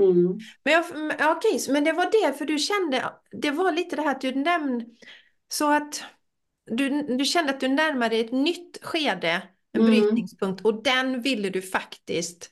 Mm. 0.00 0.38
Men, 0.64 0.72
jag, 0.72 0.84
okej, 1.36 1.58
så- 1.58 1.72
men 1.72 1.84
det 1.84 1.92
var 1.92 2.04
det, 2.28 2.38
för 2.38 2.44
du 2.44 2.58
kände, 2.58 3.04
det 3.32 3.50
var 3.50 3.72
lite 3.72 3.96
det 3.96 4.02
här 4.02 4.10
att 4.10 4.20
du 4.20 4.34
nämnde, 4.34 4.84
så 5.48 5.70
att 5.72 6.02
du, 6.70 7.02
du 7.16 7.24
kände 7.24 7.52
att 7.52 7.60
du 7.60 7.68
närmade 7.68 8.08
dig 8.08 8.20
ett 8.20 8.32
nytt 8.32 8.78
skede, 8.82 9.42
en 9.72 9.80
Mm. 9.80 9.90
brytningspunkt, 9.92 10.64
och 10.64 10.82
den 10.82 11.22
ville 11.22 11.50
du 11.50 11.62
faktiskt 11.62 12.50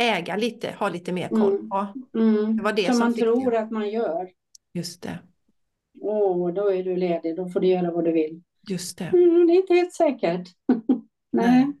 äga 0.00 0.36
lite, 0.36 0.74
ha 0.78 0.88
lite 0.88 1.12
mer 1.12 1.28
koll 1.28 1.54
Mm. 1.54 1.68
på. 1.68 1.86
Mm. 2.18 2.56
Det 2.56 2.62
var 2.62 2.72
det 2.72 2.84
Som 2.86 2.94
som 2.94 3.00
man 3.00 3.14
tror 3.14 3.50
dig- 3.50 3.60
att 3.60 3.70
man 3.70 3.90
gör. 3.90 4.30
Just 4.74 5.02
det. 5.02 5.18
Åh, 6.00 6.52
då 6.54 6.72
är 6.72 6.82
du 6.84 6.96
ledig, 6.96 7.36
då 7.36 7.48
får 7.48 7.60
du 7.60 7.66
göra 7.66 7.90
vad 7.90 8.04
du 8.04 8.12
vill. 8.12 8.42
Just 8.68 8.98
det. 8.98 9.04
Mm, 9.04 9.46
det 9.46 9.52
är 9.52 9.56
inte 9.56 9.74
helt 9.74 9.92
säkert. 9.92 10.48
Nej. 11.32 11.64
Men 11.64 11.72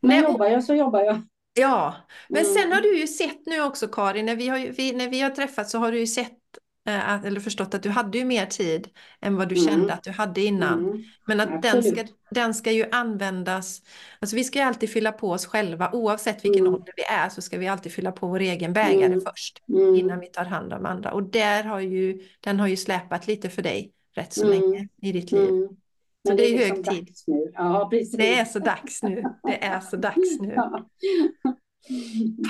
Nej, 0.00 0.24
och- 0.24 0.32
jobbar 0.32 0.46
jag 0.46 0.64
så 0.64 0.74
jobbar 0.74 1.00
jag. 1.04 1.20
Ja, 1.54 1.94
men 2.28 2.44
sen 2.44 2.62
Mm. 2.64 2.72
har 2.72 2.80
du 2.82 2.98
ju 3.00 3.06
sett 3.06 3.46
nu 3.46 3.62
också 3.62 3.88
Karin, 3.88 4.26
när 4.26 4.36
vi 4.36 4.48
har, 4.48 4.58
vi, 4.58 4.92
när 4.92 5.08
vi 5.08 5.20
har 5.20 5.30
träffats 5.30 5.70
så 5.72 5.78
har 5.78 5.92
du 5.92 5.98
ju 5.98 6.06
sett 6.06 6.38
att- 6.84 7.24
eller 7.24 7.40
förstått 7.40 7.74
att 7.74 7.82
du 7.82 7.88
hade 7.90 8.18
ju 8.18 8.24
mer 8.24 8.46
tid 8.46 8.88
än 9.20 9.36
vad 9.36 9.48
du 9.48 9.54
Mm. 9.56 9.68
kände 9.68 9.92
att 9.94 10.02
du 10.02 10.10
hade 10.10 10.40
innan. 10.40 10.78
Mm. 10.88 11.02
Men 11.26 11.40
att 11.40 11.62
den 11.62 11.82
ska, 11.82 12.04
den 12.30 12.54
ska 12.54 12.72
ju 12.72 12.84
användas, 12.92 13.82
alltså 14.20 14.36
vi 14.36 14.44
ska 14.44 14.58
ju 14.58 14.64
alltid 14.64 14.90
fylla 14.90 15.12
på 15.12 15.30
oss 15.30 15.46
själva, 15.46 15.90
oavsett 15.92 16.44
vilken 16.44 16.60
Mm. 16.66 16.74
ålder 16.74 16.92
vi 16.96 17.02
är 17.02 17.28
så 17.28 17.42
ska 17.42 17.58
vi 17.58 17.68
alltid 17.68 17.92
fylla 17.92 18.12
på 18.12 18.26
vår 18.26 18.40
egen 18.40 18.72
bägare 18.72 19.04
Mm. 19.06 19.20
först 19.20 19.62
Mm. 19.68 19.94
innan 19.94 20.20
vi 20.20 20.26
tar 20.26 20.44
hand 20.44 20.72
om 20.72 20.86
andra. 20.86 21.12
Och 21.12 21.22
där 21.22 21.64
har 21.64 21.80
ju, 21.80 22.22
den 22.40 22.60
har 22.60 22.66
ju 22.66 22.76
släpat 22.76 23.26
lite 23.26 23.48
för 23.50 23.62
dig 23.62 23.92
rätt 24.14 24.32
så 24.32 24.46
Mm. 24.46 24.60
länge 24.60 24.88
i 25.02 25.12
ditt 25.12 25.32
liv. 25.32 25.48
Så 25.48 26.28
Men 26.28 26.36
det 26.36 26.44
är 26.46 26.58
liksom 26.58 26.76
hög 26.76 27.06
tid. 27.06 27.14
nu. 27.26 27.50
Ja, 27.54 27.88
precis. 27.90 28.16
Det 28.16 28.38
är 28.38 28.44
så 28.44 28.58
dags 28.58 29.02
nu. 29.02 29.22
Det 29.42 29.64
är 29.64 29.80
så 29.80 29.96
dags 29.96 30.40
nu. 30.40 30.52
Ja. 30.56 30.86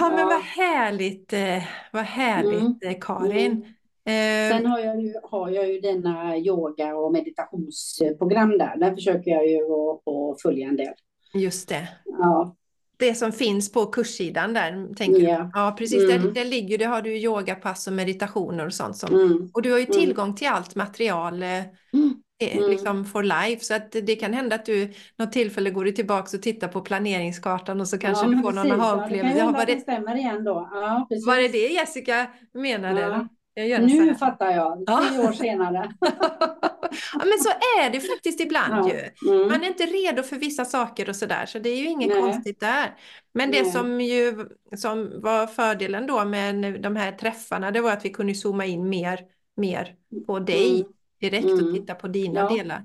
Ja, 0.01 0.09
men 0.17 0.27
vad 0.27 0.41
härligt, 0.43 1.33
eh, 1.33 1.63
vad 1.93 2.03
härligt 2.05 2.85
eh, 2.85 2.93
Karin. 3.01 3.75
Eh, 4.11 4.57
Sen 4.57 4.67
har 4.67 4.79
jag 4.79 5.01
ju, 5.03 5.15
har 5.23 5.51
jag 5.51 5.69
ju 5.73 5.81
denna 5.81 6.37
yoga 6.39 6.97
och 6.97 7.13
meditationsprogram 7.13 8.59
där. 8.59 8.77
Där 8.77 8.95
försöker 8.95 9.31
jag 9.31 9.47
ju 9.49 9.59
att, 9.63 10.43
följa 10.43 10.69
en 10.69 10.77
del. 10.77 10.93
just 11.35 11.69
det. 11.69 11.89
Ja, 12.05 12.57
Det 12.97 13.15
som 13.15 13.33
finns 13.33 13.73
på 13.73 13.87
kurssidan 13.87 14.55
där, 14.55 14.95
tänker 14.95 15.21
du? 15.21 15.51
Ja, 15.55 15.75
precis. 15.79 16.09
Där, 16.09 16.17
Mm. 16.17 16.33
där 16.35 16.45
ligger 16.45 16.79
det, 16.79 16.85
har 16.85 17.03
du 17.03 17.17
yogapass 17.17 17.87
och 17.87 17.93
meditationer 17.93 18.67
och 18.67 18.73
sånt. 18.75 18.97
Som, 18.97 19.15
mm. 19.15 19.51
och 19.55 19.63
du 19.63 19.71
har 19.73 19.79
ju 19.79 19.85
Mm. 19.85 20.01
tillgång 20.01 20.35
till 20.35 20.49
allt 20.49 20.75
material 20.75 21.43
eh, 21.43 21.49
Mm. 21.49 22.15
eh, 22.43 22.57
Mm. 22.57 22.71
liksom 22.71 23.05
for 23.05 23.23
life. 23.23 23.65
Så 23.65 23.75
att 23.75 23.93
det 23.93 24.17
kan 24.17 24.33
hända 24.33 24.55
att 24.57 24.67
du 24.67 24.93
något 25.19 25.33
tillfälle 25.33 25.71
går 25.71 25.85
du 25.85 25.93
tillbaka 25.93 26.37
och 26.37 26.43
tittar 26.43 26.69
på 26.69 26.81
planeringskartan 26.81 27.81
och 27.81 27.89
så 27.89 27.99
kanske 27.99 28.27
ja, 28.27 28.31
du 28.31 28.43
får 28.43 28.53
någon 28.53 28.55
precis. 28.55 28.71
Ja, 28.71 28.77
det 28.77 28.81
kan 28.83 28.97
aha-upplevelse. 28.97 29.39
Ja, 29.39 29.51
var, 29.51 29.67
det 29.67 29.75
det, 29.75 29.81
stämmer 29.81 30.17
igen 30.17 30.45
då. 30.45 30.69
Ja, 30.73 31.07
precis. 31.09 31.27
var 31.27 31.37
det 31.37 31.49
det 31.49 31.67
Jessica 31.69 32.27
menade? 32.55 33.01
Ja. 33.01 33.29
Nu 33.57 34.15
fattar 34.15 34.51
jag, 34.51 34.85
Ja. 34.87 34.99
år 35.29 35.33
senare. 35.33 35.93
ja, 36.01 37.25
men 37.25 37.39
så 37.39 37.49
är 37.81 37.91
det 37.91 38.01
faktiskt 38.01 38.41
ibland 38.41 38.89
Ja. 38.91 38.93
ju. 38.95 39.31
Mm. 39.35 39.49
Man 39.49 39.63
är 39.63 39.67
inte 39.67 39.87
redo 39.87 40.23
för 40.23 40.37
vissa 40.37 40.65
saker 40.65 41.09
och 41.09 41.17
sådär, 41.17 41.47
så 41.47 41.59
det 41.59 41.69
är 41.71 41.77
ju 41.77 41.87
inget 41.89 42.09
Nej. 42.09 42.21
konstigt 42.21 42.61
där. 42.61 42.97
Men 43.33 43.51
det 43.51 43.63
Nej. 43.63 43.73
som 43.73 44.01
ju 44.01 44.47
som 44.77 45.21
var 45.23 45.47
fördelen 45.47 46.07
då 46.07 46.25
med 46.25 46.81
de 46.83 46.97
här 46.97 47.13
träffarna, 47.13 47.71
det 47.71 47.81
var 47.81 47.93
att 47.93 48.05
vi 48.05 48.11
kunde 48.11 48.35
zooma 48.35 48.65
in 48.67 48.89
mer, 48.89 49.21
mer 49.57 49.95
på 50.27 50.39
dig 50.39 50.81
Mm. 50.81 50.93
direkt 51.21 51.45
och 51.45 51.61
Mm. 51.61 51.75
titta 51.75 51.95
på 51.95 52.09
dina 52.09 52.41
Ja. 52.41 52.49
delar. 52.49 52.85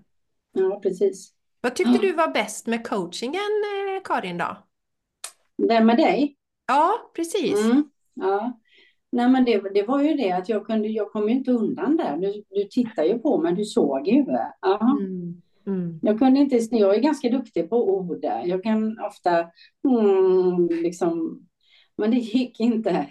Ja, 0.53 0.80
precis. 0.84 1.32
Vad 1.61 1.76
tyckte 1.76 1.97
du 1.97 2.11
var 2.11 2.28
bäst 2.28 2.68
med 2.68 2.88
coachingen, 2.88 3.41
eh, 3.95 4.03
Karin 4.03 4.38
då? 4.38 4.57
Det 5.57 5.82
med 5.82 5.97
dig? 5.97 6.36
Ja, 6.68 7.11
precis. 7.16 7.59
Mm. 7.66 7.89
Ja. 8.13 8.59
Nej, 9.12 9.30
men 9.30 9.45
det, 9.45 9.74
det 9.74 9.84
var 9.84 10.01
ju 10.01 10.14
det 10.14 10.32
att 10.32 10.49
jag 10.49 10.66
kunde, 10.66 10.88
jag 10.88 11.12
kom 11.12 11.30
ju 11.30 11.36
inte 11.36 11.51
undan 11.51 11.97
där. 11.97 12.18
Du, 12.18 12.43
du 12.49 12.64
tittade 12.64 13.08
ju 13.08 13.20
på 13.20 13.38
mig, 13.38 13.56
du 13.56 13.66
såg 13.66 14.08
ju. 14.08 14.26
Mm. 14.91 15.41
Mm. 15.68 15.99
Jag 16.01 16.20
kunde 16.20 16.39
inte, 16.39 16.56
jag 16.72 16.95
är 16.95 16.99
ganska 16.99 17.30
duktig 17.30 17.70
på 17.70 17.89
ord. 17.89 18.20
Jag 18.45 18.64
kan 18.64 18.99
ofta, 18.99 19.39
mm, 19.88 20.68
liksom, 20.68 21.41
men 21.97 22.12
det 22.12 22.18
gick 22.18 22.60
inte. 22.60 23.08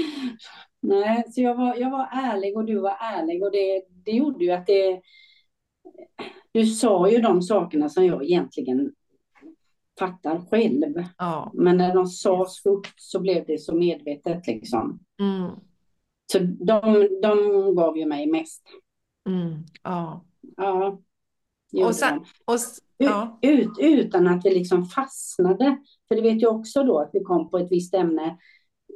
Nej, 0.82 1.24
så 1.28 1.40
jag 1.40 1.54
var, 1.54 1.76
jag 1.76 1.90
var 1.90 2.08
ärlig 2.12 2.56
och 2.56 2.64
du 2.64 2.80
var 2.80 2.96
ärlig 3.00 3.42
och 3.42 3.52
det, 3.52 3.82
det 4.04 4.10
gjorde 4.10 4.44
ju 4.44 4.50
att 4.50 4.66
det, 4.66 5.00
du 6.52 6.66
sa 6.66 7.10
ju 7.10 7.18
de 7.18 7.42
sakerna 7.42 7.88
som 7.88 8.06
jag 8.06 8.24
egentligen 8.24 8.92
fattar 10.00 10.40
själv. 10.50 11.04
Ja. 11.18 11.50
Men 11.54 11.76
när 11.76 11.94
de 11.94 12.06
sades 12.06 12.66
upp 12.66 12.86
så 12.96 13.20
blev 13.20 13.44
det 13.46 13.58
så 13.58 13.74
medvetet 13.74 14.46
liksom. 14.46 15.00
Mm. 15.20 15.50
Så 16.32 16.38
de, 16.38 17.08
de 17.22 17.36
gav 17.76 17.98
ju 17.98 18.06
mig 18.06 18.26
mest. 18.26 18.62
Mm. 19.28 19.64
Ja. 19.82 20.24
Ja, 20.56 21.86
Och 21.86 21.94
sen-. 21.94 22.24
Och, 22.44 22.58
Ut, 22.98 23.08
ja. 23.08 23.38
ut, 23.42 23.70
utan 23.80 24.26
att 24.26 24.44
vi 24.44 24.50
liksom 24.54 24.84
fastnade. 24.84 25.76
För 26.08 26.14
det 26.14 26.22
vet 26.22 26.40
jag 26.40 26.56
också 26.56 26.84
då 26.84 26.98
att 26.98 27.10
vi 27.12 27.20
kom 27.20 27.50
på 27.50 27.58
ett 27.58 27.70
visst 27.70 27.94
ämne. 27.94 28.36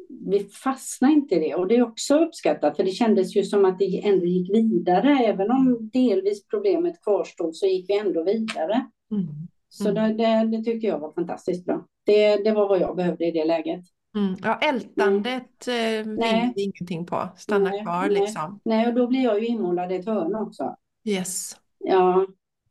Vi 0.08 0.40
fastnade 0.44 1.14
inte 1.14 1.34
i 1.34 1.38
det 1.38 1.54
och 1.54 1.68
det 1.68 1.76
är 1.76 1.82
också 1.82 2.18
uppskattat 2.18 2.76
för 2.76 2.84
det 2.84 2.90
kändes 2.90 3.36
ju 3.36 3.42
som 3.42 3.64
att 3.64 3.78
det 3.78 4.04
ändå 4.04 4.26
gick 4.26 4.50
vidare. 4.54 5.18
Även 5.18 5.50
om 5.50 5.90
delvis 5.92 6.46
problemet 6.46 7.02
kvarstod 7.02 7.56
så 7.56 7.66
gick 7.66 7.90
vi 7.90 7.98
ändå 7.98 8.24
vidare. 8.24 8.86
Mm. 9.10 9.26
Så 9.74 9.88
Mm. 9.88 10.16
det, 10.16 10.24
det, 10.24 10.56
det 10.56 10.64
tycker 10.64 10.88
jag 10.88 10.98
var 10.98 11.12
fantastiskt 11.12 11.64
bra. 11.64 11.86
Det, 12.04 12.36
det 12.36 12.52
var 12.52 12.68
vad 12.68 12.80
jag 12.80 12.96
behövde 12.96 13.24
i 13.26 13.30
det 13.30 13.44
läget. 13.44 13.80
Mm. 14.16 14.34
Ja, 14.42 14.58
ältandet 14.58 15.68
eh, 15.68 15.74
vinner 15.74 16.16
Nej. 16.16 16.52
vi 16.56 16.62
ingenting 16.62 17.06
på. 17.06 17.28
Stanna 17.36 17.70
Nej, 17.70 17.82
kvar 17.82 18.00
nej. 18.00 18.10
liksom. 18.20 18.60
Nej, 18.64 18.88
och 18.88 18.94
då 18.94 19.06
blir 19.06 19.24
jag 19.24 19.40
ju 19.40 19.46
inmålad 19.46 19.92
i 19.92 19.94
ett 19.94 20.06
hörn 20.06 20.34
också. 20.34 20.76
Yes. 21.04 21.56
Ja, 21.78 22.26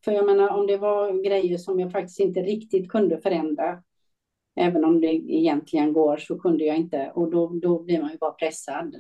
för 0.06 0.12
jag 0.12 0.26
menar 0.26 0.50
om 0.50 0.68
det 0.68 0.78
var 0.78 1.24
grejer 1.24 1.58
som 1.58 1.80
jag 1.80 1.92
faktiskt 1.92 2.20
inte 2.20 2.40
riktigt 2.40 2.90
kunde 2.90 3.18
förändra, 3.18 3.84
även 4.60 4.86
om 4.86 5.02
det 5.02 5.08
egentligen 5.14 5.94
går, 5.94 6.18
så 6.18 6.40
kunde 6.40 6.64
jag 6.64 6.78
inte. 6.78 7.12
Och 7.16 7.32
då, 7.32 7.48
då 7.62 7.84
blir 7.84 8.02
man 8.02 8.12
ju 8.12 8.18
bara 8.18 8.32
pressad. 8.32 8.96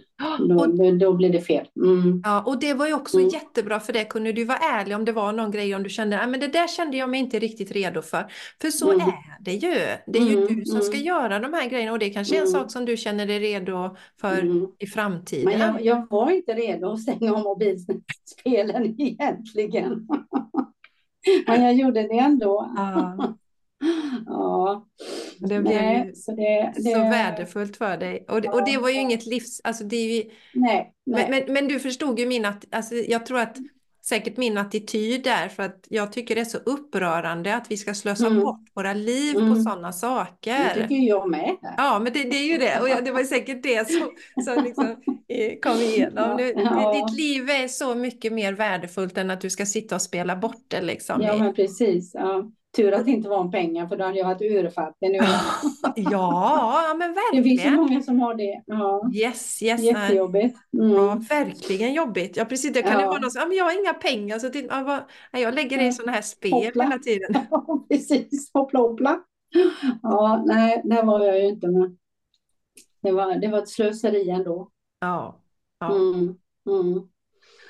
Då, 0.49 0.56
Och, 0.56 0.78
då, 0.78 0.91
då 0.91 1.14
blir 1.14 1.30
det 1.30 1.41
fel. 1.41 1.68
Mm. 1.86 2.22
ja, 2.26 2.43
och 2.45 2.60
det 2.60 2.74
var 2.74 2.88
ju 2.88 2.93
också 2.93 3.18
Mm. 3.18 3.30
jättebra 3.30 3.80
för 3.80 3.93
det 3.93 4.06
kunde 4.06 4.32
du 4.32 4.45
vara 4.45 4.58
ärlig 4.58 4.95
om 4.95 5.06
det 5.06 5.12
var 5.12 5.34
någon 5.34 5.51
grej 5.51 5.76
om 5.76 5.84
du 5.84 5.89
kände 5.89 6.20
att 6.20 6.30
men 6.30 6.39
det 6.39 6.47
där 6.47 6.68
kände 6.68 6.97
jag 6.97 7.10
mig 7.10 7.20
inte 7.20 7.39
riktigt 7.39 7.72
redo 7.72 8.01
för. 8.01 8.26
För 8.62 8.70
så 8.70 8.91
Mm. 8.91 9.08
är 9.08 9.14
det 9.43 9.51
ju. 9.54 9.76
Det 10.08 10.20
är 10.20 10.24
ju 10.24 10.38
Mm, 10.38 10.56
du 10.60 10.66
som 10.66 10.82
ska 10.82 10.95
mm. 10.95 11.08
göra 11.08 11.39
de 11.39 11.54
här 11.54 11.70
grejerna 11.70 11.91
och 11.91 11.99
det 11.99 12.10
kanske 12.10 12.36
är 12.36 12.41
en 12.41 12.47
Mm. 12.47 12.60
sak 12.62 12.72
som 12.72 12.86
du 12.86 12.97
känner 12.97 13.26
dig 13.26 13.39
redo 13.39 13.95
för 14.22 14.43
i 14.80 14.88
framtiden. 14.88 15.45
Men 15.45 15.60
jag, 15.60 15.86
jag 15.86 16.08
var 16.10 16.32
inte 16.32 16.54
redo 16.54 16.91
att 16.91 17.01
stänga 17.01 17.34
av 17.34 17.43
mobilspelen 17.43 18.95
egentligen. 19.01 20.08
Men 21.47 21.64
jag 21.64 21.74
gjorde 21.74 22.04
det 22.08 22.18
ändå. 22.20 22.74
Ja, 22.76 23.18
det 25.39 25.47
blev 25.47 25.63
nej, 25.63 26.05
ju 26.07 26.15
så 26.15 26.36
det, 26.36 26.73
det 26.75 26.81
så 26.81 26.99
värdefullt 26.99 27.77
för 27.77 27.97
dig. 27.97 28.25
Och 28.27 28.41
det, 28.41 28.49
och 28.49 28.65
det 28.65 28.77
var 28.77 28.89
ju 28.89 28.99
inget 28.99 29.25
livs... 29.25 29.61
Alltså 29.63 29.84
det 29.84 29.95
är 29.95 30.15
ju, 30.15 30.23
Nej, 30.53 30.93
nej. 31.05 31.29
Men, 31.29 31.29
men, 31.29 31.53
men 31.53 31.67
du 31.67 31.79
förstod 31.79 32.19
ju 32.19 32.25
min 32.25 32.45
att, 32.45 32.65
alltså 32.71 32.95
jag 32.95 33.25
tror 33.25 33.39
att 33.39 33.57
säkert 34.05 34.38
min 34.38 34.57
attityd 34.57 35.23
där 35.23 35.47
för 35.49 35.63
att 35.63 35.86
jag 35.89 36.11
tycker 36.11 36.36
det 36.36 36.41
är 36.41 36.45
så 36.45 36.57
upprörande 36.57 37.55
att 37.55 37.71
vi 37.71 37.77
ska 37.77 37.93
slösa 37.93 38.27
Mm. 38.27 38.39
bort 38.39 38.61
våra 38.73 38.93
liv 38.93 39.34
på 39.34 39.39
Mm. 39.39 39.63
sådana 39.63 39.88
det 39.88 39.93
saker. 39.93 40.73
tycker 40.73 40.95
jag 40.95 41.29
med. 41.29 41.55
Ja, 41.77 41.99
men 41.99 42.13
det, 42.13 42.23
det 42.23 42.38
är 42.38 42.45
ju 42.51 42.57
det. 42.57 42.79
Och 42.81 42.89
jag, 42.89 43.05
det 43.05 43.11
var 43.11 43.23
säkert 43.23 43.63
det 43.63 43.89
som, 43.91 44.09
som 44.43 44.63
liksom, 44.63 44.86
eh, 45.27 45.59
kom 45.61 45.77
igenom. 45.81 46.38
Du, 46.38 46.53
Ja. 46.57 46.93
Ditt 46.93 47.17
liv 47.17 47.49
är 47.49 47.67
så 47.67 47.95
mycket 47.95 48.34
mer 48.34 48.53
värdefullt 48.53 49.17
än 49.17 49.29
att 49.31 49.41
du 49.41 49.49
ska 49.49 49.65
sitta 49.65 49.95
och 49.95 50.01
spela 50.01 50.36
bort 50.36 50.65
det 50.67 50.81
liksom. 50.81 51.21
Ja, 51.21 51.38
men 51.38 51.53
precis. 51.53 52.11
Ja. 52.13 52.51
Tur 52.76 52.91
att 52.93 53.05
det 53.05 53.11
inte 53.11 53.30
var 53.30 53.38
om 53.38 53.51
pengar, 53.51 53.88
för 53.88 53.97
då 53.97 54.03
hade 54.03 54.17
jag 54.17 54.26
varit 54.26 54.41
urfattig 54.41 55.11
nu. 55.11 55.17
Ja, 55.95 56.84
ja, 56.89 56.93
men 56.97 57.13
Det 57.34 57.43
finns 57.43 57.45
ju 57.47 57.55
verkligen. 57.55 57.76
många 57.76 58.01
som 58.01 58.19
har 58.19 58.36
det. 58.36 58.63
Ja, 58.65 59.09
Yes, 59.13 59.63
yes. 59.63 59.82
jättejobbigt. 59.84 60.57
Ja, 60.71 60.84
Mm. 61.11 61.19
verkligen 61.19 61.93
jobbigt. 61.93 62.38
Ja, 62.38 62.45
precis. 62.45 62.74
Det 62.74 62.82
kan 62.82 62.91
ju 62.97 63.01
Ja. 63.01 63.07
vara 63.09 63.19
någon 63.19 63.32
som, 63.32 63.39
ja, 63.41 63.47
men 63.47 63.57
jag 63.57 63.65
har 63.65 63.80
inga 63.82 63.93
pengar. 63.93 64.39
Så 64.39 64.49
till, 64.49 64.67
ja, 64.69 64.84
vad, 65.32 65.41
jag 65.41 65.53
lägger 65.55 65.82
i 65.82 65.86
Ja. 65.86 65.91
sådana 65.91 66.11
här 66.11 66.21
spel 66.21 66.51
Hoppla. 66.51 66.84
hela 66.84 66.97
tiden. 66.99 67.36
Ja, 67.51 67.86
precis. 67.89 68.51
Hoppla, 68.53 68.80
hoppla. 68.80 69.19
Ja, 70.03 70.43
nej, 70.45 70.82
där 70.86 71.03
var 71.03 71.26
jag 71.26 71.39
ju 71.39 71.47
inte 71.47 71.67
med. 71.67 71.97
Det 73.01 73.11
var, 73.11 73.36
det 73.36 73.47
var 73.47 73.57
ett 73.57 73.69
slöseri 73.69 74.30
ändå. 74.30 74.69
Ja. 74.99 75.36
Ja. 75.80 75.95
Mm. 75.95 76.36
Mm. 76.69 77.07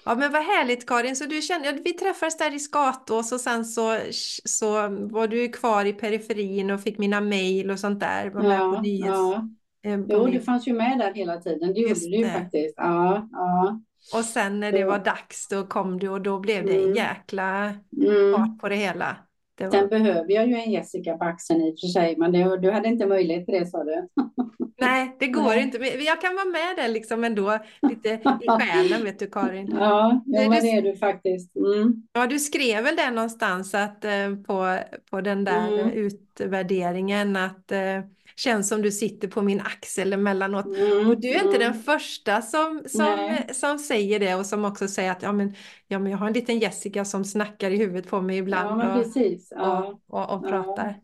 Ja, 0.05 0.15
men 0.15 0.31
vad 0.31 0.41
härligt 0.43 0.87
Karin. 0.87 1.15
Så 1.15 1.25
du 1.25 1.41
kände, 1.41 1.67
ja, 1.67 1.73
vi 1.85 1.93
träffades 1.93 2.37
där 2.37 2.53
i 2.55 2.59
Skatås 2.59 3.31
och 3.31 3.41
sen 3.41 3.65
så, 3.65 3.97
så 4.45 4.71
var 4.89 5.27
du 5.27 5.49
kvar 5.49 5.85
i 5.85 5.93
periferin 5.93 6.71
och 6.71 6.81
fick 6.81 6.97
mina 6.97 7.21
mejl 7.21 7.71
och 7.71 7.79
sånt 7.79 7.99
där. 7.99 8.29
Var 8.29 8.43
med 8.43 8.59
på 8.59 8.81
nyhets, 8.81 9.07
ja. 9.07 9.47
eh, 9.83 9.97
på 10.01 10.05
Jo, 10.09 10.27
du 10.27 10.39
fanns 10.39 10.67
ju 10.67 10.73
med 10.73 10.99
där 10.99 11.13
hela 11.13 11.37
tiden. 11.41 11.73
Det 11.73 11.79
gjorde 11.79 11.93
du 12.09 12.17
ju 12.17 12.23
det. 12.23 12.31
faktiskt. 12.31 12.73
Ja, 12.77 13.29
ja. 13.31 13.81
Och 14.13 14.25
sen 14.25 14.59
när 14.59 14.71
det 14.71 14.83
var 14.83 14.99
dags 14.99 15.47
då 15.47 15.67
kom 15.67 15.99
du 15.99 16.09
och 16.09 16.21
då 16.21 16.39
blev 16.39 16.65
det 16.65 16.73
en 16.73 16.83
Mm. 16.83 16.95
jäkla 16.95 17.73
Mm. 18.01 18.31
fart 18.31 18.59
på 18.59 18.69
det 18.69 18.75
hela. 18.75 19.17
Det 19.65 19.71
Sen 19.71 19.81
var, 19.81 19.89
behöver 19.89 20.31
jag 20.31 20.47
ju 20.47 20.55
en 20.55 20.71
Jessica 20.71 21.17
på 21.17 21.25
axeln 21.25 21.61
i 21.61 21.71
och 21.73 21.79
för 21.79 21.87
sig, 21.87 22.15
men 22.17 22.31
det, 22.31 22.57
du 22.57 22.71
hade 22.71 22.87
inte 22.87 23.05
möjlighet 23.05 23.45
till 23.45 23.53
det 23.59 23.65
sa 23.65 23.83
du. 23.83 24.07
nej, 24.81 25.15
det 25.19 25.27
går 25.27 25.43
Nej. 25.43 25.61
inte. 25.63 25.79
Men 25.79 25.87
jag 26.03 26.21
kan 26.21 26.35
vara 26.35 26.45
med 26.45 26.75
där 26.77 26.87
liksom 26.87 27.23
ändå 27.23 27.59
lite 27.89 28.09
i 28.09 28.19
själen 28.59 29.03
vet 29.03 29.19
du 29.19 29.27
Karin. 29.27 29.75
Ja, 29.79 30.21
ja 30.25 30.41
men 30.41 30.51
det- 30.51 30.61
det 30.61 30.71
är 30.71 30.81
du 30.81 30.95
faktiskt. 30.95 31.55
Mm. 31.55 31.93
Ja, 32.13 32.27
du 32.27 32.39
skrev 32.39 32.83
väl 32.83 32.95
det 32.95 33.11
någonstans 33.11 33.73
att, 33.75 34.05
eh, 34.05 34.35
på, 34.47 34.77
på 35.11 35.21
den 35.21 35.43
där 35.43 35.67
Mm. 35.79 35.89
utvärderingen 35.91 37.35
att, 37.35 37.71
eh, 37.71 37.99
känns 38.35 38.69
som 38.69 38.81
du 38.81 38.91
sitter 38.91 39.27
på 39.27 39.41
min 39.41 39.61
axel 39.61 40.13
emellanåt. 40.13 40.65
Mm, 40.65 41.07
Och 41.07 41.21
du 41.21 41.27
är 41.29 41.43
inte 41.43 41.57
mm. 41.57 41.59
den 41.59 41.83
första 41.83 42.41
som, 42.41 42.83
som, 42.85 43.05
Nej. 43.05 43.49
som 43.53 43.79
säger 43.79 44.19
det 44.19 44.35
och 44.35 44.45
som 44.45 44.65
också 44.65 44.87
säger 44.87 45.11
att 45.11 45.21
ja 45.21 45.31
men, 45.31 45.55
ja, 45.87 45.99
men 45.99 46.11
jag 46.11 46.17
har 46.17 46.27
en 46.27 46.33
liten 46.33 46.59
Jessica 46.59 47.05
som 47.05 47.25
snackar 47.25 47.71
i 47.71 47.77
huvudet 47.77 48.09
på 48.09 48.21
mig 48.21 48.37
ibland. 48.37 48.81
Ja, 48.81 48.87
och, 48.87 49.03
precis. 49.03 49.47
Ja. 49.55 49.99
och, 50.07 50.19
och, 50.19 50.37
och 50.37 50.47
pratar. 50.47 50.99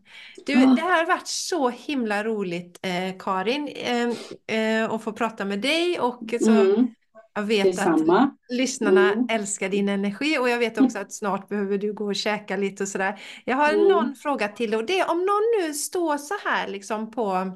Du, 0.46 0.54
det 0.54 0.82
har 0.82 1.06
varit 1.06 1.26
så 1.28 1.68
himla 1.68 2.24
roligt 2.24 2.78
eh, 2.82 3.18
Karin 3.18 3.68
eh, 3.68 4.08
eh, 4.56 4.90
att 4.90 5.02
få 5.02 5.12
prata 5.12 5.44
med 5.44 5.60
dig 5.60 6.00
och 6.00 6.34
så 6.40 6.50
Mm, 6.50 6.94
jag 7.34 7.42
vet 7.42 7.66
att 7.68 7.74
detsamma. 7.74 8.36
lyssnarna 8.48 9.12
Mm. 9.12 9.26
älskar 9.30 9.68
din 9.68 9.88
energi 9.88 10.38
och 10.38 10.48
jag 10.48 10.58
vet 10.58 10.78
också 10.78 10.98
att 10.98 11.12
snart 11.12 11.48
behöver 11.48 11.78
du 11.78 11.92
gå 11.92 12.04
och 12.06 12.16
käka 12.16 12.56
lite 12.56 12.82
och 12.82 12.88
sådär. 12.88 13.20
Jag 13.44 13.56
har 13.56 13.72
Mm. 13.74 13.88
någon 13.88 14.14
fråga 14.14 14.48
till 14.48 14.74
och 14.74 14.86
det 14.86 15.00
är 15.00 15.10
om 15.10 15.18
någon 15.18 15.42
nu 15.66 15.74
står 15.74 16.18
så 16.18 16.34
här 16.44 16.68
liksom 16.68 17.10
på 17.10 17.52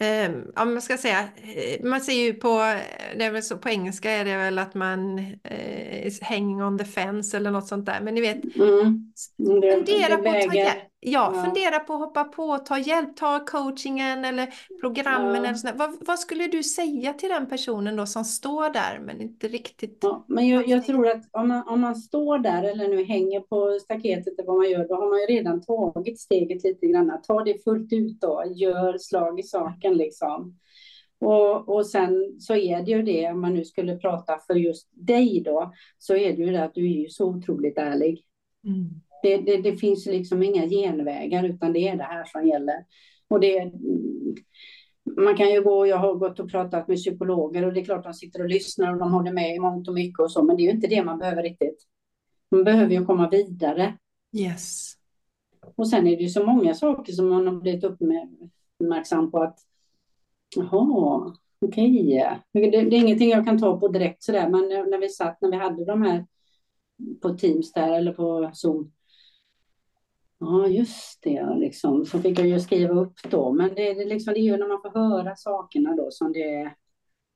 Eh, 0.00 0.30
om 0.56 0.72
man 0.74 0.82
ska 0.82 0.98
säga, 0.98 1.28
eh, 1.36 1.84
man 1.84 2.00
säger 2.00 2.24
ju 2.24 2.34
på, 2.34 2.48
det 3.16 3.24
är 3.24 3.30
väl 3.30 3.42
så, 3.42 3.58
på 3.58 3.68
engelska 3.68 4.10
är 4.10 4.24
det 4.24 4.36
väl 4.36 4.58
att 4.58 4.74
man 4.74 5.18
eh, 5.44 6.12
hanging 6.22 6.62
on 6.62 6.78
the 6.78 6.84
fence 6.84 7.36
eller 7.36 7.50
något 7.50 7.68
sånt 7.68 7.86
där. 7.86 8.00
Men 8.00 8.14
ni 8.14 8.20
vet, 8.20 8.44
Mm. 8.56 9.12
Det, 9.60 9.76
fundera 9.86 10.16
på 10.16 10.30
att 10.30 10.40
ta 10.42 10.54
hjälp. 10.54 10.87
Ja, 11.00 11.32
Ja. 11.34 11.44
fundera 11.44 11.78
på 11.80 11.92
att 11.92 12.00
hoppa 12.00 12.24
på, 12.24 12.58
ta 12.58 12.78
hjälp, 12.78 13.16
ta 13.16 13.44
coachingen 13.46 14.24
eller 14.24 14.48
programmen 14.80 15.34
Ja. 15.34 15.36
eller 15.36 15.54
sånt 15.54 15.78
där. 15.78 15.86
Vad, 15.86 16.06
vad 16.06 16.18
skulle 16.18 16.46
du 16.46 16.62
säga 16.62 17.12
till 17.12 17.28
den 17.28 17.46
personen 17.46 17.96
då 17.96 18.06
som 18.06 18.24
står 18.24 18.72
där 18.72 18.98
men 18.98 19.20
inte 19.20 19.48
riktigt... 19.48 19.98
Ja, 20.02 20.24
men 20.28 20.48
jag, 20.48 20.68
jag 20.68 20.86
tror 20.86 21.08
att 21.08 21.22
om 21.32 21.48
man, 21.48 21.68
om 21.68 21.80
man 21.80 21.96
står 21.96 22.38
där 22.38 22.62
eller 22.62 22.88
nu 22.88 23.04
hänger 23.04 23.40
på 23.40 23.78
staketet 23.82 24.38
eller 24.38 24.46
vad 24.46 24.56
man 24.56 24.70
gör, 24.70 24.88
då 24.88 24.94
har 24.94 25.10
man 25.10 25.20
ju 25.20 25.26
redan 25.26 25.60
tagit 25.62 26.20
steget 26.20 26.64
lite 26.64 26.86
grann. 26.86 27.20
Ta 27.22 27.44
det 27.44 27.64
fullt 27.64 27.92
ut 27.92 28.20
då, 28.20 28.44
gör 28.54 28.98
slag 28.98 29.40
i 29.40 29.42
saken 29.42 29.94
liksom. 29.94 30.58
Och, 31.20 31.68
och 31.68 31.86
sen 31.86 32.36
så 32.40 32.54
är 32.54 32.82
det 32.82 32.90
ju 32.90 33.02
det, 33.02 33.28
om 33.30 33.40
man 33.40 33.54
nu 33.54 33.64
skulle 33.64 33.96
prata 33.96 34.38
för 34.46 34.54
just 34.54 34.88
dig 34.92 35.42
då, 35.44 35.72
så 35.98 36.16
är 36.16 36.36
det 36.36 36.42
ju 36.42 36.52
det 36.52 36.64
att 36.64 36.74
du 36.74 36.84
är 36.84 36.96
ju 37.02 37.08
så 37.08 37.26
otroligt 37.26 37.78
ärlig. 37.78 38.24
Mm. 38.64 38.88
Det, 39.22 39.36
det, 39.36 39.56
det 39.56 39.76
finns 39.76 40.06
liksom 40.06 40.42
inga 40.42 40.66
genvägar, 40.66 41.44
utan 41.44 41.72
det 41.72 41.88
är 41.88 41.96
det 41.96 42.02
här 42.02 42.24
som 42.24 42.46
gäller. 42.46 42.84
Och 43.28 43.40
det, 43.40 43.72
man 45.16 45.36
kan 45.36 45.52
ju 45.52 45.62
gå, 45.62 45.86
jag 45.86 45.96
har 45.96 46.14
gått 46.14 46.40
och 46.40 46.50
pratat 46.50 46.88
med 46.88 46.96
psykologer 46.96 47.64
och 47.64 47.72
det 47.72 47.80
är 47.80 47.84
klart 47.84 48.04
de 48.04 48.14
sitter 48.14 48.42
och 48.42 48.48
lyssnar 48.48 48.92
och 48.92 48.98
de 48.98 49.12
håller 49.12 49.32
med 49.32 49.56
i 49.56 49.58
mångt 49.58 49.88
och 49.88 49.94
mycket 49.94 50.20
och 50.20 50.32
så, 50.32 50.42
men 50.42 50.56
det 50.56 50.62
är 50.62 50.64
ju 50.64 50.70
inte 50.70 50.86
det 50.86 51.04
man 51.04 51.18
behöver 51.18 51.42
riktigt. 51.42 51.86
Man 52.50 52.64
behöver 52.64 52.94
ju 52.94 53.04
komma 53.04 53.28
vidare. 53.28 53.94
Yes. 54.38 54.94
Och 55.74 55.88
sen 55.88 56.06
är 56.06 56.16
det 56.16 56.22
ju 56.22 56.28
så 56.28 56.46
många 56.46 56.74
saker 56.74 57.12
som 57.12 57.28
man 57.28 57.46
har 57.46 57.54
blivit 57.54 57.84
uppmärksam 57.84 59.30
på 59.30 59.42
att 59.42 59.58
jaha, 60.56 61.34
okej. 61.60 62.22
Det, 62.52 62.70
det 62.70 62.96
är 62.96 63.04
ingenting 63.04 63.30
jag 63.30 63.44
kan 63.44 63.58
ta 63.58 63.80
på 63.80 63.88
direkt 63.88 64.22
sådär, 64.22 64.48
men 64.48 64.90
när 64.90 64.98
vi 64.98 65.08
satt, 65.08 65.40
när 65.40 65.50
vi 65.50 65.56
hade 65.56 65.84
de 65.84 66.02
här 66.02 66.26
på 67.22 67.28
Teams 67.28 67.72
där 67.72 67.92
eller 67.92 68.12
på 68.12 68.50
Zoom. 68.52 68.92
Ja, 70.38 70.66
just 70.66 71.22
det, 71.22 71.54
liksom. 71.56 72.04
Så 72.04 72.18
fick 72.18 72.38
jag 72.38 72.46
ju 72.48 72.60
skriva 72.60 72.94
upp 72.94 73.30
då. 73.30 73.52
Men 73.52 73.74
det, 73.74 73.94
det, 73.94 74.04
liksom, 74.04 74.34
det 74.34 74.40
är 74.40 74.42
ju 74.42 74.56
när 74.56 74.68
man 74.68 74.82
får 74.82 75.00
höra 75.00 75.36
sakerna 75.36 75.96
då 75.96 76.08
som 76.10 76.32
det 76.32 76.54
är. 76.54 76.74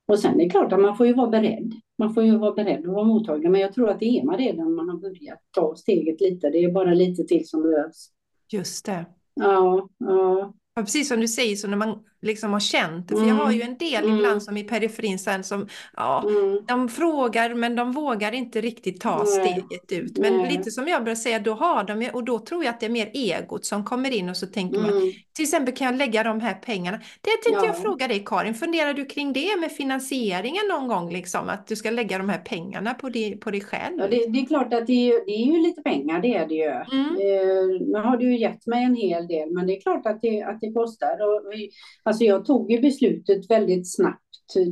Och 0.07 0.19
sen 0.19 0.41
är 0.41 0.45
det 0.45 0.51
klart 0.51 0.73
att 0.73 0.81
man 0.81 0.97
får 0.97 1.07
ju 1.07 1.15
vara 1.15 1.31
beredd. 1.31 1.73
Man 1.99 2.15
får 2.15 2.25
ju 2.25 2.39
vara 2.39 2.53
beredd 2.53 2.87
och 2.87 2.95
vara 2.95 3.05
mottaglig. 3.05 3.51
Men 3.51 3.61
jag 3.61 3.73
tror 3.73 3.89
att 3.89 4.01
det 4.01 4.19
är 4.19 4.25
man 4.25 4.39
redan 4.39 4.65
när 4.69 4.75
man 4.75 4.89
har 4.89 4.97
börjat 4.97 5.39
ta 5.51 5.77
steget 5.77 6.21
lite. 6.21 6.51
Det 6.51 6.65
är 6.65 6.73
bara 6.73 6.95
lite 6.95 7.25
till 7.25 7.49
som 7.49 7.63
behövs. 7.63 8.11
Just 8.53 8.87
det. 8.87 9.07
Ja, 9.35 9.89
ja. 9.99 10.55
Ja, 10.75 10.83
precis 10.83 11.09
som 11.09 11.21
du 11.21 11.29
säger, 11.29 11.57
så 11.57 11.69
när 11.69 11.77
man 11.77 12.05
liksom 12.23 12.53
har 12.53 12.61
känt 12.61 13.09
det. 13.09 13.17
För 13.17 13.27
jag 13.27 13.35
har 13.35 13.53
ju 13.53 13.63
en 13.63 13.77
del 13.79 14.05
Mm. 14.05 14.17
ibland 14.17 14.43
som 14.43 14.57
i 14.57 14.65
periferin 14.65 15.19
sen 15.19 15.45
som, 15.45 15.67
ja, 15.97 16.25
Mm, 16.29 16.65
de 16.69 16.89
frågar 16.89 17.55
men 17.55 17.77
de 17.77 17.93
vågar 17.93 18.33
inte 18.35 18.61
riktigt 18.61 19.01
ta 19.01 19.25
steget 19.27 19.93
ut. 19.93 20.19
Men 20.19 20.37
Nej. 20.37 20.53
lite 20.57 20.71
som 20.71 20.89
jag 20.89 21.03
börjar 21.05 21.17
säga, 21.17 21.39
då 21.39 21.53
har 21.55 21.85
de 21.85 22.11
och 22.13 22.25
då 22.25 22.39
tror 22.39 22.65
jag 22.65 22.71
att 22.75 22.81
det 22.81 22.87
är 22.87 22.91
mer 22.91 23.11
egot 23.15 23.65
som 23.65 23.85
kommer 23.85 24.11
in 24.11 24.29
och 24.29 24.37
så 24.37 24.47
tänker 24.47 24.81
man, 24.81 24.91
mm. 24.91 25.13
till 25.37 25.43
exempel 25.43 25.75
kan 25.75 25.87
jag 25.87 25.97
lägga 25.97 26.23
de 26.23 26.41
här 26.41 26.55
pengarna? 26.55 26.97
Det 27.21 27.31
tänkte 27.31 27.67
jag 27.67 27.75
Ja. 27.77 27.81
fråga 27.83 28.09
dig 28.09 28.23
Karin, 28.27 28.55
funderar 28.55 28.95
du 28.95 29.05
kring 29.05 29.33
det 29.33 29.61
med 29.61 29.73
finansieringen 29.73 30.63
någon 30.69 30.89
gång 30.89 31.13
liksom? 31.13 31.49
Att 31.49 31.67
du 31.67 31.77
ska 31.77 31.91
lägga 31.91 32.19
de 32.19 32.29
här 32.29 32.39
pengarna 32.39 32.95
på, 32.95 33.09
dig, 33.09 33.37
på 33.37 33.51
dig 33.51 33.61
själv? 33.61 33.99
Ja, 33.99 34.09
det, 34.09 34.27
det 34.27 34.39
är 34.41 34.47
klart 34.47 34.75
att 34.75 34.87
det 34.87 35.13
det 35.27 35.33
är 35.33 35.47
ju 35.47 35.63
lite 35.63 35.83
pengar, 35.83 36.21
det 36.21 36.35
är 36.35 36.47
det 36.49 36.55
ju. 36.55 36.71
Mm. 36.71 37.07
Eh, 37.07 37.81
nu 37.87 37.99
har 37.99 38.17
du 38.17 38.33
ju 38.33 38.39
gett 38.39 38.67
mig 38.67 38.85
en 38.85 38.95
hel 38.95 39.27
del, 39.27 39.51
men 39.51 39.67
det 39.67 39.77
är 39.77 39.81
klart 39.81 40.07
att 40.07 40.23
det, 40.23 40.43
att 40.43 40.61
det 40.61 40.73
kostar. 40.73 41.13
Och 41.13 41.53
vi, 41.53 41.71
alltså 42.13 42.25
jag 42.25 42.45
tog 42.45 42.73
ju 42.73 42.81
beslutet 42.81 43.51
väldigt 43.51 43.95
snabbt 43.95 44.21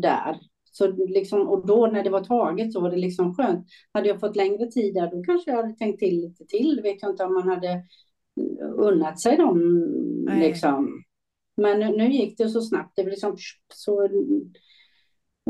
där. 0.03 0.37
Så 0.65 0.87
liksom, 1.09 1.49
och 1.49 1.67
då 1.67 1.87
när 1.87 2.05
det 2.05 2.11
var 2.11 2.25
taget 2.25 2.73
så 2.73 2.81
var 2.81 2.91
det 2.91 2.97
liksom 2.97 3.35
skönt. 3.35 3.67
Hade 3.93 4.09
jag 4.09 4.21
fått 4.21 4.37
längre 4.37 4.67
tid 4.67 4.95
där, 4.95 5.11
då 5.11 5.23
kanske 5.23 5.51
jag 5.51 5.57
hade 5.57 5.75
tänkt 5.75 5.99
till 5.99 6.21
lite 6.21 6.45
till. 6.45 6.81
Vet 6.83 7.03
jag 7.03 7.11
inte 7.11 7.25
om 7.25 7.35
man 7.35 7.49
hade 7.49 7.83
unnat 8.77 9.21
sig 9.21 9.37
dem. 9.37 9.85
Nej. 10.25 10.49
Liksom. 10.49 11.03
Men 11.57 11.81
nu, 11.81 11.97
nu 11.97 12.13
gick 12.13 12.39
det 12.39 12.49
så 12.49 12.61
snabbt. 12.61 12.93
Det 12.97 13.03
var 13.03 13.11
liksom 13.11 13.37
så... 13.75 14.09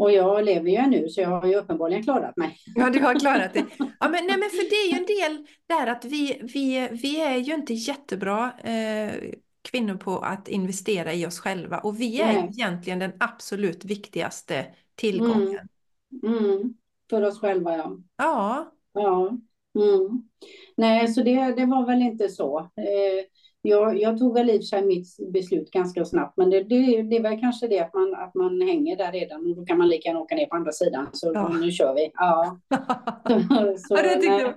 Och 0.01 0.13
jag 0.13 0.45
lever 0.45 0.71
ju 0.71 0.87
nu, 0.87 1.09
så 1.09 1.21
jag 1.21 1.29
har 1.29 1.47
ju 1.47 1.55
uppenbarligen 1.55 2.03
klarat 2.03 2.37
mig. 2.37 2.57
Ja, 2.75 2.91
du 2.91 3.01
har 3.01 3.21
klarat 3.21 3.55
det. 3.55 3.65
Ja, 3.79 4.09
men, 4.09 4.27
nej, 4.27 4.37
men 4.39 4.51
för 4.51 4.71
det 4.71 4.77
är 4.77 4.93
ju 4.93 4.99
en 4.99 5.31
del 5.31 5.47
där 5.69 5.87
att 5.87 6.05
vi, 6.05 6.41
vi, 6.43 6.89
vi 7.03 7.21
är 7.21 7.37
ju 7.37 7.55
inte 7.55 7.75
jättebra 7.75 8.53
eh, 8.65 9.13
kvinnor 9.63 9.95
på 9.95 10.19
att 10.19 10.49
investera 10.49 11.13
i 11.13 11.27
oss 11.27 11.39
själva 11.41 11.79
och 11.79 12.01
vi 12.01 12.21
är 12.21 12.33
Nej. 12.33 12.49
egentligen 12.53 12.99
den 12.99 13.13
absolut 13.21 13.85
viktigaste 13.85 14.67
tillgången. 14.95 15.69
Mm. 16.23 16.75
För 17.11 17.23
oss 17.23 17.41
själva, 17.41 17.77
ja. 17.77 17.97
Ja, 18.17 18.73
Ja. 18.93 19.29
Mm. 19.79 20.23
Nej, 20.77 21.09
så 21.09 21.23
det, 21.23 21.55
det 21.57 21.67
var 21.67 21.87
väl 21.87 22.03
inte 22.03 22.29
så. 22.29 22.59
Eh, 22.61 23.25
jag, 23.63 24.01
jag 24.01 24.19
tog 24.19 24.35
väl 24.35 24.51
i 24.51 24.53
och 24.53 24.63
för 24.63 24.67
sig 24.67 24.87
mitt 24.87 25.33
beslut 25.33 25.71
ganska 25.71 26.05
snabbt, 26.05 26.37
men 26.37 26.51
det, 26.51 26.63
det, 26.63 27.03
det 27.03 27.17
är 27.17 27.23
väl 27.23 27.41
kanske 27.41 27.69
det 27.69 27.81
att 27.81 27.95
man, 27.95 28.15
att 28.15 28.35
man 28.35 28.61
hänger 28.61 28.97
där 28.97 29.13
redan 29.13 29.47
och 29.47 29.57
då 29.57 29.65
kan 29.65 29.79
man 29.79 29.89
lika 29.89 30.09
gärna 30.09 30.21
åka 30.21 30.35
ner 30.35 30.47
på 30.47 30.57
andra 30.57 30.73
sidan. 30.73 31.07
Så 31.13 31.31
Ja. 31.35 31.49
nu 31.49 31.71
kör 31.71 31.95
vi. 31.95 32.11
Ja. 32.15 32.59
Så, 33.79 33.95
ja 33.97 34.03
det 34.03 34.15
tyckte 34.15 34.27
jag. 34.27 34.55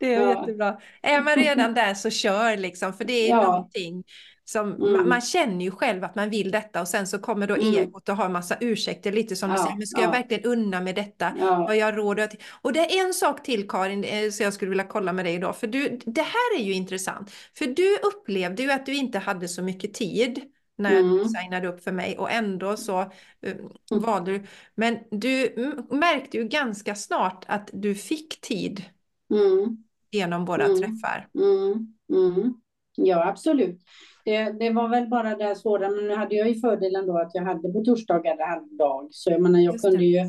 Det 0.00 0.14
är 0.14 0.20
Ja. 0.20 0.28
jättebra. 0.40 0.78
Är 1.02 1.20
man 1.20 1.34
redan 1.36 1.74
där 1.74 1.94
så 1.94 2.10
kör 2.10 2.56
liksom, 2.56 2.92
för 2.92 3.04
det 3.04 3.12
är 3.12 3.28
Ja. 3.28 3.42
någonting 3.42 4.04
som 4.44 4.72
Mm. 4.72 4.92
man, 4.92 5.08
man 5.08 5.20
känner 5.20 5.64
ju 5.64 5.70
själv 5.70 6.04
att 6.04 6.14
man 6.14 6.30
vill 6.30 6.50
detta 6.50 6.80
och 6.80 6.88
sen 6.88 7.06
så 7.06 7.18
kommer 7.18 7.46
då 7.46 7.54
Mm. 7.54 7.74
egot 7.74 8.08
och 8.08 8.16
har 8.16 8.24
en 8.26 8.32
massa 8.32 8.56
ursäkter, 8.60 9.12
lite 9.12 9.36
som 9.36 9.50
du 9.50 9.56
Ja, 9.56 9.62
säger, 9.64 9.76
men 9.76 9.86
ska 9.86 10.00
jag 10.00 10.08
ja. 10.08 10.12
verkligen 10.12 10.44
unna 10.44 10.80
med 10.80 10.94
detta? 10.94 11.32
Ja. 11.40 11.46
Har 11.54 11.74
jag 11.74 11.98
råd. 11.98 12.20
Och 12.62 12.72
det 12.72 12.80
är 12.80 13.06
en 13.06 13.14
sak 13.14 13.42
till 13.42 13.68
Karin, 13.68 14.04
eh, 14.04 14.30
så 14.30 14.42
jag 14.42 14.52
skulle 14.52 14.68
vilja 14.68 14.84
kolla 14.84 15.12
med 15.12 15.24
dig 15.24 15.34
idag, 15.34 15.56
för 15.56 15.66
du, 15.66 15.98
det 16.06 16.22
här 16.22 16.58
är 16.58 16.62
ju 16.62 16.72
intressant, 16.72 17.30
för 17.58 17.66
du 17.66 17.96
upplevde 18.02 18.62
ju 18.62 18.70
att 18.70 18.86
du 18.86 18.94
inte 18.94 19.18
hade 19.18 19.48
så 19.48 19.62
mycket 19.62 19.94
tid 19.94 20.40
när 20.78 20.92
Mm. 21.00 21.18
du 21.18 21.24
signade 21.28 21.68
upp 21.68 21.84
för 21.84 21.92
mig 21.92 22.18
och 22.18 22.30
ändå 22.30 22.76
så 22.76 23.00
eh, 23.42 23.56
valde 23.90 24.32
du, 24.32 24.42
men 24.74 24.98
du 25.10 25.54
märkte 25.90 26.36
ju 26.36 26.44
ganska 26.44 26.94
snart 26.94 27.44
att 27.48 27.70
du 27.72 27.94
fick 27.94 28.40
tid 28.40 28.84
Mm. 29.30 29.76
genom 30.10 30.44
våra 30.44 30.64
Mm. 30.64 30.78
träffar. 30.78 31.28
Mm. 31.34 32.54
Ja, 32.96 33.28
absolut. 33.28 33.80
Det, 34.24 34.44
det 34.58 34.70
var 34.70 34.88
väl 34.88 35.08
bara 35.08 35.36
det 35.36 35.56
svåra, 35.56 35.88
men 35.90 36.06
nu 36.08 36.14
hade 36.14 36.34
jag 36.34 36.48
ju 36.48 36.54
fördelen 36.60 37.06
då 37.06 37.18
att 37.18 37.30
jag 37.34 37.42
hade 37.42 37.72
på 37.72 37.80
torsdagar 37.84 38.46
halvdag, 38.46 39.08
så 39.10 39.30
jag 39.30 39.40
menar, 39.40 39.58
jag 39.60 39.72
Just 39.72 39.84
det. 39.84 39.90
kunde 39.90 40.04
ju, 40.04 40.20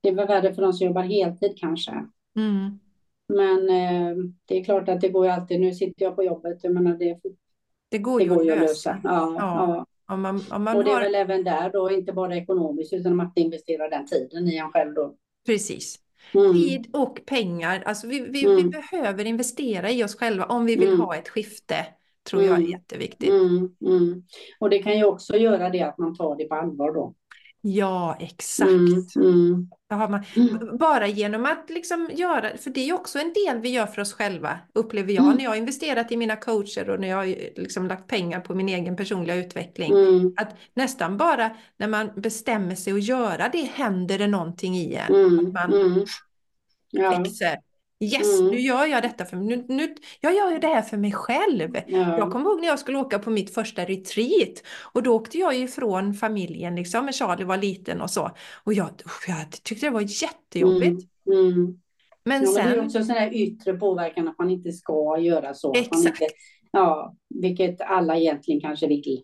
det 0.00 0.10
var 0.10 0.26
värre 0.26 0.54
för 0.54 0.62
de 0.62 0.72
som 0.72 0.86
jobbar 0.86 1.02
heltid 1.02 1.52
kanske. 1.56 1.92
Mm. 2.36 2.78
Men 3.28 3.68
eh, 3.70 4.16
det 4.46 4.58
är 4.58 4.64
klart 4.64 4.88
att 4.88 5.00
det 5.00 5.08
går 5.08 5.26
ju 5.26 5.32
alltid, 5.32 5.60
nu 5.60 5.72
sitter 5.74 6.04
jag 6.04 6.16
på 6.16 6.22
jobbet, 6.24 6.58
jag 6.62 6.74
menar 6.74 6.96
det, 6.96 7.18
Det 7.88 7.98
går 7.98 8.18
det 8.18 8.24
ju 8.24 8.34
går 8.34 8.44
ju 8.44 8.52
att 8.52 8.58
lösa. 8.60 8.68
lösa. 8.92 9.00
Ja, 9.04 9.34
Ja. 9.38 9.74
ja. 9.76 9.86
Om 10.14 10.22
man, 10.22 10.40
om 10.50 10.64
man 10.64 10.76
Och 10.76 10.84
det 10.84 10.90
är 10.90 10.94
har... 10.94 11.02
väl 11.02 11.14
även 11.14 11.44
där 11.44 11.70
då, 11.72 11.90
inte 11.90 12.12
bara 12.12 12.36
ekonomiskt, 12.36 12.92
utan 12.92 13.20
att 13.20 13.32
investera 13.38 13.88
den 13.88 14.06
tiden 14.06 14.48
i 14.48 14.56
en 14.56 14.70
själv 14.72 14.94
då. 14.94 15.14
Precis. 15.46 15.96
Mm. 16.34 16.52
Tid 16.52 16.86
och 16.92 17.20
pengar. 17.26 17.82
Alltså 17.86 18.06
vi, 18.06 18.20
vi, 18.20 18.28
vi 18.30 18.44
Mm. 18.60 18.70
behöver 18.70 19.24
investera 19.24 19.90
i 19.90 20.04
oss 20.04 20.16
själva 20.16 20.44
om 20.44 20.64
vi 20.66 20.76
vill 20.76 20.88
Mm. 20.88 21.00
ha 21.00 21.16
ett 21.16 21.28
skifte. 21.28 21.74
Tror 22.30 22.42
jag 22.42 22.52
är 22.52 22.56
Mm. 22.56 22.70
jätteviktigt. 22.70 23.30
Mm, 23.30 23.70
mm. 23.86 24.22
Och 24.60 24.70
det 24.70 24.78
kan 24.78 24.98
ju 24.98 25.04
också 25.04 25.36
göra 25.36 25.70
det 25.70 25.82
att 25.82 25.98
man 25.98 26.16
tar 26.16 26.36
det 26.36 26.44
på 26.44 26.54
allvar 26.54 26.94
då. 26.94 27.14
Ja, 27.60 28.16
exakt. 28.20 28.70
Mm, 28.70 29.06
mm, 29.16 29.68
man, 29.90 30.24
mm. 30.36 30.76
bara 30.78 31.06
genom 31.06 31.46
att 31.46 31.70
liksom 31.70 32.10
göra, 32.12 32.56
för 32.56 32.70
det 32.70 32.80
är 32.80 32.84
ju 32.84 32.92
också 32.92 33.18
en 33.18 33.32
del 33.32 33.58
vi 33.60 33.68
gör 33.68 33.86
för 33.86 34.02
oss 34.02 34.12
själva, 34.12 34.58
upplever 34.74 35.12
jag, 35.12 35.36
när 35.36 35.44
jag 35.44 35.50
har 35.50 35.56
investerat 35.56 36.12
i 36.12 36.16
mina 36.16 36.36
coacher 36.36 36.90
och 36.90 37.00
när 37.00 37.08
jag 37.08 37.16
har 37.16 37.26
liksom 37.60 37.86
lagt 37.86 38.06
pengar 38.06 38.40
på 38.40 38.54
min 38.54 38.68
egen 38.68 38.96
personliga 38.96 39.36
utveckling. 39.36 39.92
Att 40.36 40.56
nästan 40.74 41.16
bara 41.16 41.50
när 41.76 41.88
man 41.88 42.10
bestämmer 42.16 42.74
sig 42.74 42.92
att 42.92 43.02
göra 43.02 43.48
det 43.52 43.62
händer 43.74 44.18
det 44.18 44.26
någonting 44.26 44.76
i 44.76 44.94
en. 44.94 45.36
Att 45.46 45.52
man 45.52 45.72
mm. 45.72 46.04
Ja. 46.90 47.24
Yes, 48.00 48.40
Mm. 48.40 48.50
nu 48.52 48.60
gör 48.60 48.86
jag 48.86 49.02
detta 49.02 49.24
för 49.24 49.36
nu, 49.36 49.64
nu, 49.68 49.94
jag 50.20 50.34
gör 50.34 50.58
det 50.58 50.66
här 50.66 50.82
för 50.82 50.96
mig 50.96 51.12
själv. 51.12 51.76
Jag 51.86 52.18
Ja. 52.18 52.30
kommer 52.30 52.50
ihåg 52.50 52.60
när 52.60 52.66
jag 52.68 52.78
skulle 52.78 52.98
åka 52.98 53.18
på 53.18 53.30
mitt 53.30 53.54
första 53.54 53.84
retreat 53.84 54.62
och 54.92 55.02
då 55.02 55.14
åkte 55.16 55.38
jag 55.38 55.56
ifrån 55.56 56.14
familjen 56.14 56.74
liksom, 56.76 57.04
när 57.06 57.12
Charlie 57.12 57.44
var 57.44 57.56
liten 57.56 58.00
och 58.00 58.10
så. 58.10 58.30
Och 58.64 58.74
jag, 58.74 58.88
jag 59.28 59.50
tyckte 59.62 59.86
det 59.86 59.90
var 59.90 60.22
jättejobbigt. 60.22 61.08
Mm. 61.26 61.38
Mm. 61.46 61.78
Men 62.24 62.42
Ja, 62.42 62.50
men 62.52 62.54
det 62.54 62.60
är 62.60 62.74
sen, 62.74 62.84
också 62.84 63.02
sån 63.04 63.14
här 63.16 63.34
yttre 63.34 63.72
påverkan 63.74 64.28
att 64.28 64.38
man 64.38 64.50
inte 64.50 64.72
ska 64.72 65.18
göra 65.18 65.54
så. 65.54 65.74
Exakt. 65.74 65.96
inte, 66.06 66.26
ja, 66.72 67.14
vilket 67.34 67.80
alla 67.80 68.16
egentligen 68.16 68.60
kanske 68.60 68.86
vill. 68.86 69.22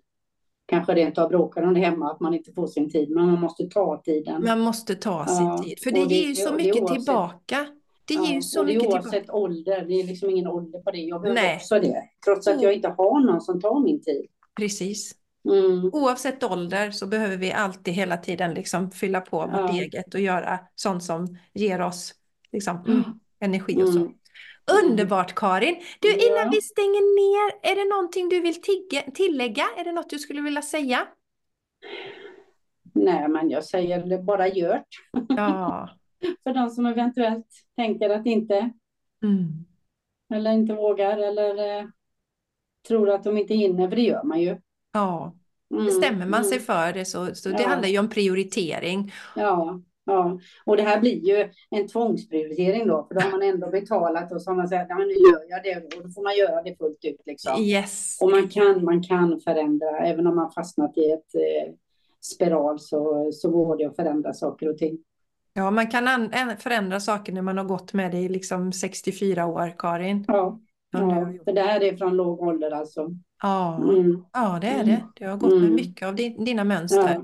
Kanske 0.66 0.94
rent 0.94 1.18
av 1.18 1.28
bråkar 1.28 1.62
om 1.62 1.74
det 1.74 1.80
hemma, 1.80 2.10
att 2.10 2.20
man 2.20 2.34
inte 2.34 2.52
får 2.52 2.66
sin 2.66 2.90
tid, 2.90 3.10
men 3.10 3.26
man 3.26 3.40
måste 3.40 3.66
ta 3.66 4.02
tiden. 4.04 4.44
man 4.44 4.60
måste 4.60 4.94
ta 4.94 5.24
Ja, 5.28 5.58
sin 5.58 5.68
tid. 5.68 5.78
För 5.84 5.90
det 5.90 6.04
det- 6.08 6.14
ger 6.14 6.28
ju 6.28 6.34
så 6.34 6.54
mycket 6.54 6.82
oavsett- 6.82 6.94
tillbaka. 7.04 7.66
Det 8.04 8.14
ger 8.14 8.20
Ja, 8.22 8.34
ju 8.34 8.42
så 8.42 8.64
mycket 8.64 8.88
oavsett 8.88 9.10
tillbaka. 9.12 9.32
ålder, 9.32 9.84
det 9.88 9.94
är 9.94 10.04
liksom 10.04 10.30
ingen 10.30 10.46
ålder 10.46 10.78
på 10.78 10.90
det. 10.90 10.98
Jag 10.98 11.22
behöver 11.22 11.42
Nej. 11.42 11.56
också 11.56 11.80
det, 11.80 12.02
trots 12.24 12.46
att 12.46 12.62
jag 12.62 12.72
inte 12.74 12.88
har 12.88 13.20
någon 13.26 13.40
som 13.40 13.60
tar 13.60 13.80
min 13.80 14.02
tid. 14.02 14.26
Precis. 14.56 15.12
Mm. 15.50 15.90
Oavsett 15.92 16.44
ålder 16.44 16.90
så 16.90 17.06
behöver 17.06 17.36
vi 17.36 17.52
alltid 17.52 17.94
hela 17.94 18.16
tiden 18.16 18.54
liksom 18.54 18.90
fylla 18.90 19.20
på 19.20 19.38
vårt 19.40 19.50
Ja. 19.52 19.72
eget 19.72 20.14
och 20.14 20.20
göra 20.20 20.58
sånt 20.74 21.04
som 21.04 21.38
ger 21.54 21.80
oss 21.80 22.14
liksom, 22.52 22.84
Mm. 22.86 23.02
energi 23.40 23.82
och 23.82 23.88
så. 23.88 23.98
Mm. 23.98 24.12
Underbart 24.84 25.34
Karin! 25.34 25.76
Du, 26.00 26.08
Ja. 26.08 26.14
innan 26.14 26.50
vi 26.50 26.60
stänger 26.60 27.02
ner, 27.16 27.72
är 27.72 27.76
det 27.76 27.90
någonting 27.96 28.28
du 28.28 28.40
vill 28.40 28.54
tillägga? 29.14 29.64
Är 29.78 29.84
det 29.84 29.92
något 29.92 30.10
du 30.10 30.18
skulle 30.18 30.40
vilja 30.40 30.62
säga? 30.62 31.06
Nej, 32.94 33.28
men 33.28 33.50
jag 33.50 33.64
säger 33.64 34.22
bara 34.22 34.48
gjort. 34.48 34.88
Ja. 35.28 35.88
För 36.42 36.54
de 36.54 36.70
som 36.70 36.86
eventuellt 36.86 37.46
tänker 37.76 38.10
att 38.10 38.26
inte, 38.26 38.70
Mm. 39.24 39.64
eller 40.34 40.52
inte 40.52 40.74
vågar, 40.74 41.18
eller 41.18 41.78
eh, 41.80 41.86
tror 42.88 43.10
att 43.10 43.24
de 43.24 43.38
inte 43.38 43.54
hinner, 43.54 43.88
för 43.88 43.96
det 43.96 44.02
gör 44.02 44.22
man 44.22 44.40
ju. 44.40 44.56
Ja. 44.92 45.34
Mm, 45.70 45.84
Bestämmer 45.84 46.26
man 46.26 46.40
mm. 46.40 46.44
sig 46.44 46.60
för 46.60 46.92
det 46.92 47.04
så, 47.04 47.34
så 47.34 47.48
det 47.48 47.62
Ja. 47.62 47.68
handlar 47.68 47.88
ju 47.88 47.98
om 47.98 48.08
prioritering. 48.08 49.12
Ja, 49.36 49.80
ja. 50.04 50.38
Och 50.66 50.76
det 50.76 50.82
här 50.82 51.00
blir 51.00 51.26
ju 51.28 51.50
en 51.70 51.88
tvångsprioritering 51.88 52.86
då, 52.86 53.04
för 53.08 53.14
då 53.14 53.20
har 53.20 53.30
man 53.30 53.42
ändå 53.42 53.70
betalat 53.70 54.32
och 54.32 54.42
så 54.42 54.50
har 54.50 54.56
man 54.56 54.68
sagt, 54.68 54.86
ja 54.88 54.98
men 54.98 55.06
nu 55.08 55.14
gör 55.14 55.44
jag 55.48 55.62
det 55.62 55.96
och 55.96 56.02
då 56.02 56.10
får 56.10 56.22
man 56.22 56.36
göra 56.36 56.62
det 56.62 56.76
fullt 56.78 57.04
ut 57.04 57.20
liksom. 57.26 57.62
Yes. 57.62 58.18
Och 58.22 58.30
man 58.30 58.48
kan, 58.48 58.84
man 58.84 59.02
kan 59.02 59.40
förändra, 59.40 59.98
även 59.98 60.26
om 60.26 60.36
man 60.36 60.50
fastnat 60.50 60.98
i 60.98 61.10
ett 61.10 61.34
eh, 61.34 61.72
spiral 62.20 62.80
så, 62.80 63.30
så 63.32 63.50
går 63.50 63.76
det 63.76 63.84
att 63.84 63.96
förändra 63.96 64.32
saker 64.32 64.68
och 64.68 64.78
ting. 64.78 64.98
Ja, 65.56 65.70
man 65.70 65.86
kan 65.86 66.08
an- 66.08 66.30
än- 66.32 66.56
förändra 66.56 67.00
saker 67.00 67.32
när 67.32 67.42
man 67.42 67.58
har 67.58 67.64
gått 67.64 67.92
med 67.92 68.10
det 68.10 68.18
i 68.18 68.28
liksom 68.28 68.72
64 68.72 69.46
år, 69.46 69.74
Karin. 69.78 70.24
Ja, 70.28 70.60
ja. 70.90 71.28
för 71.44 71.52
det 71.52 71.60
här 71.60 71.82
är 71.82 71.96
från 71.96 72.16
låg 72.16 72.40
ålder 72.42 72.70
alltså. 72.70 73.10
Ja. 73.42 73.76
Mm, 73.82 74.24
ja, 74.32 74.58
det 74.60 74.66
är 74.68 74.84
det. 74.84 75.02
Du 75.14 75.28
har 75.28 75.36
gått 75.36 75.50
med 75.52 75.62
Mm. 75.62 75.74
mycket 75.74 76.08
av 76.08 76.14
din, 76.14 76.44
dina 76.44 76.64
mönster. 76.64 77.20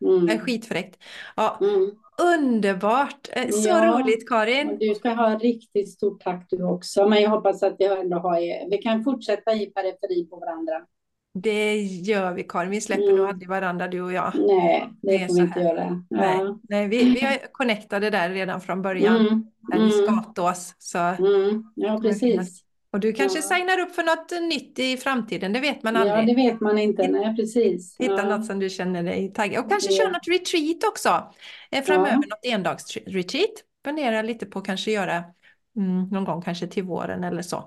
ja. 0.00 0.08
Mm, 0.08 0.26
Det 0.26 0.32
är 0.32 0.38
skitfräckt. 0.38 1.02
Ja, 1.36 1.58
mm. 1.60 1.90
underbart! 2.36 3.28
Eh, 3.32 3.48
Så 3.50 3.68
Ja. 3.68 3.86
roligt 3.98 4.28
Karin! 4.28 4.78
Du 4.80 4.94
ska 4.94 5.10
ha 5.10 5.38
riktigt 5.38 5.92
stort 5.92 6.20
tack 6.24 6.46
du 6.50 6.62
också, 6.64 7.08
men 7.08 7.22
jag 7.22 7.30
hoppas 7.30 7.62
att 7.62 7.76
jag 7.78 8.00
ändå 8.00 8.18
har, 8.18 8.70
vi 8.70 8.78
kan 8.78 9.04
fortsätta 9.04 9.52
i 9.52 9.66
periferi 9.66 10.26
på 10.30 10.36
varandra. 10.36 10.72
Det 11.34 11.76
gör 11.82 12.32
vi 12.32 12.42
Karin. 12.42 12.70
Vi 12.70 12.80
släpper 12.80 13.02
Mm. 13.04 13.16
nog 13.16 13.26
aldrig 13.28 13.48
varandra 13.48 13.88
du 13.88 14.00
och 14.00 14.12
jag. 14.12 14.32
Nej, 14.34 14.88
det, 15.02 15.18
Det 15.18 15.28
så 15.28 15.34
vi 15.34 15.40
inte 15.40 15.60
här. 15.60 15.66
göra. 15.74 16.04
Nej, 16.10 16.38
Ja. 16.38 16.58
nej 16.62 16.88
vi, 16.88 17.04
vi 17.04 17.20
är 17.20 17.52
connectade 17.52 18.10
där 18.10 18.30
redan 18.30 18.60
från 18.60 18.82
början. 18.82 19.16
Mm, 19.26 19.46
Där 19.60 19.76
i 19.76 19.80
mm, 19.80 19.90
Skatås. 20.24 20.74
Så, 20.78 20.98
mm. 20.98 21.72
Ja, 21.74 22.00
precis. 22.02 22.64
och 22.92 23.00
du 23.00 23.12
kanske 23.12 23.38
Ja. 23.38 23.42
signar 23.42 23.78
upp 23.80 23.94
för 23.94 24.02
något 24.02 24.50
nytt 24.52 24.78
i 24.78 24.96
framtiden. 24.96 25.52
Det 25.52 25.60
vet 25.60 25.82
man 25.82 25.96
aldrig. 25.96 26.18
Ja, 26.18 26.22
det 26.22 26.34
vet 26.34 26.60
man 26.60 26.78
inte. 26.78 27.08
Nej, 27.08 27.36
precis. 27.36 27.96
Hitta 27.98 28.16
Ja. 28.28 28.36
något 28.36 28.46
som 28.46 28.58
du 28.58 28.68
känner 28.70 29.02
dig 29.02 29.32
taggad. 29.32 29.64
Och 29.64 29.70
kanske 29.70 29.92
Ja. 29.92 29.96
köra 30.02 30.10
något 30.12 30.28
retreat 30.28 30.84
också. 30.90 31.32
Eh, 31.70 31.82
Framöver 31.84 32.10
Ja. 32.10 32.16
något 32.16 32.44
endagsretreat. 32.54 33.50
Fundera 33.84 34.22
lite 34.22 34.46
på 34.46 34.60
kanske 34.60 34.90
göra 34.90 35.24
mm, 35.76 36.08
någon 36.08 36.24
gång 36.24 36.42
kanske 36.42 36.66
till 36.66 36.84
våren 36.84 37.24
eller 37.24 37.42
så. 37.42 37.64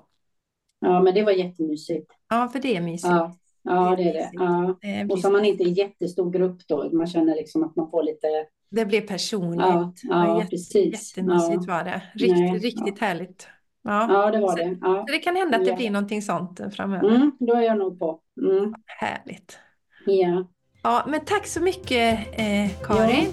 Ja, 0.80 1.02
men 1.02 1.14
det 1.14 1.22
var 1.22 1.32
jättemysigt. 1.32 2.10
Ja, 2.28 2.48
för 2.52 2.58
det 2.60 2.76
är 2.76 2.80
mysigt. 2.80 3.10
Ja, 3.10 3.36
ja 3.66 3.94
det 3.96 4.02
är 4.02 4.12
det. 4.12 4.30
Ja. 4.32 4.78
Det, 4.80 5.12
Och 5.12 5.18
så 5.18 5.30
man 5.30 5.44
inte 5.44 5.62
är 5.64 5.66
i 5.66 5.70
jättestor 5.72 6.30
grupp 6.30 6.58
då. 6.68 6.90
Man 6.92 7.06
känner 7.06 7.34
liksom 7.34 7.64
att 7.64 7.76
man 7.76 7.90
får 7.90 8.02
lite... 8.02 8.26
det 8.70 8.86
blir 8.86 9.00
personligt. 9.00 9.60
Ja, 9.60 9.92
ja 10.02 10.36
jätte- 10.38 10.50
precis. 10.50 11.16
Jättemysigt 11.16 11.64
Ja. 11.66 11.74
var 11.74 11.84
det. 11.84 12.02
Riktigt, 12.14 12.38
Nej, 12.38 12.58
riktigt 12.58 12.98
härligt. 12.98 13.48
Ja. 13.84 14.06
ja, 14.12 14.30
det 14.30 14.40
var 14.40 14.48
Så- 14.50 14.56
det. 14.56 14.78
Ja. 14.80 15.04
Så 15.08 15.12
det 15.12 15.18
kan 15.18 15.36
hända 15.36 15.56
att 15.58 15.64
det 15.64 15.70
Ja. 15.70 15.76
blir 15.76 15.90
någonting 15.90 16.22
sånt 16.22 16.60
framöver. 16.72 17.08
Mm, 17.08 17.32
då 17.40 17.54
är 17.54 17.60
jag 17.62 17.78
nog 17.78 17.98
på. 17.98 18.20
Mm. 18.42 18.74
Härligt. 18.86 19.58
Ja. 20.06 20.46
Ja, 20.82 21.04
men 21.08 21.20
tack 21.24 21.46
så 21.46 21.60
mycket 21.62 22.18
eh, 22.38 22.70
Karin. 22.82 23.26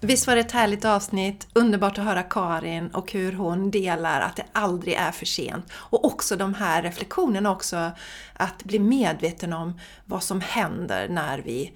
Visst 0.00 0.26
var 0.26 0.34
det 0.34 0.40
ett 0.40 0.52
härligt 0.52 0.84
avsnitt? 0.84 1.46
Underbart 1.52 1.98
att 1.98 2.04
höra 2.04 2.22
Karin 2.22 2.88
och 2.88 3.12
hur 3.12 3.32
hon 3.32 3.70
delar 3.70 4.20
att 4.20 4.36
det 4.36 4.44
aldrig 4.52 4.94
är 4.94 5.12
för 5.12 5.26
sent. 5.26 5.72
Och 5.72 6.04
också 6.04 6.36
de 6.36 6.54
här 6.54 6.82
reflektionerna 6.82 7.50
också, 7.50 7.90
att 8.32 8.64
bli 8.64 8.78
medveten 8.78 9.52
om 9.52 9.80
vad 10.04 10.22
som 10.22 10.40
händer 10.40 11.08
när 11.08 11.38
vi, 11.38 11.72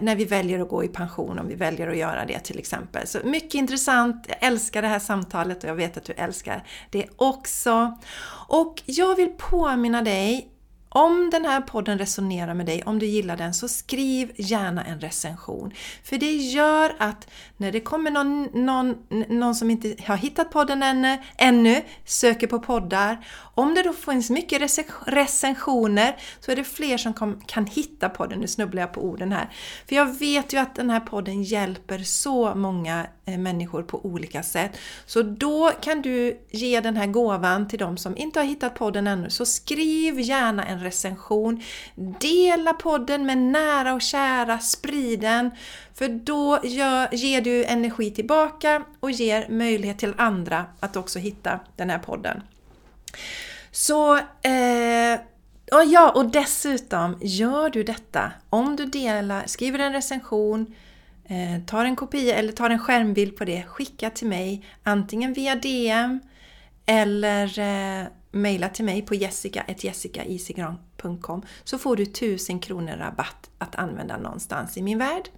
när 0.00 0.16
vi 0.16 0.24
väljer 0.24 0.60
att 0.60 0.68
gå 0.68 0.84
i 0.84 0.88
pension, 0.88 1.38
om 1.38 1.48
vi 1.48 1.54
väljer 1.54 1.88
att 1.88 1.96
göra 1.96 2.24
det 2.24 2.38
till 2.38 2.58
exempel. 2.58 3.06
Så 3.06 3.18
mycket 3.24 3.54
intressant, 3.54 4.26
jag 4.28 4.36
älskar 4.40 4.82
det 4.82 4.88
här 4.88 4.98
samtalet 4.98 5.64
och 5.64 5.70
jag 5.70 5.74
vet 5.74 5.96
att 5.96 6.04
du 6.04 6.12
älskar 6.12 6.64
det 6.90 7.06
också. 7.16 7.98
Och 8.48 8.82
jag 8.86 9.16
vill 9.16 9.32
påminna 9.38 10.02
dig 10.02 10.48
om 10.96 11.30
den 11.30 11.44
här 11.44 11.60
podden 11.60 11.98
resonerar 11.98 12.54
med 12.54 12.66
dig, 12.66 12.82
om 12.86 12.98
du 12.98 13.06
gillar 13.06 13.36
den, 13.36 13.54
så 13.54 13.68
skriv 13.68 14.32
gärna 14.36 14.84
en 14.84 15.00
recension. 15.00 15.72
För 16.04 16.18
det 16.18 16.36
gör 16.36 16.96
att 16.98 17.28
när 17.56 17.72
det 17.72 17.80
kommer 17.80 18.10
någon, 18.10 18.42
någon, 18.44 18.96
någon 19.28 19.54
som 19.54 19.70
inte 19.70 19.96
har 20.06 20.16
hittat 20.16 20.50
podden 20.50 20.82
ännu, 20.82 21.18
ännu, 21.38 21.82
söker 22.04 22.46
på 22.46 22.58
poddar, 22.58 23.26
om 23.54 23.74
det 23.74 23.82
då 23.82 23.92
finns 23.92 24.30
mycket 24.30 24.62
recensioner 25.06 26.16
så 26.40 26.52
är 26.52 26.56
det 26.56 26.64
fler 26.64 26.98
som 26.98 27.14
kom, 27.14 27.40
kan 27.46 27.66
hitta 27.66 28.08
podden. 28.08 28.38
Nu 28.38 28.46
snubblar 28.46 28.82
jag 28.82 28.92
på 28.92 29.04
orden 29.04 29.32
här. 29.32 29.50
För 29.88 29.96
jag 29.96 30.18
vet 30.18 30.52
ju 30.52 30.58
att 30.58 30.74
den 30.74 30.90
här 30.90 31.00
podden 31.00 31.42
hjälper 31.42 31.98
så 31.98 32.54
många 32.54 33.06
eh, 33.24 33.38
människor 33.38 33.82
på 33.82 34.06
olika 34.06 34.42
sätt. 34.42 34.78
Så 35.06 35.22
då 35.22 35.72
kan 35.80 36.02
du 36.02 36.40
ge 36.50 36.80
den 36.80 36.96
här 36.96 37.06
gåvan 37.06 37.68
till 37.68 37.78
de 37.78 37.96
som 37.96 38.16
inte 38.16 38.40
har 38.40 38.46
hittat 38.46 38.74
podden 38.74 39.06
ännu. 39.06 39.30
Så 39.30 39.46
skriv 39.46 40.20
gärna 40.20 40.64
en 40.64 40.85
recension. 40.86 41.62
Dela 41.94 42.72
podden 42.72 43.26
med 43.26 43.38
nära 43.38 43.94
och 43.94 44.02
kära, 44.02 44.58
sprid 44.58 45.20
den. 45.20 45.50
För 45.94 46.08
då 46.08 46.58
gör, 46.64 47.08
ger 47.14 47.40
du 47.40 47.64
energi 47.64 48.10
tillbaka 48.10 48.82
och 49.00 49.10
ger 49.10 49.48
möjlighet 49.48 49.98
till 49.98 50.14
andra 50.16 50.64
att 50.80 50.96
också 50.96 51.18
hitta 51.18 51.60
den 51.76 51.90
här 51.90 51.98
podden. 51.98 52.42
Så, 53.70 54.16
eh, 54.16 55.20
och 55.72 55.84
ja, 55.86 56.12
och 56.14 56.26
dessutom 56.26 57.18
gör 57.20 57.70
du 57.70 57.82
detta, 57.82 58.32
om 58.50 58.76
du 58.76 58.86
delar, 58.86 59.42
skriver 59.46 59.78
en 59.78 59.92
recension, 59.92 60.74
eh, 61.24 61.64
tar 61.66 61.84
en 61.84 61.96
kopia 61.96 62.36
eller 62.36 62.52
tar 62.52 62.70
en 62.70 62.78
skärmbild 62.78 63.36
på 63.36 63.44
det, 63.44 63.62
skicka 63.62 64.10
till 64.10 64.26
mig 64.26 64.66
antingen 64.82 65.32
via 65.32 65.54
DM 65.54 66.20
eller 66.86 67.58
eh, 67.58 68.06
mejla 68.36 68.68
till 68.68 68.84
mig 68.84 69.02
på 69.02 69.14
jessica.jessicaisigran.com 69.14 71.42
så 71.64 71.78
får 71.78 71.96
du 71.96 72.02
1000 72.02 72.60
kronor 72.60 72.96
rabatt 72.96 73.50
att 73.58 73.74
använda 73.74 74.16
någonstans 74.16 74.76
i 74.76 74.82
min 74.82 74.98
värld. 74.98 75.28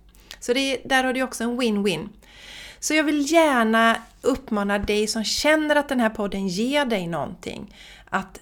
Så 0.40 0.52
det, 0.52 0.80
där 0.84 1.04
har 1.04 1.12
du 1.12 1.22
också 1.22 1.44
en 1.44 1.60
win-win. 1.60 2.08
Så 2.80 2.94
jag 2.94 3.04
vill 3.04 3.32
gärna 3.32 3.96
uppmana 4.22 4.78
dig 4.78 5.06
som 5.06 5.24
känner 5.24 5.76
att 5.76 5.88
den 5.88 6.00
här 6.00 6.10
podden 6.10 6.48
ger 6.48 6.84
dig 6.84 7.06
någonting 7.06 7.74
att, 8.10 8.40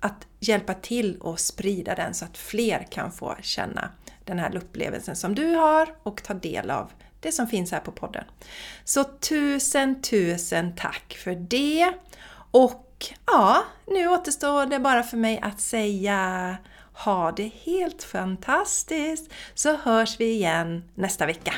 att 0.00 0.26
hjälpa 0.40 0.74
till 0.74 1.16
och 1.20 1.40
sprida 1.40 1.94
den 1.94 2.14
så 2.14 2.24
att 2.24 2.38
fler 2.38 2.86
kan 2.90 3.12
få 3.12 3.36
känna 3.42 3.90
den 4.24 4.38
här 4.38 4.56
upplevelsen 4.56 5.16
som 5.16 5.34
du 5.34 5.54
har 5.54 5.94
och 6.02 6.22
ta 6.22 6.34
del 6.34 6.70
av 6.70 6.90
det 7.20 7.32
som 7.32 7.46
finns 7.46 7.72
här 7.72 7.80
på 7.80 7.92
podden. 7.92 8.24
Så 8.84 9.04
tusen, 9.04 10.02
tusen 10.02 10.76
tack 10.76 11.18
för 11.24 11.34
det! 11.34 11.92
Och 13.02 13.14
ja, 13.26 13.64
nu 13.86 14.08
återstår 14.08 14.66
det 14.66 14.78
bara 14.78 15.02
för 15.02 15.16
mig 15.16 15.40
att 15.42 15.60
säga 15.60 16.56
ha 16.92 17.32
det 17.32 17.52
helt 17.64 18.02
fantastiskt 18.02 19.32
så 19.54 19.76
hörs 19.76 20.20
vi 20.20 20.32
igen 20.32 20.84
nästa 20.94 21.26
vecka. 21.26 21.52